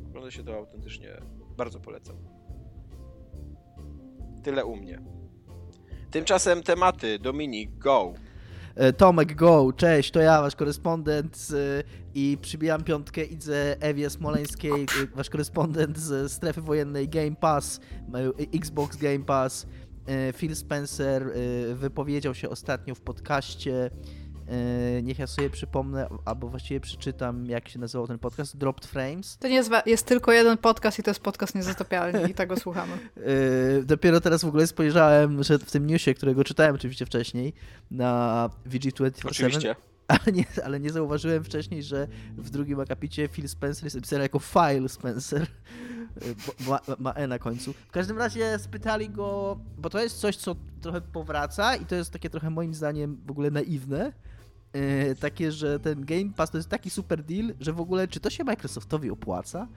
Ogląda 0.07 0.31
się 0.31 0.43
to 0.43 0.55
autentycznie, 0.55 1.21
bardzo 1.57 1.79
polecam. 1.79 2.15
Tyle 4.43 4.65
u 4.65 4.75
mnie. 4.75 5.01
Tymczasem 6.11 6.63
tematy, 6.63 7.19
Dominik, 7.19 7.77
go. 7.77 8.13
E, 8.75 8.93
Tomek 8.93 9.35
Go, 9.35 9.73
cześć, 9.73 10.11
to 10.11 10.19
ja, 10.19 10.41
wasz 10.41 10.55
korespondent 10.55 11.37
z, 11.37 11.85
i 12.13 12.37
przybijam 12.41 12.83
piątkę 12.83 13.23
Idze 13.23 13.75
Ewie 13.79 14.09
Smoleńskiej, 14.09 14.85
wasz 15.15 15.29
korespondent 15.29 15.97
z 15.97 16.31
strefy 16.31 16.61
wojennej 16.61 17.09
Game 17.09 17.35
Pass, 17.35 17.79
Xbox 18.53 18.97
Game 18.97 19.19
Pass. 19.19 19.67
E, 20.05 20.33
Phil 20.33 20.55
Spencer 20.55 21.23
e, 21.23 21.75
wypowiedział 21.75 22.35
się 22.35 22.49
ostatnio 22.49 22.95
w 22.95 23.01
podcaście, 23.01 23.89
niech 25.03 25.19
ja 25.19 25.27
sobie 25.27 25.49
przypomnę, 25.49 26.07
albo 26.25 26.47
właściwie 26.47 26.79
przeczytam, 26.79 27.45
jak 27.45 27.69
się 27.69 27.79
nazywał 27.79 28.07
ten 28.07 28.19
podcast, 28.19 28.57
Dropped 28.57 28.85
Frames. 28.85 29.37
To 29.37 29.47
nie 29.47 29.55
jest, 29.55 29.71
jest 29.85 30.05
tylko 30.05 30.31
jeden 30.31 30.57
podcast 30.57 30.99
i 30.99 31.03
to 31.03 31.09
jest 31.09 31.19
podcast 31.19 31.55
niezatopialny 31.55 32.29
i 32.29 32.33
tego 32.33 32.57
słuchamy. 32.57 32.93
Yy, 33.15 33.23
dopiero 33.93 34.21
teraz 34.21 34.43
w 34.43 34.47
ogóle 34.47 34.67
spojrzałem, 34.67 35.43
że 35.43 35.59
w 35.59 35.71
tym 35.71 35.87
newsie, 35.87 36.13
którego 36.13 36.43
czytałem 36.43 36.75
oczywiście 36.75 37.05
wcześniej 37.05 37.53
na 37.91 38.49
VG247, 38.69 39.27
Oczywiście. 39.27 39.75
ale 40.07 40.31
nie, 40.33 40.45
ale 40.65 40.79
nie 40.79 40.89
zauważyłem 40.89 41.43
wcześniej, 41.43 41.83
że 41.83 42.07
w 42.37 42.49
drugim 42.49 42.79
akapicie 42.79 43.27
Phil 43.27 43.49
Spencer 43.49 43.83
jest 43.83 43.95
napisany 43.95 44.23
jako 44.23 44.39
File 44.39 44.89
Spencer. 44.89 45.47
bo 46.65 46.71
ma, 46.71 46.79
ma 46.99 47.13
E 47.13 47.27
na 47.27 47.39
końcu. 47.39 47.73
W 47.73 47.91
każdym 47.91 48.17
razie 48.17 48.59
spytali 48.59 49.09
go, 49.09 49.59
bo 49.77 49.89
to 49.89 50.03
jest 50.03 50.19
coś, 50.19 50.35
co 50.35 50.55
trochę 50.81 51.01
powraca 51.01 51.75
i 51.75 51.85
to 51.85 51.95
jest 51.95 52.11
takie 52.11 52.29
trochę 52.29 52.49
moim 52.49 52.73
zdaniem 52.73 53.17
w 53.25 53.31
ogóle 53.31 53.51
naiwne. 53.51 54.13
E, 54.77 55.15
takie, 55.15 55.51
że 55.51 55.79
ten 55.79 56.05
Game 56.05 56.33
Pass 56.35 56.51
to 56.51 56.57
jest 56.57 56.69
taki 56.69 56.89
super 56.89 57.23
deal, 57.23 57.53
że 57.59 57.73
w 57.73 57.79
ogóle 57.81 58.07
czy 58.07 58.19
to 58.19 58.29
się 58.29 58.43
Microsoftowi 58.43 59.09
opłaca? 59.09 59.67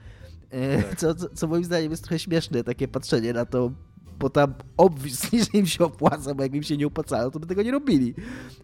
E, 0.49 0.83
Tak. 0.83 0.95
co, 0.99 1.15
co, 1.15 1.29
co 1.29 1.47
moim 1.47 1.63
zdaniem 1.63 1.91
jest 1.91 2.03
trochę 2.03 2.19
śmieszne, 2.19 2.63
takie 2.63 2.87
patrzenie 2.87 3.33
na 3.33 3.45
to, 3.45 3.71
bo 4.19 4.29
tam 4.29 4.53
obviously, 4.77 5.39
że 5.43 5.49
im 5.53 5.65
się 5.65 5.83
opłaca, 5.85 6.35
bo 6.35 6.43
jakby 6.43 6.57
im 6.57 6.63
się 6.63 6.77
nie 6.77 6.87
opłacało, 6.87 7.31
to 7.31 7.39
by 7.39 7.47
tego 7.47 7.63
nie 7.63 7.71
robili, 7.71 8.13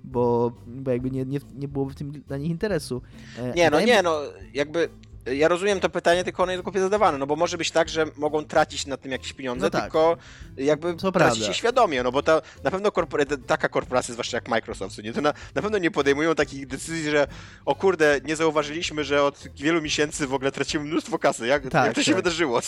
bo, 0.03 0.51
bo 0.67 0.91
jakby 0.91 1.11
nie, 1.11 1.25
nie, 1.25 1.39
nie 1.55 1.67
byłoby 1.67 1.91
w 1.93 1.95
tym 1.95 2.11
dla 2.11 2.37
nich 2.37 2.51
interesu. 2.51 3.01
E, 3.39 3.53
Nie, 3.53 3.69
no 3.69 3.81
nie, 3.81 4.01
no 4.03 4.19
jakby 4.53 4.89
ja 5.33 5.47
rozumiem 5.47 5.79
to 5.79 5.89
pytanie, 5.89 6.23
tylko 6.23 6.43
ono 6.43 6.51
jest 6.51 6.63
głupie 6.63 6.79
zadawane, 6.79 7.17
no 7.17 7.27
bo 7.27 7.35
może 7.35 7.57
być 7.57 7.71
tak, 7.71 7.89
że 7.89 8.05
mogą 8.17 8.45
tracić 8.45 8.87
na 8.87 8.97
tym 8.97 9.11
jakieś 9.11 9.33
pieniądze, 9.33 9.65
No 9.65 9.69
tak. 9.69 9.81
tylko 9.81 10.17
jakby 10.57 10.95
To 10.95 11.11
tracić 11.11 11.37
prawda. 11.39 11.53
świadomie, 11.53 12.03
no 12.03 12.11
bo 12.11 12.23
ta, 12.23 12.41
na 12.63 12.71
pewno 12.71 12.89
korpora- 12.89 13.37
taka 13.47 13.69
korporacja, 13.69 14.13
zwłaszcza 14.13 14.37
jak 14.37 14.47
Microsoft, 14.47 15.03
nie, 15.03 15.13
to 15.13 15.21
na, 15.21 15.33
na 15.55 15.61
pewno 15.61 15.77
nie 15.77 15.91
podejmują 15.91 16.35
takich 16.35 16.67
decyzji, 16.67 17.09
że 17.11 17.27
o 17.65 17.75
kurde, 17.75 18.19
nie 18.25 18.35
zauważyliśmy, 18.35 19.03
że 19.03 19.23
od 19.23 19.43
wielu 19.55 19.81
miesięcy 19.81 20.27
w 20.27 20.33
ogóle 20.33 20.51
tracimy 20.51 20.85
mnóstwo 20.85 21.19
kasy, 21.19 21.47
jak, 21.47 21.63
Tak, 21.69 21.85
jak 21.85 21.95
to 21.95 22.03
się 22.03 22.11
tak. 22.11 22.23
wydarzyło? 22.23 22.59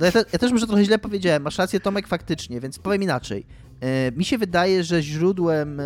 No 0.00 0.06
ja, 0.06 0.12
te, 0.12 0.24
ja 0.32 0.38
też 0.38 0.52
może 0.52 0.66
trochę 0.66 0.84
źle 0.84 0.98
powiedziałem, 0.98 1.42
masz 1.42 1.58
rację 1.58 1.80
Tomek 1.80 2.08
faktycznie, 2.08 2.60
więc 2.60 2.78
powiem 2.78 3.02
inaczej. 3.02 3.46
E, 3.80 4.12
mi 4.12 4.24
się 4.24 4.38
wydaje, 4.38 4.84
że 4.84 5.02
źródłem 5.02 5.80
e, 5.80 5.84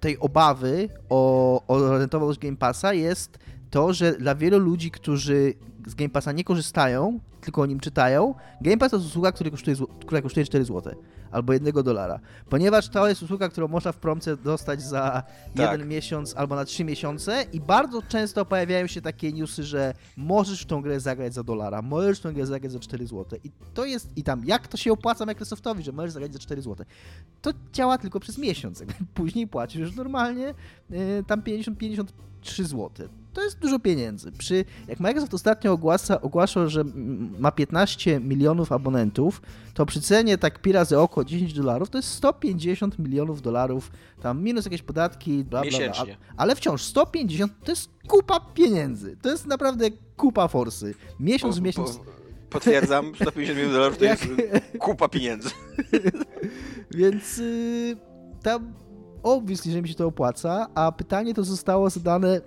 tej 0.00 0.18
obawy 0.18 0.88
o, 1.08 1.62
o 1.66 1.98
rentowność 1.98 2.38
Game 2.38 2.56
Passa 2.56 2.92
jest 2.92 3.38
to, 3.70 3.92
że 3.92 4.12
dla 4.12 4.34
wielu 4.34 4.58
ludzi, 4.58 4.90
którzy 4.90 5.54
z 5.86 5.94
Game 5.94 6.10
Passa 6.10 6.32
nie 6.32 6.44
korzystają, 6.44 7.20
tylko 7.40 7.62
o 7.62 7.66
nim 7.66 7.80
czytają, 7.80 8.34
Game 8.60 8.78
Pass 8.78 8.90
to 8.90 8.96
jest 8.96 9.08
usługa, 9.08 9.32
która 9.32 9.50
kosztuje, 9.50 9.76
która 10.00 10.22
kosztuje 10.22 10.46
4 10.46 10.64
zł 10.64 10.94
albo 11.30 11.52
1 11.52 11.72
dolara. 11.84 12.20
Ponieważ 12.48 12.88
to 12.88 13.08
jest 13.08 13.22
usługa, 13.22 13.48
którą 13.48 13.68
można 13.68 13.92
w 13.92 13.96
promce 13.96 14.36
dostać 14.36 14.82
za 14.82 15.22
Tak. 15.56 15.72
jeden 15.72 15.88
miesiąc 15.88 16.36
albo 16.36 16.56
na 16.56 16.64
3 16.64 16.84
miesiące 16.84 17.44
i 17.52 17.60
bardzo 17.60 18.02
często 18.02 18.44
pojawiają 18.44 18.86
się 18.86 19.00
takie 19.00 19.32
newsy, 19.32 19.64
że 19.64 19.94
możesz 20.16 20.62
w 20.62 20.66
tą 20.66 20.82
grę 20.82 21.00
zagrać 21.00 21.34
za 21.34 21.42
dolara, 21.42 21.82
możesz 21.82 22.18
w 22.18 22.22
tą 22.22 22.32
grę 22.32 22.46
zagrać 22.46 22.72
za 22.72 22.78
4 22.78 23.06
zł. 23.06 23.38
I 23.44 23.50
to 23.74 23.84
jest, 23.84 24.10
i 24.16 24.22
tam, 24.22 24.44
jak 24.44 24.68
to 24.68 24.76
się 24.76 24.92
opłaca 24.92 25.26
Microsoftowi, 25.26 25.82
że 25.82 25.92
możesz 25.92 26.12
zagrać 26.12 26.32
za 26.32 26.38
4 26.38 26.62
zł? 26.62 26.86
To 27.42 27.50
działa 27.72 27.98
tylko 27.98 28.20
przez 28.20 28.38
miesiąc, 28.38 28.84
później 29.14 29.46
płacisz 29.46 29.80
już 29.80 29.96
normalnie 29.96 30.54
y, 30.90 31.24
tam 31.26 31.42
50-53 31.42 32.04
zł. 32.64 33.08
To 33.32 33.44
jest 33.44 33.58
dużo 33.58 33.78
pieniędzy. 33.78 34.32
Przy, 34.32 34.64
jak 34.88 35.00
Microsoft 35.00 35.34
ostatnio 35.34 35.72
ogłasa, 35.72 36.20
ogłaszał, 36.20 36.68
że 36.68 36.84
ma 37.38 37.52
15 37.52 38.20
milionów 38.20 38.72
abonentów, 38.72 39.42
to 39.74 39.86
przy 39.86 40.00
cenie 40.00 40.38
tak 40.38 40.58
pi 40.62 40.72
razy 40.72 40.98
oko 40.98 41.24
10 41.24 41.52
dolarów 41.52 41.90
to 41.90 41.98
jest 41.98 42.08
150 42.10 42.98
milionów 42.98 43.42
dolarów, 43.42 43.90
tam 44.22 44.42
minus 44.42 44.64
jakieś 44.64 44.82
podatki, 44.82 45.44
bla 45.44 45.60
bla 45.62 45.70
bla. 45.70 45.78
Miesięcznie. 45.78 46.16
Ale 46.36 46.56
wciąż 46.56 46.82
150 46.82 47.52
to 47.64 47.72
jest 47.72 47.90
kupa 48.08 48.40
pieniędzy. 48.40 49.16
To 49.22 49.28
jest 49.30 49.46
naprawdę 49.46 49.86
kupa 50.16 50.48
forsy. 50.48 50.94
Miesiąc 51.20 51.56
w 51.56 51.58
Po- 51.58 51.64
miesiąc. 51.64 51.96
po- 51.96 52.04
Potwierdzam, 52.50 53.12
150 53.20 53.56
milionów 53.56 53.72
dolarów 53.74 53.98
to 53.98 54.04
Jak- 54.04 54.20
jest 54.38 54.38
kupa 54.78 55.08
pieniędzy. 55.08 55.50
Więc 56.90 57.38
y, 57.38 57.96
tam 58.42 58.72
obviously, 59.22 59.72
że 59.72 59.82
mi 59.82 59.88
się 59.88 59.94
to 59.94 60.06
opłaca, 60.06 60.66
a 60.74 60.92
pytanie 60.92 61.34
to 61.34 61.44
zostało 61.44 61.90
zadane 61.90 62.40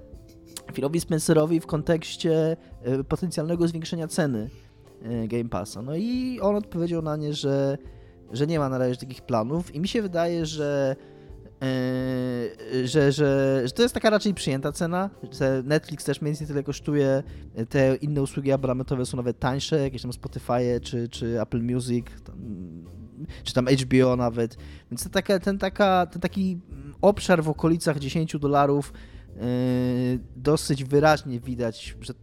Philowi 0.71 0.99
Spencerowi 0.99 1.59
w 1.59 1.65
kontekście 1.65 2.57
y, 2.87 3.03
potencjalnego 3.03 3.67
zwiększenia 3.67 4.07
ceny 4.07 4.49
y, 5.05 5.27
Game 5.27 5.49
Passa. 5.49 5.81
No 5.81 5.95
i 5.95 6.39
on 6.41 6.55
odpowiedział 6.55 7.01
na 7.01 7.15
nie, 7.15 7.33
że, 7.33 7.77
że 8.31 8.47
nie 8.47 8.59
ma 8.59 8.69
na 8.69 8.77
razie 8.77 8.95
takich 8.95 9.21
planów 9.21 9.75
i 9.75 9.79
mi 9.79 9.87
się 9.87 10.01
wydaje, 10.01 10.45
że 10.45 10.95
y, 11.63 12.87
że, 12.87 13.11
że, 13.11 13.61
że 13.65 13.71
to 13.75 13.81
jest 13.81 13.93
taka 13.93 14.09
raczej 14.09 14.33
przyjęta 14.33 14.71
cena, 14.71 15.09
Netflix 15.63 16.05
też 16.05 16.21
mniej 16.21 16.33
więcej 16.33 16.47
tyle 16.47 16.63
kosztuje, 16.63 17.23
te 17.69 17.95
inne 17.95 18.21
usługi 18.21 18.51
abonamentowe 18.51 19.05
są 19.05 19.17
nawet 19.17 19.39
tańsze, 19.39 19.79
jakieś 19.79 20.01
tam 20.01 20.13
Spotify 20.13 20.79
czy, 20.81 21.09
czy 21.09 21.41
Apple 21.41 21.63
Music, 21.63 22.05
tam, 22.23 22.35
czy 23.43 23.53
tam 23.53 23.65
HBO 23.67 24.15
nawet, 24.15 24.57
więc 24.91 25.03
to 25.03 25.09
taka, 25.09 25.39
ten, 25.39 25.57
taka, 25.57 26.05
ten 26.05 26.21
taki 26.21 26.59
obszar 27.01 27.43
w 27.43 27.49
okolicach 27.49 27.99
10 27.99 28.37
dolarów 28.37 28.93
dosyć 30.35 30.83
wyraźnie 30.83 31.39
widać, 31.39 31.95
że, 32.01 32.13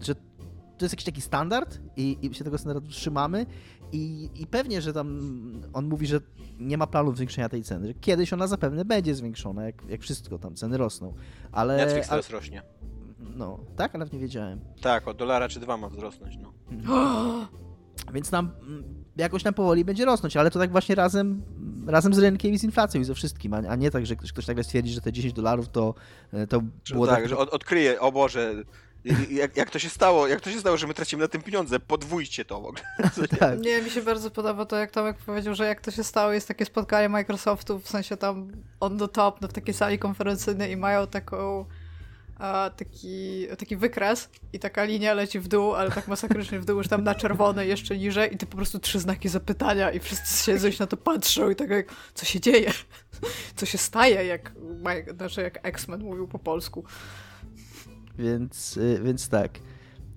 że 0.00 0.14
to 0.78 0.84
jest 0.84 0.92
jakiś 0.92 1.04
taki 1.04 1.20
standard 1.20 1.78
i, 1.96 2.18
i 2.22 2.34
się 2.34 2.44
tego 2.44 2.58
standardu 2.58 2.90
trzymamy 2.90 3.46
i, 3.92 4.30
i 4.34 4.46
pewnie, 4.46 4.82
że 4.82 4.92
tam 4.92 5.20
on 5.72 5.86
mówi, 5.88 6.06
że 6.06 6.20
nie 6.58 6.78
ma 6.78 6.86
planu 6.86 7.16
zwiększenia 7.16 7.48
tej 7.48 7.62
ceny, 7.62 7.86
że 7.86 7.94
kiedyś 7.94 8.32
ona 8.32 8.46
zapewne 8.46 8.84
będzie 8.84 9.14
zwiększona, 9.14 9.64
jak, 9.64 9.82
jak 9.88 10.00
wszystko, 10.00 10.38
tam 10.38 10.54
ceny 10.54 10.76
rosną, 10.76 11.14
ale... 11.52 11.76
Netflix 11.76 12.06
a, 12.06 12.10
teraz 12.10 12.30
rośnie. 12.30 12.62
no, 13.36 13.58
tak? 13.76 13.94
Ale 13.94 14.06
nie 14.12 14.18
wiedziałem. 14.18 14.60
Tak, 14.80 15.08
o 15.08 15.14
dolara 15.14 15.48
czy 15.48 15.60
dwa 15.60 15.76
ma 15.76 15.88
wzrosnąć, 15.88 16.38
no. 16.38 16.52
Więc 18.12 18.30
tam 18.30 18.50
mm, 18.62 18.84
jakoś 19.16 19.42
tam 19.42 19.54
powoli 19.54 19.84
będzie 19.84 20.04
rosnąć, 20.04 20.36
ale 20.36 20.50
to 20.50 20.58
tak 20.58 20.72
właśnie 20.72 20.94
razem, 20.94 21.42
razem 21.86 22.14
z 22.14 22.18
rynkiem 22.18 22.52
i 22.52 22.58
z 22.58 22.64
inflacją 22.64 23.00
i 23.00 23.04
ze 23.04 23.14
wszystkim, 23.14 23.54
a, 23.54 23.76
nie 23.76 23.90
tak, 23.90 24.06
że 24.06 24.16
ktoś, 24.16 24.32
ktoś 24.32 24.46
nagle 24.46 24.64
stwierdzi, 24.64 24.92
że 24.92 25.00
te 25.00 25.12
10 25.12 25.34
dolarów 25.34 25.68
to, 25.68 25.94
e, 26.32 26.46
to 26.46 26.60
było 26.92 27.06
tak, 27.06 27.16
tak, 27.16 27.28
że 27.28 27.36
od, 27.36 27.48
odkryje, 27.48 28.00
o 28.00 28.12
Boże, 28.12 28.54
jak, 29.30 29.56
jak 29.56 29.70
to 29.70 29.78
się 29.78 29.88
stało, 29.88 30.28
jak 30.28 30.40
to 30.40 30.50
się 30.50 30.60
stało, 30.60 30.76
że 30.76 30.86
my 30.86 30.94
tracimy 30.94 31.22
na 31.22 31.28
tym 31.28 31.42
pieniądze, 31.42 31.80
podwójcie 31.80 32.44
to 32.44 32.60
w 32.60 32.64
ogóle. 32.66 32.82
tak. 33.40 33.60
Nie, 33.60 33.82
mi 33.82 33.90
się 33.90 34.02
bardzo 34.02 34.30
podoba 34.30 34.64
to, 34.64 34.76
jak 34.76 34.90
Tomek 34.90 35.16
powiedział, 35.16 35.54
że 35.54 35.66
jak 35.66 35.80
to 35.80 35.90
się 35.90 36.04
stało, 36.04 36.32
jest 36.32 36.48
takie 36.48 36.64
spotkanie 36.64 37.08
Microsoftu, 37.08 37.78
w 37.78 37.88
sensie 37.88 38.16
tam 38.16 38.48
on 38.80 38.98
the 38.98 39.08
top, 39.08 39.40
no, 39.40 39.48
w 39.48 39.52
takiej 39.52 39.74
sali 39.74 39.98
konferencyjnej 39.98 40.72
i 40.72 40.76
mają 40.76 41.06
taką 41.06 41.64
a, 42.38 42.70
taki, 42.76 43.46
taki 43.58 43.76
wykres 43.76 44.28
i 44.52 44.58
taka 44.58 44.84
linia 44.84 45.14
leci 45.14 45.40
w 45.40 45.48
dół, 45.48 45.74
ale 45.74 45.90
tak 45.90 46.08
masakrycznie 46.08 46.60
w 46.60 46.64
dół, 46.64 46.78
już 46.78 46.88
tam 46.88 47.04
na 47.04 47.14
czerwone 47.14 47.66
jeszcze 47.66 47.98
niżej 47.98 48.34
i 48.34 48.38
to 48.38 48.46
po 48.46 48.56
prostu 48.56 48.78
trzy 48.78 49.00
znaki 49.00 49.28
zapytania 49.28 49.90
i 49.90 50.00
wszyscy 50.00 50.72
się 50.72 50.76
na 50.80 50.86
to 50.86 50.96
patrzą 50.96 51.50
i 51.50 51.56
tak 51.56 51.70
jak, 51.70 51.86
co 52.14 52.26
się 52.26 52.40
dzieje? 52.40 52.70
Co 53.56 53.66
się 53.66 53.78
staje, 53.78 54.24
jak, 54.24 54.52
znaczy 55.16 55.42
jak 55.42 55.58
X-Men 55.62 56.00
mówił 56.00 56.28
po 56.28 56.38
polsku. 56.38 56.84
Więc, 58.18 58.76
y, 58.76 59.00
więc 59.04 59.28
tak. 59.28 59.58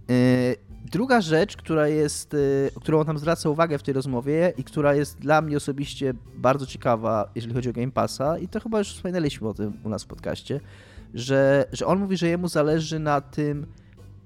Y, 0.09 0.70
Druga 0.86 1.22
rzecz, 1.22 1.57
która 1.57 1.88
jest, 1.88 2.34
y, 2.34 2.72
którą 2.76 2.99
on 2.99 3.05
tam 3.05 3.17
zwraca 3.17 3.49
uwagę 3.49 3.78
w 3.78 3.84
tej 3.84 3.93
rozmowie 3.93 4.53
i 4.57 4.63
która 4.63 4.95
jest 4.95 5.20
dla 5.20 5.41
mnie 5.41 5.57
osobiście 5.57 6.13
bardzo 6.36 6.65
ciekawa, 6.65 7.32
jeżeli 7.36 7.53
chodzi 7.53 7.70
o 7.70 7.74
Game 7.74 7.91
Passa, 7.91 8.38
i 8.38 8.47
to 8.47 8.59
chyba 8.59 8.80
już 8.80 8.93
wspominaliśmy 8.93 9.47
o 9.47 9.53
tym 9.53 9.74
u 9.84 9.89
nas 9.89 10.03
w 10.03 10.07
podcaście, 10.07 10.59
że, 11.14 11.66
że 11.72 11.86
on 11.86 11.99
mówi, 11.99 12.18
że 12.18 12.28
jemu 12.28 12.47
zależy 12.47 12.99
na 12.99 13.22
tym, 13.22 13.66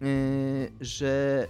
y, 0.02 0.72
że, 0.82 1.48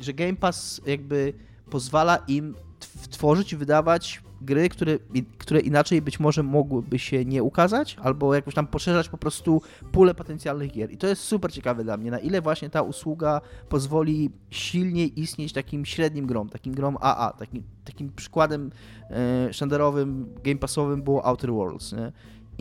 że 0.00 0.12
Game 0.12 0.36
Pass 0.36 0.80
jakby 0.86 1.32
pozwala 1.70 2.16
im 2.16 2.54
tw- 2.80 3.08
tworzyć 3.08 3.52
i 3.52 3.56
wydawać 3.56 4.22
gry, 4.40 4.68
które, 4.68 4.98
które 5.38 5.60
inaczej 5.60 6.02
być 6.02 6.20
może 6.20 6.42
mogłyby 6.42 6.98
się 6.98 7.24
nie 7.24 7.42
ukazać, 7.42 7.96
albo 8.02 8.34
jakoś 8.34 8.54
tam 8.54 8.66
poszerzać 8.66 9.08
po 9.08 9.18
prostu 9.18 9.62
pulę 9.92 10.14
potencjalnych 10.14 10.72
gier. 10.72 10.90
I 10.90 10.96
to 10.96 11.06
jest 11.06 11.22
super 11.22 11.52
ciekawe 11.52 11.84
dla 11.84 11.96
mnie, 11.96 12.10
na 12.10 12.18
ile 12.18 12.40
właśnie 12.40 12.70
ta 12.70 12.82
usługa 12.82 13.40
pozwoli 13.68 14.30
silniej 14.50 15.20
istnieć 15.20 15.52
takim 15.52 15.84
średnim 15.84 16.26
grom, 16.26 16.48
takim 16.48 16.74
grom 16.74 16.96
AA. 17.00 17.32
Takim, 17.38 17.62
takim 17.84 18.12
przykładem 18.16 18.70
e, 19.10 19.52
sztandarowym, 19.52 20.34
game 20.44 20.58
passowym 20.58 21.02
było 21.02 21.26
Outer 21.26 21.52
Worlds. 21.52 21.92
Nie? 21.92 22.12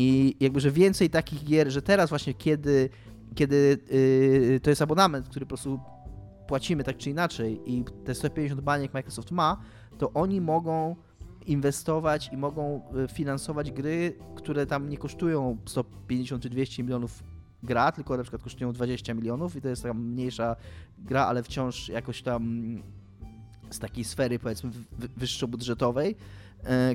I 0.01 0.35
jakby, 0.39 0.59
że 0.59 0.71
więcej 0.71 1.09
takich 1.09 1.43
gier, 1.43 1.71
że 1.71 1.81
teraz 1.81 2.09
właśnie 2.09 2.33
kiedy, 2.33 2.89
kiedy 3.35 3.77
y, 3.91 4.59
to 4.63 4.69
jest 4.69 4.81
abonament, 4.81 5.29
który 5.29 5.45
po 5.45 5.49
prostu 5.49 5.79
płacimy 6.47 6.83
tak 6.83 6.97
czy 6.97 7.09
inaczej 7.09 7.61
i 7.65 7.83
te 8.05 8.15
150 8.15 8.61
baniek 8.61 8.93
Microsoft 8.93 9.31
ma, 9.31 9.57
to 9.97 10.13
oni 10.13 10.41
mogą 10.41 10.95
inwestować 11.45 12.29
i 12.33 12.37
mogą 12.37 12.81
y, 13.05 13.07
finansować 13.13 13.71
gry, 13.71 14.17
które 14.35 14.65
tam 14.65 14.89
nie 14.89 14.97
kosztują 14.97 15.57
150 15.65 16.43
czy 16.43 16.49
200 16.49 16.83
milionów 16.83 17.23
gra, 17.63 17.91
tylko 17.91 18.17
na 18.17 18.23
przykład 18.23 18.43
kosztują 18.43 18.73
20 18.73 19.13
milionów 19.13 19.55
i 19.55 19.61
to 19.61 19.69
jest 19.69 19.81
taka 19.81 19.93
mniejsza 19.93 20.55
gra, 20.97 21.25
ale 21.25 21.43
wciąż 21.43 21.89
jakoś 21.89 22.21
tam 22.21 22.63
z 23.69 23.79
takiej 23.79 24.03
sfery 24.03 24.39
powiedzmy 24.39 24.69
wy- 24.69 25.09
wyższobudżetowej, 25.17 26.11
e, 26.11 26.15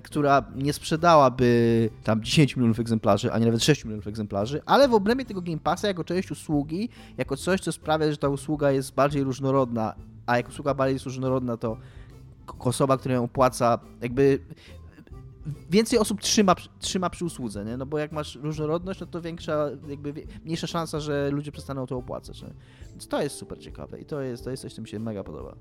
która 0.02 0.44
nie 0.54 0.72
sprzedałaby 0.72 1.90
tam 2.04 2.22
10 2.22 2.56
milionów 2.56 2.80
egzemplarzy, 2.80 3.32
ani 3.32 3.44
nawet 3.44 3.64
6 3.64 3.84
milionów 3.84 4.06
egzemplarzy, 4.06 4.62
ale 4.66 4.88
w 4.88 4.94
obrębie 4.94 5.24
tego 5.24 5.42
Game 5.42 5.58
Passa 5.58 5.88
jako 5.88 6.04
część 6.04 6.30
usługi, 6.30 6.88
jako 7.18 7.36
coś, 7.36 7.60
co 7.60 7.72
sprawia, 7.72 8.10
że 8.10 8.16
ta 8.16 8.28
usługa 8.28 8.70
jest 8.70 8.94
bardziej 8.94 9.24
różnorodna, 9.24 9.94
a 10.26 10.36
jak 10.36 10.48
usługa 10.48 10.74
bardziej 10.74 10.94
jest 10.94 11.04
różnorodna, 11.04 11.56
to 11.56 11.76
osoba, 12.58 12.98
która 12.98 13.14
ją 13.14 13.24
opłaca, 13.24 13.78
jakby 14.02 14.38
więcej 15.70 15.98
osób 15.98 16.20
trzyma, 16.20 16.54
trzyma 16.78 17.10
przy 17.10 17.24
usłudze, 17.24 17.64
nie? 17.64 17.76
No 17.76 17.86
bo 17.86 17.98
jak 17.98 18.12
masz 18.12 18.34
różnorodność, 18.36 19.00
no 19.00 19.06
to 19.06 19.20
większa, 19.20 19.70
jakby 19.88 20.14
mniejsza 20.44 20.66
szansa, 20.66 21.00
że 21.00 21.30
ludzie 21.30 21.52
przestaną 21.52 21.86
to 21.86 21.96
opłacać, 21.96 22.42
nie? 22.42 22.54
Więc 22.90 23.08
to 23.08 23.22
jest 23.22 23.36
super 23.36 23.58
ciekawe 23.58 24.00
i 24.00 24.04
to 24.04 24.20
jest, 24.20 24.44
to 24.44 24.50
jest 24.50 24.62
coś, 24.62 24.74
co 24.74 24.82
mi 24.82 24.88
się 24.88 24.98
mega 24.98 25.24
podoba. 25.24 25.56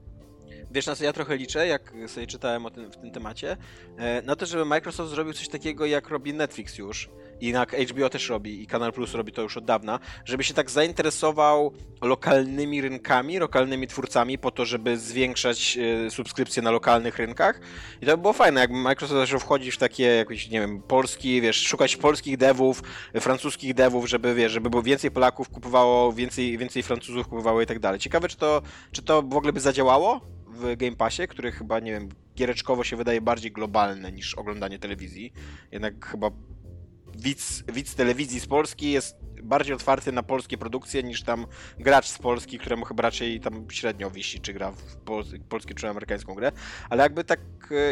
Wiesz 0.74 0.86
na 0.86 0.95
co 0.95 1.04
ja 1.04 1.14
trochę 1.14 1.38
liczę, 1.38 1.68
jak 1.68 1.94
sobie 2.08 2.28
czytałem 2.28 2.66
o 2.66 2.72
tym, 2.72 2.91
w 2.91 2.98
tym 2.98 3.12
temacie? 3.12 3.58
E, 3.98 4.22
na 4.22 4.36
to, 4.36 4.45
żeby 4.45 4.66
Microsoft 4.66 5.10
zrobił 5.10 5.34
coś 5.34 5.50
takiego, 5.50 5.86
jak 5.86 6.10
robi 6.10 6.34
Netflix 6.34 6.78
już 6.78 7.10
i 7.41 7.54
na 7.54 7.66
HBO 7.90 8.10
też 8.10 8.30
robi 8.30 8.62
i 8.64 8.68
Kanal 8.68 8.94
Plus 8.94 9.14
robi 9.14 9.32
to 9.32 9.41
już 9.41 9.58
od 9.58 9.66
dawna, 9.66 10.00
żeby 10.26 10.44
się 10.44 10.54
tak 10.54 10.72
zainteresował 10.72 11.74
lokalnymi 12.02 12.82
rynkami, 12.82 13.40
lokalnymi 13.40 13.88
twórcami 13.88 14.38
po 14.38 14.52
to, 14.52 14.66
żeby 14.66 14.98
zwiększać 14.98 15.78
e, 15.78 16.12
subskrypcje 16.12 16.62
na 16.62 16.72
lokalnych 16.72 17.18
rynkach. 17.18 17.60
I 18.02 18.06
to 18.06 18.18
by 18.18 18.22
było 18.22 18.34
fajne, 18.34 18.62
jakby 18.62 18.78
Microsoft 18.78 19.20
zaczął 19.20 19.40
wchodzić 19.40 19.76
w 19.76 19.78
takie 19.78 20.04
jakieś, 20.04 20.50
nie 20.50 20.60
wiem, 20.60 20.82
polski, 20.82 21.41
wiesz, 21.41 21.68
szukać 21.68 21.98
polskich 21.98 22.38
devów, 22.38 22.84
francuskich 23.22 23.74
devów, 23.74 24.10
żeby, 24.10 24.36
wiesz, 24.36 24.52
żeby 24.52 24.70
było 24.70 24.84
więcej 24.84 25.12
Polaków 25.12 25.50
kupowało, 25.50 26.14
więcej, 26.14 26.58
więcej 26.58 26.84
Francuzów 26.84 27.28
kupowało 27.28 27.62
i 27.62 27.66
tak 27.66 27.80
dalej. 27.80 28.00
Ciekawe, 28.00 28.28
czy 28.28 28.38
to, 28.38 28.62
czy 28.91 29.02
to 29.02 29.22
w 29.22 29.36
ogóle 29.36 29.54
by 29.54 29.60
zadziałało 29.60 30.22
w 30.54 30.78
Game 30.78 30.96
Passie, 30.96 31.28
który 31.28 31.52
chyba, 31.52 31.80
nie 31.80 31.92
wiem, 31.92 32.10
giereczkowo 32.36 32.84
się 32.84 32.96
wydaje 32.96 33.22
bardziej 33.22 33.52
globalne 33.52 34.12
niż 34.12 34.36
oglądanie 34.36 34.80
telewizji. 34.80 35.34
Jednak 35.72 36.06
chyba 36.06 36.32
widz, 37.18 37.64
widz 37.74 37.96
telewizji 37.96 38.40
z 38.40 38.48
Polski 38.48 38.92
jest 38.92 39.18
bardziej 39.44 39.76
otwarty 39.76 40.12
na 40.12 40.24
polskie 40.24 40.58
produkcje 40.58 41.04
niż 41.04 41.24
tam 41.24 41.46
gracz 41.80 42.08
z 42.08 42.18
Polski, 42.18 42.60
któremu 42.60 42.86
chyba 42.86 43.04
raczej 43.04 43.40
tam 43.40 43.66
średnio 43.72 44.12
wisi, 44.12 44.40
czy 44.40 44.54
gra 44.54 44.72
w 44.72 44.96
pol 44.96 45.24
polską 45.50 45.74
czy 45.74 45.90
amerykańską 45.90 46.36
grę. 46.36 46.52
Ale 46.90 47.04
jakby 47.04 47.24
tak, 47.24 47.40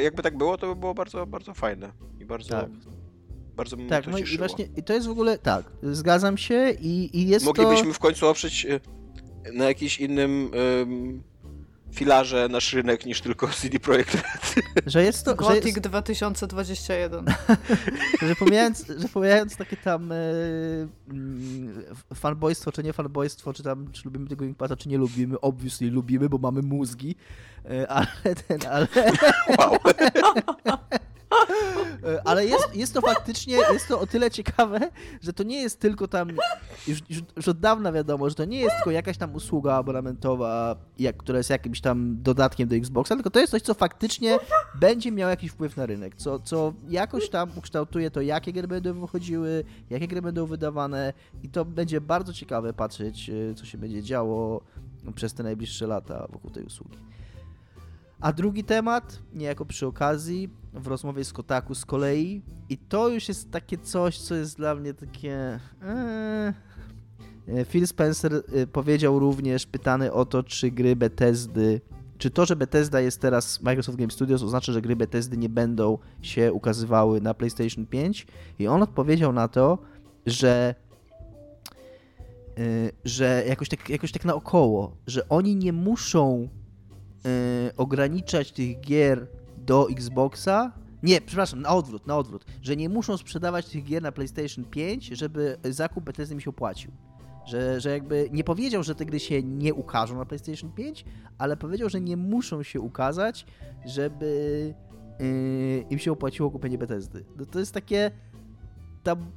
jakby 0.04 0.24
tak 0.24 0.38
było, 0.38 0.58
to 0.58 0.68
by 0.68 0.76
było 0.76 0.94
bardzo, 0.94 1.26
bardzo 1.28 1.54
fajne 1.54 1.92
i 2.20 2.26
bardzo... 2.26 2.50
Tak. 2.50 2.70
Bardzo 3.56 3.78
mnie 3.78 3.90
tak, 3.90 4.06
to 4.06 4.12
no 4.12 4.20
cieszyło. 4.20 4.36
i 4.36 4.38
właśnie 4.38 4.66
i 4.78 4.84
to 4.84 4.94
jest 4.94 5.08
w 5.08 5.10
ogóle 5.10 5.38
tak, 5.38 5.66
zgadzam 5.84 6.38
się 6.38 6.72
i, 6.80 7.18
i 7.20 7.28
jest 7.28 7.46
Moglibyśmy 7.46 7.88
to... 7.88 7.94
w 7.94 8.00
końcu 8.00 8.28
oprzeć 8.28 8.68
na 9.54 9.66
jakimś 9.66 10.00
innym 10.00 10.52
filarze 11.93 12.47
nasz 12.49 12.73
rynek 12.73 13.05
niż 13.05 13.22
tylko 13.22 13.47
CD 13.47 13.80
Projekt 13.80 14.13
Red. 14.15 14.65
Że 14.85 15.03
jest 15.03 15.26
to... 15.26 15.35
Gothic 15.35 15.63
że 15.63 15.68
jest... 15.68 15.80
2021. 15.80 17.26
że, 18.27 18.35
pomijając, 18.35 18.85
że 18.97 19.07
pomijając 19.07 19.57
takie 19.57 19.77
tam 19.77 20.11
e, 20.11 20.15
fanboystwo, 22.15 22.72
czy 22.72 22.84
nie 22.84 22.93
fanboystwo, 22.93 23.53
czy 23.53 23.63
tam, 23.63 23.91
czy 23.91 24.01
lubimy 24.05 24.27
tego 24.27 24.45
Inkpata, 24.45 24.76
czy 24.76 24.89
nie 24.89 24.97
lubimy, 24.97 25.39
obviously 25.39 25.91
lubimy, 25.91 26.30
bo 26.30 26.38
mamy 26.38 26.61
mózgi, 26.61 27.15
e, 27.69 27.88
ale 27.88 28.35
ten, 28.47 28.59
ale... 28.69 28.88
Wow. 29.57 29.77
E, 32.03 32.28
ale 32.28 32.45
jest, 32.45 32.76
jest 32.76 32.94
to 32.94 33.02
faktycznie, 33.02 33.56
jest 33.74 33.88
to 33.88 33.99
o 33.99 34.08
tyle 34.08 34.32
ciekawe, 34.32 34.80
że 35.22 35.34
to 35.34 35.44
nie 35.44 35.62
jest 35.62 35.80
tylko 35.80 36.08
tam, 36.08 36.30
już, 36.88 36.99
już, 37.38 37.48
od 37.48 37.60
dawna 37.60 37.91
wiadomo, 37.91 38.30
że 38.30 38.36
to 38.36 38.45
nie 38.45 38.60
jest 38.60 38.76
tylko 38.76 38.91
jakaś 38.91 39.18
tam 39.18 39.36
usługa 39.36 39.74
abonamentowa, 39.74 40.76
jak, 40.99 41.18
która 41.18 41.38
jest 41.38 41.49
jakimś 41.49 41.82
tam 41.82 42.22
dodatkiem 42.22 42.68
do 42.70 42.76
Xboxa, 42.76 43.16
tylko 43.16 43.30
to 43.30 43.40
jest 43.40 43.52
coś, 43.52 43.62
co 43.62 43.74
faktycznie 43.74 44.40
będzie 44.80 45.12
miało 45.12 45.30
jakiś 45.30 45.52
wpływ 45.52 45.78
na 45.78 45.86
rynek, 45.86 46.16
co, 46.16 46.40
co 46.40 46.74
jakoś 46.90 47.30
tam 47.30 47.52
ukształtuje 47.56 48.12
to, 48.12 48.22
jakie 48.22 48.53
gry 48.53 48.68
będą 48.68 49.02
wychodziły, 49.02 49.64
jakie 49.90 50.08
gry 50.08 50.22
będą 50.22 50.45
wydawane 50.45 51.14
i 51.44 51.49
to 51.49 51.66
będzie 51.66 52.02
bardzo 52.02 52.34
ciekawe 52.34 52.74
patrzeć, 52.74 53.30
e, 53.30 53.56
co 53.56 53.66
się 53.66 53.78
będzie 53.78 54.03
działo 54.03 54.62
przez 55.16 55.34
te 55.34 55.44
najbliższe 55.44 55.88
lata 55.88 56.28
wokół 56.30 56.52
tej 56.52 56.64
usługi. 56.64 56.98
A 58.22 58.34
drugi 58.34 58.64
temat, 58.64 59.19
niejako 59.34 59.65
przy 59.65 59.88
okazji, 59.88 60.49
w 60.73 60.88
rozmowie 60.88 61.23
z 61.23 61.34
Kotaku 61.34 61.76
z 61.76 61.85
kolei, 61.85 62.41
i 62.69 62.77
to 62.77 63.10
już 63.10 63.27
jest 63.27 63.52
takie 63.52 63.77
coś, 63.77 64.19
co 64.19 64.35
jest 64.35 64.57
dla 64.57 64.76
mnie 64.76 64.93
takie. 64.93 65.60
Ee. 65.84 66.53
Phil 67.65 67.88
Spencer 67.88 68.34
e, 68.34 68.68
powiedział 68.68 69.19
również, 69.19 69.65
pytany 69.65 70.14
o 70.14 70.26
to, 70.26 70.43
czy 70.43 70.72
gry 70.72 70.95
Bethesdy, 70.95 71.81
czy 72.18 72.30
to, 72.30 72.45
że 72.45 72.56
Bethesda 72.56 73.02
jest 73.02 73.22
teraz 73.22 73.61
Microsoft 73.61 73.98
Game 73.98 74.11
Studios, 74.11 74.43
oznacza, 74.43 74.73
że 74.73 74.81
gry 74.81 74.95
Bethesdy 74.95 75.38
nie 75.38 75.49
będą 75.49 75.98
się 76.22 76.53
ukazywały 76.53 77.22
na 77.22 77.34
PlayStation 77.34 77.85
5. 77.85 78.27
I 78.60 78.68
on 78.68 78.84
odpowiedział 78.84 79.34
na 79.34 79.48
to, 79.48 79.77
że 80.26 80.76
e, 82.57 82.64
że 83.06 83.43
jakoś 83.48 83.69
tak, 83.69 83.89
jakoś 83.89 84.11
tak 84.11 84.26
naokoło, 84.26 84.95
że 85.07 85.30
oni 85.30 85.56
nie 85.56 85.73
muszą 85.73 86.48
ograniczać 87.77 88.52
tych 88.52 88.80
gier 88.80 89.27
do 89.57 89.89
Xboxa. 89.89 90.72
Nie, 91.03 91.22
przepraszam, 91.22 91.61
na 91.61 91.69
odwrót, 91.69 92.07
na 92.07 92.18
odwrót. 92.18 92.45
Że 92.61 92.76
nie 92.76 92.89
muszą 92.89 93.18
sprzedawać 93.18 93.65
tych 93.65 93.84
gier 93.84 94.02
na 94.03 94.11
PlayStation 94.11 94.65
5, 94.65 95.07
żeby 95.07 95.57
zakup 95.64 96.03
Bethesdy 96.03 96.35
mi 96.35 96.41
się 96.41 96.49
opłacił. 96.49 96.91
Że, 97.45 97.81
że 97.81 97.89
jakby 97.89 98.30
nie 98.31 98.43
powiedział, 98.43 98.84
że 98.84 98.95
te 98.95 99.06
gry 99.06 99.19
się 99.19 99.43
nie 99.43 99.73
ukażą 99.73 100.18
na 100.18 100.26
PlayStation 100.26 100.72
5, 100.72 101.06
ale 101.38 101.57
powiedział, 101.57 101.89
że 101.89 102.02
nie 102.02 102.18
muszą 102.18 102.64
się 102.64 102.80
ukazać, 102.80 103.45
żeby 103.85 104.73
yy, 105.19 105.85
im 105.89 105.99
się 105.99 106.11
opłaciło 106.11 106.52
kupienie 106.52 106.77
Bethesdy. 106.77 107.26
No 107.38 107.45
to 107.45 107.60
jest 107.60 107.73
takie 107.73 108.11
tam 109.03 109.31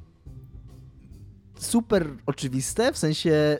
super 1.59 2.07
oczywiste, 2.25 2.93
w 2.93 2.97
sensie 2.97 3.57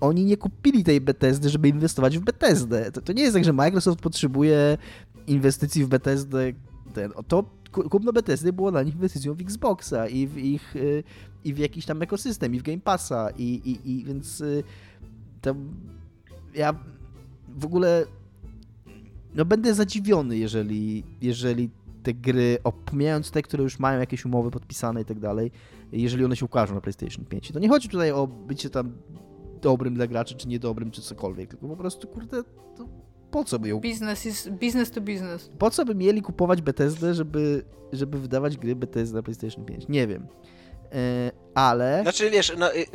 oni 0.00 0.24
nie 0.24 0.36
kupili 0.36 0.84
tej 0.84 1.00
Bethesdy, 1.00 1.48
żeby 1.48 1.68
inwestować 1.68 2.18
w 2.18 2.20
Bethesdę. 2.20 2.92
To, 2.92 3.00
to 3.00 3.12
nie 3.12 3.22
jest 3.22 3.34
tak, 3.34 3.44
że 3.44 3.52
Microsoft 3.52 4.00
potrzebuje 4.00 4.78
inwestycji 5.26 5.84
w 5.84 5.88
Bethesdę. 5.88 6.52
Ten, 6.92 7.12
to 7.28 7.44
kupno 7.70 8.12
Bethesdy 8.12 8.52
było 8.52 8.70
dla 8.70 8.82
nich 8.82 8.94
inwestycją 8.94 9.34
w 9.34 9.40
Xboxa 9.40 10.08
i 10.08 10.26
w 10.26 10.38
ich 10.38 10.76
y, 10.76 11.04
i 11.44 11.54
w 11.54 11.58
jakiś 11.58 11.86
tam 11.86 12.02
ekosystem 12.02 12.54
i 12.54 12.58
w 12.58 12.62
Game 12.62 12.80
Passa 12.80 13.30
i, 13.38 13.42
i, 13.44 13.90
i 13.90 14.04
więc 14.04 14.40
y, 14.40 14.62
tam 15.40 15.70
ja 16.54 16.74
w 17.48 17.64
ogóle 17.64 18.06
no 19.34 19.44
będę 19.44 19.74
zadziwiony, 19.74 20.38
jeżeli, 20.38 21.04
jeżeli 21.22 21.70
te 22.02 22.14
gry, 22.14 22.58
pomijając 22.84 23.30
te, 23.30 23.42
które 23.42 23.64
już 23.64 23.78
mają 23.78 24.00
jakieś 24.00 24.24
umowy 24.24 24.50
podpisane 24.50 25.00
i 25.02 25.04
tak 25.04 25.20
dalej, 25.20 25.50
jeżeli 25.92 26.24
one 26.24 26.36
się 26.36 26.44
ukażą 26.44 26.74
na 26.74 26.80
PlayStation 26.80 27.24
5. 27.24 27.52
To 27.52 27.58
nie 27.58 27.68
chodzi 27.68 27.88
tutaj 27.88 28.12
o 28.12 28.26
bycie 28.26 28.70
tam 28.70 28.92
dobrym 29.64 29.94
dla 29.94 30.06
graczy, 30.06 30.34
czy 30.34 30.48
niedobrym, 30.48 30.90
czy 30.90 31.02
cokolwiek, 31.02 31.50
tylko 31.50 31.68
po 31.68 31.76
prostu, 31.76 32.08
kurde, 32.08 32.42
to 32.76 32.88
po 33.30 33.44
co 33.44 33.58
by 33.58 33.68
ją... 33.68 33.80
Business 33.80 34.26
is 34.26 34.48
business 34.48 34.90
to 34.90 35.00
business. 35.00 35.50
Po 35.58 35.70
co 35.70 35.84
by 35.84 35.94
mieli 35.94 36.22
kupować 36.22 36.62
Bethesdę, 36.62 37.14
żeby, 37.14 37.64
żeby 37.92 38.18
wydawać 38.18 38.56
gry 38.56 38.76
Bethesda 38.76 39.16
na 39.16 39.22
PlayStation 39.22 39.64
5? 39.64 39.88
Nie 39.88 40.06
wiem. 40.06 40.26
E, 40.92 41.30
ale... 41.54 42.02
Znaczy, 42.02 42.30
wiesz, 42.30 42.52
no, 42.58 42.74
y, 42.74 42.86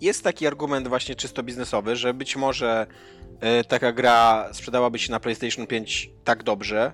jest 0.00 0.24
taki 0.24 0.46
argument 0.46 0.88
właśnie 0.88 1.14
czysto 1.14 1.42
biznesowy, 1.42 1.96
że 1.96 2.14
być 2.14 2.36
może 2.36 2.86
y, 3.60 3.64
taka 3.64 3.92
gra 3.92 4.48
sprzedałaby 4.52 4.98
się 4.98 5.10
na 5.12 5.20
PlayStation 5.20 5.66
5 5.66 6.10
tak 6.24 6.42
dobrze, 6.42 6.92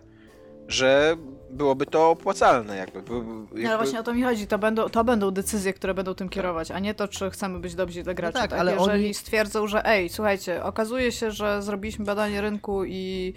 że 0.69 1.17
byłoby 1.55 1.87
to 1.87 2.11
opłacalne. 2.11 2.77
Jakby, 2.77 2.99
jakby... 2.99 3.63
No 3.63 3.69
ale 3.69 3.77
właśnie 3.77 4.01
o 4.01 4.03
to 4.03 4.15
mi 4.15 4.23
chodzi. 4.23 4.47
To 4.47 4.59
będą, 4.59 4.89
to 4.89 5.05
będą 5.05 5.31
decyzje, 5.31 5.73
które 5.73 5.95
będą 5.95 6.15
tym 6.15 6.29
kierować, 6.29 6.71
a 6.71 6.79
nie 6.79 6.95
to, 6.95 7.09
czy 7.09 7.31
chcemy 7.31 7.59
być 7.59 7.75
dobrzy 7.75 8.03
dla 8.03 8.15
graczy. 8.15 8.35
No 8.35 8.41
tak, 8.41 8.51
tak, 8.51 8.61
ale 8.61 8.73
jeżeli 8.73 9.05
oni... 9.05 9.15
stwierdzą, 9.15 9.67
że 9.67 9.87
ej, 9.87 10.09
słuchajcie, 10.09 10.65
okazuje 10.65 11.13
się, 11.13 11.31
że 11.31 11.63
zrobiliśmy 11.63 12.05
badanie 12.05 12.41
rynku 12.41 12.85
i 12.85 13.35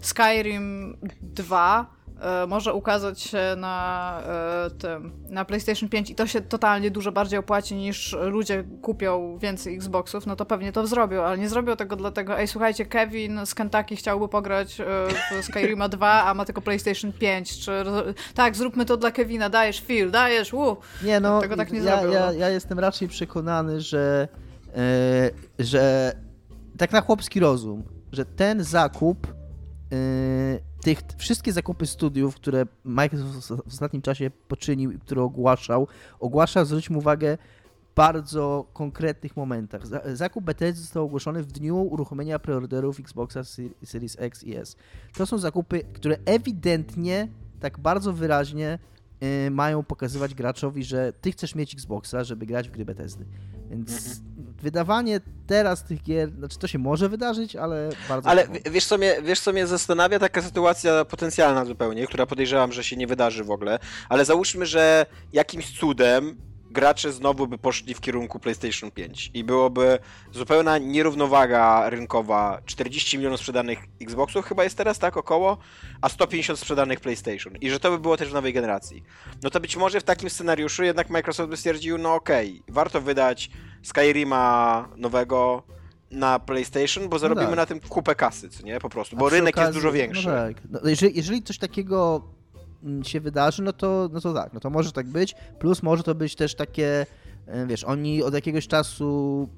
Skyrim 0.00 0.96
2 1.22 1.86
E, 1.94 1.97
może 2.48 2.74
ukazać 2.74 3.20
się 3.20 3.54
na 3.56 4.20
e, 4.66 4.70
tym, 4.70 5.12
na 5.30 5.44
PlayStation 5.44 5.88
5 5.88 6.10
i 6.10 6.14
to 6.14 6.26
się 6.26 6.40
totalnie 6.40 6.90
dużo 6.90 7.12
bardziej 7.12 7.38
opłaci 7.38 7.74
niż 7.74 8.16
ludzie 8.20 8.64
kupią 8.82 9.38
więcej 9.38 9.76
Xboxów, 9.76 10.26
no 10.26 10.36
to 10.36 10.46
pewnie 10.46 10.72
to 10.72 10.86
zrobią, 10.86 11.22
ale 11.22 11.38
nie 11.38 11.48
zrobią 11.48 11.76
tego 11.76 11.96
dlatego, 11.96 12.38
ej 12.38 12.48
słuchajcie, 12.48 12.86
Kevin 12.86 13.40
z 13.46 13.54
Kentucky 13.54 13.96
chciałby 13.96 14.28
pograć 14.28 14.80
e, 14.80 14.84
w 15.42 15.44
Skyrima 15.44 15.88
2, 15.98 16.24
a 16.24 16.34
ma 16.34 16.44
tylko 16.44 16.60
PlayStation 16.60 17.12
5, 17.12 17.58
czy 17.58 17.72
tak, 18.34 18.56
zróbmy 18.56 18.84
to 18.84 18.96
dla 18.96 19.10
Kevina, 19.10 19.50
dajesz 19.50 19.80
Phil, 19.80 20.10
dajesz, 20.10 20.50
wu. 20.50 20.76
Nie 21.02 21.20
no, 21.20 21.40
tego 21.40 21.56
tak 21.56 21.72
nie 21.72 21.80
ja, 21.80 22.00
zrobią. 22.00 22.14
Ja, 22.14 22.26
no. 22.26 22.32
ja 22.32 22.48
jestem 22.48 22.78
raczej 22.78 23.08
przekonany, 23.08 23.80
że 23.80 24.28
że 25.58 26.12
tak 26.78 26.92
na 26.92 27.00
chłopski 27.00 27.40
rozum, 27.40 27.82
że 28.12 28.24
ten 28.24 28.64
zakup 28.64 29.37
tych 30.82 30.98
wszystkie 31.16 31.52
zakupy 31.52 31.86
studiów, 31.86 32.34
które 32.34 32.66
Microsoft 32.84 33.48
w 33.48 33.68
ostatnim 33.68 34.02
czasie 34.02 34.30
poczynił 34.48 34.90
i 34.90 34.98
które 34.98 35.22
ogłaszał, 35.22 35.86
ogłaszał, 36.20 36.64
zwróćmy 36.64 36.98
uwagę, 36.98 37.38
bardzo 37.96 38.66
konkretnych 38.72 39.36
momentach. 39.36 39.82
Zakup 40.16 40.44
Bethesdy 40.44 40.80
został 40.80 41.04
ogłoszony 41.04 41.42
w 41.42 41.52
dniu 41.52 41.76
uruchomienia 41.76 42.38
preorderów 42.38 43.00
Xboxa 43.00 43.40
Series 43.84 44.16
X 44.18 44.44
i 44.44 44.56
S. 44.56 44.76
To 45.16 45.26
są 45.26 45.38
zakupy, 45.38 45.80
które 45.92 46.16
ewidentnie, 46.24 47.28
tak 47.60 47.78
bardzo 47.78 48.12
wyraźnie 48.12 48.78
yy, 49.20 49.50
mają 49.50 49.82
pokazywać 49.82 50.34
graczowi, 50.34 50.84
że 50.84 51.12
ty 51.20 51.32
chcesz 51.32 51.54
mieć 51.54 51.74
Xboxa, 51.74 52.24
żeby 52.24 52.46
grać 52.46 52.68
w 52.68 52.72
gry 52.72 52.84
Bethesdy. 52.84 53.24
Więc 53.70 53.90
mhm. 53.90 54.54
wydawanie 54.62 55.20
teraz 55.46 55.84
tych 55.84 56.02
gier, 56.02 56.30
znaczy 56.38 56.58
to 56.58 56.66
się 56.66 56.78
może 56.78 57.08
wydarzyć, 57.08 57.56
ale 57.56 57.88
bardzo. 58.08 58.28
Ale 58.28 58.46
wiesz 58.70 58.84
co, 58.84 58.98
mnie, 58.98 59.16
wiesz, 59.22 59.40
co 59.40 59.52
mnie 59.52 59.66
zastanawia? 59.66 60.18
Taka 60.18 60.42
sytuacja 60.42 61.04
potencjalna 61.04 61.64
zupełnie, 61.64 62.06
która 62.06 62.26
podejrzewam, 62.26 62.72
że 62.72 62.84
się 62.84 62.96
nie 62.96 63.06
wydarzy 63.06 63.44
w 63.44 63.50
ogóle. 63.50 63.78
Ale 64.08 64.24
załóżmy, 64.24 64.66
że 64.66 65.06
jakimś 65.32 65.78
cudem 65.78 66.36
gracze 66.78 67.12
znowu 67.12 67.46
by 67.46 67.58
poszli 67.58 67.94
w 67.94 68.00
kierunku 68.00 68.38
PlayStation 68.38 68.90
5 68.90 69.30
i 69.34 69.44
byłoby 69.44 69.98
zupełna 70.32 70.78
nierównowaga 70.78 71.90
rynkowa. 71.90 72.60
40 72.66 73.18
milionów 73.18 73.40
sprzedanych 73.40 73.78
Xboxów 74.02 74.46
chyba 74.46 74.64
jest 74.64 74.76
teraz, 74.76 74.98
tak, 74.98 75.16
około, 75.16 75.58
a 76.00 76.08
150 76.08 76.58
sprzedanych 76.58 77.00
PlayStation. 77.00 77.56
I 77.56 77.70
że 77.70 77.80
to 77.80 77.90
by 77.90 77.98
było 77.98 78.16
też 78.16 78.30
w 78.30 78.32
nowej 78.32 78.52
generacji. 78.52 79.02
No 79.42 79.50
to 79.50 79.60
być 79.60 79.76
może 79.76 80.00
w 80.00 80.04
takim 80.04 80.30
scenariuszu 80.30 80.84
jednak 80.84 81.10
Microsoft 81.10 81.50
by 81.50 81.56
stwierdził, 81.56 81.98
no 81.98 82.14
okej, 82.14 82.60
okay, 82.62 82.74
warto 82.74 83.00
wydać 83.00 83.50
Skyrima 83.82 84.88
nowego 84.96 85.62
na 86.10 86.38
PlayStation, 86.38 87.08
bo 87.08 87.18
zarobimy 87.18 87.46
tak. 87.46 87.56
na 87.56 87.66
tym 87.66 87.80
kupę 87.80 88.14
kasy, 88.14 88.48
co 88.48 88.62
nie? 88.62 88.80
Po 88.80 88.88
prostu, 88.88 89.16
bo 89.16 89.28
rynek 89.28 89.56
jest 89.56 89.68
okazji- 89.68 89.74
dużo 89.74 89.92
większy. 89.92 90.28
No 90.28 90.34
tak. 90.34 90.56
No, 90.70 90.80
jeżeli, 90.84 91.16
jeżeli 91.16 91.42
coś 91.42 91.58
takiego 91.58 92.22
się 93.02 93.20
wydarzy, 93.20 93.62
no 93.62 93.72
to, 93.72 94.10
no 94.12 94.20
to 94.20 94.34
tak, 94.34 94.52
no 94.52 94.60
to 94.60 94.70
może 94.70 94.92
tak 94.92 95.06
być. 95.06 95.34
Plus 95.58 95.82
może 95.82 96.02
to 96.02 96.14
być 96.14 96.34
też 96.34 96.54
takie, 96.54 97.06
e, 97.46 97.66
wiesz, 97.66 97.84
oni 97.84 98.22
od 98.22 98.34
jakiegoś 98.34 98.68
czasu 98.68 99.48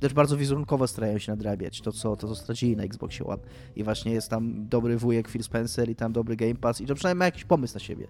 też 0.00 0.14
bardzo 0.14 0.36
wizerunkowo 0.36 0.86
starają 0.86 1.18
się 1.18 1.32
nadrabiać 1.32 1.80
to, 1.80 1.92
co, 1.92 2.16
to, 2.16 2.28
co 2.28 2.34
stracili 2.34 2.76
na 2.76 2.82
Xboxie 2.82 3.26
One. 3.26 3.42
I 3.76 3.84
właśnie 3.84 4.12
jest 4.12 4.28
tam 4.28 4.68
dobry 4.68 4.96
wujek 4.96 5.28
Phil 5.28 5.42
Spencer 5.42 5.90
i 5.90 5.96
tam 5.96 6.12
dobry 6.12 6.36
Game 6.36 6.54
Pass 6.54 6.80
i 6.80 6.86
to 6.86 6.94
przynajmniej 6.94 7.18
ma 7.18 7.24
jakiś 7.24 7.44
pomysł 7.44 7.74
na 7.74 7.80
siebie, 7.80 8.06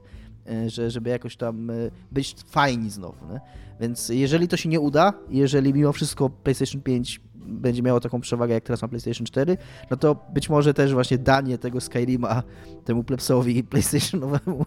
że, 0.67 0.91
żeby 0.91 1.11
jakoś 1.11 1.37
tam 1.37 1.71
e, 1.71 1.75
być 2.13 2.37
fajni 2.47 2.91
znowu, 2.91 3.33
nie? 3.33 3.41
Więc 3.81 4.09
jeżeli 4.09 4.49
to 4.49 4.57
się 4.57 4.69
nie 4.69 4.81
uda, 4.81 5.13
jeżeli 5.31 5.75
mimo 5.75 5.93
wszystko 5.93 6.31
PlayStation 6.31 6.83
5 6.83 7.21
będzie 7.51 7.83
miało 7.83 8.01
taką 8.01 8.21
przewagę, 8.21 8.55
jak 8.55 8.65
teraz 8.65 8.83
ma 8.83 8.89
PlayStation 8.89 9.27
4, 9.27 9.57
no 9.91 9.97
to 9.97 10.17
być 10.35 10.49
może 10.49 10.75
też 10.75 10.93
właśnie 10.93 11.19
danie 11.19 11.59
tego 11.59 11.81
Skyrima 11.81 12.43
temu 12.85 13.05
plebsowi 13.05 13.65
PlayStationowemu. 13.65 14.67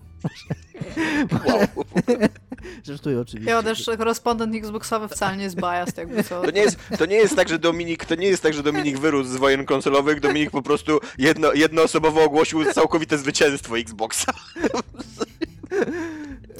Wow. 1.47 1.85
Żartuję 2.83 3.19
oczywiście. 3.19 3.51
Ja 3.51 3.63
też 3.63 3.89
korespondent 3.97 4.55
Xboxowy 4.55 5.07
wcale 5.07 5.37
nie 5.37 5.43
jest 5.43 5.55
biased, 5.55 5.97
jakby 5.97 6.23
co. 6.23 6.41
To 6.41 6.51
nie, 6.51 6.61
jest, 6.61 6.79
to 6.97 7.05
nie 7.05 7.15
jest 7.15 7.35
tak, 7.35 7.49
że 7.49 7.59
Dominik, 7.59 8.05
to 8.05 8.15
nie 8.15 8.27
jest 8.27 8.43
tak, 8.43 8.53
że 8.53 8.63
Dominik 8.63 8.99
wyrósł 8.99 9.29
z 9.29 9.35
wojen 9.35 9.65
konsolowych, 9.65 10.19
Dominik 10.19 10.51
po 10.51 10.61
prostu 10.61 10.99
jedno, 11.17 11.53
jednoosobowo 11.53 12.23
ogłosił 12.23 12.65
całkowite 12.65 13.17
zwycięstwo 13.17 13.79
Xboxa. 13.79 14.33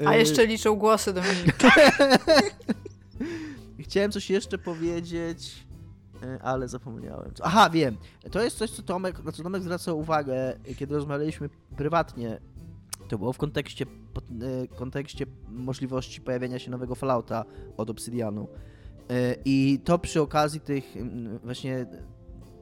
A 0.06 0.16
jeszcze 0.16 0.46
liczył 0.46 0.78
głosy 0.78 1.14
Dominik. 1.14 1.56
Chciałem 3.80 4.12
coś 4.12 4.30
jeszcze 4.30 4.58
powiedzieć, 4.58 5.66
e, 6.24 6.40
ale 6.42 6.68
zapomniałem. 6.68 7.32
Aha, 7.44 7.70
wiem. 7.70 7.98
To 8.32 8.44
jest 8.44 8.58
coś, 8.58 8.70
co 8.70 8.84
Tomek, 8.84 9.24
na 9.24 9.32
co 9.32 9.44
Tomek 9.44 9.64
zwracał 9.64 10.00
uwagę, 10.00 10.60
kiedy 10.78 10.96
rozmawialiśmy 10.96 11.50
prywatnie. 11.78 12.40
To 13.10 13.18
było 13.18 13.34
w 13.34 13.38
kontekście, 13.38 13.86
e, 13.86 14.68
kontekście 14.68 15.26
możliwości 15.48 16.22
pojawienia 16.22 16.60
się 16.60 16.72
nowego 16.72 16.96
Fallouta 16.96 17.46
od 17.78 17.90
Obsidianu. 17.90 18.48
I 19.46 19.80
to 19.84 20.00
przy 20.00 20.22
okazji 20.22 20.60
tych 20.60 20.98
mm, 20.98 21.40
właśnie 21.44 21.86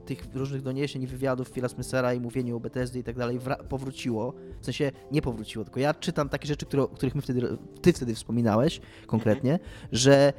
tych 0.05 0.27
różnych 0.33 0.61
doniesień 0.61 1.01
i 1.01 1.07
wywiadów 1.07 1.49
Phila 1.49 1.69
Spencera 1.69 2.13
i 2.13 2.19
mówieniu 2.19 2.57
o 2.57 2.59
Bethesdy 2.59 2.99
i 2.99 3.03
tak 3.03 3.17
dalej 3.17 3.39
powróciło. 3.69 4.33
W 4.61 4.65
sensie 4.65 4.91
nie 5.11 5.21
powróciło, 5.21 5.65
tylko 5.65 5.79
ja 5.79 5.93
czytam 5.93 6.29
takie 6.29 6.47
rzeczy, 6.47 6.65
które, 6.65 6.83
o 6.83 6.87
których 6.87 7.15
my 7.15 7.21
wtedy, 7.21 7.57
ty 7.81 7.93
wtedy 7.93 8.15
wspominałeś 8.15 8.81
konkretnie, 9.07 9.59
że 9.91 10.33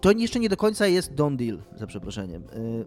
to 0.00 0.12
jeszcze 0.12 0.40
nie 0.40 0.48
do 0.48 0.56
końca 0.56 0.86
jest 0.86 1.14
done 1.14 1.36
deal, 1.36 1.58
za 1.76 1.86
przeproszeniem. 1.86 2.42
Y, 2.42 2.84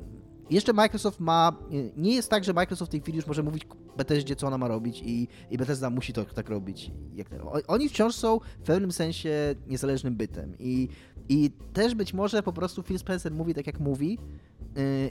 Jeszcze 0.50 0.74
Microsoft 0.74 1.20
ma. 1.20 1.56
y, 1.74 1.92
Nie 1.98 2.16
jest 2.16 2.30
tak, 2.30 2.44
że 2.44 2.54
Microsoft 2.54 2.90
w 2.90 2.92
tej 2.92 3.02
chwili 3.02 3.16
już 3.16 3.28
może 3.28 3.44
mówić 3.44 3.64
Bethesdzie, 3.98 4.36
co 4.36 4.48
ona 4.48 4.58
ma 4.58 4.68
robić, 4.68 5.02
i, 5.06 5.28
i 5.52 5.58
Bethesda 5.58 5.90
musi 5.90 6.14
to 6.14 6.26
tak 6.26 6.50
robić. 6.50 6.92
Jak 7.16 7.30
ten. 7.30 7.40
Oni 7.68 7.90
wciąż 7.90 8.16
są 8.16 8.40
w 8.60 8.64
pewnym 8.66 8.92
sensie 8.92 9.56
niezależnym 9.68 10.16
bytem. 10.16 10.54
I, 10.60 10.88
I 11.30 11.52
też 11.74 11.96
być 11.96 12.14
może 12.14 12.44
po 12.44 12.54
prostu 12.54 12.84
Phil 12.84 13.00
Spencer 13.00 13.32
mówi 13.32 13.54
tak, 13.54 13.68
jak 13.68 13.80
mówi, 13.80 14.18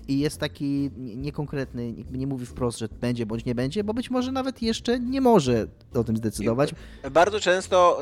i 0.08 0.18
jest 0.18 0.40
taki 0.40 0.90
nie- 0.96 1.16
niekonkretny, 1.16 1.92
nie 2.10 2.26
mówi 2.26 2.46
wprost, 2.46 2.78
że 2.78 2.88
będzie 3.00 3.26
bądź 3.26 3.44
nie 3.44 3.54
będzie, 3.54 3.84
bo 3.84 3.94
być 3.94 4.10
może 4.10 4.32
nawet 4.32 4.62
jeszcze 4.62 5.00
nie 5.00 5.20
może 5.20 5.66
o 5.94 6.04
tym 6.04 6.16
zdecydować. 6.16 6.74
Bardzo 7.10 7.40
często 7.40 8.00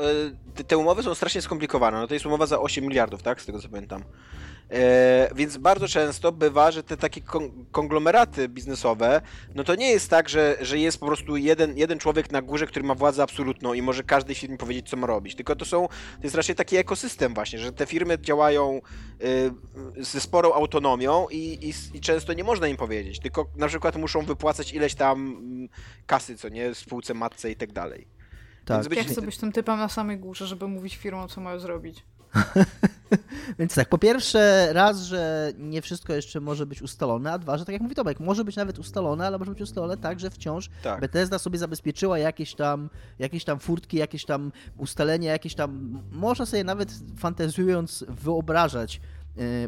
y, 0.59 0.63
te 0.63 0.77
umowy 0.77 1.03
są 1.03 1.15
strasznie 1.15 1.41
skomplikowane. 1.41 1.97
No 2.01 2.07
to 2.07 2.13
jest 2.13 2.25
umowa 2.25 2.45
za 2.45 2.59
8 2.59 2.83
miliardów, 2.85 3.23
tak? 3.23 3.41
Z 3.41 3.45
tego 3.45 3.59
co 3.59 3.69
pamiętam. 3.69 4.03
E, 4.71 5.29
więc 5.35 5.57
bardzo 5.57 5.87
często 5.87 6.31
bywa, 6.31 6.71
że 6.71 6.83
te 6.83 6.97
takie 6.97 7.21
kon- 7.21 7.65
konglomeraty 7.71 8.49
biznesowe, 8.49 9.21
no 9.55 9.63
to 9.63 9.75
nie 9.75 9.89
jest 9.91 10.09
tak, 10.09 10.29
że, 10.29 10.57
że 10.61 10.79
jest 10.79 10.99
po 10.99 11.05
prostu 11.05 11.37
jeden, 11.37 11.77
jeden 11.77 11.99
człowiek 11.99 12.31
na 12.31 12.41
górze, 12.41 12.67
który 12.67 12.85
ma 12.85 12.95
władzę 12.95 13.23
absolutną 13.23 13.73
i 13.73 13.81
może 13.81 14.03
każdej 14.03 14.35
firmie 14.35 14.57
powiedzieć, 14.57 14.89
co 14.89 14.97
ma 14.97 15.07
robić. 15.07 15.35
Tylko 15.35 15.55
to 15.55 15.65
są, 15.65 15.87
to 15.87 16.23
jest 16.23 16.35
raczej 16.35 16.55
taki 16.55 16.77
ekosystem 16.77 17.33
właśnie, 17.33 17.59
że 17.59 17.71
te 17.71 17.85
firmy 17.85 18.17
działają 18.21 18.81
y, 19.97 20.03
ze 20.03 20.19
sporą 20.19 20.53
autonomią 20.53 21.27
i, 21.31 21.37
i, 21.37 21.97
i 21.97 22.01
często 22.01 22.33
nie 22.33 22.43
można 22.43 22.67
im 22.67 22.77
powiedzieć, 22.77 23.19
tylko 23.19 23.45
na 23.55 23.67
przykład 23.67 23.95
muszą 23.95 24.21
wypłacać 24.21 24.73
ileś 24.73 24.95
tam 24.95 25.27
mm, 25.27 25.69
kasy, 26.05 26.37
co 26.37 26.49
nie, 26.49 26.75
spółce 26.75 27.13
matce 27.13 27.51
i 27.51 27.55
tak 27.55 27.71
dalej. 27.71 28.07
Tak. 28.65 28.77
Więc 28.77 28.87
być- 28.87 28.97
Ja 28.97 29.03
chcę 29.03 29.21
być 29.21 29.37
tym 29.37 29.51
typem 29.51 29.79
na 29.79 29.89
samej 29.89 30.17
górze, 30.17 30.47
żeby 30.47 30.67
mówić 30.67 30.95
firmom, 30.97 31.27
co 31.29 31.41
mają 31.41 31.59
zrobić. 31.59 32.03
Więc 33.59 33.75
tak, 33.75 33.89
po 33.89 33.97
pierwsze, 33.97 34.69
raz, 34.73 35.01
że 35.01 35.51
nie 35.57 35.81
wszystko 35.81 36.13
jeszcze 36.13 36.39
może 36.39 36.65
być 36.65 36.81
ustalone, 36.81 37.31
a 37.31 37.37
dwa, 37.37 37.57
że 37.57 37.65
tak 37.65 37.73
jak 37.73 37.81
mówi 37.81 37.95
Tomek, 37.95 38.19
może 38.19 38.45
być 38.45 38.55
nawet 38.55 38.79
ustalone, 38.79 39.27
ale 39.27 39.37
może 39.37 39.51
być 39.51 39.61
ustalone 39.61 39.97
tak, 39.97 40.19
że 40.19 40.29
wciąż 40.29 40.69
Tak. 40.83 41.01
Bethesda 41.01 41.39
sobie 41.39 41.59
zabezpieczyła 41.59 42.19
jakieś 42.19 42.55
tam, 42.55 42.89
jakieś 43.19 43.43
tam 43.43 43.59
furtki, 43.59 43.97
jakieś 43.97 44.25
tam 44.25 44.51
ustalenia, 44.77 45.31
jakieś 45.31 45.55
tam, 45.55 46.01
można 46.11 46.45
sobie 46.45 46.63
nawet 46.63 46.93
fantazjując 47.17 48.05
wyobrażać, 48.07 49.01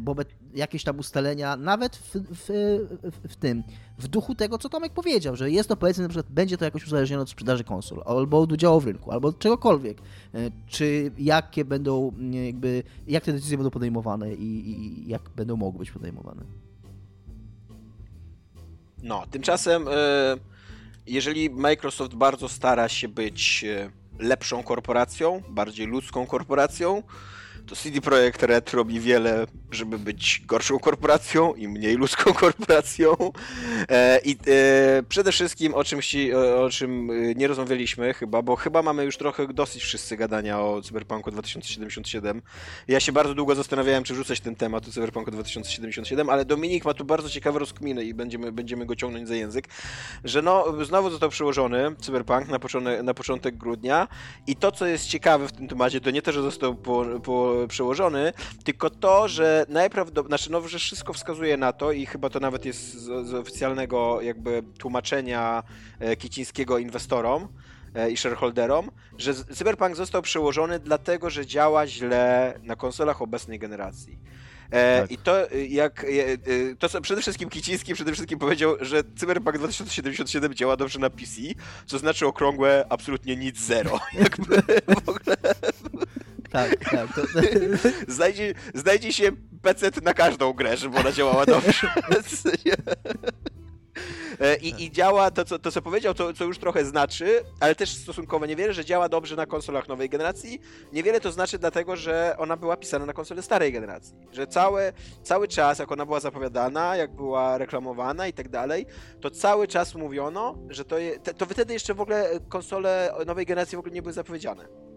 bo 0.01 0.15
be- 0.15 0.25
jakieś 0.53 0.83
tam 0.83 0.99
ustalenia, 0.99 1.55
nawet 1.55 1.95
w, 1.95 2.15
w, 2.15 2.49
w, 3.29 3.35
tym, 3.35 3.63
w 3.97 4.07
duchu 4.07 4.35
tego, 4.35 4.57
co 4.57 4.69
Tomek 4.69 4.93
powiedział, 4.93 5.35
że 5.35 5.51
jest 5.51 5.69
to 5.69 5.75
powiedzmy, 5.77 6.03
na 6.03 6.09
przykład 6.09 6.31
będzie 6.31 6.57
to 6.57 6.65
jakoś 6.65 6.85
uzależnione 6.85 7.23
od 7.23 7.29
sprzedaży 7.29 7.63
konsol, 7.63 8.01
albo 8.05 8.39
od 8.39 8.51
udziału 8.51 8.79
w 8.79 8.85
rynku, 8.85 9.11
albo 9.11 9.27
od 9.27 9.39
czegokolwiek, 9.39 10.01
Yy, 10.33 10.51
czy 10.67 11.11
jakie 11.17 11.65
będą 11.65 12.11
yy, 12.19 12.45
jakby, 12.45 12.83
jak 13.07 13.23
te 13.23 13.33
decyzje 13.33 13.57
będą 13.57 13.69
podejmowane 13.69 14.33
i, 14.33 14.69
i 14.69 15.07
jak 15.07 15.29
będą 15.35 15.55
mogły 15.55 15.79
być 15.79 15.91
podejmowane. 15.91 16.41
No, 19.03 19.23
tymczasem, 19.31 19.85
jeżeli 21.07 21.49
Microsoft 21.49 22.15
bardzo 22.15 22.49
stara 22.49 22.89
się 22.89 23.07
być 23.07 23.65
lepszą 24.19 24.63
korporacją, 24.63 25.41
bardziej 25.49 25.87
ludzką 25.87 26.27
korporacją, 26.27 27.03
to 27.67 27.75
CD 27.75 28.01
Projekt 28.01 28.43
Red 28.43 28.73
robi 28.73 28.99
wiele, 28.99 29.47
żeby 29.71 29.99
być 29.99 30.41
gorszą 30.45 30.79
korporacją 30.79 31.53
i 31.53 31.67
mniej 31.67 31.95
ludzką 31.95 32.33
korporacją. 32.43 33.15
E, 33.89 34.19
I 34.23 34.37
e, 34.47 35.03
przede 35.09 35.31
wszystkim 35.31 35.73
o 35.73 35.83
czymś, 35.83 36.15
o, 36.57 36.69
czym 36.69 37.11
e, 37.11 37.35
nie 37.35 37.47
rozmawialiśmy 37.47 38.13
chyba, 38.13 38.41
bo 38.41 38.55
chyba 38.55 38.81
mamy 38.81 39.05
już 39.05 39.17
trochę 39.17 39.47
dosyć 39.47 39.83
wszyscy 39.83 40.17
gadania 40.17 40.61
o 40.61 40.81
Cyberpunku 40.81 41.31
2077. 41.31 42.41
Ja 42.87 42.99
się 42.99 43.11
bardzo 43.11 43.33
długo 43.33 43.55
zastanawiałem, 43.55 44.03
czy 44.03 44.15
rzucać 44.15 44.39
ten 44.39 44.55
temat 44.55 44.87
o 44.87 44.91
Cyberpunku 44.91 45.31
2077, 45.31 46.29
ale 46.29 46.45
Dominik 46.45 46.85
ma 46.85 46.93
tu 46.93 47.05
bardzo 47.05 47.29
ciekawe 47.29 47.59
rozkminy 47.59 48.03
i 48.03 48.13
będziemy, 48.13 48.51
będziemy 48.51 48.85
go 48.85 48.95
ciągnąć 48.95 49.27
za 49.27 49.35
język, 49.35 49.67
że 50.23 50.41
no, 50.41 50.65
znowu 50.85 51.09
został 51.09 51.29
przyłożony 51.29 51.95
Cyberpunk 51.99 52.47
na, 52.47 52.59
początek, 52.59 53.03
na 53.03 53.13
początek 53.13 53.57
grudnia 53.57 54.07
i 54.47 54.55
to, 54.55 54.71
co 54.71 54.85
jest 54.85 55.07
ciekawe 55.07 55.47
w 55.47 55.51
tym 55.51 55.67
temacie, 55.67 56.01
to 56.01 56.11
nie 56.11 56.21
to, 56.21 56.31
że 56.31 56.41
został 56.41 56.75
po, 56.75 57.05
po, 57.23 57.48
przełożony, 57.67 58.33
tylko 58.63 58.89
to, 58.89 59.27
że 59.27 59.65
najprawdopodobniej, 59.69 60.29
znaczy 60.29 60.51
no, 60.51 60.67
że 60.67 60.79
wszystko 60.79 61.13
wskazuje 61.13 61.57
na 61.57 61.73
to 61.73 61.91
i 61.91 62.05
chyba 62.05 62.29
to 62.29 62.39
nawet 62.39 62.65
jest 62.65 62.93
z, 62.93 63.27
z 63.27 63.33
oficjalnego 63.33 64.21
jakby 64.21 64.63
tłumaczenia 64.77 65.63
e, 65.99 66.15
Kicińskiego 66.15 66.77
inwestorom, 66.77 67.47
e, 67.95 68.11
i 68.11 68.17
shareholderom, 68.17 68.91
że 69.17 69.33
Cyberpunk 69.35 69.95
został 69.95 70.21
przełożony 70.21 70.79
dlatego, 70.79 71.29
że 71.29 71.45
działa 71.45 71.87
źle 71.87 72.53
na 72.63 72.75
konsolach 72.75 73.21
obecnej 73.21 73.59
generacji. 73.59 74.19
E, 74.71 75.01
Tak. 75.01 75.11
I 75.11 75.17
to 75.17 75.51
y, 75.51 75.67
jak 75.67 76.03
e, 76.03 76.75
to 76.79 76.89
co 76.89 77.01
przede 77.01 77.21
wszystkim 77.21 77.49
Kiciński 77.49 77.93
przede 77.93 78.13
wszystkim 78.13 78.39
powiedział, 78.39 78.75
że 78.81 79.03
Cyberpunk 79.15 79.57
2077 79.57 80.53
działa 80.53 80.77
dobrze 80.77 80.99
na 80.99 81.09
PC, 81.09 81.41
co 81.85 81.99
znaczy 81.99 82.27
okrągłe 82.27 82.85
absolutnie 82.89 83.35
nic 83.35 83.59
zero. 83.59 83.99
Jakby 84.21 84.61
w 84.87 85.09
ogóle 85.09 85.35
Tak, 86.51 86.75
tak. 86.75 87.15
To, 87.15 87.21
znajdzie, 88.13 88.53
znajdzie 88.73 89.13
się 89.13 89.31
PC 89.61 89.91
na 90.03 90.13
każdą 90.13 90.53
grę, 90.53 90.77
żeby 90.77 90.97
ona 90.97 91.11
działała 91.11 91.45
dobrze. 91.45 91.87
E, 94.39 94.55
I, 94.55 94.83
I 94.83 94.91
działa 94.91 95.31
to 95.31 95.45
co, 95.45 95.59
to, 95.59 95.71
co 95.71 95.81
powiedział, 95.81 96.13
to, 96.13 96.33
co 96.33 96.45
już 96.45 96.57
trochę 96.57 96.85
znaczy, 96.85 97.43
ale 97.59 97.75
też 97.75 97.97
stosunkowo 97.97 98.45
niewiele, 98.45 98.73
że 98.73 98.85
działa 98.85 99.09
dobrze 99.09 99.35
na 99.35 99.45
konsolach 99.45 99.87
nowej 99.87 100.09
generacji. 100.09 100.61
Niewiele 100.93 101.21
to 101.21 101.31
znaczy 101.31 101.59
dlatego, 101.59 101.95
że 101.95 102.35
ona 102.37 102.57
była 102.57 102.77
pisana 102.77 103.05
na 103.05 103.13
konsole 103.13 103.41
starej 103.41 103.71
generacji. 103.73 104.15
Że 104.31 104.47
cały, 104.47 104.93
cały 105.23 105.47
czas, 105.47 105.79
jak 105.79 105.91
ona 105.91 106.05
była 106.05 106.19
zapowiadana, 106.19 106.95
jak 106.95 107.15
była 107.15 107.57
reklamowana 107.57 108.27
i 108.27 108.33
tak 108.33 108.49
dalej, 108.49 108.85
to 109.21 109.29
cały 109.29 109.67
czas 109.67 109.95
mówiono, 109.95 110.57
że 110.69 110.85
to, 110.85 110.97
je, 110.97 111.19
to 111.19 111.45
wtedy 111.45 111.73
jeszcze 111.73 111.93
w 111.93 112.01
ogóle 112.01 112.29
konsole 112.49 113.13
nowej 113.25 113.45
generacji 113.45 113.75
w 113.75 113.79
ogóle 113.79 113.93
nie 113.93 114.01
były 114.01 114.13
zapowiedziane. 114.13 114.88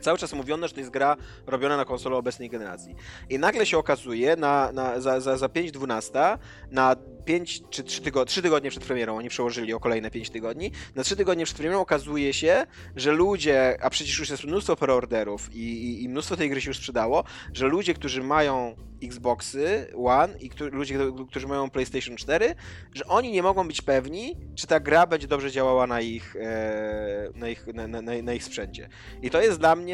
Cały 0.00 0.18
czas 0.18 0.32
mówiono, 0.32 0.68
że 0.68 0.74
to 0.74 0.80
jest 0.80 0.90
gra 0.90 1.16
robiona 1.46 1.76
na 1.76 1.84
konsolę 1.84 2.16
obecnej 2.16 2.48
generacji. 2.50 2.94
I 3.30 3.38
nagle 3.38 3.66
się 3.66 3.78
okazuje, 3.78 4.36
na, 4.36 4.72
na, 4.72 5.00
za, 5.00 5.20
za, 5.20 5.36
za 5.36 5.46
5.12, 5.46 6.38
na 6.70 6.96
5 7.24 7.62
czy 7.70 7.82
3 7.82 8.02
tygodnie, 8.02 8.30
3 8.30 8.42
tygodnie 8.42 8.70
przed 8.70 8.84
premierą, 8.84 9.16
oni 9.16 9.28
przełożyli 9.28 9.74
o 9.74 9.80
kolejne 9.80 10.10
5 10.10 10.30
tygodni, 10.30 10.70
na 10.94 11.02
3 11.02 11.16
tygodnie 11.16 11.44
przed 11.44 11.56
premierą 11.56 11.80
okazuje 11.80 12.32
się, 12.32 12.66
że 12.96 13.12
ludzie, 13.12 13.78
a 13.82 13.90
przecież 13.90 14.18
już 14.18 14.30
jest 14.30 14.44
mnóstwo 14.44 14.76
preorderów 14.76 15.54
i, 15.54 15.58
i, 15.58 16.02
i 16.04 16.08
mnóstwo 16.08 16.36
tej 16.36 16.50
gry 16.50 16.60
się 16.60 16.70
już 16.70 16.76
sprzedało, 16.76 17.24
że 17.52 17.66
ludzie, 17.66 17.94
którzy 17.94 18.22
mają 18.22 18.76
Xboxy 19.02 19.86
One 20.04 20.38
i 20.38 20.48
którzy, 20.48 20.70
ludzie, 20.70 20.98
którzy 21.30 21.46
mają 21.46 21.70
PlayStation 21.70 22.16
4, 22.16 22.54
że 22.94 23.06
oni 23.06 23.32
nie 23.32 23.42
mogą 23.42 23.68
być 23.68 23.82
pewni, 23.82 24.36
czy 24.54 24.66
ta 24.66 24.80
gra 24.80 25.06
będzie 25.06 25.28
dobrze 25.28 25.50
działała 25.50 25.86
na 25.86 26.00
ich, 26.00 26.36
e, 26.36 27.30
na 27.34 27.48
ich, 27.48 27.66
na, 27.66 27.88
na, 27.88 28.02
na 28.22 28.32
ich 28.32 28.44
sprzęcie. 28.44 28.88
I 29.22 29.30
to 29.30 29.42
jest 29.42 29.58
dla 29.58 29.76
mnie 29.76 29.89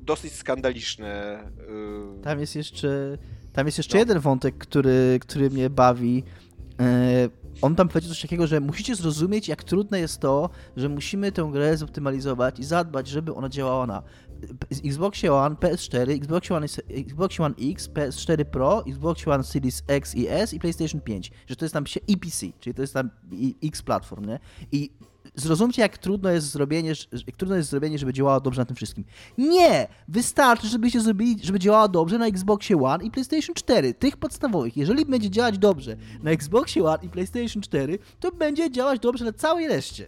dosyć 0.00 0.32
skandaliczne. 0.32 1.38
y, 2.18 2.22
Tam 2.22 2.40
jest 2.40 2.56
jeszcze, 2.56 3.18
tam 3.52 3.66
jest 3.66 3.78
jeszcze 3.78 3.94
No. 3.96 4.00
jeden 4.00 4.18
wątek, 4.20 4.58
który, 4.58 5.18
który 5.22 5.50
mnie 5.50 5.70
bawi. 5.70 6.24
E, 6.80 7.28
On 7.62 7.74
tam 7.76 7.88
powiedział 7.88 8.08
coś 8.08 8.22
takiego, 8.22 8.46
że 8.46 8.60
musicie 8.60 8.94
zrozumieć, 8.94 9.48
jak 9.48 9.64
trudne 9.64 10.00
jest 10.00 10.20
to, 10.20 10.50
że 10.76 10.88
musimy 10.88 11.32
tę 11.32 11.48
grę 11.52 11.76
zoptymalizować 11.76 12.58
i 12.58 12.64
zadbać, 12.64 13.08
żeby 13.08 13.34
ona 13.34 13.48
działała 13.48 13.86
na 13.86 14.02
Xboxie 14.84 15.32
One, 15.32 15.54
PS4, 15.56 16.10
Xboxie 16.16 16.56
One, 16.56 16.66
Xbox 16.90 17.40
One 17.40 17.54
X, 17.72 17.88
PS4 17.88 18.44
Pro, 18.44 18.84
Xbox 18.86 19.28
One 19.28 19.44
Series 19.44 19.82
X 19.88 20.14
i 20.14 20.28
S 20.28 20.54
i 20.54 20.58
PlayStation 20.58 21.00
5. 21.00 21.30
Że 21.46 21.56
to 21.56 21.64
jest 21.64 21.72
tam 21.74 21.86
się- 21.86 22.00
i 22.08 22.16
PC, 22.16 22.46
czyli 22.60 22.74
to 22.74 22.82
jest 22.82 22.94
tam 22.94 23.10
i- 23.32 23.56
X 23.64 23.82
platform, 23.82 24.24
nie? 24.24 24.38
I 24.72 24.90
zrozumcie, 25.40 25.82
jak 25.82 25.98
trudno 25.98 26.30
jest 26.30 26.50
zrobienie, 26.50 26.92
jak 27.26 27.36
trudno 27.36 27.56
jest 27.56 27.70
zrobienie, 27.70 27.98
żeby 27.98 28.12
działało 28.12 28.40
dobrze 28.40 28.60
na 28.60 28.66
tym 28.66 28.76
wszystkim. 28.76 29.04
Nie! 29.38 29.88
Wystarczy, 30.08 30.68
żebyście 30.68 31.00
zrobili, 31.00 31.36
żeby 31.42 31.58
działała 31.58 31.88
dobrze 31.88 32.18
na 32.18 32.26
Xboxie 32.26 32.76
One 32.82 33.04
i 33.04 33.10
PlayStation 33.10 33.54
4, 33.54 33.94
tych 33.94 34.16
podstawowych. 34.16 34.76
Jeżeli 34.76 35.06
będzie 35.06 35.30
działać 35.30 35.58
dobrze 35.58 35.96
na 36.22 36.30
Xboxie 36.30 36.84
One 36.84 36.98
i 37.02 37.08
PlayStation 37.08 37.62
4, 37.62 37.98
to 38.20 38.32
będzie 38.32 38.70
działać 38.70 39.00
dobrze 39.00 39.24
na 39.24 39.32
całej 39.32 39.68
reszcie. 39.68 40.06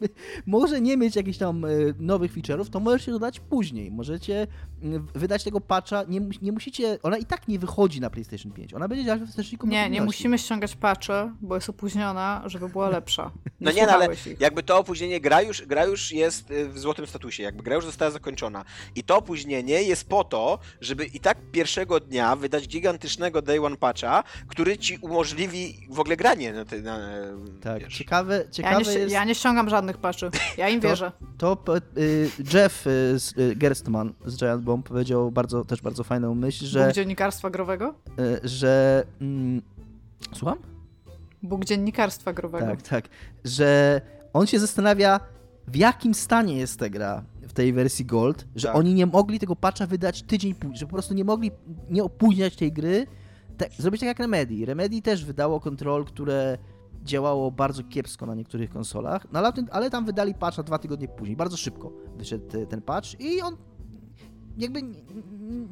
Może 0.46 0.80
nie 0.80 0.96
mieć 0.96 1.16
jakichś 1.16 1.38
tam 1.38 1.64
e, 1.64 1.68
nowych 1.98 2.34
feature'ów, 2.34 2.70
to 2.70 2.80
możecie 2.80 3.12
dodać 3.12 3.40
później. 3.40 3.90
Możecie 3.90 4.46
mm, 4.82 5.06
wydać 5.14 5.44
tego 5.44 5.60
patcha, 5.60 6.04
nie, 6.08 6.20
nie 6.42 6.52
musicie, 6.52 6.98
ona 7.02 7.18
i 7.18 7.24
tak 7.24 7.48
nie 7.48 7.58
wychodzi 7.58 8.00
na 8.00 8.10
PlayStation 8.10 8.52
5, 8.52 8.74
ona 8.74 8.88
będzie 8.88 9.04
działać 9.04 9.20
we 9.20 9.26
wsteczniku 9.26 9.66
Nie, 9.66 9.90
nie 9.90 10.02
musimy 10.02 10.38
ściągać 10.38 10.76
patche, 10.76 11.32
bo 11.40 11.54
jest 11.54 11.68
opóźniona, 11.68 12.42
żeby 12.46 12.68
była 12.68 12.88
lepsza. 12.88 13.30
No 13.60 13.72
nie, 13.72 13.86
no 13.86 13.92
ale 13.92 14.14
ich. 14.14 14.40
jakby 14.40 14.62
to 14.62 14.71
opóźnienie, 14.76 15.20
gra 15.20 15.42
już, 15.42 15.62
gra 15.66 15.84
już 15.84 16.12
jest 16.12 16.50
y, 16.50 16.68
w 16.68 16.78
złotym 16.78 17.06
statusie, 17.06 17.42
jakby 17.42 17.62
gra 17.62 17.74
już 17.74 17.84
została 17.84 18.10
zakończona. 18.10 18.64
I 18.94 19.02
to 19.04 19.16
opóźnienie 19.16 19.82
jest 19.82 20.08
po 20.08 20.24
to, 20.24 20.58
żeby 20.80 21.04
i 21.04 21.20
tak 21.20 21.38
pierwszego 21.52 22.00
dnia 22.00 22.36
wydać 22.36 22.68
gigantycznego 22.68 23.42
day 23.42 23.64
one 23.64 23.76
patcha, 23.76 24.24
który 24.48 24.78
ci 24.78 24.98
umożliwi 24.98 25.86
w 25.90 26.00
ogóle 26.00 26.16
granie 26.16 26.52
na 26.52 26.64
te, 26.64 26.78
na, 26.80 26.98
Tak, 27.62 27.82
wiesz. 27.82 27.98
ciekawe, 27.98 28.36
Ja 28.46 28.50
ciekawe 28.50 28.78
nie, 28.78 28.84
ści- 28.84 28.98
jest... 28.98 29.12
ja 29.12 29.24
nie 29.24 29.34
ściągam 29.34 29.68
żadnych 29.70 29.96
patchy. 29.98 30.30
Ja 30.56 30.68
im 30.68 30.80
To- 30.80 30.88
wierzę. 30.88 31.12
To 31.38 31.56
po- 31.56 31.76
y, 31.76 31.80
Jeff 32.54 32.86
y, 32.86 33.18
z, 33.18 33.38
y, 33.38 33.56
Gerstmann 33.56 34.12
z 34.26 34.36
Giant 34.36 34.62
Bomb 34.62 34.88
powiedział 34.88 35.30
bardzo, 35.30 35.64
też 35.64 35.82
bardzo 35.82 36.04
fajną 36.04 36.34
myśl, 36.34 36.64
Bóg 36.64 36.68
że, 36.72 36.92
dziennikarstwa 36.92 37.50
growego? 37.50 37.94
y, 38.44 38.48
że 38.48 39.04
mm, 39.20 39.62
słucham? 40.34 40.58
Bóg 41.42 41.64
dziennikarstwa 41.64 42.32
growego. 42.32 42.66
Tak, 42.66 42.82
tak, 42.82 43.04
że 43.44 44.00
on 44.32 44.46
się 44.46 44.58
zastanawia 44.58 45.20
w 45.68 45.76
jakim 45.76 46.14
stanie 46.14 46.56
jest 46.56 46.78
ta 46.78 46.88
gra 46.88 47.24
w 47.42 47.52
tej 47.52 47.72
wersji 47.72 48.04
Gold, 48.04 48.46
że 48.56 48.68
Tak. 48.68 48.76
oni 48.76 48.94
nie 48.94 49.06
mogli 49.06 49.38
tego 49.38 49.56
patcha 49.56 49.86
wydać 49.86 50.22
tydzień 50.22 50.54
później, 50.54 50.78
że 50.78 50.86
po 50.86 50.92
prostu 50.92 51.14
nie 51.14 51.24
mogli 51.24 51.50
nie 51.90 52.04
opóźniać 52.04 52.56
tej 52.56 52.72
gry, 52.72 53.06
tak, 53.56 53.72
zrobić 53.78 54.00
tak 54.00 54.06
jak 54.06 54.18
Remedy. 54.18 54.66
Remedy 54.66 55.02
też 55.02 55.24
wydało 55.24 55.60
kontrol, 55.60 56.04
które 56.04 56.58
działało 57.04 57.50
bardzo 57.50 57.84
kiepsko 57.84 58.26
na 58.26 58.34
niektórych 58.34 58.70
konsolach, 58.70 59.26
no 59.32 59.38
ale, 59.38 59.52
ale 59.70 59.90
tam 59.90 60.04
wydali 60.04 60.34
patcha 60.34 60.62
dwa 60.62 60.78
tygodnie 60.78 61.08
później, 61.08 61.36
bardzo 61.36 61.56
szybko 61.56 61.92
wyszedł 62.16 62.46
te- 62.48 62.66
ten 62.66 62.82
patch 62.82 63.20
i 63.20 63.42
on 63.42 63.56
jakby 64.58 64.82
nie, 64.82 64.92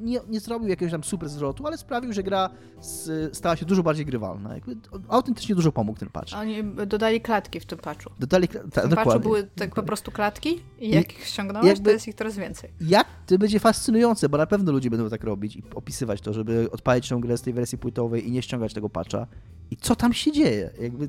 nie, 0.00 0.20
nie 0.28 0.40
zrobił 0.40 0.68
jakiegoś 0.68 0.92
tam 0.92 1.04
super 1.04 1.28
zwrotu, 1.28 1.66
ale 1.66 1.78
sprawił, 1.78 2.12
że 2.12 2.22
gra 2.22 2.50
z, 2.80 3.36
stała 3.36 3.56
się 3.56 3.66
dużo 3.66 3.82
bardziej 3.82 4.06
grywalna. 4.06 4.54
Jakby 4.54 4.76
autentycznie 5.08 5.54
dużo 5.54 5.72
pomógł 5.72 5.98
ten 5.98 6.08
patch. 6.08 6.32
Oni 6.36 6.64
dodali 6.86 7.20
klatki 7.20 7.60
w 7.60 7.66
tym 7.66 7.78
patchu. 7.78 8.10
Dodali, 8.20 8.48
ta, 8.48 8.58
W 8.58 8.62
tym 8.62 8.70
patchu 8.72 8.88
dokładnie. 8.88 9.22
były 9.22 9.42
tak 9.56 9.74
po 9.74 9.82
prostu 9.82 10.10
klatki 10.10 10.48
i 10.78 10.86
I- 10.88 10.90
jak 10.90 11.12
ich 11.12 11.24
ściągnąłeś, 11.26 11.68
jakby- 11.68 11.84
to 11.84 11.90
jest 11.90 12.08
ich 12.08 12.14
coraz 12.14 12.36
więcej. 12.36 12.70
Jak 12.80 13.06
to 13.26 13.38
będzie 13.38 13.60
fascynujące, 13.60 14.28
bo 14.28 14.38
na 14.38 14.46
pewno 14.46 14.72
ludzie 14.72 14.90
będą 14.90 15.08
tak 15.10 15.24
robić 15.24 15.56
i 15.56 15.62
opisywać 15.74 16.20
to, 16.20 16.32
żeby 16.32 16.68
odpalić 16.72 17.08
tę 17.08 17.20
grę 17.20 17.36
z 17.38 17.42
tej 17.42 17.52
wersji 17.52 17.78
płytowej 17.78 18.28
i 18.28 18.30
nie 18.30 18.42
ściągać 18.42 18.74
tego 18.74 18.88
patcha. 18.88 19.26
I 19.70 19.76
co 19.76 19.96
tam 19.96 20.12
się 20.12 20.32
dzieje? 20.32 20.70
Jakby... 20.80 21.08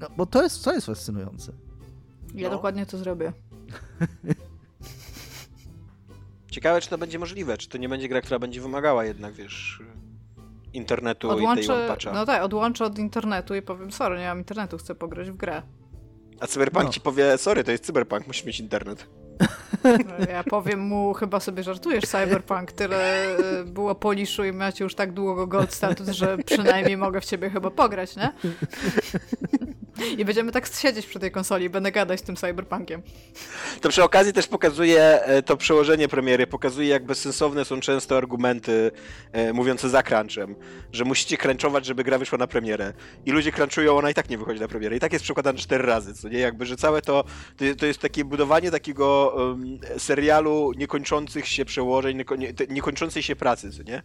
No, 0.00 0.06
bo 0.16 0.26
to 0.26 0.42
jest, 0.42 0.58
co 0.62 0.72
jest 0.72 0.86
fascynujące. 0.86 1.52
Ja 2.34 2.48
No. 2.48 2.54
dokładnie 2.56 2.86
to 2.86 2.98
zrobię. 2.98 3.32
Ciekawe, 6.50 6.80
czy 6.80 6.88
to 6.90 6.98
będzie 6.98 7.18
możliwe, 7.18 7.58
czy 7.58 7.68
to 7.68 7.78
nie 7.78 7.88
będzie 7.88 8.08
gra, 8.08 8.20
która 8.20 8.38
będzie 8.38 8.60
wymagała 8.60 9.04
jednak, 9.04 9.34
wiesz, 9.34 9.82
internetu 10.72 11.26
i 11.26 11.30
tej 11.30 11.46
one 11.46 11.60
Odłączę, 11.60 11.88
patcha. 11.88 12.12
no 12.12 12.26
tak, 12.26 12.42
odłączę 12.42 12.84
od 12.84 12.98
internetu 12.98 13.54
i 13.54 13.62
powiem, 13.62 13.92
sorry, 13.92 14.18
nie 14.18 14.26
mam 14.26 14.38
internetu, 14.38 14.78
chcę 14.78 14.94
pograć 14.94 15.30
w 15.30 15.36
grę. 15.36 15.62
A 16.40 16.46
Cyberpunk 16.46 16.84
No. 16.86 16.92
ci 16.92 17.00
powie, 17.00 17.38
sorry, 17.38 17.64
to 17.64 17.70
jest 17.72 17.84
Cyberpunk, 17.86 18.26
musisz 18.26 18.44
mieć 18.44 18.60
internet. 18.60 19.06
Ja 20.28 20.44
powiem 20.44 20.80
mu, 20.80 21.12
chyba 21.14 21.40
sobie 21.40 21.62
żartujesz, 21.62 22.04
Cyberpunk, 22.04 22.72
tyle 22.72 23.26
y, 23.60 23.64
było 23.64 23.94
poliszu 23.94 24.44
i 24.44 24.52
macie 24.52 24.84
już 24.84 24.94
tak 24.94 25.12
długo 25.12 25.46
gold 25.46 25.74
status, 25.74 26.08
że 26.08 26.38
przynajmniej 26.38 26.96
mogę 26.96 27.20
w 27.20 27.24
ciebie 27.24 27.50
chyba 27.50 27.70
pograć, 27.70 28.16
nie? 28.16 28.32
I 30.18 30.24
będziemy 30.24 30.52
tak 30.52 30.66
siedzieć 30.66 31.06
przy 31.06 31.18
tej 31.18 31.30
konsoli 31.30 31.64
i 31.64 31.70
będę 31.70 31.92
gadać 31.92 32.22
tym 32.22 32.36
Cyberpunkiem. 32.36 33.02
To 33.80 33.88
przy 33.88 34.04
okazji 34.04 34.32
też 34.32 34.46
pokazuje 34.46 35.22
e, 35.24 35.42
to 35.42 35.56
przełożenie 35.56 36.08
premiery, 36.08 36.46
pokazuje 36.46 36.88
jak 36.88 37.04
bezsensowne 37.04 37.64
są 37.64 37.80
często 37.80 38.16
argumenty 38.16 38.90
e, 39.32 39.52
mówiące 39.52 39.88
za 39.88 40.02
crunchem, 40.02 40.54
że 40.92 41.04
musicie 41.04 41.36
crunchować, 41.36 41.86
żeby 41.86 42.04
gra 42.04 42.18
wyszła 42.18 42.38
na 42.38 42.46
premierę. 42.46 42.92
I 43.26 43.30
ludzie 43.32 43.52
crunchują, 43.52 43.98
ona 43.98 44.10
i 44.10 44.14
tak 44.14 44.30
nie 44.30 44.38
wychodzi 44.38 44.60
na 44.60 44.68
premierę. 44.68 44.96
I 44.96 45.00
tak 45.00 45.12
jest 45.12 45.22
przekładane 45.24 45.58
cztery 45.58 45.86
razy, 45.86 46.14
co 46.14 46.28
nie? 46.28 46.38
Jakby, 46.38 46.66
że 46.66 46.76
całe 46.76 47.02
to, 47.02 47.24
to, 47.78 47.86
jest 47.86 48.00
takie 48.00 48.24
budowanie 48.24 48.70
takiego 48.70 49.34
em, 49.52 49.78
serialu 49.98 50.72
niekończących 50.76 51.48
się 51.48 51.64
przełożeń, 51.64 52.16
nieko, 52.16 52.36
nie, 52.36 52.54
te- 52.54 52.66
niekończącej 52.66 53.22
się 53.22 53.36
pracy, 53.36 53.70
co 53.72 53.82
nie? 53.82 54.02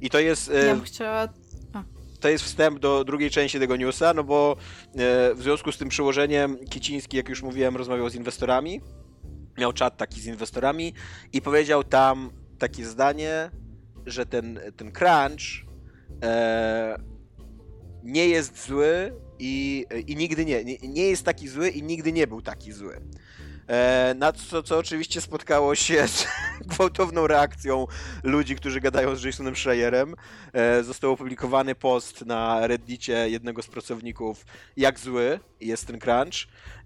I 0.00 0.10
to 0.10 0.18
jest... 0.18 0.50
e, 0.50 0.66
Ja 0.66 0.74
bym 0.74 0.84
chciała... 0.84 1.28
to 2.20 2.28
jest 2.28 2.44
wstęp 2.44 2.78
do 2.78 3.04
drugiej 3.04 3.30
części 3.30 3.58
tego 3.58 3.76
newsa, 3.76 4.14
no 4.14 4.24
bo 4.24 4.56
e, 4.56 5.34
w 5.34 5.42
związku 5.42 5.72
z 5.72 5.78
tym 5.78 5.88
przełożeniem 5.88 6.58
Kiciński, 6.70 7.16
jak 7.16 7.28
już 7.28 7.42
mówiłem, 7.42 7.76
rozmawiał 7.76 8.08
z 8.08 8.14
inwestorami, 8.14 8.80
miał 9.58 9.72
czat 9.72 9.96
taki 9.96 10.20
z 10.20 10.26
inwestorami 10.26 10.94
i 11.32 11.42
powiedział 11.42 11.84
tam 11.84 12.30
takie 12.58 12.84
zdanie, 12.86 13.50
że 14.06 14.26
ten, 14.26 14.60
ten 14.76 14.92
crunch 14.92 15.66
e, 16.22 16.96
nie 18.02 18.28
jest 18.28 18.66
zły 18.66 19.12
i, 19.38 19.86
i 20.06 20.16
nigdy 20.16 20.44
nie, 20.44 20.64
nie, 20.64 20.76
nie 20.82 21.02
jest 21.02 21.24
taki 21.24 21.48
zły 21.48 21.68
i 21.68 21.82
nigdy 21.82 22.12
nie 22.12 22.26
był 22.26 22.42
taki 22.42 22.72
zły. 22.72 23.00
E, 23.70 24.14
na 24.18 24.32
co, 24.32 24.62
co 24.62 24.78
oczywiście 24.78 25.20
spotkało 25.20 25.74
się 25.74 26.08
z 26.08 26.26
gwałtowną 26.72 27.26
reakcją 27.26 27.86
ludzi, 28.22 28.56
którzy 28.56 28.80
gadają 28.80 29.16
z 29.16 29.22
Jasonem 29.22 29.56
Schreierem. 29.56 30.14
E, 30.52 30.82
został 30.82 31.12
opublikowany 31.12 31.74
post 31.74 32.26
na 32.26 32.66
reddicie 32.66 33.28
jednego 33.28 33.62
z 33.62 33.66
pracowników, 33.66 34.44
jak 34.76 34.98
zły 34.98 35.40
jest 35.60 35.86
ten 35.86 35.98
crunch. 35.98 36.34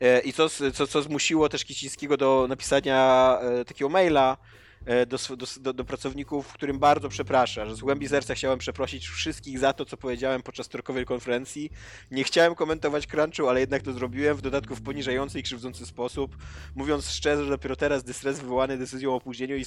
E, 0.01 0.21
I 0.21 0.33
co, 0.33 0.49
co, 0.75 0.87
co 0.87 1.03
zmusiło 1.03 1.49
też 1.49 1.65
Kicińskiego 1.65 2.17
do 2.17 2.47
napisania 2.49 3.39
takiego 3.67 3.89
maila 3.89 4.37
do, 5.07 5.17
sw- 5.17 5.37
do, 5.37 5.47
do, 5.61 5.73
do 5.73 5.85
pracowników, 5.85 6.53
którym 6.53 6.79
bardzo 6.79 7.09
przeprasza, 7.09 7.67
że 7.67 7.77
z 7.77 7.81
głębi 7.81 8.09
serca 8.09 8.35
chciałem 8.35 8.59
przeprosić 8.59 9.09
wszystkich 9.09 9.59
za 9.59 9.73
to, 9.73 9.85
co 9.85 9.97
powiedziałem 9.97 10.43
podczas 10.43 10.69
torkowej 10.69 11.05
konferencji. 11.05 11.71
Nie 12.11 12.25
chciałem 12.25 12.55
komentować 12.55 13.07
crunchu, 13.07 13.49
ale 13.49 13.61
jednak 13.61 13.83
to 13.83 13.93
zrobiłem, 13.93 14.37
w 14.37 14.43
dodatku 14.43 14.77
w 14.77 14.83
poniżający 14.83 15.39
i 15.39 15.43
krzywdzący 15.43 15.87
sposób. 15.87 16.37
Mówiąc 16.75 17.11
szczerze, 17.11 17.51
dopiero 17.51 17.77
teraz, 17.77 18.03
gdy 18.03 18.13
stres 18.13 18.41
wywołany 18.41 18.79
decyzją 18.79 19.13
o 19.13 19.15
opóźnieniu 19.15 19.57
i 19.57 19.65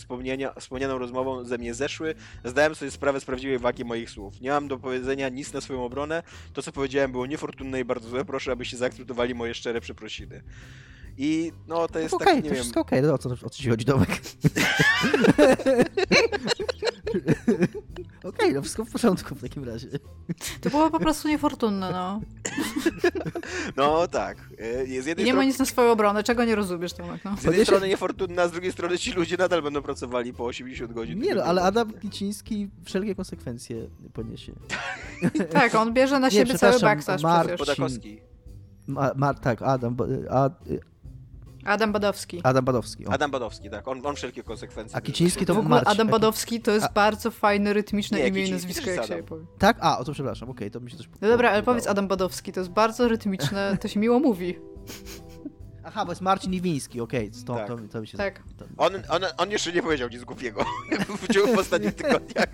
wspomnianą 0.60 0.98
rozmową 0.98 1.46
ze 1.46 1.58
mnie 1.58 1.74
zeszły, 1.74 2.16
zdałem 2.46 2.76
sobie 2.76 2.92
sprawę 2.92 3.20
z 3.20 3.26
prawdziwej 3.26 3.60
wagi 3.60 3.86
moich 3.86 4.10
słów. 4.10 4.42
Nie 4.42 4.50
mam 4.50 4.68
do 4.68 4.78
powiedzenia 4.78 5.30
nic 5.30 5.54
na 5.54 5.62
swoją 5.62 5.86
obronę. 5.86 6.24
To, 6.54 6.62
co 6.62 6.72
powiedziałem, 6.72 7.12
było 7.12 7.26
niefortunne 7.26 7.80
i 7.80 7.86
bardzo 7.86 8.10
złe. 8.10 8.26
Proszę, 8.26 8.52
abyście 8.52 8.78
zaakceptowali 8.78 9.36
moje 9.36 9.54
szczere 9.54 9.82
przeprosiny. 9.82 10.44
I 11.18 11.52
no, 11.68 11.88
to 11.88 12.00
jest 12.00 12.14
Okej, 12.14 12.26
tak, 12.28 12.36
nie 12.36 12.42
to 12.42 12.48
wiem... 12.50 12.56
wszystko 12.56 12.80
okej, 12.82 13.02
no 13.02 13.14
o 13.14 13.18
co, 13.18 13.30
o 13.30 13.36
co 13.36 13.50
ci 13.50 13.70
chodzi, 13.70 13.86
Domek? 13.86 14.10
Okej, 18.24 18.54
no 18.54 18.62
wszystko 18.62 18.86
w 18.86 18.92
porządku 18.92 19.36
w 19.36 19.42
takim 19.42 19.64
razie. 19.64 19.88
To 20.62 20.70
było 20.70 20.90
po 20.92 21.00
prostu 21.00 21.28
niefortunne, 21.28 21.92
no. 21.92 22.22
No 23.78 24.08
tak. 24.08 24.38
E, 24.58 25.02
Z 25.02 25.06
jednej, 25.06 25.26
nie 25.26 25.34
ma 25.34 25.44
nic 25.44 25.60
na 25.60 25.66
swoją 25.66 25.92
obronę, 25.92 26.24
czego 26.24 26.46
nie 26.46 26.56
rozumiesz, 26.56 26.94
Tomek, 26.94 27.22
no. 27.26 27.38
z 27.38 27.44
jednej 27.44 27.66
strony 27.66 27.88
niefortunna, 27.88 28.42
a 28.42 28.48
z 28.48 28.52
drugiej 28.52 28.72
strony 28.72 28.98
ci 28.98 29.12
ludzie 29.12 29.38
nadal 29.38 29.62
będą 29.62 29.82
pracowali 29.82 30.34
po 30.34 30.46
80 30.46 30.94
godzin. 30.94 31.20
Nie 31.20 31.36
no, 31.36 31.44
ale 31.44 31.62
Adam 31.62 31.94
Kiciński 31.94 32.70
wszelkie 32.84 33.16
konsekwencje 33.16 33.88
poniesie. 34.14 34.54
Tak, 35.54 35.76
on 35.76 35.94
bierze 35.94 36.20
na 36.20 36.28
Nie, 36.28 36.32
siebie 36.32 36.46
cały 36.58 36.74
przepraszam, 36.74 36.90
backstash 36.90 37.22
Mark- 37.22 37.46
przecież. 37.56 37.60
Podakowski. 37.78 38.20
Ma, 38.88 39.12
ma, 39.16 39.34
tak, 39.34 39.62
Adam, 39.62 39.98
a, 40.30 40.50
Adam 41.68 41.92
Badowski. 41.92 42.42
Adam 42.44 42.66
Badowski. 42.66 43.08
O. 43.08 43.12
Adam 43.12 43.32
Badowski, 43.32 43.70
tak. 43.70 43.88
On, 43.88 44.06
on 44.06 44.16
wszelkie 44.16 44.44
konsekwencje. 44.44 44.98
A 44.98 45.02
Kiciński 45.02 45.46
to 45.46 45.54
W 45.56 45.58
ogóle 45.58 45.70
Marcin. 45.70 45.92
Adam 45.92 46.08
Badowski 46.08 46.62
to 46.62 46.72
jest 46.72 46.86
A- 46.86 46.90
bardzo 46.94 47.32
fajne, 47.32 47.74
rytmiczne 47.74 48.18
Nie, 48.18 48.28
imię 48.28 48.46
i 48.46 48.52
nazwisko, 48.52 48.86
też 48.86 48.96
jak 48.96 49.06
się 49.06 49.14
je 49.14 49.20
Adam. 49.20 49.28
powie. 49.28 49.46
Tak? 49.60 49.78
A, 49.82 49.98
o 50.00 50.04
to 50.04 50.12
przepraszam, 50.14 50.50
okej, 50.50 50.72
to 50.72 50.80
mi 50.80 50.92
się 50.92 50.98
coś 50.98 51.10
No 51.22 51.28
dobra, 51.28 51.52
ale 51.52 51.64
powiedz 51.64 51.88
Adam 51.88 52.08
Badowski, 52.08 52.52
to 52.54 52.60
jest 52.60 52.70
bardzo 52.72 53.08
rytmiczne, 53.08 53.78
to 53.82 53.88
się 53.88 54.00
miło 54.00 54.20
mówi. 54.20 54.60
Aha, 55.84 56.06
bo 56.06 56.12
jest 56.12 56.22
Marcin 56.22 56.54
Iwiński, 56.54 57.02
okej, 57.02 57.32
to, 57.46 57.56
Tak. 57.56 57.68
to, 57.68 57.78
to 57.92 58.02
mi 58.02 58.08
się... 58.08 58.18
Tak. 58.18 58.44
To, 58.58 58.66
On, 58.78 58.92
on, 59.10 59.22
on 59.38 59.52
jeszcze 59.52 59.72
nie 59.74 59.82
powiedział 59.84 60.10
nic 60.10 60.24
głupiego 60.24 60.66
w 61.22 61.34
ciągu 61.34 61.56
w 61.56 61.60
ostatnich 61.60 61.94
tygodniach. 61.96 62.48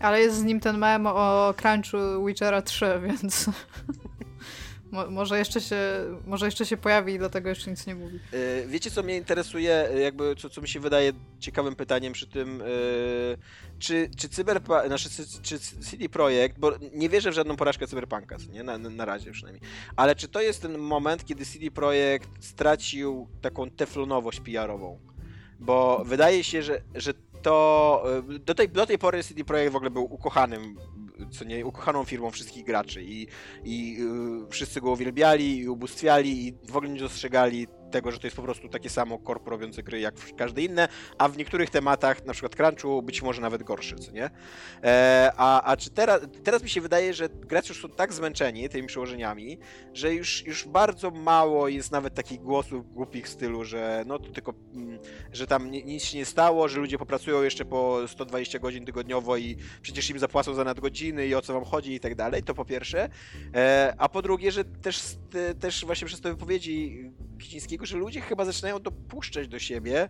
Ale 0.00 0.20
jest 0.20 0.36
z 0.36 0.42
nim 0.42 0.60
ten 0.60 0.78
mem 0.78 1.06
o 1.06 1.54
crunchu 1.62 2.26
Witchera 2.26 2.62
3, 2.62 3.00
więc... 3.06 3.50
Mo- 4.92 5.10
może, 5.10 5.38
jeszcze 5.38 5.60
się, 5.60 5.76
może 6.26 6.46
jeszcze 6.46 6.66
się 6.66 6.76
pojawi 6.76 7.12
i 7.14 7.18
dlatego 7.18 7.48
jeszcze 7.48 7.70
nic 7.70 7.86
nie 7.86 7.94
mówi. 7.94 8.20
E, 8.32 8.66
Wiecie, 8.66 8.90
co 8.90 9.02
mnie 9.02 9.16
interesuje, 9.16 9.88
e, 9.90 10.00
jakby, 10.00 10.36
co, 10.36 10.50
co 10.50 10.60
mi 10.60 10.68
się 10.68 10.80
wydaje 10.80 11.12
ciekawym 11.40 11.76
pytaniem 11.76 12.12
przy 12.12 12.26
tym, 12.26 12.62
e, 12.62 12.66
czy, 13.78 14.10
czy 14.16 14.28
Cyberpunk, 14.28 14.86
znaczy, 14.86 15.08
czy, 15.42 15.58
CD 15.58 16.08
Projekt, 16.08 16.58
bo 16.58 16.72
nie 16.92 17.08
wierzę 17.08 17.30
w 17.30 17.34
żadną 17.34 17.56
porażkę 17.56 17.86
Cyberpunka, 17.86 18.36
nie? 18.52 18.62
Na, 18.62 18.78
na, 18.78 19.04
razie 19.04 19.32
przynajmniej, 19.32 19.62
ale 19.96 20.14
czy 20.14 20.28
to 20.28 20.40
jest 20.40 20.62
ten 20.62 20.78
moment, 20.78 21.24
kiedy 21.24 21.44
CD 21.46 21.70
Projekt 21.70 22.28
stracił 22.40 23.28
taką 23.40 23.70
teflonowość 23.70 24.40
PR-ową? 24.40 24.98
Bo 25.60 26.02
wydaje 26.04 26.44
się, 26.44 26.62
że, 26.62 26.82
że 26.94 27.14
to 27.42 28.04
do 28.40 28.54
tej, 28.54 28.68
do 28.68 28.86
tej 28.86 28.98
pory 28.98 29.22
CD 29.22 29.44
Projekt 29.44 29.72
w 29.72 29.76
ogóle 29.76 29.90
był 29.90 30.14
ukochanym, 30.14 30.76
co 31.30 31.44
nie, 31.44 31.66
ukochaną 31.66 32.04
firmą 32.04 32.30
wszystkich 32.30 32.64
graczy 32.64 33.02
i, 33.02 33.26
i 33.64 33.96
y, 34.46 34.50
wszyscy 34.50 34.80
go 34.80 34.90
uwielbiali 34.90 35.58
i 35.58 35.68
ubóstwiali 35.68 36.46
i 36.46 36.52
w 36.70 36.76
ogóle 36.76 36.92
nie 36.92 37.00
dostrzegali 37.00 37.68
tego, 37.90 38.10
że 38.12 38.18
to 38.18 38.26
jest 38.26 38.36
po 38.36 38.42
prostu 38.42 38.68
takie 38.68 38.90
samo 38.90 39.18
korpo 39.18 39.50
robiące 39.50 39.82
gry 39.82 40.00
jak 40.00 40.14
każde 40.36 40.62
inne, 40.62 40.88
a 41.18 41.28
w 41.28 41.36
niektórych 41.36 41.70
tematach, 41.70 42.24
na 42.24 42.32
przykład 42.32 42.56
crunchu, 42.56 43.02
być 43.02 43.22
może 43.22 43.42
nawet 43.42 43.62
gorszy, 43.62 43.96
co 43.96 44.12
nie? 44.12 44.30
E, 44.84 45.32
a, 45.36 45.62
a 45.62 45.76
czy 45.76 45.90
teraz, 45.90 46.20
teraz 46.44 46.62
mi 46.62 46.68
się 46.70 46.80
wydaje, 46.80 47.14
że 47.14 47.28
gracze 47.28 47.68
już 47.68 47.82
są 47.82 47.88
tak 47.88 48.12
zmęczeni 48.12 48.68
tymi 48.68 48.88
przełożeniami, 48.88 49.58
że 49.94 50.14
już, 50.14 50.46
już 50.46 50.68
bardzo 50.68 51.10
mało 51.10 51.68
jest 51.68 51.92
nawet 51.92 52.14
takich 52.14 52.40
głosów 52.40 52.92
głupich 52.94 53.26
w 53.26 53.28
stylu, 53.28 53.64
że 53.64 54.04
no 54.06 54.18
to 54.18 54.30
tylko, 54.30 54.54
mm, 54.74 54.98
że 55.32 55.46
tam 55.46 55.70
ni- 55.70 55.84
nic 55.84 56.04
się 56.04 56.18
nie 56.18 56.24
stało, 56.24 56.68
że 56.68 56.78
ludzie 56.80 56.98
popracują 56.98 57.42
jeszcze 57.42 57.64
po 57.64 58.08
120 58.08 58.58
godzin 58.58 58.84
tygodniowo 58.86 59.36
i 59.36 59.56
przecież 59.82 60.10
im 60.10 60.18
zapłacą 60.18 60.54
za 60.54 60.64
nadgodziny 60.64 61.26
i 61.26 61.34
o 61.34 61.42
co 61.42 61.52
wam 61.54 61.64
chodzi 61.64 61.94
i 61.94 62.00
tak 62.00 62.14
dalej, 62.14 62.42
to 62.42 62.54
po 62.54 62.64
pierwsze. 62.64 63.08
E, 63.54 63.94
a 63.98 64.08
po 64.08 64.22
drugie, 64.22 64.52
że 64.52 64.64
też, 64.64 65.02
te- 65.30 65.54
też 65.54 65.84
właśnie 65.84 66.06
przez 66.06 66.20
te 66.20 66.28
wypowiedzi 66.30 67.10
Kicińskiego, 67.38 67.75
że 67.82 67.96
ludzie 67.96 68.20
chyba 68.20 68.44
zaczynają 68.44 68.78
dopuszczać 68.78 69.48
do 69.48 69.58
siebie 69.58 70.08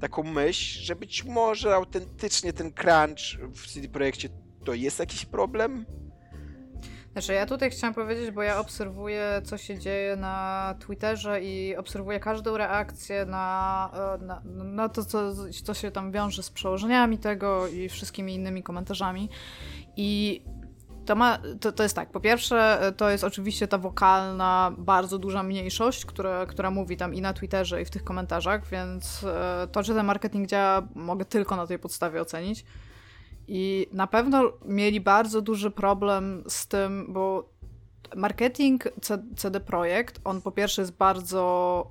taką 0.00 0.22
myśl, 0.22 0.80
że 0.80 0.96
być 0.96 1.24
może 1.24 1.74
autentycznie 1.74 2.52
ten 2.52 2.72
crunch 2.72 3.50
w 3.54 3.66
CD 3.66 3.88
Projekcie 3.88 4.28
to 4.64 4.74
jest 4.74 4.98
jakiś 4.98 5.26
problem? 5.26 5.86
Znaczy, 7.12 7.32
ja 7.32 7.46
tutaj 7.46 7.70
chciałam 7.70 7.94
powiedzieć, 7.94 8.30
bo 8.30 8.42
ja 8.42 8.60
obserwuję, 8.60 9.42
co 9.44 9.58
się 9.58 9.78
dzieje 9.78 10.16
na 10.16 10.74
Twitterze 10.80 11.42
i 11.42 11.76
obserwuję 11.76 12.20
każdą 12.20 12.56
reakcję 12.56 13.26
na, 13.26 13.90
e, 14.20 14.24
na, 14.24 14.42
na 14.64 14.88
to, 14.88 15.04
co, 15.04 15.32
co 15.64 15.74
się 15.74 15.90
tam 15.90 16.12
wiąże 16.12 16.42
z 16.42 16.50
przełożeniami 16.50 17.18
tego 17.18 17.68
i 17.68 17.88
wszystkimi 17.88 18.34
innymi 18.34 18.62
komentarzami. 18.62 19.28
I 19.96 20.42
to, 21.06 21.16
ma, 21.16 21.38
to, 21.60 21.72
to 21.72 21.82
jest 21.82 21.96
tak, 21.96 22.10
po 22.10 22.20
pierwsze, 22.20 22.80
e, 22.80 22.92
to 22.92 23.10
jest 23.10 23.24
oczywiście 23.24 23.68
ta 23.68 23.78
wokalna, 23.78 24.72
bardzo 24.78 25.18
duża 25.18 25.42
mniejszość, 25.42 26.04
która, 26.04 26.46
która 26.46 26.70
mówi 26.70 26.96
tam 26.96 27.14
i 27.14 27.20
na 27.20 27.32
Twitterze, 27.32 27.82
i 27.82 27.84
w 27.84 27.90
tych 27.90 28.04
komentarzach, 28.04 28.66
więc 28.68 29.24
e, 29.24 29.68
to, 29.72 29.82
czy 29.82 29.94
ten 29.94 30.06
marketing 30.06 30.48
działa, 30.48 30.82
mogę 30.94 31.24
tylko 31.24 31.56
na 31.56 31.66
tej 31.66 31.78
podstawie 31.78 32.20
ocenić. 32.20 32.64
I 33.48 33.86
na 33.92 34.06
pewno 34.06 34.52
mieli 34.64 35.00
bardzo 35.00 35.42
duży 35.42 35.70
problem 35.70 36.44
z 36.48 36.66
tym, 36.66 37.06
bo 37.12 37.48
marketing 38.16 38.84
CD 39.36 39.60
Projekt, 39.60 40.20
on 40.24 40.42
po 40.42 40.52
pierwsze 40.52 40.82
jest 40.82 40.96
bardzo 40.96 41.86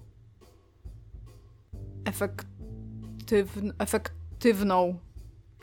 efektywn, 2.06 3.74
efektywną, 3.80 5.00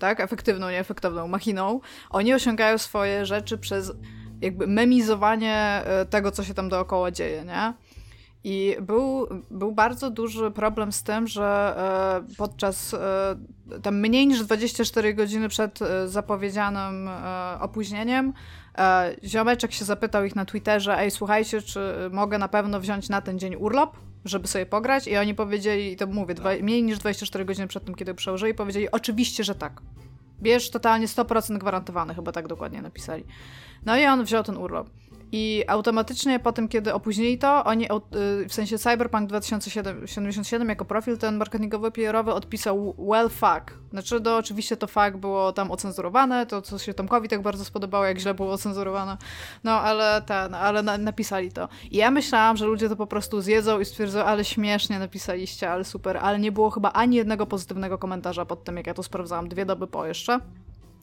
tak? 0.01 0.20
Efektywną, 0.20 0.70
nie 0.70 0.78
efektywną 0.78 1.28
machiną. 1.28 1.81
Oni 2.10 2.35
osiągają 2.35 2.78
swoje 2.78 3.27
rzeczy 3.27 3.59
przez 3.59 3.93
jakby 4.40 4.66
memizowanie 4.66 5.82
e, 5.85 6.06
tego, 6.06 6.31
co 6.31 6.44
się 6.44 6.55
tam 6.55 6.68
dookoła 6.68 7.10
dzieje, 7.10 7.44
nie? 7.44 7.74
I 8.44 8.77
był, 8.81 9.27
był 9.51 9.72
bardzo 9.72 10.10
duży 10.10 10.51
problem 10.51 10.93
z 10.93 11.02
tym, 11.02 11.27
że 11.27 11.74
e, 12.28 12.35
podczas 12.36 12.94
e, 12.94 13.78
tam 13.82 14.01
mniej 14.01 14.27
niż 14.27 14.40
24 14.43 15.14
godziny 15.14 15.48
przed 15.48 15.78
zapowiedzianym 16.06 17.10
opóźnieniem 17.60 18.32
ziomeczek 19.24 19.72
się 19.72 19.85
zapytał 19.85 20.24
ich 20.24 20.36
na 20.36 20.44
Twitterze, 20.44 20.98
ej 20.98 21.10
słuchajcie, 21.10 21.62
czy 21.62 21.94
mogę 22.12 22.39
na 22.39 22.48
pewno 22.48 22.81
wziąć 22.81 23.09
na 23.09 23.20
ten 23.20 23.39
dzień 23.39 23.56
urlop, 23.56 23.97
żeby 24.24 24.48
sobie 24.48 24.66
pograć 24.66 25.06
i 25.06 25.16
oni 25.16 25.34
powiedzieli, 25.34 25.92
i 25.92 25.97
to 25.97 26.06
mówię, 26.06 26.34
dwa, 26.34 26.51
mniej 26.62 26.82
niż 26.82 26.98
24 26.98 27.44
godziny 27.44 27.66
przed 27.66 27.84
tym, 27.84 27.94
kiedy 27.94 28.14
przełożyli, 28.14 28.55
powiedzieli 28.55 28.90
oczywiście, 28.90 29.44
że 29.44 29.55
tak. 29.55 29.80
Bierz 30.42 30.70
totalnie 30.70 31.06
100% 31.06 31.59
gwarantowany, 31.59 32.14
chyba 32.14 32.32
tak 32.32 32.48
dokładnie 32.48 32.82
napisali. 32.82 33.24
No 33.86 33.98
i 33.98 34.05
on 34.05 34.24
wziął 34.24 34.44
ten 34.44 34.56
urlop. 34.56 34.90
I 35.32 35.65
automatycznie 35.66 36.40
po 36.40 36.52
tym, 36.52 36.69
kiedy 36.69 36.94
opóźnili 36.94 37.39
to, 37.39 37.65
oni, 37.65 37.85
y, 37.85 37.89
w 38.48 38.55
sensie 38.55 38.78
Cyberpunk 38.78 39.28
2077 39.28 40.69
jako 40.69 40.85
profil 40.85 41.19
ten 41.19 41.36
marketingowy 41.36 41.90
PR-owy 41.90 42.32
odpisał 42.32 42.94
well 42.98 43.28
fuck. 43.28 43.78
Znaczy, 43.90 44.20
no 44.24 44.36
oczywiście 44.36 44.77
to 44.77 44.86
fuck 44.86 45.16
było 45.16 45.52
tam 45.52 45.70
ocenzurowane, 45.70 46.47
to 46.47 46.62
co 46.62 46.78
się 46.78 46.94
Tomkowi 46.94 47.28
tak 47.28 47.43
bardzo 47.43 47.65
spodobało, 47.65 48.05
jak 48.05 48.19
źle 48.19 48.35
było 48.35 48.52
ocenzurowane. 48.52 49.16
No, 49.65 49.73
ale 49.81 50.23
ten, 50.23 50.55
ale 50.55 50.82
na, 50.82 50.98
napisali 50.98 51.52
to. 51.52 51.69
I 51.90 51.97
ja 51.97 52.11
myślałam, 52.11 52.57
że 52.57 52.66
ludzie 52.66 52.89
to 52.89 52.97
po 52.97 53.07
prostu 53.07 53.40
zjedzą 53.40 53.81
i 53.81 53.85
stwierdzą, 53.85 54.24
ale 54.24 54.44
śmiesznie 54.44 54.98
napisaliście, 54.98 55.70
ale 55.70 55.85
super. 55.85 56.16
Ale 56.16 56.39
nie 56.39 56.52
było 56.52 56.70
chyba 56.70 56.93
ani 56.93 57.16
jednego 57.16 57.47
pozytywnego 57.47 57.98
komentarza 57.98 58.44
pod 58.44 58.65
tym, 58.65 58.77
jak 58.77 58.86
ja 58.86 58.94
to 58.94 59.02
sprawdzałam 59.02 59.48
dwie 59.48 59.66
doby 59.66 59.86
po 59.86 60.07
jeszcze. 60.07 60.40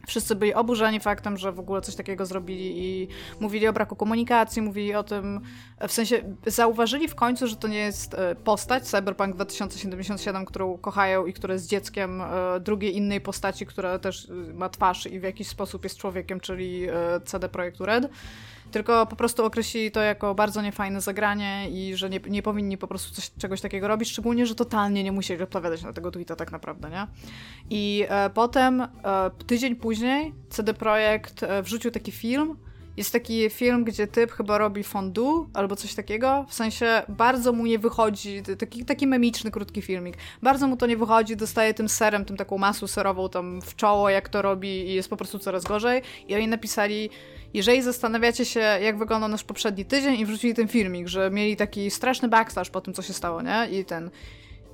Wszyscy 0.07 0.35
byli 0.35 0.53
oburzeni 0.53 0.99
faktem, 0.99 1.37
że 1.37 1.51
w 1.51 1.59
ogóle 1.59 1.81
coś 1.81 1.95
takiego 1.95 2.25
zrobili 2.25 2.85
i 2.85 3.07
mówili 3.39 3.67
o 3.67 3.73
braku 3.73 3.95
komunikacji, 3.95 4.61
mówili 4.61 4.95
o 4.95 5.03
tym, 5.03 5.41
w 5.87 5.91
sensie 5.91 6.35
zauważyli 6.45 7.07
w 7.07 7.15
końcu, 7.15 7.47
że 7.47 7.55
to 7.55 7.67
nie 7.67 7.77
jest 7.77 8.13
e, 8.13 8.35
postać 8.35 8.83
Cyberpunk 8.83 9.35
2077, 9.35 10.45
którą 10.45 10.77
kochają 10.77 11.25
i 11.25 11.33
która 11.33 11.53
jest 11.53 11.67
dzieckiem 11.67 12.21
e, 12.21 12.59
drugiej 12.59 12.95
innej 12.97 13.21
postaci, 13.21 13.65
która 13.65 13.99
też 13.99 14.29
e, 14.29 14.53
ma 14.53 14.69
twarz 14.69 15.05
i 15.05 15.19
w 15.19 15.23
jakiś 15.23 15.47
sposób 15.47 15.83
jest 15.83 15.97
człowiekiem, 15.97 16.39
czyli 16.39 16.87
CD 17.25 17.49
Projektu 17.49 17.85
Red. 17.85 18.09
Tylko 18.71 19.05
po 19.05 19.15
prostu 19.15 19.45
określili 19.45 19.91
to 19.91 20.01
jako 20.01 20.35
bardzo 20.35 20.61
niefajne 20.61 21.01
zagranie 21.01 21.69
i 21.69 21.95
że 21.95 22.09
nie, 22.09 22.19
nie 22.29 22.41
powinni 22.41 22.77
po 22.77 22.87
prostu 22.87 23.15
coś, 23.15 23.31
czegoś 23.37 23.61
takiego 23.61 23.87
robić, 23.87 24.09
szczególnie, 24.09 24.45
że 24.45 24.55
totalnie 24.55 25.03
nie 25.03 25.11
musieli 25.11 25.43
odpowiadać 25.43 25.83
na 25.83 25.93
tego 25.93 26.11
tweeta 26.11 26.35
tak 26.35 26.51
naprawdę, 26.51 26.89
nie? 26.89 27.07
I 27.69 28.05
e, 28.09 28.29
potem, 28.29 28.81
e, 28.81 28.87
tydzień 29.47 29.75
później, 29.75 30.33
CD 30.49 30.73
Projekt 30.73 31.43
e, 31.43 31.63
wrzucił 31.63 31.91
taki 31.91 32.11
film. 32.11 32.57
Jest 32.97 33.13
taki 33.13 33.49
film, 33.49 33.83
gdzie 33.83 34.07
typ 34.07 34.31
chyba 34.31 34.57
robi 34.57 34.83
fondue 34.83 35.49
albo 35.53 35.75
coś 35.75 35.95
takiego. 35.95 36.45
W 36.49 36.53
sensie 36.53 37.01
bardzo 37.09 37.53
mu 37.53 37.65
nie 37.65 37.79
wychodzi, 37.79 38.43
taki, 38.59 38.85
taki 38.85 39.07
memiczny, 39.07 39.51
krótki 39.51 39.81
filmik. 39.81 40.17
Bardzo 40.41 40.67
mu 40.67 40.77
to 40.77 40.85
nie 40.85 40.97
wychodzi, 40.97 41.35
dostaje 41.35 41.73
tym 41.73 41.89
serem, 41.89 42.25
tym 42.25 42.37
taką 42.37 42.57
masą 42.57 42.87
serową 42.87 43.29
tam 43.29 43.61
w 43.61 43.75
czoło, 43.75 44.09
jak 44.09 44.29
to 44.29 44.41
robi 44.41 44.69
i 44.69 44.93
jest 44.93 45.09
po 45.09 45.17
prostu 45.17 45.39
coraz 45.39 45.63
gorzej. 45.63 46.01
I 46.27 46.35
oni 46.35 46.47
napisali, 46.47 47.09
jeżeli 47.53 47.81
zastanawiacie 47.81 48.45
się, 48.45 48.59
jak 48.59 48.97
wyglądał 48.97 49.29
nasz 49.29 49.43
poprzedni 49.43 49.85
tydzień 49.85 50.19
i 50.19 50.25
wrzucili 50.25 50.53
ten 50.53 50.67
filmik, 50.67 51.07
że 51.07 51.31
mieli 51.31 51.55
taki 51.55 51.91
straszny 51.91 52.27
backstash 52.27 52.69
po 52.69 52.81
tym, 52.81 52.93
co 52.93 53.01
się 53.01 53.13
stało, 53.13 53.41
nie? 53.41 53.67
I 53.71 53.85
ten... 53.85 54.09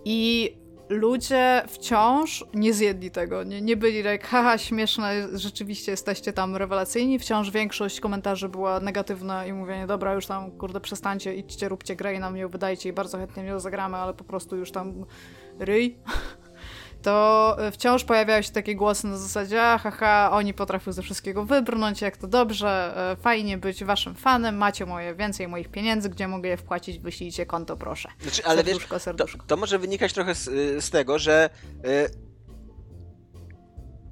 I 0.05 0.53
ludzie 0.89 1.61
wciąż 1.67 2.45
nie 2.53 2.73
zjedli 2.73 3.11
tego. 3.11 3.43
Nie, 3.43 3.61
nie 3.61 3.77
byli 3.77 4.03
jak, 4.03 4.27
haha, 4.27 4.57
śmieszne, 4.57 5.27
rzeczywiście 5.33 5.91
jesteście 5.91 6.33
tam 6.33 6.55
rewelacyjni. 6.55 7.19
Wciąż 7.19 7.51
większość 7.51 7.99
komentarzy 7.99 8.49
była 8.49 8.79
negatywna 8.79 9.45
i 9.45 9.53
mówienie, 9.53 9.87
dobra, 9.87 10.13
już 10.13 10.25
tam, 10.25 10.51
kurde, 10.51 10.79
przestańcie, 10.79 11.35
idźcie, 11.35 11.69
róbcie 11.69 11.95
grę 11.95 12.13
i 12.15 12.19
nam 12.19 12.37
ją 12.37 12.49
wydajcie 12.49 12.89
i 12.89 12.93
bardzo 12.93 13.17
chętnie 13.17 13.43
ją 13.43 13.59
zagramy, 13.59 13.97
ale 13.97 14.13
po 14.13 14.23
prostu 14.23 14.55
już 14.55 14.71
tam 14.71 15.05
ryj. 15.59 15.97
to 17.03 17.57
wciąż 17.71 18.03
pojawiają 18.03 18.41
się 18.41 18.51
takie 18.51 18.75
głosy 18.75 19.07
na 19.07 19.17
zasadzie, 19.17 19.63
a 19.63 19.77
haha, 19.77 20.29
oni 20.31 20.53
potrafią 20.53 20.91
ze 20.91 21.01
wszystkiego 21.01 21.45
wybrnąć, 21.45 22.01
jak 22.01 22.17
to 22.17 22.27
dobrze, 22.27 22.95
y, 23.13 23.21
fajnie 23.21 23.57
być 23.57 23.83
waszym 23.83 24.15
fanem, 24.15 24.57
macie 24.57 24.85
moje 24.85 25.15
więcej 25.15 25.47
moich 25.47 25.69
pieniędzy, 25.69 26.09
gdzie 26.09 26.27
mogę 26.27 26.49
je 26.49 26.57
wpłacić, 26.57 26.99
wyślijcie 26.99 27.45
konto, 27.45 27.77
proszę. 27.77 28.09
Znaczy, 28.21 28.45
ale 28.45 28.63
serduszko, 28.63 28.95
wiesz, 28.95 29.03
serduszko. 29.03 29.37
To, 29.37 29.43
to 29.47 29.57
może 29.57 29.79
wynikać 29.79 30.13
trochę 30.13 30.35
z, 30.35 30.45
z 30.83 30.89
tego, 30.89 31.19
że 31.19 31.49
y, 31.85 32.33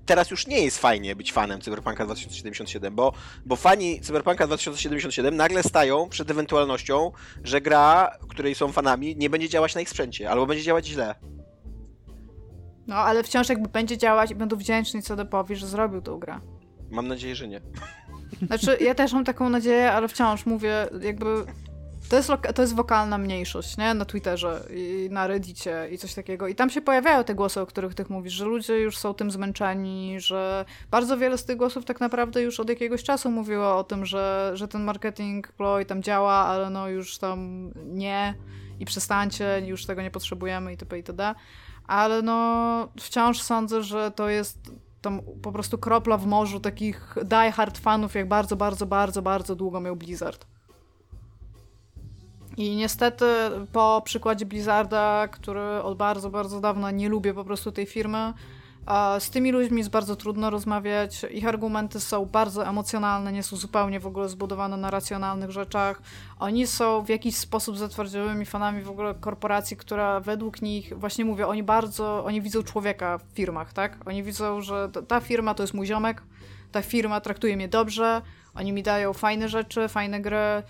teraz 0.05 0.31
już 0.31 0.47
nie 0.47 0.63
jest 0.63 0.79
fajnie 0.79 1.15
być 1.15 1.33
fanem 1.33 1.61
Cyberpunka 1.61 2.05
2077, 2.05 2.95
bo, 2.95 3.13
bo 3.45 3.55
fani 3.55 4.01
Cyberpunka 4.01 4.47
2077 4.47 5.35
nagle 5.35 5.63
stają 5.63 6.09
przed 6.09 6.31
ewentualnością, 6.31 7.11
że 7.43 7.61
gra, 7.61 8.17
której 8.29 8.55
są 8.55 8.71
fanami, 8.71 9.15
nie 9.15 9.29
będzie 9.29 9.49
działać 9.49 9.75
na 9.75 9.81
ich 9.81 9.89
sprzęcie, 9.89 10.29
albo 10.29 10.45
będzie 10.45 10.63
działać 10.63 10.85
źle. 10.85 11.15
No, 12.87 12.95
ale 12.95 13.23
wciąż 13.23 13.49
jakby 13.49 13.69
będzie 13.69 13.97
działać 13.97 14.31
i 14.31 14.35
będą 14.35 14.55
wdzięczni 14.55 15.01
CD-powi, 15.01 15.55
że 15.55 15.67
zrobił 15.67 16.01
tą 16.01 16.17
grę. 16.17 16.39
Mam 16.91 17.07
nadzieję, 17.07 17.35
że 17.35 17.47
nie. 17.47 17.61
Znaczy, 18.47 18.77
ja 18.81 18.95
też 18.95 19.13
mam 19.13 19.25
taką 19.25 19.49
nadzieję, 19.49 19.91
ale 19.91 20.07
wciąż 20.07 20.45
mówię, 20.45 20.87
jakby 21.01 21.45
to 22.09 22.17
jest, 22.17 22.29
to 22.55 22.61
jest 22.61 22.75
wokalna 22.75 23.17
mniejszość, 23.17 23.77
nie? 23.77 23.93
Na 23.93 24.05
Twitterze 24.05 24.63
i 24.75 25.07
na 25.11 25.27
Reddicie 25.27 25.87
i 25.91 25.97
coś 25.97 26.13
takiego. 26.13 26.47
I 26.47 26.55
tam 26.55 26.69
się 26.69 26.81
pojawiają 26.81 27.23
te 27.23 27.35
głosy, 27.35 27.61
o 27.61 27.65
których 27.65 27.95
ty 27.95 28.05
mówisz, 28.09 28.33
że 28.33 28.45
ludzie 28.45 28.79
już 28.79 28.97
są 28.97 29.13
tym 29.13 29.31
zmęczeni, 29.31 30.15
że 30.19 30.65
bardzo 30.91 31.17
wiele 31.17 31.37
z 31.37 31.45
tych 31.45 31.57
głosów 31.57 31.85
tak 31.85 31.99
naprawdę 31.99 32.41
już 32.41 32.59
od 32.59 32.69
jakiegoś 32.69 33.03
czasu 33.03 33.31
mówiło 33.31 33.77
o 33.77 33.83
tym, 33.83 34.05
że, 34.05 34.51
że 34.53 34.67
ten 34.67 34.83
marketing 34.83 35.51
ploy 35.51 35.85
tam 35.85 36.03
działa, 36.03 36.33
ale 36.33 36.69
no 36.69 36.89
już 36.89 37.17
tam 37.17 37.71
nie 37.85 38.35
i 38.79 38.85
przestańcie, 38.85 39.61
już 39.65 39.85
tego 39.85 40.01
nie 40.01 40.11
potrzebujemy 40.11 40.71
itp. 40.71 40.97
itd. 40.97 41.35
Ale 41.91 42.21
no 42.21 42.87
wciąż 42.99 43.41
sądzę, 43.41 43.83
że 43.83 44.11
to 44.11 44.29
jest 44.29 44.71
tam 45.01 45.21
po 45.41 45.51
prostu 45.51 45.77
kropla 45.77 46.17
w 46.17 46.25
morzu 46.25 46.59
takich 46.59 47.15
die 47.23 47.51
hard 47.51 47.77
fanów, 47.77 48.15
jak 48.15 48.27
bardzo, 48.27 48.55
bardzo, 48.55 48.85
bardzo, 48.85 49.21
bardzo 49.21 49.55
długo 49.55 49.79
miał 49.79 49.95
Blizzard. 49.95 50.45
I 52.57 52.75
niestety 52.75 53.25
po 53.71 54.01
przykładzie 54.05 54.45
Blizzarda, 54.45 55.27
który 55.27 55.81
od 55.81 55.97
bardzo, 55.97 56.29
bardzo 56.29 56.61
dawna 56.61 56.91
nie 56.91 57.09
lubię 57.09 57.33
po 57.33 57.43
prostu 57.43 57.71
tej 57.71 57.85
firmy, 57.85 58.33
z 59.19 59.29
tymi 59.29 59.51
ludźmi 59.51 59.77
jest 59.77 59.89
bardzo 59.89 60.15
trudno 60.15 60.49
rozmawiać. 60.49 61.25
Ich 61.31 61.47
argumenty 61.47 61.99
są 61.99 62.25
bardzo 62.25 62.67
emocjonalne, 62.67 63.31
nie 63.31 63.43
są 63.43 63.55
zupełnie 63.55 63.99
w 63.99 64.07
ogóle 64.07 64.29
zbudowane 64.29 64.77
na 64.77 64.91
racjonalnych 64.91 65.51
rzeczach. 65.51 66.01
Oni 66.39 66.67
są 66.67 67.01
w 67.01 67.09
jakiś 67.09 67.35
sposób 67.35 67.77
zatwardziałymi 67.77 68.45
fanami 68.45 68.83
w 68.83 68.89
ogóle 68.89 69.15
korporacji, 69.15 69.77
która 69.77 70.19
według 70.19 70.61
nich, 70.61 70.99
właśnie 70.99 71.25
mówię, 71.25 71.47
oni 71.47 71.63
bardzo, 71.63 72.25
oni 72.25 72.41
widzą 72.41 72.63
człowieka 72.63 73.17
w 73.17 73.23
firmach, 73.33 73.73
tak? 73.73 73.97
Oni 74.05 74.23
widzą, 74.23 74.61
że 74.61 74.89
ta 75.07 75.19
firma 75.19 75.53
to 75.53 75.63
jest 75.63 75.73
mój 75.73 75.87
ziomek, 75.87 76.23
ta 76.71 76.81
firma 76.81 77.21
traktuje 77.21 77.55
mnie 77.55 77.67
dobrze, 77.67 78.21
oni 78.55 78.73
mi 78.73 78.83
dają 78.83 79.13
fajne 79.13 79.49
rzeczy, 79.49 79.87
fajne 79.87 80.21
gry 80.21 80.63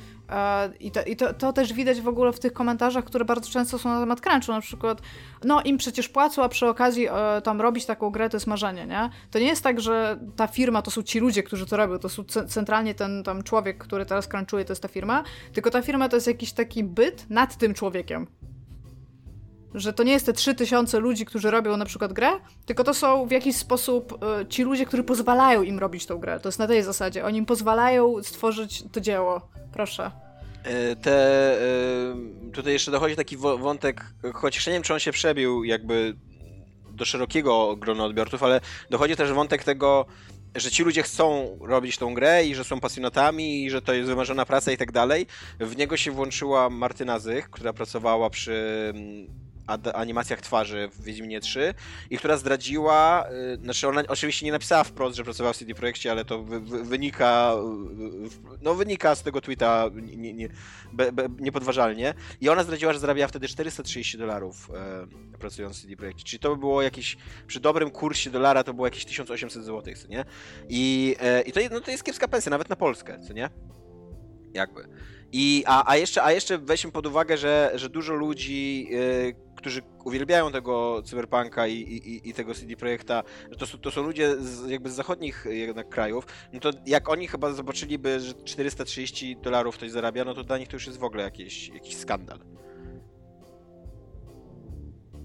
i, 0.80 0.92
to, 0.92 1.04
i 1.04 1.16
to, 1.16 1.34
to, 1.34 1.54
też 1.54 1.74
widać 1.74 2.02
w 2.02 2.08
ogóle 2.08 2.34
w 2.34 2.40
tych 2.40 2.54
komentarzach, 2.54 3.06
które 3.06 3.26
bardzo 3.26 3.50
często 3.52 3.80
są 3.80 3.90
na 3.90 4.00
temat 4.00 4.22
crunchu, 4.22 4.52
na 4.52 4.62
przykład 4.62 5.02
no 5.44 5.62
im 5.62 5.78
przecież 5.78 6.10
płacą, 6.10 6.44
a 6.44 6.50
przy 6.50 6.68
okazji 6.68 7.08
e, 7.08 7.42
tam 7.44 7.62
robić 7.62 7.86
taką 7.86 8.10
grę 8.10 8.30
to 8.30 8.38
jest 8.38 8.48
marzenie, 8.48 8.86
nie? 8.86 9.10
To 9.32 9.40
nie 9.40 9.48
jest 9.48 9.64
tak, 9.64 9.82
że 9.82 10.20
ta 10.36 10.48
firma 10.48 10.82
to 10.82 10.92
są 10.92 11.04
ci 11.04 11.20
ludzie, 11.20 11.44
którzy 11.44 11.66
to 11.66 11.78
robią, 11.78 12.00
to 12.00 12.10
są 12.10 12.24
centralnie 12.48 12.96
ten 12.96 13.24
tam 13.24 13.44
człowiek, 13.44 13.78
który 13.78 14.06
teraz 14.06 14.28
crunchuje, 14.28 14.66
to 14.66 14.72
jest 14.72 14.82
ta 14.82 14.88
firma, 14.88 15.24
tylko 15.54 15.70
ta 15.70 15.82
firma 15.82 16.10
to 16.10 16.18
jest 16.18 16.28
jakiś 16.28 16.54
taki 16.54 16.84
byt 16.84 17.30
nad 17.30 17.58
tym 17.58 17.74
człowiekiem 17.74 18.28
że 19.74 19.94
to 19.94 20.04
nie 20.04 20.12
jest 20.12 20.26
te 20.26 20.34
3000 20.34 21.00
ludzi, 21.00 21.26
którzy 21.26 21.52
robią 21.52 21.78
na 21.78 21.86
przykład 21.86 22.14
grę, 22.14 22.30
tylko 22.66 22.84
to 22.84 22.94
są 22.94 23.28
w 23.28 23.32
jakiś 23.32 23.56
sposób 23.56 24.20
y, 24.42 24.46
ci 24.46 24.64
ludzie, 24.64 24.86
którzy 24.86 25.04
pozwalają 25.04 25.62
im 25.62 25.80
robić 25.80 26.06
tą 26.06 26.18
grę. 26.18 26.40
To 26.40 26.50
jest 26.50 26.60
na 26.60 26.68
tej 26.68 26.84
zasadzie. 26.84 27.26
Oni 27.26 27.38
im 27.38 27.46
pozwalają 27.46 28.24
stworzyć 28.24 28.84
to 28.92 29.02
dzieło. 29.02 29.50
Proszę. 29.74 30.12
E, 30.64 30.96
te, 30.96 31.12
e, 31.54 32.52
tutaj 32.54 32.74
jeszcze 32.74 32.92
dochodzi 32.92 33.16
taki 33.16 33.38
wątek, 33.38 34.06
choć 34.34 34.68
nie 34.68 34.74
wiem, 34.74 34.84
czy 34.84 34.94
on 34.94 35.00
się 35.00 35.12
przebił 35.12 35.64
jakby 35.64 36.16
do 36.92 37.06
szerokiego 37.06 37.76
grona 37.76 38.06
odbiorców, 38.06 38.44
ale 38.44 38.62
dochodzi 38.90 39.16
też 39.16 39.34
wątek 39.34 39.64
tego, 39.64 40.06
że 40.56 40.72
ci 40.72 40.84
ludzie 40.84 41.04
chcą 41.04 41.58
robić 41.62 41.98
tą 41.98 42.14
grę 42.14 42.46
i 42.46 42.56
że 42.56 42.64
są 42.64 42.80
pasjonatami 42.80 43.66
i 43.66 43.70
że 43.70 43.82
to 43.82 43.94
jest 43.94 44.10
wymarzona 44.10 44.46
praca 44.46 44.72
i 44.72 44.78
tak 44.78 44.92
dalej. 44.92 45.28
W 45.60 45.78
niego 45.78 45.98
się 45.98 46.12
włączyła 46.12 46.70
Martyna 46.70 47.20
Zych, 47.20 47.50
która 47.50 47.74
pracowała 47.74 48.30
przy 48.30 48.94
animacjach 49.94 50.42
twarzy 50.42 50.90
w 50.94 51.04
Wiedźminie 51.04 51.40
3 51.40 51.74
i 52.10 52.18
która 52.18 52.38
zdradziła, 52.38 53.28
y, 53.54 53.58
znaczy 53.64 53.88
ona 53.88 54.04
oczywiście 54.08 54.46
nie 54.46 54.52
napisała 54.52 54.84
wprost, 54.84 55.18
że 55.18 55.24
pracowała 55.24 55.54
w 55.54 55.58
CD 55.58 55.74
Projekcie, 55.74 56.12
ale 56.12 56.26
to 56.26 56.44
wy, 56.44 56.60
wy, 56.60 56.84
wynika, 56.84 57.54
no 58.62 58.76
wynika 58.76 59.16
z 59.16 59.24
tego 59.24 59.42
tweeta 59.42 59.90
nie, 59.94 60.34
nie, 60.34 60.50
be, 60.94 61.12
be, 61.12 61.30
niepodważalnie 61.40 62.14
i 62.42 62.50
ona 62.50 62.64
zdradziła, 62.64 62.94
że 62.94 63.00
zarabiała 63.00 63.28
wtedy 63.28 63.48
430 63.48 64.18
dolarów 64.18 64.72
e, 64.74 65.38
pracując 65.38 65.78
w 65.78 65.82
CD 65.82 65.96
Projekcie, 65.96 66.24
czyli 66.24 66.40
to 66.40 66.50
by 66.50 66.58
było 66.58 66.82
jakieś, 66.82 67.18
przy 67.48 67.60
dobrym 67.60 67.92
kursie 67.92 68.30
dolara 68.30 68.64
to 68.64 68.74
było 68.74 68.88
jakieś 68.88 69.06
1800 69.06 69.64
zł, 69.66 69.94
co 70.02 70.08
nie? 70.08 70.26
I, 70.70 71.16
i 71.46 71.52
to, 71.52 71.60
no, 71.72 71.82
to 71.82 71.92
jest 71.92 72.04
kiepska 72.04 72.28
pensja, 72.28 72.50
nawet 72.50 72.70
na 72.70 72.76
Polskę, 72.76 73.20
co 73.28 73.34
nie? 73.34 73.50
Jakby. 74.54 74.88
I, 75.32 75.64
a, 75.68 75.92
a, 75.92 75.98
jeszcze, 75.98 76.24
a 76.24 76.32
jeszcze 76.32 76.58
weźmy 76.58 76.92
pod 76.92 77.06
uwagę, 77.06 77.38
że, 77.38 77.72
że 77.76 77.90
dużo 77.90 78.14
ludzi, 78.14 78.88
yy, 78.90 79.36
którzy 79.62 79.82
uwielbiają 80.04 80.52
tego 80.52 81.02
cyberpunka 81.06 81.68
i, 81.68 81.74
i, 81.74 82.30
i 82.30 82.34
tego 82.34 82.54
CD 82.54 82.76
Projekta, 82.76 83.24
to, 83.58 83.78
to 83.78 83.92
są 83.92 84.04
ludzie 84.04 84.36
z, 84.36 84.70
jakby 84.70 84.90
z 84.90 84.94
zachodnich 84.94 85.46
jednak 85.50 85.90
krajów, 85.90 86.26
no 86.54 86.60
to 86.60 86.72
jak 86.86 87.10
oni 87.10 87.28
chyba 87.28 87.54
zobaczyliby, 87.54 88.20
że 88.20 88.34
430 88.34 89.38
dolarów 89.38 89.76
ktoś 89.76 89.92
zarabia, 89.92 90.26
no 90.26 90.34
to 90.34 90.44
dla 90.44 90.58
nich 90.58 90.68
to 90.68 90.76
już 90.76 90.88
jest 90.88 91.00
w 91.00 91.04
ogóle 91.04 91.24
jakiś, 91.24 91.70
jakiś 91.70 91.98
skandal. 91.98 92.40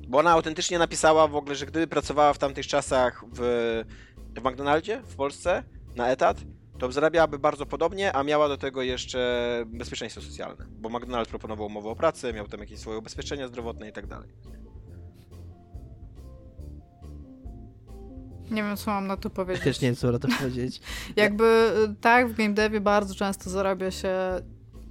Bo 0.09 0.19
ona 0.19 0.31
autentycznie 0.31 0.79
napisała 0.79 1.29
w 1.29 1.37
ogóle, 1.37 1.55
że 1.55 1.67
gdyby 1.67 1.87
pracowała 1.87 2.33
w 2.33 2.39
tamtych 2.39 2.67
czasach 2.67 3.25
w, 3.33 3.41
w 4.37 4.45
McDonaldzie 4.45 5.03
w 5.05 5.17
Polsce 5.17 5.65
na 5.97 6.09
etat, 6.09 6.37
to 6.79 6.93
zarabiałaby 6.93 7.39
bardzo 7.39 7.67
podobnie, 7.67 8.13
a 8.13 8.23
miała 8.23 8.49
do 8.49 8.57
tego 8.57 8.83
jeszcze 8.83 9.65
bezpieczeństwo 9.67 10.23
socjalne, 10.23 10.67
bo 10.71 10.89
McDonald's 10.89 11.29
proponował 11.29 11.67
umowę 11.67 11.89
o 11.89 11.97
pracę, 11.97 12.33
miał 12.33 12.49
tam 12.49 12.61
jakieś 12.61 12.79
swoje 12.79 12.99
ubezpieczenia 12.99 13.49
zdrowotne 13.49 13.89
i 13.89 13.93
tak 13.93 14.07
dalej. 14.07 14.29
Nie 18.51 18.63
wiem, 18.63 18.77
co 18.77 18.91
mam 18.91 19.07
na 19.07 19.17
to 19.17 19.31
powiedzieć. 19.31 19.65
Też 19.65 19.81
nie 19.81 19.89
wiem, 19.89 19.97
co 19.97 20.13
na 20.13 20.19
to 20.19 20.29
powiedzieć. 20.29 20.81
Jakby 21.17 21.45
y, 21.45 21.95
tak, 22.01 22.29
w 22.29 22.37
game 22.37 22.55
devie 22.55 22.81
bardzo 22.81 23.15
często 23.15 23.51
zarabia 23.51 23.91
się 23.91 24.11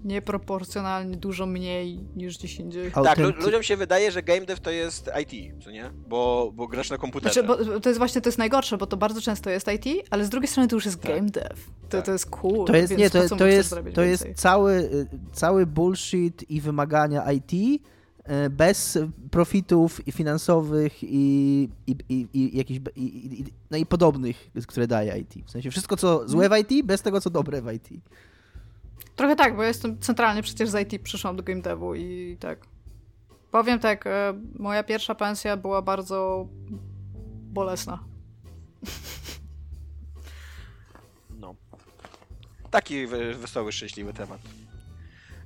nieproporcjonalnie 0.05 1.17
dużo 1.17 1.45
mniej 1.45 1.99
niż 2.15 2.37
gdzieś 2.37 2.59
indziej. 2.59 2.91
Tak, 2.91 3.17
ludziom 3.17 3.63
się 3.63 3.77
wydaje, 3.77 4.11
że 4.11 4.23
game 4.23 4.41
dev 4.41 4.61
to 4.61 4.71
jest 4.71 5.09
IT, 5.21 5.63
co 5.63 5.71
nie? 5.71 5.91
Bo, 6.07 6.51
bo 6.55 6.67
grasz 6.67 6.89
na 6.89 6.97
komputerze. 6.97 7.33
Znaczy, 7.33 7.47
bo 7.47 7.79
to 7.79 7.89
jest 7.89 7.99
właśnie 7.99 8.21
to 8.21 8.29
jest 8.29 8.37
najgorsze, 8.37 8.77
bo 8.77 8.87
to 8.87 8.97
bardzo 8.97 9.21
często 9.21 9.49
jest 9.49 9.67
IT, 9.67 10.07
ale 10.09 10.25
z 10.25 10.29
drugiej 10.29 10.47
strony 10.47 10.67
to 10.67 10.75
już 10.75 10.85
jest 10.85 11.01
tak. 11.01 11.11
game 11.11 11.29
dev. 11.29 11.55
To, 11.89 11.97
tak. 11.97 12.05
to 12.05 12.11
jest 12.11 12.25
cool. 12.25 12.65
To 12.67 12.75
jest, 12.75 12.97
nie, 12.97 13.09
to, 13.09 13.35
to 13.35 13.47
jest, 13.47 13.75
to 13.93 14.01
jest 14.01 14.27
cały, 14.35 14.73
y, 14.73 15.07
cały 15.33 15.65
bullshit 15.65 16.49
i 16.49 16.61
wymagania 16.61 17.31
IT 17.31 17.53
y, 17.53 18.49
bez 18.49 18.97
profitów 19.31 20.01
finansowych 20.11 21.03
i, 21.03 21.69
i, 21.87 21.95
i, 22.09 22.27
i 22.33 22.57
jakichś 22.57 22.81
i, 22.95 23.03
i, 23.39 23.45
no 23.71 23.77
i 23.77 23.85
podobnych, 23.85 24.51
które 24.67 24.87
daje 24.87 25.17
IT. 25.17 25.45
W 25.45 25.51
sensie 25.51 25.71
wszystko, 25.71 25.97
co 25.97 26.27
złe 26.27 26.49
w 26.49 26.57
IT, 26.57 26.85
bez 26.85 27.01
tego, 27.01 27.21
co 27.21 27.29
dobre 27.29 27.61
w 27.61 27.73
IT. 27.73 27.89
Trochę 29.15 29.35
tak, 29.35 29.55
bo 29.55 29.61
ja 29.61 29.67
jestem 29.67 29.99
centralnie 29.99 30.43
przecież 30.43 30.69
z 30.69 30.93
IT 30.93 31.03
przyszłam 31.03 31.35
do 31.35 31.43
game 31.43 31.61
devu 31.61 31.95
i 31.95 32.37
tak. 32.39 32.59
Powiem 33.51 33.79
tak, 33.79 34.07
e, 34.07 34.33
moja 34.59 34.83
pierwsza 34.83 35.15
pensja 35.15 35.57
była 35.57 35.81
bardzo 35.81 36.47
bolesna. 37.53 37.99
No. 41.39 41.55
Taki 42.71 43.07
wesoły, 43.07 43.71
szczęśliwy 43.71 44.13
temat. 44.13 44.41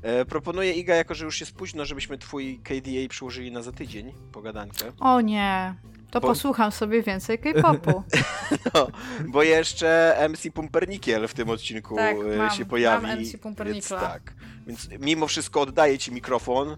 E, 0.02 0.26
proponuję 0.26 0.74
Iga, 0.74 0.96
jako 0.96 1.16
że 1.16 1.26
już 1.26 1.40
jest 1.40 1.56
późno, 1.56 1.86
żebyśmy 1.86 2.18
twój 2.18 2.60
KDA 2.64 3.10
przyłożyli 3.10 3.52
na 3.52 3.62
za 3.62 3.72
tydzień, 3.72 4.14
pogadankę. 4.32 4.92
O 5.00 5.22
nie. 5.22 5.76
To 6.12 6.20
bo... 6.20 6.28
posłucham 6.28 6.72
sobie 6.72 7.04
więcej 7.04 7.40
K-popu. 7.40 8.04
no, 8.74 8.88
bo 9.28 9.44
jeszcze 9.44 10.18
MC 10.30 10.52
Pumpernikiel 10.54 11.28
w 11.28 11.34
tym 11.34 11.50
odcinku 11.50 11.96
tak, 11.96 12.16
e, 12.34 12.38
mam, 12.38 12.52
się 12.52 12.66
pojawi. 12.66 13.08
Mam 13.08 13.20
MC 13.20 13.38
Pumpernikla. 13.38 14.00
Więc, 14.00 14.12
tak. 14.12 14.34
Więc 14.68 14.90
mimo 15.00 15.28
wszystko 15.28 15.62
oddaję 15.62 15.98
ci 15.98 16.12
mikrofon 16.12 16.78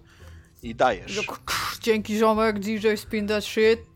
i 0.63 0.75
dajesz. 0.75 1.27
Dzięki 1.81 2.17
ziomek, 2.17 2.59
DJ 2.59 2.95
spin 2.95 3.27
that 3.27 3.45
shit. 3.45 3.79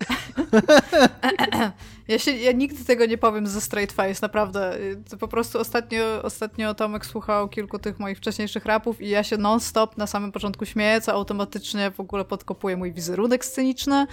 Ja, 2.07 2.19
się, 2.19 2.31
ja 2.31 2.51
nigdy 2.51 2.85
tego 2.85 3.05
nie 3.05 3.17
powiem 3.17 3.47
ze 3.47 3.61
straight 3.61 3.95
face, 3.95 4.19
naprawdę. 4.21 4.77
To 5.09 5.17
po 5.17 5.27
prostu 5.27 5.59
ostatnio, 5.59 6.23
ostatnio 6.23 6.73
Tomek 6.73 7.05
słuchał 7.05 7.49
kilku 7.49 7.79
tych 7.79 7.99
moich 7.99 8.17
wcześniejszych 8.17 8.65
rapów 8.65 9.01
i 9.01 9.09
ja 9.09 9.23
się 9.23 9.37
non-stop 9.37 9.97
na 9.97 10.07
samym 10.07 10.31
początku 10.31 10.65
śmieję, 10.65 11.01
co 11.01 11.13
automatycznie 11.13 11.91
w 11.91 11.99
ogóle 11.99 12.25
podkopuje 12.25 12.77
mój 12.77 12.93
wizerunek 12.93 13.45
sceniczny 13.45 14.07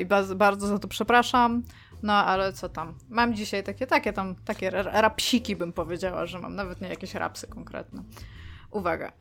i 0.00 0.06
bardzo, 0.36 0.66
za 0.66 0.78
to 0.78 0.88
przepraszam. 0.88 1.62
No, 2.02 2.12
ale 2.12 2.52
co 2.52 2.68
tam? 2.68 2.94
Mam 3.08 3.34
dzisiaj 3.34 3.64
takie, 3.64 3.86
takie 3.86 4.12
tam, 4.12 4.34
takie 4.34 4.70
rapsiki 4.70 5.56
bym 5.56 5.72
powiedziała, 5.72 6.26
że 6.26 6.38
mam, 6.38 6.54
nawet 6.54 6.80
nie 6.80 6.88
jakieś 6.88 7.14
rapsy 7.14 7.46
konkretne. 7.46 8.02
Uwaga. 8.70 9.12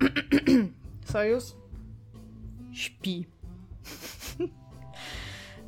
Sojusz? 1.12 1.44
Śpi. 2.74 3.26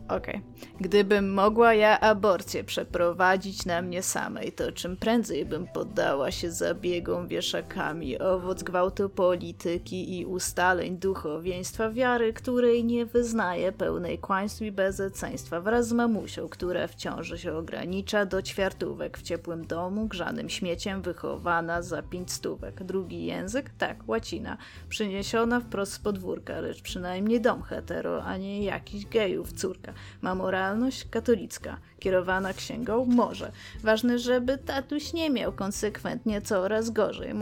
Okej. 0.07 0.35
Okay. 0.35 0.41
Gdybym 0.81 1.33
mogła 1.33 1.73
ja 1.73 1.99
aborcję 1.99 2.63
przeprowadzić 2.63 3.65
na 3.65 3.81
mnie 3.81 4.03
samej, 4.03 4.51
to 4.51 4.71
czym 4.71 4.97
prędzej 4.97 5.45
bym 5.45 5.67
poddała 5.67 6.31
się 6.31 6.51
zabiegom 6.51 7.27
wieszakami, 7.27 8.19
owoc 8.19 8.63
gwałtu 8.63 9.09
polityki 9.09 10.19
i 10.19 10.25
ustaleń 10.25 10.97
duchowieństwa 10.97 11.89
wiary, 11.89 12.33
której 12.33 12.85
nie 12.85 13.05
wyznaje 13.05 13.71
pełnej 13.71 14.19
kłaństw 14.19 14.61
i 14.61 14.71
bezeceństwa, 14.71 15.61
wraz 15.61 15.87
z 15.87 15.93
mamusią, 15.93 16.49
która 16.49 16.87
wciąż 16.87 17.41
się 17.41 17.53
ogranicza 17.53 18.25
do 18.25 18.41
ćwiartówek 18.41 19.17
w 19.17 19.21
ciepłym 19.21 19.67
domu, 19.67 20.07
grzanym 20.07 20.49
śmieciem, 20.49 21.01
wychowana 21.01 21.81
za 21.81 22.03
pięć 22.03 22.31
stówek. 22.31 22.83
Drugi 22.83 23.25
język? 23.25 23.69
Tak, 23.77 23.97
łacina. 24.07 24.57
Przyniesiona 24.89 25.59
wprost 25.59 25.93
z 25.93 25.99
podwórka, 25.99 26.59
lecz 26.59 26.81
przynajmniej 26.81 27.41
dom 27.41 27.61
hetero, 27.61 28.23
a 28.23 28.37
nie 28.37 28.63
jakiś 28.63 29.05
gejów 29.05 29.53
córka. 29.53 29.93
Ma 30.21 30.35
moralność 30.35 31.09
katolicka, 31.09 31.77
kierowana 31.99 32.53
księgą 32.53 33.05
może. 33.05 33.51
Ważne, 33.83 34.19
żeby 34.19 34.57
tatuś 34.57 35.13
nie 35.13 35.29
miał 35.29 35.51
konsekwentnie 35.51 36.41
coraz 36.41 36.89
gorzej. 36.89 37.33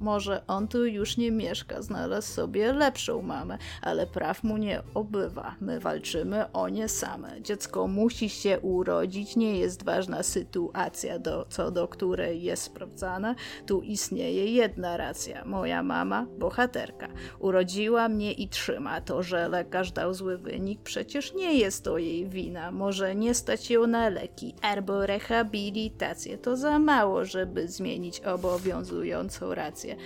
może 0.00 0.42
on 0.46 0.68
tu 0.68 0.86
już 0.86 1.16
nie 1.16 1.30
mieszka, 1.30 1.82
znalazł 1.82 2.32
sobie 2.32 2.72
lepszą 2.72 3.22
mamę, 3.22 3.58
ale 3.82 4.06
praw 4.06 4.42
mu 4.42 4.56
nie 4.56 4.82
obywa. 4.94 5.54
My 5.60 5.80
walczymy 5.80 6.52
o 6.52 6.68
nie 6.68 6.88
same. 6.88 7.42
Dziecko 7.42 7.86
musi 7.86 8.28
się 8.28 8.60
urodzić, 8.60 9.36
nie 9.36 9.58
jest 9.58 9.84
ważna 9.84 10.22
sytuacja, 10.22 11.18
do, 11.18 11.46
co 11.48 11.70
do 11.70 11.88
której 11.88 12.42
jest 12.42 12.62
sprawdzana. 12.62 13.34
Tu 13.66 13.82
istnieje 13.82 14.52
jedna 14.52 14.96
racja. 14.96 15.44
Moja 15.44 15.82
mama, 15.82 16.26
bohaterka, 16.38 17.08
urodziła 17.38 18.08
mnie 18.08 18.32
i 18.32 18.48
trzyma. 18.48 19.00
To, 19.00 19.22
że 19.22 19.48
lekarz 19.48 19.92
dał 19.92 20.14
zły 20.14 20.38
wynik, 20.38 20.80
przecież 20.82 21.34
nie 21.34 21.54
jest 21.54 21.84
to 21.84 21.98
jej 21.98 22.28
wina. 22.28 22.70
Może 22.70 23.14
nie 23.14 23.34
stać 23.34 23.70
ją 23.70 23.86
na 23.86 23.97
leki 24.08 24.54
albo 24.62 25.06
rehabilitację. 25.06 26.38
To 26.38 26.56
za 26.56 26.78
mało, 26.78 27.24
żeby 27.24 27.68
zmienić 27.68 28.20
obowiązującą 28.20 29.54
rację. 29.54 29.96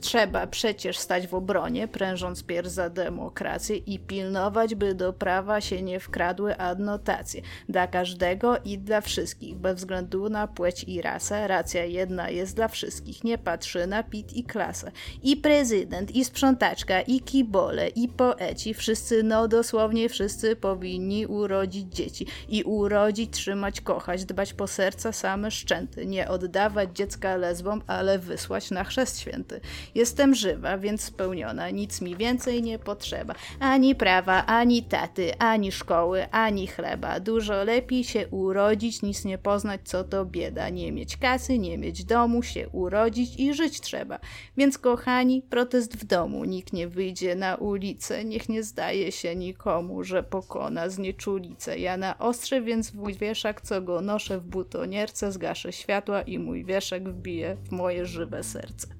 Trzeba 0.00 0.46
przecież 0.46 0.98
stać 0.98 1.26
w 1.26 1.34
obronie, 1.34 1.88
prężąc 1.88 2.42
pierś 2.42 2.68
za 2.68 2.90
demokrację 2.90 3.76
i 3.76 3.98
pilnować, 3.98 4.74
by 4.74 4.94
do 4.94 5.12
prawa 5.12 5.60
się 5.60 5.82
nie 5.82 6.00
wkradły 6.00 6.56
adnotacje. 6.56 7.42
Dla 7.68 7.86
każdego 7.86 8.56
i 8.64 8.78
dla 8.78 9.00
wszystkich, 9.00 9.56
bez 9.56 9.76
względu 9.76 10.28
na 10.28 10.46
płeć 10.46 10.84
i 10.84 11.02
rasę. 11.02 11.48
Racja 11.48 11.84
jedna 11.84 12.30
jest 12.30 12.56
dla 12.56 12.68
wszystkich, 12.68 13.24
nie 13.24 13.38
patrzy 13.38 13.86
na 13.86 14.02
pit 14.02 14.32
i 14.32 14.44
klasę. 14.44 14.92
I 15.22 15.36
prezydent, 15.36 16.10
i 16.10 16.24
sprzątaczka, 16.24 17.00
i 17.00 17.20
kibole, 17.20 17.88
i 17.88 18.08
poeci, 18.08 18.74
wszyscy, 18.74 19.22
no 19.22 19.48
dosłownie 19.48 20.08
wszyscy 20.08 20.56
powinni 20.56 21.26
urodzić 21.26 21.94
dzieci. 21.94 22.26
I 22.48 22.62
urodzić, 22.62 23.32
trzymać, 23.32 23.80
kochać, 23.80 24.24
dbać 24.24 24.54
po 24.54 24.66
serca 24.66 25.12
same 25.12 25.50
szczęty. 25.50 26.06
Nie 26.06 26.28
oddawać 26.28 26.88
dziecka 26.94 27.36
lesbom, 27.36 27.82
ale 27.86 28.18
wysłać 28.18 28.70
na 28.70 28.84
chrzest 28.84 29.20
święty. 29.20 29.60
Jestem 29.94 30.34
żywa, 30.34 30.78
więc 30.78 31.02
spełniona, 31.02 31.70
nic 31.70 32.00
mi 32.00 32.16
więcej 32.16 32.62
nie 32.62 32.78
potrzeba. 32.78 33.34
Ani 33.60 33.94
prawa, 33.94 34.46
ani 34.46 34.82
taty, 34.82 35.38
ani 35.38 35.72
szkoły, 35.72 36.30
ani 36.30 36.66
chleba. 36.66 37.20
Dużo 37.20 37.64
lepiej 37.64 38.04
się 38.04 38.28
urodzić, 38.28 39.02
nic 39.02 39.24
nie 39.24 39.38
poznać, 39.38 39.80
co 39.84 40.04
to 40.04 40.24
bieda. 40.24 40.68
Nie 40.68 40.92
mieć 40.92 41.16
kasy, 41.16 41.58
nie 41.58 41.78
mieć 41.78 42.04
domu, 42.04 42.42
się 42.42 42.68
urodzić 42.68 43.40
i 43.40 43.54
żyć 43.54 43.80
trzeba. 43.80 44.18
Więc 44.56 44.78
kochani, 44.78 45.42
protest 45.50 45.96
w 45.96 46.04
domu, 46.04 46.44
nikt 46.44 46.72
nie 46.72 46.88
wyjdzie 46.88 47.34
na 47.34 47.54
ulicę, 47.56 48.24
niech 48.24 48.48
nie 48.48 48.62
zdaje 48.62 49.12
się 49.12 49.36
nikomu, 49.36 50.04
że 50.04 50.22
pokona 50.22 50.88
znieczulicę. 50.88 51.78
Ja 51.78 51.96
na 51.96 52.18
ostrze, 52.18 52.62
więc 52.62 52.94
mój 52.94 53.14
wieszak, 53.14 53.60
co 53.60 53.82
go 53.82 54.00
noszę 54.00 54.40
w 54.40 54.44
butonierce, 54.44 55.32
zgaszę 55.32 55.72
światła 55.72 56.22
i 56.22 56.38
mój 56.38 56.64
wieszak 56.64 57.08
wbije 57.08 57.56
w 57.64 57.72
moje 57.72 58.06
żywe 58.06 58.42
serce. 58.42 58.97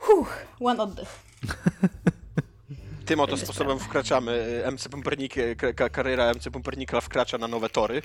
Huch, 0.00 0.46
one 0.60 0.82
oddech. 0.82 1.08
Tym 3.06 3.20
oto 3.20 3.36
sposobem 3.36 3.78
wkraczamy. 3.78 4.62
MC 4.72 4.88
Pumpernik, 4.88 5.34
kariera 5.92 6.32
MC 6.34 6.50
Pumpernika 6.50 7.00
wkracza 7.00 7.38
na 7.38 7.48
nowe 7.48 7.68
tory. 7.68 8.02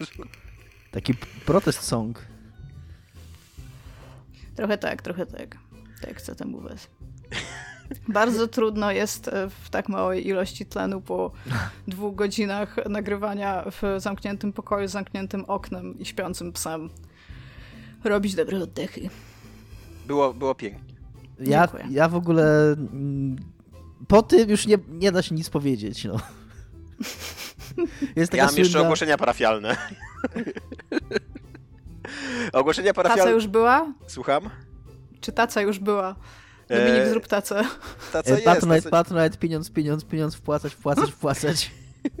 Taki 0.90 1.14
protest 1.46 1.82
song. 1.82 2.26
Trochę 4.56 4.78
tak, 4.78 5.02
trochę 5.02 5.26
tak. 5.26 5.56
Tak 6.00 6.16
chcę 6.16 6.34
temu 6.34 6.60
mówić. 6.60 6.88
Bardzo 8.08 8.48
trudno 8.48 8.92
jest 8.92 9.28
e, 9.28 9.50
w 9.64 9.70
tak 9.70 9.88
małej 9.88 10.26
ilości 10.26 10.66
tlenu 10.66 11.00
po 11.00 11.32
dwóch 11.88 12.14
godzinach 12.14 12.76
nagrywania 12.88 13.64
w 13.70 14.00
zamkniętym 14.00 14.52
pokoju, 14.52 14.88
z 14.88 14.90
zamkniętym 14.90 15.44
oknem 15.44 15.98
i 15.98 16.04
śpiącym 16.04 16.52
psem 16.52 16.90
robić 18.04 18.34
dobre 18.34 18.58
oddechy. 18.58 19.10
Było, 20.06 20.34
było 20.34 20.54
pięknie. 20.54 20.95
Ja, 21.40 21.68
ja 21.90 22.08
w 22.08 22.14
ogóle 22.14 22.72
mm, 22.72 23.36
po 24.08 24.22
tym 24.22 24.50
już 24.50 24.66
nie, 24.66 24.78
nie 24.88 25.12
da 25.12 25.22
się 25.22 25.34
nic 25.34 25.50
powiedzieć. 25.50 26.04
No. 26.04 26.20
Jest 28.16 28.32
taka 28.32 28.42
ja 28.42 28.46
mam 28.46 28.56
jeszcze 28.56 28.80
ogłoszenia 28.80 29.18
parafialne. 29.18 29.76
ogłoszenia 32.52 32.94
parafialne. 32.94 33.24
Taca 33.24 33.34
już 33.34 33.46
była? 33.46 33.92
Słucham? 34.06 34.50
Czy 35.20 35.32
taca 35.32 35.60
już 35.60 35.78
była? 35.78 36.16
Dominik, 36.68 37.02
e... 37.02 37.10
zrób 37.10 37.26
tacę. 37.26 37.64
Taca 38.12 38.30
jest. 38.30 38.44
Patronite, 38.44 38.82
taca... 38.82 38.90
Patronite, 38.90 39.38
pieniądz, 39.38 39.70
pieniądz, 39.70 40.04
pieniądz, 40.04 40.34
wpłacać, 40.34 40.72
wpłacać, 40.74 41.10
wpłacać. 41.16 41.70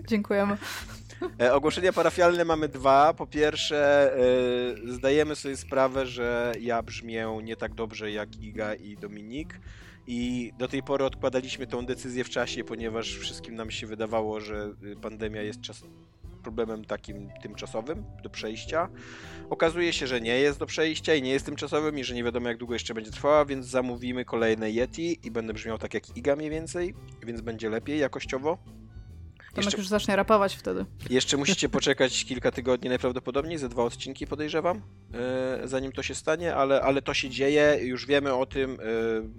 Dziękujemy. 0.06 0.56
E, 1.40 1.54
ogłoszenia 1.54 1.92
parafialne 1.92 2.44
mamy 2.44 2.68
dwa. 2.68 3.14
Po 3.14 3.26
pierwsze, 3.26 4.12
e, 4.12 4.92
zdajemy 4.92 5.36
sobie 5.36 5.56
sprawę, 5.56 6.06
że 6.06 6.52
ja 6.60 6.82
brzmię 6.82 7.38
nie 7.42 7.56
tak 7.56 7.74
dobrze 7.74 8.10
jak 8.10 8.36
Iga 8.36 8.74
i 8.74 8.96
Dominik. 8.96 9.60
I 10.06 10.52
do 10.58 10.68
tej 10.68 10.82
pory 10.82 11.04
odkładaliśmy 11.04 11.66
tą 11.66 11.86
decyzję 11.86 12.24
w 12.24 12.30
czasie, 12.30 12.64
ponieważ 12.64 13.16
wszystkim 13.16 13.54
nam 13.54 13.70
się 13.70 13.86
wydawało, 13.86 14.40
że 14.40 14.70
y, 14.92 14.96
pandemia 14.96 15.42
jest 15.42 15.60
czas 15.60 15.82
problemem 16.42 16.84
takim 16.84 17.30
tymczasowym 17.42 18.04
do 18.22 18.30
przejścia. 18.30 18.88
Okazuje 19.50 19.92
się, 19.92 20.06
że 20.06 20.20
nie 20.20 20.38
jest 20.38 20.58
do 20.58 20.66
przejścia 20.66 21.14
i 21.14 21.22
nie 21.22 21.30
jest 21.30 21.46
tymczasowym 21.46 21.98
i 21.98 22.04
że 22.04 22.14
nie 22.14 22.24
wiadomo 22.24 22.48
jak 22.48 22.56
długo 22.56 22.74
jeszcze 22.74 22.94
będzie 22.94 23.10
trwała, 23.10 23.44
więc 23.44 23.66
zamówimy 23.66 24.24
kolejne 24.24 24.70
Yeti 24.70 25.18
i 25.24 25.30
będę 25.30 25.54
brzmiał 25.54 25.78
tak 25.78 25.94
jak 25.94 26.16
Iga 26.16 26.36
mniej 26.36 26.50
więcej, 26.50 26.94
więc 27.22 27.40
będzie 27.40 27.70
lepiej 27.70 27.98
jakościowo. 27.98 28.58
Tomek 29.56 29.66
jeszcze... 29.66 29.78
już 29.78 29.88
zacznie 29.88 30.16
rapować 30.16 30.56
wtedy. 30.56 30.84
Jeszcze 31.10 31.36
musicie 31.42 31.68
poczekać 31.68 32.24
kilka 32.24 32.50
tygodni 32.50 32.88
najprawdopodobniej, 32.88 33.58
ze 33.58 33.68
dwa 33.68 33.82
odcinki 33.82 34.26
podejrzewam, 34.26 34.82
yy, 35.62 35.68
zanim 35.68 35.92
to 35.92 36.02
się 36.02 36.14
stanie, 36.14 36.54
ale, 36.54 36.80
ale 36.80 37.02
to 37.02 37.14
się 37.14 37.30
dzieje, 37.30 37.78
już 37.82 38.06
wiemy 38.06 38.34
o 38.34 38.46
tym. 38.46 38.70
Yy, 38.70 39.30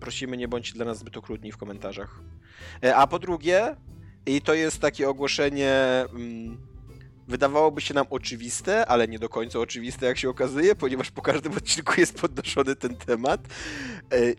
prosimy, 0.00 0.36
nie 0.36 0.48
bądźcie 0.48 0.74
dla 0.74 0.84
nas 0.84 0.98
zbyt 0.98 1.16
okrutni 1.16 1.52
w 1.52 1.56
komentarzach. 1.56 2.20
Yy, 2.82 2.96
a 2.96 3.06
po 3.06 3.18
drugie, 3.18 3.76
i 4.26 4.40
to 4.40 4.54
jest 4.54 4.80
takie 4.80 5.08
ogłoszenie. 5.08 5.72
Mm, 6.14 6.72
wydawałoby 7.28 7.80
się 7.80 7.94
nam 7.94 8.06
oczywiste, 8.10 8.86
ale 8.86 9.08
nie 9.08 9.18
do 9.18 9.28
końca 9.28 9.58
oczywiste, 9.58 10.06
jak 10.06 10.18
się 10.18 10.28
okazuje, 10.28 10.74
ponieważ 10.74 11.10
po 11.10 11.22
każdym 11.22 11.52
odcinku 11.52 11.92
jest 12.00 12.20
podnoszony 12.20 12.76
ten 12.76 12.96
temat. 12.96 13.48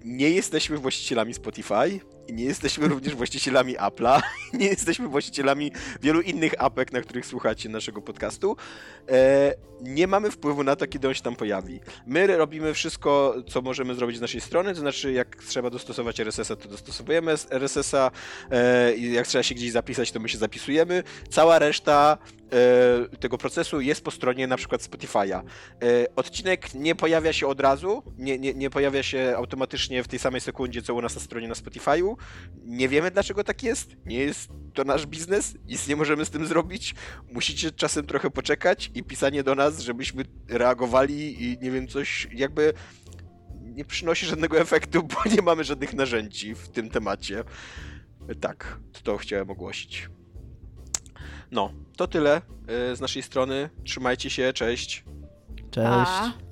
Nie 0.06 0.30
jesteśmy 0.30 0.78
właścicielami 0.78 1.34
Spotify, 1.34 2.00
nie 2.30 2.44
jesteśmy 2.44 2.88
również 2.88 3.16
właścicielami 3.16 3.78
Apple'a, 3.78 4.22
nie 4.60 4.68
jesteśmy 4.68 5.08
właścicielami 5.08 5.72
wielu 6.02 6.22
innych 6.22 6.54
apek, 6.58 6.92
na 6.92 7.02
których 7.02 7.26
słuchacie 7.26 7.70
naszego 7.70 8.02
podcastu. 8.02 8.56
E, 9.10 9.54
nie 9.82 10.08
mamy 10.08 10.32
wpływu 10.32 10.64
na 10.64 10.76
to, 10.76 10.88
kiedy 10.88 11.08
on 11.08 11.14
się 11.14 11.22
tam 11.22 11.36
pojawi. 11.36 11.80
My 12.08 12.38
robimy 12.38 12.74
wszystko, 12.74 13.36
co 13.50 13.62
możemy 13.62 13.96
zrobić 13.96 14.18
z 14.18 14.22
naszej 14.22 14.42
strony, 14.42 14.74
to 14.74 14.80
znaczy 14.80 15.12
jak 15.12 15.36
trzeba 15.36 15.70
dostosować 15.70 16.20
RSS-a, 16.20 16.56
to 16.56 16.70
dostosowujemy 16.70 17.32
RSS-a, 17.50 18.12
e, 18.52 18.98
jak 18.98 19.28
trzeba 19.28 19.44
się 19.44 19.56
gdzieś 19.56 19.72
zapisać, 19.72 20.12
to 20.12 20.20
my 20.20 20.30
się 20.30 20.38
zapisujemy. 20.38 21.04
Cała 21.30 21.60
reszta 21.60 22.18
e, 23.12 23.18
tego 23.18 23.38
procesu 23.38 23.82
jest 23.82 24.04
po 24.04 24.12
stronie 24.12 24.48
na 24.48 24.58
przykład 24.58 24.82
Spotify'a. 24.82 25.42
Odcinek 26.16 26.74
nie 26.74 26.96
pojawia 26.96 27.34
się 27.34 27.48
od 27.48 27.60
razu, 27.60 28.04
nie, 28.18 28.40
nie, 28.40 28.54
nie 28.54 28.70
pojawia 28.70 29.04
się 29.04 29.34
automatycznie 29.38 30.04
w 30.04 30.08
tej 30.08 30.20
samej 30.20 30.42
sekundzie, 30.42 30.82
co 30.82 30.94
u 30.94 31.02
nas 31.02 31.16
na 31.16 31.22
stronie 31.22 31.48
na 31.48 31.54
Spotify'u, 31.54 32.13
Nie 32.64 32.90
wiemy, 32.90 33.12
dlaczego 33.12 33.44
tak 33.44 33.64
jest. 33.64 33.96
Nie 34.06 34.18
jest 34.18 34.50
to 34.74 34.84
nasz 34.84 35.06
biznes, 35.06 35.56
nic 35.66 35.88
nie 35.88 35.96
możemy 35.96 36.26
z 36.26 36.30
tym 36.30 36.48
zrobić. 36.48 36.96
Musicie 37.32 37.72
czasem 37.72 38.06
trochę 38.06 38.30
poczekać 38.30 38.92
i 38.96 39.04
pisanie 39.04 39.44
do 39.44 39.56
nas, 39.56 39.80
żebyśmy 39.80 40.24
reagowali 40.48 41.44
i 41.44 41.58
nie 41.62 41.72
wiem, 41.72 41.88
coś 41.88 42.28
jakby 42.34 42.74
nie 43.62 43.86
przynosi 43.86 44.26
żadnego 44.26 44.60
efektu, 44.60 45.04
bo 45.04 45.36
nie 45.36 45.42
mamy 45.42 45.64
żadnych 45.64 45.94
narzędzi 45.94 46.56
w 46.56 46.70
tym 46.70 46.90
temacie. 46.90 47.44
Tak, 48.42 48.80
to 49.04 49.18
chciałem 49.18 49.50
ogłosić. 49.50 50.10
No, 51.52 51.74
to 51.98 52.08
tyle 52.08 52.42
y, 52.92 52.96
z 52.96 53.02
naszej 53.02 53.24
strony. 53.24 53.70
Trzymajcie 53.84 54.30
się, 54.30 54.54
cześć. 54.54 55.04
Cześć. 55.72 56.43